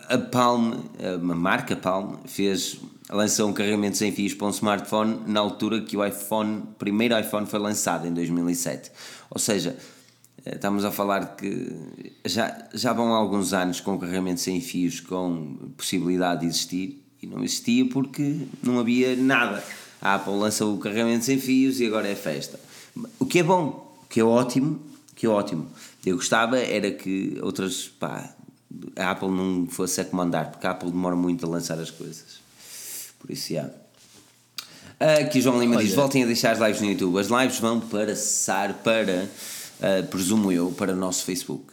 a 0.09 0.17
Palm, 0.17 0.73
a 0.99 1.35
marca 1.35 1.75
Palm, 1.75 2.17
fez, 2.25 2.79
lançou 3.09 3.49
um 3.49 3.53
carregamento 3.53 3.97
sem 3.97 4.11
fios 4.11 4.33
para 4.33 4.47
um 4.47 4.51
smartphone 4.51 5.21
na 5.27 5.39
altura 5.39 5.81
que 5.81 5.95
o 5.95 6.05
iPhone, 6.05 6.63
primeiro 6.77 7.17
iPhone 7.19 7.45
foi 7.45 7.59
lançado, 7.59 8.07
em 8.07 8.13
2007. 8.13 8.91
Ou 9.29 9.39
seja, 9.39 9.77
eh, 9.79 9.96
estamos 10.55 10.85
a 10.85 10.91
falar 10.91 11.35
que 11.35 11.71
já, 12.25 12.67
já 12.73 12.93
vão 12.93 13.13
há 13.13 13.17
alguns 13.17 13.53
anos 13.53 13.79
com 13.79 13.97
carregamento 13.97 14.41
sem 14.41 14.61
fios 14.61 14.99
com 14.99 15.71
possibilidade 15.75 16.41
de 16.41 16.47
existir 16.47 17.03
E 17.21 17.27
não 17.27 17.43
existia 17.43 17.85
porque 17.89 18.41
não 18.61 18.79
havia 18.79 19.15
nada. 19.15 19.63
A 20.01 20.15
Apple 20.15 20.33
lança 20.33 20.65
o 20.65 20.77
carregamento 20.77 21.25
sem 21.25 21.39
fios 21.39 21.79
e 21.79 21.85
agora 21.85 22.07
é 22.07 22.15
festa. 22.15 22.59
O 23.19 23.25
que 23.25 23.39
é 23.39 23.43
bom, 23.43 23.97
o 24.03 24.07
que 24.07 24.19
é 24.19 24.23
ótimo, 24.23 24.81
o 25.11 25.15
que 25.15 25.25
é 25.25 25.29
ótimo. 25.29 25.67
Eu 26.05 26.15
gostava 26.15 26.57
era 26.57 26.91
que 26.91 27.37
outras, 27.41 27.87
pá, 27.87 28.33
a 28.95 29.11
Apple 29.11 29.29
não 29.29 29.67
fosse 29.67 30.01
a 30.01 30.05
comandar, 30.05 30.51
porque 30.51 30.67
a 30.67 30.71
Apple 30.71 30.91
demora 30.91 31.15
muito 31.15 31.45
a 31.45 31.49
lançar 31.49 31.79
as 31.79 31.91
coisas. 31.91 32.39
Por 33.19 33.31
isso, 33.31 33.53
já. 33.53 33.69
Aqui 34.99 35.41
João 35.41 35.59
Lima 35.59 35.77
diz: 35.77 35.93
voltem 35.93 36.23
a 36.23 36.25
deixar 36.25 36.51
as 36.51 36.59
lives 36.59 36.81
no 36.81 36.87
YouTube. 36.87 37.19
As 37.19 37.27
lives 37.27 37.59
vão 37.59 37.79
passar 37.79 38.73
para, 38.75 39.29
uh, 39.79 40.07
presumo 40.07 40.51
eu, 40.51 40.71
para 40.71 40.93
o 40.93 40.95
nosso 40.95 41.23
Facebook. 41.23 41.65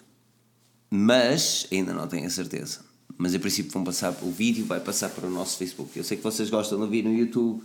Mas 0.91 1.67
ainda 1.73 1.93
não 1.93 2.07
tenho 2.07 2.27
a 2.27 2.31
certeza. 2.31 2.81
Mas 3.17 3.35
a 3.35 3.39
princípio 3.39 3.71
vão 3.73 3.85
passar, 3.85 4.17
o 4.23 4.31
vídeo 4.31 4.65
vai 4.65 4.81
passar 4.81 5.09
para 5.11 5.27
o 5.27 5.31
nosso 5.31 5.57
Facebook. 5.57 5.97
Eu 5.97 6.05
sei 6.05 6.17
que 6.17 6.23
vocês 6.23 6.51
gostam 6.51 6.79
de 6.79 6.85
ouvir 6.85 7.05
no 7.05 7.13
YouTube, 7.15 7.63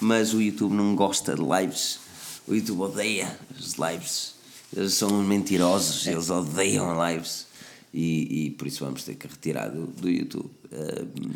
mas 0.00 0.34
o 0.34 0.40
YouTube 0.40 0.74
não 0.74 0.94
gosta 0.94 1.34
de 1.34 1.42
lives. 1.42 2.00
O 2.46 2.54
YouTube 2.54 2.80
odeia 2.80 3.38
as 3.58 3.74
lives. 3.74 4.34
Eles 4.76 4.94
são 4.94 5.22
mentirosos, 5.22 6.06
eles 6.06 6.30
odeiam 6.30 6.94
lives. 7.08 7.46
E, 7.92 8.46
e 8.46 8.50
por 8.52 8.66
isso 8.66 8.84
vamos 8.84 9.02
ter 9.02 9.14
que 9.14 9.26
retirar 9.26 9.68
do, 9.68 9.86
do 9.86 10.08
YouTube. 10.08 10.50
Uh, 10.70 11.34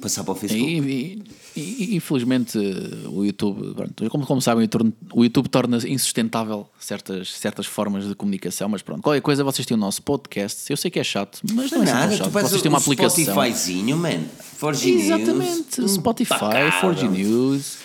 passar 0.00 0.24
para 0.24 0.32
o 0.32 0.34
Facebook. 0.34 0.66
E, 0.70 1.22
e, 1.56 1.96
infelizmente 1.96 2.58
o 3.08 3.24
YouTube, 3.24 3.74
pronto, 3.74 4.10
como, 4.10 4.26
como 4.26 4.40
sabem, 4.40 4.68
o 5.12 5.24
YouTube 5.24 5.48
torna 5.48 5.76
insustentável 5.88 6.68
certas, 6.78 7.32
certas 7.32 7.66
formas 7.66 8.06
de 8.08 8.14
comunicação, 8.14 8.68
mas 8.68 8.82
pronto, 8.82 9.02
qualquer 9.02 9.20
coisa 9.20 9.44
vocês 9.44 9.66
têm 9.66 9.76
o 9.76 9.80
nosso 9.80 10.02
podcast. 10.02 10.70
Eu 10.70 10.76
sei 10.76 10.90
que 10.90 10.98
é 10.98 11.04
chato, 11.04 11.40
mas 11.54 11.70
não, 11.70 11.78
não 11.78 11.86
é 11.86 11.92
nada, 11.92 12.16
chato. 12.16 12.30
Vocês 12.30 12.62
têm 12.62 12.68
uma 12.70 12.78
aplicação. 12.78 13.24
Spotifyzinho, 13.24 13.96
man. 13.96 14.22
Forge 14.56 14.90
Exatamente, 14.90 15.80
News. 15.80 15.92
Spotify, 15.92 16.70
Forge 16.80 17.08
News. 17.08 17.78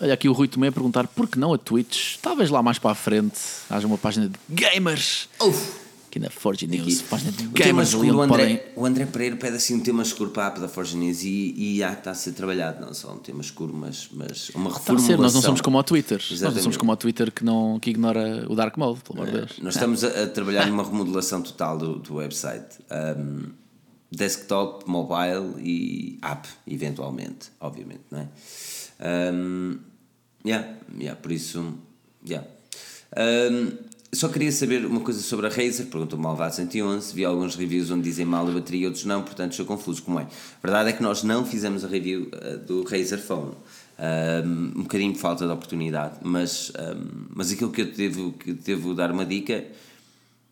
Olha 0.00 0.14
aqui 0.14 0.28
o 0.28 0.32
Rui 0.32 0.48
Tomé 0.48 0.68
a 0.68 0.72
perguntar 0.72 1.06
por 1.06 1.28
que 1.28 1.38
não 1.38 1.54
a 1.54 1.58
Twitch? 1.58 2.16
Talvez 2.20 2.50
lá 2.50 2.62
mais 2.62 2.78
para 2.78 2.90
a 2.90 2.94
frente 2.94 3.38
haja 3.70 3.86
uma 3.86 3.96
página 3.96 4.28
de 4.28 4.36
gamers. 4.48 5.28
Uf 5.40 5.83
aqui 6.14 6.18
na 6.20 6.30
Forge 6.30 6.66
News, 6.66 7.02
página 7.02 7.32
de 7.32 7.46
gamers 7.48 7.94
ali 7.94 8.10
o 8.10 8.20
André, 8.20 8.36
podem... 8.36 8.60
o 8.76 8.86
André 8.86 9.06
Pereira 9.06 9.36
pede 9.36 9.56
assim 9.56 9.74
um 9.74 9.80
tema 9.80 10.02
escuro 10.02 10.30
para 10.30 10.44
a 10.44 10.46
app 10.48 10.60
da 10.60 10.68
Forge 10.68 10.96
News 10.96 11.22
e, 11.22 11.54
e 11.56 11.78
já 11.78 11.92
está 11.92 12.12
a 12.12 12.14
ser 12.14 12.32
trabalhado, 12.32 12.84
não 12.84 12.94
só 12.94 13.12
um 13.12 13.18
tema 13.18 13.40
escuro, 13.40 13.74
mas, 13.74 14.08
mas 14.12 14.50
uma 14.50 14.70
reformulação. 14.70 14.80
Está 14.80 14.92
a 14.92 14.98
ser, 14.98 15.18
nós 15.18 15.34
não 15.34 15.42
somos 15.42 15.60
como 15.60 15.78
o 15.78 15.82
Twitter, 15.82 16.18
Exatamente. 16.18 16.42
nós 16.42 16.54
não 16.54 16.62
somos 16.62 16.76
como 16.76 16.92
o 16.92 16.96
Twitter 16.96 17.32
que, 17.32 17.44
não, 17.44 17.80
que 17.80 17.90
ignora 17.90 18.46
o 18.48 18.54
Dark 18.54 18.76
Mode, 18.76 19.00
pelo 19.00 19.20
amor 19.20 19.32
de 19.32 19.38
Deus. 19.38 19.58
Nós 19.60 19.74
estamos 19.74 20.04
a, 20.04 20.22
a 20.22 20.26
trabalhar 20.28 20.66
numa 20.68 20.84
remodelação 20.84 21.42
total 21.42 21.76
do, 21.76 21.98
do 21.98 22.14
website. 22.14 22.78
Um, 23.18 23.52
desktop, 24.10 24.88
mobile 24.88 25.54
e 25.58 26.18
app, 26.22 26.48
eventualmente, 26.68 27.50
obviamente, 27.60 28.04
não 28.12 28.20
é? 28.20 28.28
Um, 29.32 29.78
yeah, 30.46 30.76
yeah, 30.96 31.20
por 31.20 31.32
isso, 31.32 31.74
yeah. 32.24 32.46
Um, 33.16 33.72
só 34.14 34.28
queria 34.28 34.52
saber 34.52 34.84
uma 34.86 35.00
coisa 35.00 35.20
sobre 35.20 35.46
a 35.46 35.48
Razer, 35.48 35.86
perguntou 35.86 36.18
Malvado 36.18 36.54
111. 36.54 37.14
Vi 37.14 37.24
alguns 37.24 37.56
reviews 37.56 37.90
onde 37.90 38.02
dizem 38.02 38.24
mal 38.24 38.46
a 38.46 38.50
bateria 38.50 38.82
e 38.82 38.86
outros 38.86 39.04
não, 39.04 39.22
portanto 39.22 39.52
estou 39.52 39.66
confuso. 39.66 40.02
Como 40.02 40.20
é? 40.20 40.22
A 40.22 40.28
verdade 40.62 40.90
é 40.90 40.92
que 40.92 41.02
nós 41.02 41.22
não 41.22 41.44
fizemos 41.44 41.84
a 41.84 41.88
review 41.88 42.28
uh, 42.32 42.58
do 42.58 42.84
Razer 42.84 43.18
Phone. 43.18 43.52
Um, 43.96 44.78
um 44.78 44.82
bocadinho 44.82 45.12
de 45.12 45.20
falta 45.20 45.46
de 45.46 45.52
oportunidade, 45.52 46.16
mas, 46.20 46.70
um, 46.70 47.26
mas 47.30 47.52
aquilo 47.52 47.70
que 47.70 47.82
eu 47.82 47.92
devo, 47.92 48.32
que 48.32 48.52
devo 48.52 48.92
dar 48.92 49.12
uma 49.12 49.24
dica, 49.24 49.64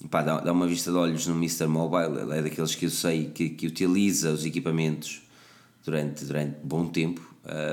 pá, 0.08 0.22
dá, 0.22 0.38
dá 0.38 0.52
uma 0.52 0.66
vista 0.66 0.92
de 0.92 0.96
olhos 0.96 1.26
no 1.26 1.34
Mr. 1.34 1.66
Mobile, 1.66 2.20
ele 2.20 2.38
é 2.38 2.42
daqueles 2.42 2.76
que 2.76 2.86
eu 2.86 2.90
sei 2.90 3.30
que, 3.34 3.48
que 3.48 3.66
utiliza 3.66 4.30
os 4.30 4.44
equipamentos 4.44 5.22
durante, 5.84 6.24
durante 6.24 6.56
bom 6.62 6.86
tempo 6.86 7.20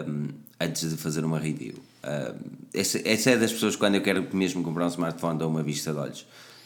um, 0.08 0.30
antes 0.60 0.90
de 0.90 0.98
fazer 0.98 1.24
uma 1.24 1.38
review. 1.38 1.76
Uh, 2.04 2.40
essa, 2.74 3.02
essa 3.04 3.32
é 3.32 3.38
das 3.38 3.52
pessoas 3.52 3.76
quando 3.76 3.96
eu 3.96 4.02
quero 4.02 4.28
mesmo 4.34 4.64
comprar 4.64 4.86
um 4.86 4.90
smartphone 4.90 5.38
dou 5.38 5.50
uma 5.50 5.64
vista 5.64 5.92
de 5.92 6.00
olhos. 6.00 6.26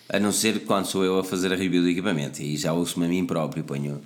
A 0.10 0.20
não 0.20 0.32
ser 0.32 0.66
quando 0.66 0.86
sou 0.86 1.04
eu 1.04 1.20
a 1.20 1.24
fazer 1.24 1.52
a 1.52 1.56
review 1.56 1.82
do 1.82 1.90
equipamento 1.90 2.42
e 2.42 2.56
já 2.58 2.74
ouço-me 2.74 3.06
a 3.06 3.10
mim 3.10 3.26
próprio, 3.26 3.64
ponho 3.64 4.02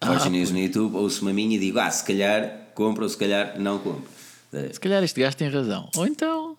ah, 0.00 0.28
no 0.28 0.58
YouTube, 0.58 0.96
ouço-me 0.96 1.30
a 1.30 1.34
mim 1.34 1.52
e 1.54 1.58
digo, 1.58 1.78
ah, 1.78 1.90
se 1.90 2.04
calhar 2.04 2.68
compro 2.74 3.02
ou 3.04 3.08
se 3.08 3.16
calhar 3.16 3.58
não 3.58 3.78
compro. 3.78 4.08
Se 4.72 4.78
calhar 4.80 5.02
este 5.02 5.20
gajo 5.20 5.36
tem 5.36 5.48
razão. 5.48 5.88
Ou 5.96 6.06
então. 6.06 6.56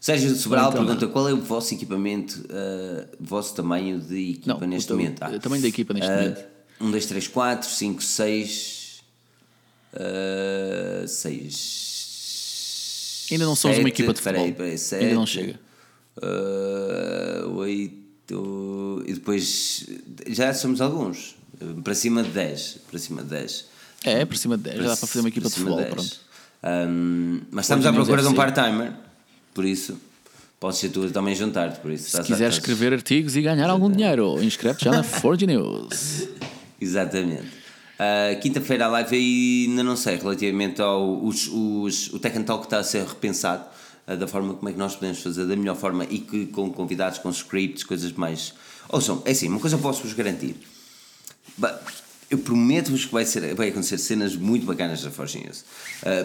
Sérgio 0.00 0.34
Sobral 0.36 0.70
então, 0.70 0.84
pergunta 0.84 1.06
qual 1.08 1.28
é 1.28 1.32
o 1.32 1.40
vosso 1.40 1.74
equipamento, 1.74 2.40
uh, 2.44 3.08
vosso 3.18 3.54
tamanho 3.54 3.98
de 3.98 4.32
equipa 4.32 4.60
não, 4.60 4.66
neste 4.68 4.92
momento? 4.92 5.22
Ah, 5.22 5.30
o 5.30 5.40
tamanho 5.40 5.62
da 5.62 5.68
equipa 5.68 5.94
neste 5.94 6.10
uh, 6.10 6.14
momento. 6.14 6.44
1, 6.80 6.90
2, 6.90 7.06
3, 7.06 7.28
4, 7.28 7.70
5, 7.70 8.02
6. 8.02 9.02
6 11.06 11.95
Ainda 13.30 13.44
não 13.44 13.56
somos 13.56 13.76
sete, 13.76 13.84
uma 13.84 13.88
equipa 13.88 14.12
de 14.12 14.20
futebol. 14.20 14.42
Peraí, 14.42 14.54
peraí, 14.54 14.78
sete, 14.78 15.04
Ainda 15.04 15.14
não 15.14 15.26
chega. 15.26 15.58
Uh, 16.16 17.50
oito. 17.56 19.04
E 19.06 19.12
depois 19.12 19.86
já 20.28 20.52
somos 20.54 20.80
alguns. 20.80 21.36
Para 21.82 21.94
cima 21.94 22.22
de 22.22 22.30
10. 22.30 22.78
Para 22.90 22.98
cima 22.98 23.22
de 23.22 23.28
10. 23.28 23.64
É, 24.04 24.24
para 24.24 24.36
cima 24.36 24.56
de 24.56 24.64
10. 24.64 24.76
Já 24.76 24.82
dá 24.82 24.88
para 24.96 25.06
fazer 25.06 25.20
uma 25.20 25.28
equipa 25.28 25.48
de 25.48 25.54
futebol. 25.54 25.84
Pronto. 25.84 26.20
Um, 26.64 27.40
mas 27.50 27.64
estamos 27.66 27.86
à 27.86 27.92
procura 27.92 28.22
de 28.22 28.28
um 28.28 28.34
part-timer. 28.34 28.92
Por 29.54 29.64
isso. 29.64 29.98
Podes 30.58 30.78
ser 30.78 30.88
tu 30.88 31.08
também 31.10 31.34
juntar-te, 31.34 31.80
por 31.80 31.90
isso. 31.90 32.10
Se 32.10 32.22
quiser 32.22 32.48
escrever 32.48 32.92
artigos 32.92 33.36
e 33.36 33.42
ganhar 33.42 33.68
algum 33.68 33.90
dinheiro, 33.90 34.42
inscreve-te 34.42 34.86
já 34.86 34.90
na 34.90 35.02
Forge 35.04 35.46
News. 35.46 36.28
Exatamente. 36.80 37.65
Uh, 37.96 38.38
Quinta-feira 38.40 38.84
a 38.84 38.88
live 38.88 39.16
ainda 39.68 39.82
não 39.82 39.96
sei, 39.96 40.16
relativamente 40.16 40.82
ao 40.82 41.24
os, 41.24 41.48
os, 41.48 42.12
o 42.12 42.18
Tech 42.18 42.38
Talk 42.44 42.64
está 42.64 42.78
a 42.78 42.84
ser 42.84 43.06
repensado 43.06 43.64
uh, 44.06 44.16
da 44.16 44.28
forma 44.28 44.52
como 44.52 44.68
é 44.68 44.72
que 44.72 44.78
nós 44.78 44.94
podemos 44.94 45.22
fazer 45.22 45.46
da 45.46 45.56
melhor 45.56 45.76
forma 45.76 46.04
e 46.04 46.18
que 46.18 46.46
com 46.46 46.70
convidados, 46.70 47.18
com 47.18 47.30
scripts, 47.30 47.84
coisas 47.84 48.12
mais. 48.12 48.52
Ouçam, 48.90 49.22
é 49.24 49.30
assim, 49.30 49.48
uma 49.48 49.58
coisa 49.58 49.76
eu 49.76 49.80
posso-vos 49.80 50.12
garantir. 50.12 50.56
But, 51.56 51.72
eu 52.28 52.38
prometo-vos 52.38 53.04
que 53.04 53.12
vai, 53.12 53.24
ser, 53.24 53.54
vai 53.54 53.68
acontecer 53.68 53.98
cenas 53.98 54.34
muito 54.34 54.66
bacanas 54.66 55.00
da 55.00 55.12
Forge. 55.12 55.38
Uh, 55.38 55.52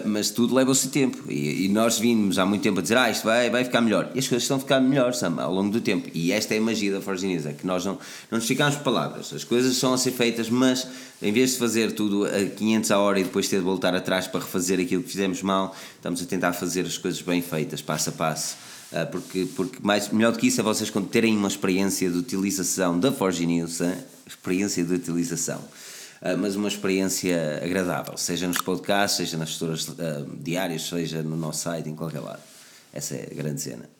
mas 0.04 0.30
tudo 0.30 0.52
leva 0.52 0.72
o 0.72 0.74
seu 0.74 0.90
tempo. 0.90 1.30
E, 1.30 1.66
e, 1.66 1.68
nós 1.68 1.98
vimos 1.98 2.40
há 2.40 2.46
muito 2.46 2.62
tempo 2.62 2.80
a 2.80 2.82
dizer, 2.82 2.96
ah, 2.96 3.08
isto 3.08 3.22
vai, 3.22 3.48
vai 3.50 3.64
ficar 3.64 3.80
melhor. 3.80 4.10
E 4.12 4.18
as 4.18 4.26
coisas 4.26 4.42
estão 4.42 4.56
a 4.56 4.60
ficar 4.60 4.80
melhor, 4.80 5.14
Sam, 5.14 5.36
ao 5.38 5.54
longo 5.54 5.70
do 5.70 5.80
tempo. 5.80 6.10
E 6.12 6.32
esta 6.32 6.54
é 6.54 6.58
a 6.58 6.60
magia 6.60 6.92
da 6.92 7.00
Forge 7.00 7.32
é 7.46 7.52
que 7.52 7.64
nós 7.64 7.84
não, 7.84 7.98
não 8.30 8.38
nos 8.38 8.48
ficamos 8.48 8.74
palavras. 8.76 9.32
As 9.32 9.44
coisas 9.44 9.76
são 9.76 9.94
a 9.94 9.98
ser 9.98 10.10
feitas, 10.10 10.50
mas 10.50 10.88
em 11.20 11.32
vez 11.32 11.52
de 11.52 11.58
fazer 11.58 11.92
tudo 11.92 12.26
a 12.26 12.46
500 12.46 12.90
a 12.90 12.98
hora 12.98 13.20
e 13.20 13.24
depois 13.24 13.48
ter 13.48 13.58
de 13.58 13.62
voltar 13.62 13.94
atrás 13.94 14.26
para 14.26 14.40
refazer 14.40 14.80
aquilo 14.80 15.04
que 15.04 15.10
fizemos 15.10 15.40
mal, 15.40 15.76
estamos 15.94 16.20
a 16.20 16.26
tentar 16.26 16.52
fazer 16.52 16.84
as 16.84 16.98
coisas 16.98 17.22
bem 17.22 17.40
feitas, 17.40 17.80
passo 17.80 18.10
a 18.10 18.12
passo. 18.12 18.56
Uh, 18.90 19.06
porque, 19.10 19.46
porque 19.54 19.78
mais, 19.80 20.08
melhor 20.08 20.32
do 20.32 20.38
que 20.38 20.48
isso 20.48 20.60
é 20.60 20.64
vocês 20.64 20.92
terem 21.10 21.36
uma 21.36 21.48
experiência 21.48 22.10
de 22.10 22.18
utilização 22.18 22.98
da 22.98 23.12
Forge 23.12 23.46
News, 23.46 23.80
experiência 24.26 24.84
de 24.84 24.94
utilização. 24.94 25.62
Ah, 26.22 26.36
mas 26.36 26.54
uma 26.54 26.68
experiência 26.68 27.60
agradável, 27.64 28.16
seja 28.16 28.46
nos 28.46 28.58
podcasts, 28.58 29.16
seja 29.16 29.36
nas 29.36 29.48
histórias 29.48 29.88
uh, 29.88 29.96
diárias, 30.40 30.82
seja 30.82 31.20
no 31.20 31.36
nosso 31.36 31.62
site, 31.62 31.88
em 31.88 31.96
qualquer 31.96 32.20
lado. 32.20 32.40
Essa 32.92 33.16
é 33.16 33.28
a 33.28 33.34
grande 33.34 33.60
cena. 33.60 33.90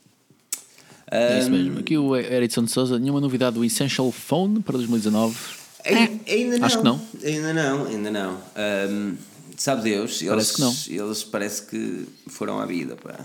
É 1.11 1.41
isso 1.41 1.51
mesmo. 1.51 1.81
Aqui 1.81 1.99
o 1.99 2.17
Erickson 2.17 2.63
de 2.65 2.71
Souza, 2.71 2.97
nenhuma 2.99 3.21
novidade 3.21 3.57
do 3.57 3.65
Essential 3.65 4.11
Phone 4.13 4.61
para 4.61 4.79
2019? 4.79 5.37
Ainda 5.85 6.59
não. 6.59 6.67
Acho 6.67 6.79
que 6.79 6.85
não. 6.85 7.01
Ainda 7.25 7.53
não, 7.53 7.87
ainda 7.87 8.11
não. 8.11 8.41
Um, 8.89 9.17
sabe 9.57 9.83
Deus, 9.83 10.23
parece 10.23 10.33
eles, 10.33 10.53
que 10.53 10.61
não. 10.61 11.07
eles 11.07 11.25
parece 11.25 11.63
que 11.63 12.07
foram 12.29 12.61
à 12.61 12.67
vida, 12.67 12.95
pá. 12.97 13.19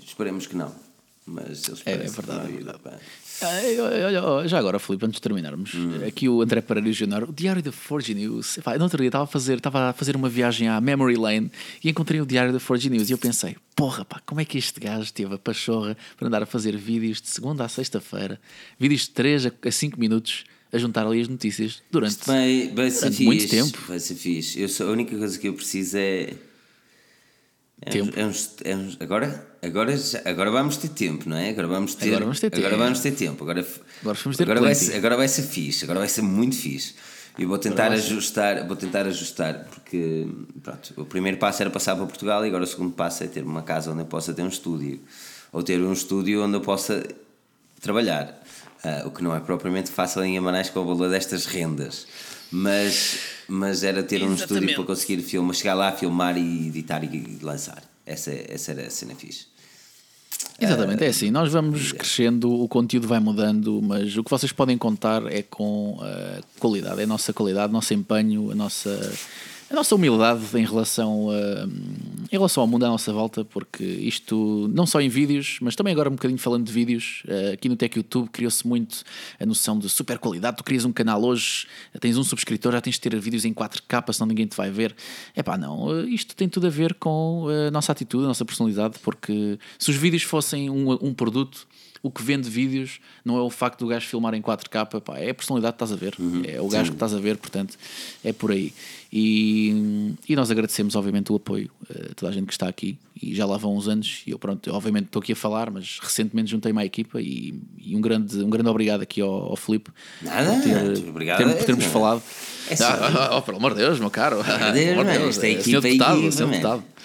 Esperemos 0.00 0.46
que 0.46 0.56
não. 0.56 0.72
Mas 1.26 1.68
eles 1.68 1.82
é, 1.84 1.92
é 1.92 1.96
verdade, 1.96 2.48
é 2.48 2.52
verdade. 2.52 2.78
Pá. 2.78 2.92
Olha, 3.42 4.48
já 4.48 4.58
agora, 4.58 4.78
Filipe, 4.78 5.04
antes 5.04 5.16
de 5.16 5.22
terminarmos, 5.22 5.74
hum. 5.74 6.06
aqui 6.06 6.28
o 6.28 6.42
André 6.42 6.60
Pereira 6.60 6.92
Júnior, 6.92 7.24
o 7.24 7.32
Diário 7.32 7.62
da 7.62 7.70
Forge 7.70 8.14
News. 8.14 8.58
Epá, 8.58 8.76
no 8.76 8.84
outro 8.84 8.98
dia 8.98 9.08
estava 9.08 9.24
a, 9.24 9.26
fazer, 9.26 9.58
estava 9.58 9.90
a 9.90 9.92
fazer 9.92 10.16
uma 10.16 10.28
viagem 10.28 10.68
à 10.68 10.80
Memory 10.80 11.16
Lane 11.16 11.50
e 11.82 11.90
encontrei 11.90 12.20
o 12.20 12.26
Diário 12.26 12.52
da 12.52 12.60
Forge 12.60 12.90
News 12.90 13.08
e 13.08 13.12
eu 13.12 13.18
pensei, 13.18 13.56
porra, 13.76 14.04
pá, 14.04 14.20
como 14.26 14.40
é 14.40 14.44
que 14.44 14.58
este 14.58 14.80
gajo 14.80 15.12
teve 15.12 15.34
a 15.34 15.38
pachorra 15.38 15.96
para 16.16 16.26
andar 16.26 16.42
a 16.42 16.46
fazer 16.46 16.76
vídeos 16.76 17.20
de 17.20 17.28
segunda 17.28 17.64
a 17.64 17.68
sexta-feira, 17.68 18.40
vídeos 18.78 19.02
de 19.02 19.10
3 19.10 19.46
a 19.46 19.70
5 19.70 19.98
minutos 19.98 20.44
a 20.72 20.78
juntar 20.78 21.06
ali 21.06 21.20
as 21.20 21.28
notícias 21.28 21.82
durante, 21.90 22.18
vai, 22.26 22.70
vai 22.74 22.90
durante 22.90 23.24
muito 23.24 23.48
tempo. 23.48 23.78
Vai 23.88 23.98
ser 23.98 24.14
fixe. 24.14 24.60
Eu 24.60 24.68
sou, 24.68 24.88
a 24.88 24.92
única 24.92 25.16
coisa 25.16 25.38
que 25.38 25.48
eu 25.48 25.54
preciso 25.54 25.96
é 25.96 26.34
tempo. 27.86 28.18
É 28.18 28.24
uns, 28.24 28.54
é 28.64 28.76
uns, 28.76 28.96
agora, 29.00 29.46
agora, 29.62 29.94
agora 30.24 30.50
vamos 30.50 30.76
ter 30.76 30.88
tempo, 30.88 31.28
não 31.28 31.36
é? 31.36 31.50
Agora 31.50 31.68
vamos 31.68 31.94
ter, 31.94 32.08
agora 32.08 32.24
vamos 32.24 32.40
ter 32.40 32.50
tempo. 32.50 32.66
Agora, 32.66 32.82
vamos 32.82 33.00
ter 33.00 33.10
tempo. 33.12 33.44
agora, 33.44 33.66
agora, 34.02 34.18
ter 34.36 34.42
agora, 34.42 34.60
vai 34.60 34.74
ser, 34.74 34.96
agora 34.96 35.16
vai 35.16 35.28
ser 35.28 35.42
fixe, 35.42 35.84
agora 35.84 35.98
vai 36.00 36.08
ser 36.08 36.22
muito 36.22 36.56
fixe. 36.56 36.94
E 37.38 37.44
vou 37.44 37.56
tentar 37.56 37.92
ajustar, 37.92 38.66
vou 38.66 38.74
tentar 38.74 39.06
ajustar, 39.06 39.64
porque 39.70 40.26
pronto, 40.60 40.92
o 40.96 41.04
primeiro 41.04 41.38
passo 41.38 41.62
era 41.62 41.70
passar 41.70 41.94
para 41.94 42.04
Portugal 42.04 42.44
e 42.44 42.48
agora 42.48 42.64
o 42.64 42.66
segundo 42.66 42.92
passo 42.92 43.22
é 43.22 43.28
ter 43.28 43.44
uma 43.44 43.62
casa 43.62 43.92
onde 43.92 44.00
eu 44.00 44.06
possa 44.06 44.34
ter 44.34 44.42
um 44.42 44.48
estúdio. 44.48 45.00
Ou 45.52 45.62
ter 45.62 45.80
um 45.80 45.92
estúdio 45.92 46.42
onde 46.42 46.56
eu 46.56 46.60
possa 46.60 47.06
trabalhar. 47.80 48.42
Uh, 48.84 49.08
o 49.08 49.10
que 49.10 49.22
não 49.22 49.34
é 49.34 49.40
propriamente 49.40 49.90
fácil 49.90 50.24
em 50.24 50.32
Guimarães 50.32 50.70
com 50.70 50.80
o 50.80 50.84
valor 50.84 51.10
destas 51.10 51.46
rendas. 51.46 52.06
Mas, 52.50 53.18
mas 53.46 53.84
era 53.84 54.02
ter 54.02 54.22
um 54.22 54.34
estúdio 54.34 54.74
para 54.74 54.84
conseguir 54.84 55.22
filmar, 55.22 55.54
chegar 55.54 55.74
lá, 55.74 55.92
filmar 55.92 56.36
e 56.38 56.68
editar 56.68 57.04
e 57.04 57.38
lançar. 57.42 57.82
Essa, 58.06 58.32
essa 58.32 58.72
era 58.72 58.86
a 58.86 58.90
cena 58.90 59.14
fixe. 59.14 59.46
Exatamente, 60.60 61.04
é 61.04 61.08
assim, 61.08 61.30
nós 61.30 61.52
vamos 61.52 61.92
crescendo, 61.92 62.50
o 62.50 62.66
conteúdo 62.66 63.06
vai 63.06 63.20
mudando, 63.20 63.80
mas 63.80 64.16
o 64.16 64.24
que 64.24 64.30
vocês 64.30 64.50
podem 64.50 64.76
contar 64.76 65.24
é 65.32 65.42
com 65.42 65.98
a 66.00 66.40
qualidade, 66.58 67.00
é 67.00 67.04
a 67.04 67.06
nossa 67.06 67.32
qualidade, 67.32 67.70
o 67.70 67.72
nosso 67.72 67.94
empenho, 67.94 68.50
a 68.50 68.54
nossa 68.56 68.90
a 69.70 69.74
nossa 69.74 69.94
humildade 69.94 70.44
em 70.54 70.64
relação, 70.64 71.28
a, 71.30 71.66
em 71.66 72.36
relação 72.36 72.62
ao 72.62 72.66
mundo 72.66 72.86
à 72.86 72.88
nossa 72.88 73.12
volta, 73.12 73.44
porque 73.44 73.84
isto, 73.84 74.70
não 74.72 74.86
só 74.86 74.98
em 74.98 75.10
vídeos, 75.10 75.58
mas 75.60 75.76
também 75.76 75.92
agora 75.92 76.08
um 76.08 76.14
bocadinho 76.14 76.38
falando 76.38 76.64
de 76.64 76.72
vídeos, 76.72 77.22
eh, 77.28 77.52
aqui 77.52 77.68
no 77.68 77.76
Tech 77.76 77.94
YouTube 77.94 78.30
criou-se 78.30 78.66
muito 78.66 79.02
a 79.38 79.44
noção 79.44 79.78
de 79.78 79.88
super 79.90 80.18
qualidade. 80.18 80.56
Tu 80.56 80.64
crias 80.64 80.86
um 80.86 80.92
canal 80.92 81.22
hoje, 81.22 81.66
tens 82.00 82.16
um 82.16 82.24
subscritor, 82.24 82.72
já 82.72 82.80
tens 82.80 82.94
de 82.94 83.00
ter 83.02 83.20
vídeos 83.20 83.44
em 83.44 83.52
4K, 83.52 84.12
senão 84.12 84.28
ninguém 84.28 84.46
te 84.46 84.56
vai 84.56 84.70
ver. 84.70 84.96
É 85.36 85.42
pá, 85.42 85.58
não, 85.58 85.94
eh, 85.94 86.06
isto 86.06 86.34
tem 86.34 86.48
tudo 86.48 86.66
a 86.66 86.70
ver 86.70 86.94
com 86.94 87.46
a 87.68 87.70
nossa 87.70 87.92
atitude, 87.92 88.24
a 88.24 88.28
nossa 88.28 88.46
personalidade, 88.46 88.98
porque 89.02 89.58
se 89.78 89.90
os 89.90 89.96
vídeos 89.96 90.22
fossem 90.22 90.70
um, 90.70 90.92
um 90.92 91.12
produto 91.12 91.66
o 92.02 92.10
que 92.10 92.22
vende 92.22 92.48
vídeos 92.48 93.00
não 93.24 93.36
é 93.36 93.42
o 93.42 93.50
facto 93.50 93.80
do 93.80 93.88
gajo 93.88 94.06
filmar 94.06 94.34
em 94.34 94.42
4K, 94.42 95.00
pá, 95.00 95.18
é 95.18 95.30
a 95.30 95.34
personalidade 95.34 95.76
que 95.76 95.84
estás 95.84 95.92
a 95.92 95.96
ver, 95.96 96.14
uhum, 96.18 96.42
é 96.46 96.60
o 96.60 96.68
gajo 96.68 96.86
sim. 96.86 96.90
que 96.90 96.96
estás 96.96 97.14
a 97.14 97.18
ver, 97.18 97.36
portanto, 97.36 97.76
é 98.24 98.32
por 98.32 98.52
aí. 98.52 98.72
E, 99.10 100.14
e 100.28 100.36
nós 100.36 100.50
agradecemos, 100.50 100.94
obviamente, 100.94 101.32
o 101.32 101.36
apoio 101.36 101.70
a 101.88 102.14
toda 102.14 102.30
a 102.30 102.34
gente 102.34 102.46
que 102.46 102.52
está 102.52 102.68
aqui. 102.68 102.98
E 103.20 103.34
já 103.34 103.46
lá 103.46 103.56
vão 103.56 103.74
uns 103.74 103.88
anos, 103.88 104.22
e 104.26 104.30
eu, 104.30 104.38
pronto, 104.38 104.70
obviamente 104.72 105.06
estou 105.06 105.20
aqui 105.20 105.32
a 105.32 105.36
falar, 105.36 105.70
mas 105.70 105.98
recentemente 106.00 106.50
juntei-me 106.50 106.80
à 106.80 106.84
equipa 106.84 107.20
e, 107.20 107.54
e, 107.78 107.96
um, 107.96 108.00
grande, 108.00 108.36
um 108.38 108.50
grande 108.50 108.68
obrigado 108.68 109.00
aqui 109.00 109.20
ao, 109.20 109.30
ao 109.30 109.56
Filipe 109.56 109.90
Nada, 110.22 110.52
por, 110.52 110.62
ter, 110.62 111.08
obrigado, 111.08 111.38
ter, 111.38 111.56
por 111.56 111.64
termos 111.64 111.84
é, 111.84 111.88
falado. 111.88 112.22
É 112.70 112.74
ah, 112.84 113.36
oh, 113.38 113.42
pelo 113.42 113.56
amor 113.56 113.72
de 113.72 113.80
Deus, 113.80 113.98
meu 113.98 114.10
caro. 114.10 114.42
Deus, 114.74 115.06
Deus, 115.06 115.28
esta 115.36 115.46
é, 115.46 115.50
equipa 115.52 115.80
deputado, 115.80 116.20
deputado. 116.20 116.84
É, 116.84 116.98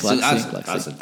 claro 0.00 0.18
que 0.18 0.40
sim, 0.40 0.48
claro 0.48 0.78
que 0.78 0.80
sim. 0.80 0.96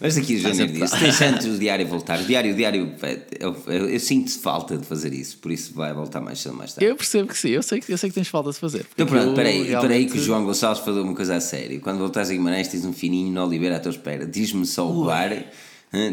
Mas 0.00 0.16
aqui 0.18 0.36
o 0.36 0.40
Janeiro 0.40 0.72
disse: 0.72 0.98
tem 0.98 1.12
chance 1.12 1.48
o 1.48 1.58
diário 1.58 1.86
voltar. 1.86 2.18
O 2.18 2.24
diário, 2.24 2.52
o 2.52 2.56
diário, 2.56 2.94
eu, 3.40 3.56
eu, 3.66 3.88
eu, 3.90 4.00
sinto 4.00 4.30
falta 4.38 4.76
de 4.76 4.84
fazer 4.84 5.12
isso, 5.12 5.38
por 5.38 5.50
isso 5.50 5.72
vai 5.74 5.92
voltar 5.92 6.20
mais 6.20 6.40
cedo 6.40 6.54
mais 6.54 6.74
tarde. 6.74 6.90
Eu 6.90 6.96
percebo 6.96 7.28
que 7.28 7.38
sim, 7.38 7.50
eu 7.50 7.62
sei, 7.62 7.82
eu 7.88 7.96
sei 7.96 8.10
que 8.10 8.14
tens 8.14 8.28
falta 8.28 8.50
de 8.50 8.58
fazer. 8.58 8.86
Então 8.94 9.06
pronto, 9.06 9.30
espera 9.30 9.48
aí, 9.48 9.62
realmente... 9.64 10.12
que 10.12 10.18
o 10.18 10.22
João 10.22 10.44
Gonçalves 10.44 10.84
falou 10.84 11.02
uma 11.04 11.14
coisa 11.14 11.36
a 11.36 11.40
sério. 11.40 11.80
Quando 11.80 11.98
voltares 11.98 12.30
a 12.30 12.32
Guimarães, 12.32 12.68
tens 12.68 12.84
um 12.84 12.92
fininho 12.92 13.32
no 13.32 13.46
Oliveira 13.46 13.76
à 13.76 13.80
tua 13.80 13.90
espera. 13.90 14.26
Diz-me 14.26 14.66
só 14.66 14.90
o 14.90 15.04
bar, 15.04 15.30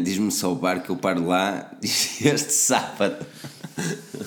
diz-me 0.02 0.30
só 0.30 0.52
o 0.52 0.54
bar 0.54 0.82
que 0.82 0.90
eu 0.90 0.96
paro 0.96 1.26
lá 1.26 1.70
este 1.82 2.52
sábado. 2.52 3.26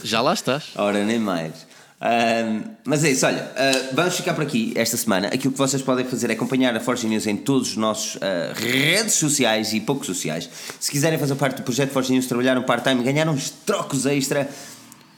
Já 0.04 0.22
lá 0.22 0.34
estás. 0.34 0.66
Ora, 0.76 1.04
nem 1.04 1.20
mais 1.20 1.74
mas 2.84 3.03
é 3.03 3.11
isso, 3.11 3.26
olha, 3.26 3.41
uh, 3.41 3.95
vamos 3.95 4.15
ficar 4.15 4.34
por 4.34 4.44
aqui 4.44 4.73
esta 4.76 4.95
semana. 4.95 5.27
Aquilo 5.27 5.52
que 5.52 5.57
vocês 5.57 5.82
podem 5.82 6.06
fazer 6.06 6.30
é 6.30 6.34
acompanhar 6.34 6.76
a 6.76 6.80
Forge 6.80 7.07
News 7.07 7.26
em 7.26 7.36
todos 7.36 7.69
os 7.69 7.77
nossos 7.77 8.15
uh, 8.15 8.19
redes 8.53 9.14
sociais 9.14 9.73
e 9.73 9.80
pouco 9.80 10.06
sociais. 10.06 10.49
Se 10.80 10.91
quiserem 10.91 11.18
fazer 11.18 11.36
parte 11.36 11.57
do 11.57 11.64
projeto 11.64 11.91
Forge 11.91 12.11
News, 12.11 12.27
trabalhar 12.27 12.57
um 12.57 12.64
part-time, 12.64 13.02
ganhar 13.02 13.27
uns 13.27 13.49
trocos 13.49 14.06
extra, 14.06 14.48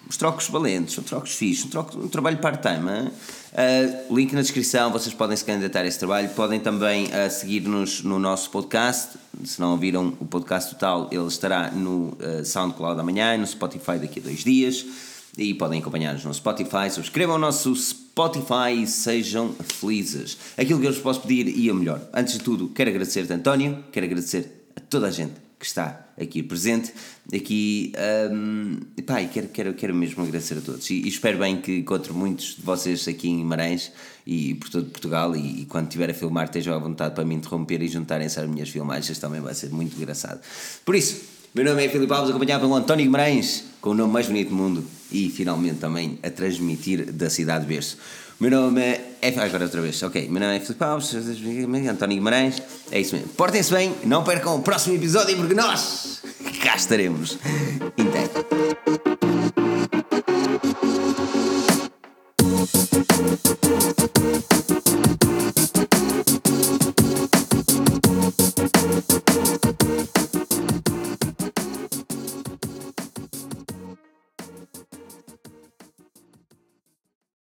uns 0.07 0.15
trocos 0.15 0.47
valentes, 0.47 0.97
uns 0.97 1.05
trocos 1.05 1.33
fixos, 1.33 1.65
um, 1.65 1.69
troco, 1.69 1.97
um 1.97 2.07
trabalho 2.07 2.37
part-time. 2.37 2.89
Uh, 2.89 4.15
link 4.15 4.33
na 4.33 4.41
descrição, 4.41 4.91
vocês 4.91 5.13
podem 5.13 5.35
se 5.35 5.43
candidatar 5.43 5.81
a 5.81 5.87
esse 5.87 5.99
trabalho. 5.99 6.29
Podem 6.29 6.59
também 6.59 7.07
uh, 7.07 7.29
seguir-nos 7.29 8.01
no 8.03 8.17
nosso 8.17 8.49
podcast. 8.49 9.17
Se 9.43 9.59
não 9.59 9.71
ouviram 9.71 10.13
o 10.19 10.25
podcast 10.25 10.69
total, 10.71 11.09
ele 11.11 11.27
estará 11.27 11.69
no 11.71 12.17
uh, 12.19 12.45
SoundCloud 12.45 12.99
amanhã 12.99 13.35
e 13.35 13.37
no 13.37 13.47
Spotify 13.47 13.97
daqui 13.99 14.19
a 14.19 14.23
dois 14.23 14.43
dias 14.43 14.85
e 15.37 15.53
podem 15.53 15.79
acompanhar-nos 15.79 16.25
no 16.25 16.33
Spotify. 16.33 16.89
Subscrevam 16.91 17.35
o 17.35 17.39
nosso 17.39 17.75
Spotify 17.75 18.81
e 18.81 18.87
sejam 18.87 19.53
felizes. 19.63 20.37
Aquilo 20.57 20.79
que 20.79 20.87
eu 20.87 20.91
vos 20.91 21.01
posso 21.01 21.21
pedir 21.21 21.47
e 21.47 21.69
a 21.69 21.73
melhor. 21.73 22.01
Antes 22.13 22.33
de 22.33 22.39
tudo, 22.39 22.69
quero 22.69 22.89
agradecer-te, 22.89 23.31
António, 23.31 23.83
quero 23.91 24.05
agradecer 24.05 24.65
a 24.75 24.79
toda 24.79 25.07
a 25.07 25.11
gente 25.11 25.33
que 25.59 25.65
está 25.65 26.07
aqui 26.19 26.43
presente. 26.43 26.93
Aqui, 27.33 27.93
um, 28.31 28.79
pá, 29.05 29.23
quero, 29.25 29.47
quero, 29.49 29.73
quero 29.73 29.95
mesmo 29.95 30.23
agradecer 30.23 30.57
a 30.57 30.61
todos. 30.61 30.89
E, 30.89 30.95
e, 30.95 31.07
espero 31.07 31.37
bem 31.37 31.59
que 31.59 31.79
encontre 31.79 32.13
muitos 32.13 32.55
de 32.55 32.61
vocês 32.61 33.07
aqui 33.07 33.27
em 33.27 33.43
Marães 33.43 33.91
e 34.25 34.55
por 34.55 34.69
todo 34.69 34.89
Portugal. 34.89 35.35
E, 35.35 35.61
e 35.61 35.65
quando 35.65 35.85
estiver 35.85 36.09
a 36.09 36.13
filmar, 36.13 36.45
estejam 36.45 36.75
à 36.75 36.79
vontade 36.79 37.15
para 37.15 37.25
me 37.25 37.35
interromper 37.35 37.81
e 37.81 37.87
juntarem-se 37.87 38.39
às 38.39 38.47
minhas 38.47 38.69
filmagens. 38.69 39.17
Também 39.17 39.41
vai 39.41 39.53
ser 39.53 39.69
muito 39.69 39.95
engraçado. 39.95 40.41
Por 40.85 40.95
isso. 40.95 41.36
Meu 41.53 41.65
nome 41.65 41.85
é 41.85 41.89
Filipe 41.89 42.13
Alves, 42.13 42.29
acompanhado 42.29 42.61
pelo 42.61 42.75
António 42.75 43.05
Guimarães, 43.05 43.63
com 43.81 43.91
o 43.91 43.93
nome 43.93 44.13
mais 44.13 44.27
bonito 44.27 44.49
do 44.49 44.55
mundo 44.55 44.85
e 45.11 45.29
finalmente 45.29 45.77
também 45.77 46.19
a 46.21 46.29
transmitir 46.29 47.11
da 47.11 47.29
cidade 47.29 47.65
de 47.65 47.73
berço. 47.73 47.97
Meu 48.39 48.51
nome 48.51 48.81
é. 48.81 49.15
Ah, 49.21 49.43
agora 49.43 49.63
outra 49.63 49.81
vez, 49.81 50.01
ok. 50.03 50.29
Meu 50.29 50.39
nome 50.39 50.57
é 50.57 50.59
Filipe 50.59 50.83
Alves, 50.83 51.13
António 51.13 52.17
Guimarães. 52.17 52.61
É 52.91 52.99
isso 52.99 53.15
mesmo. 53.15 53.29
Portem-se 53.29 53.73
bem, 53.73 53.95
não 54.03 54.23
percam 54.23 54.55
o 54.55 54.61
próximo 54.61 54.95
episódio 54.95 55.35
porque 55.37 55.55
nós 55.55 56.21
cá 56.61 56.75
estaremos. 56.75 57.37
Então. 57.97 58.47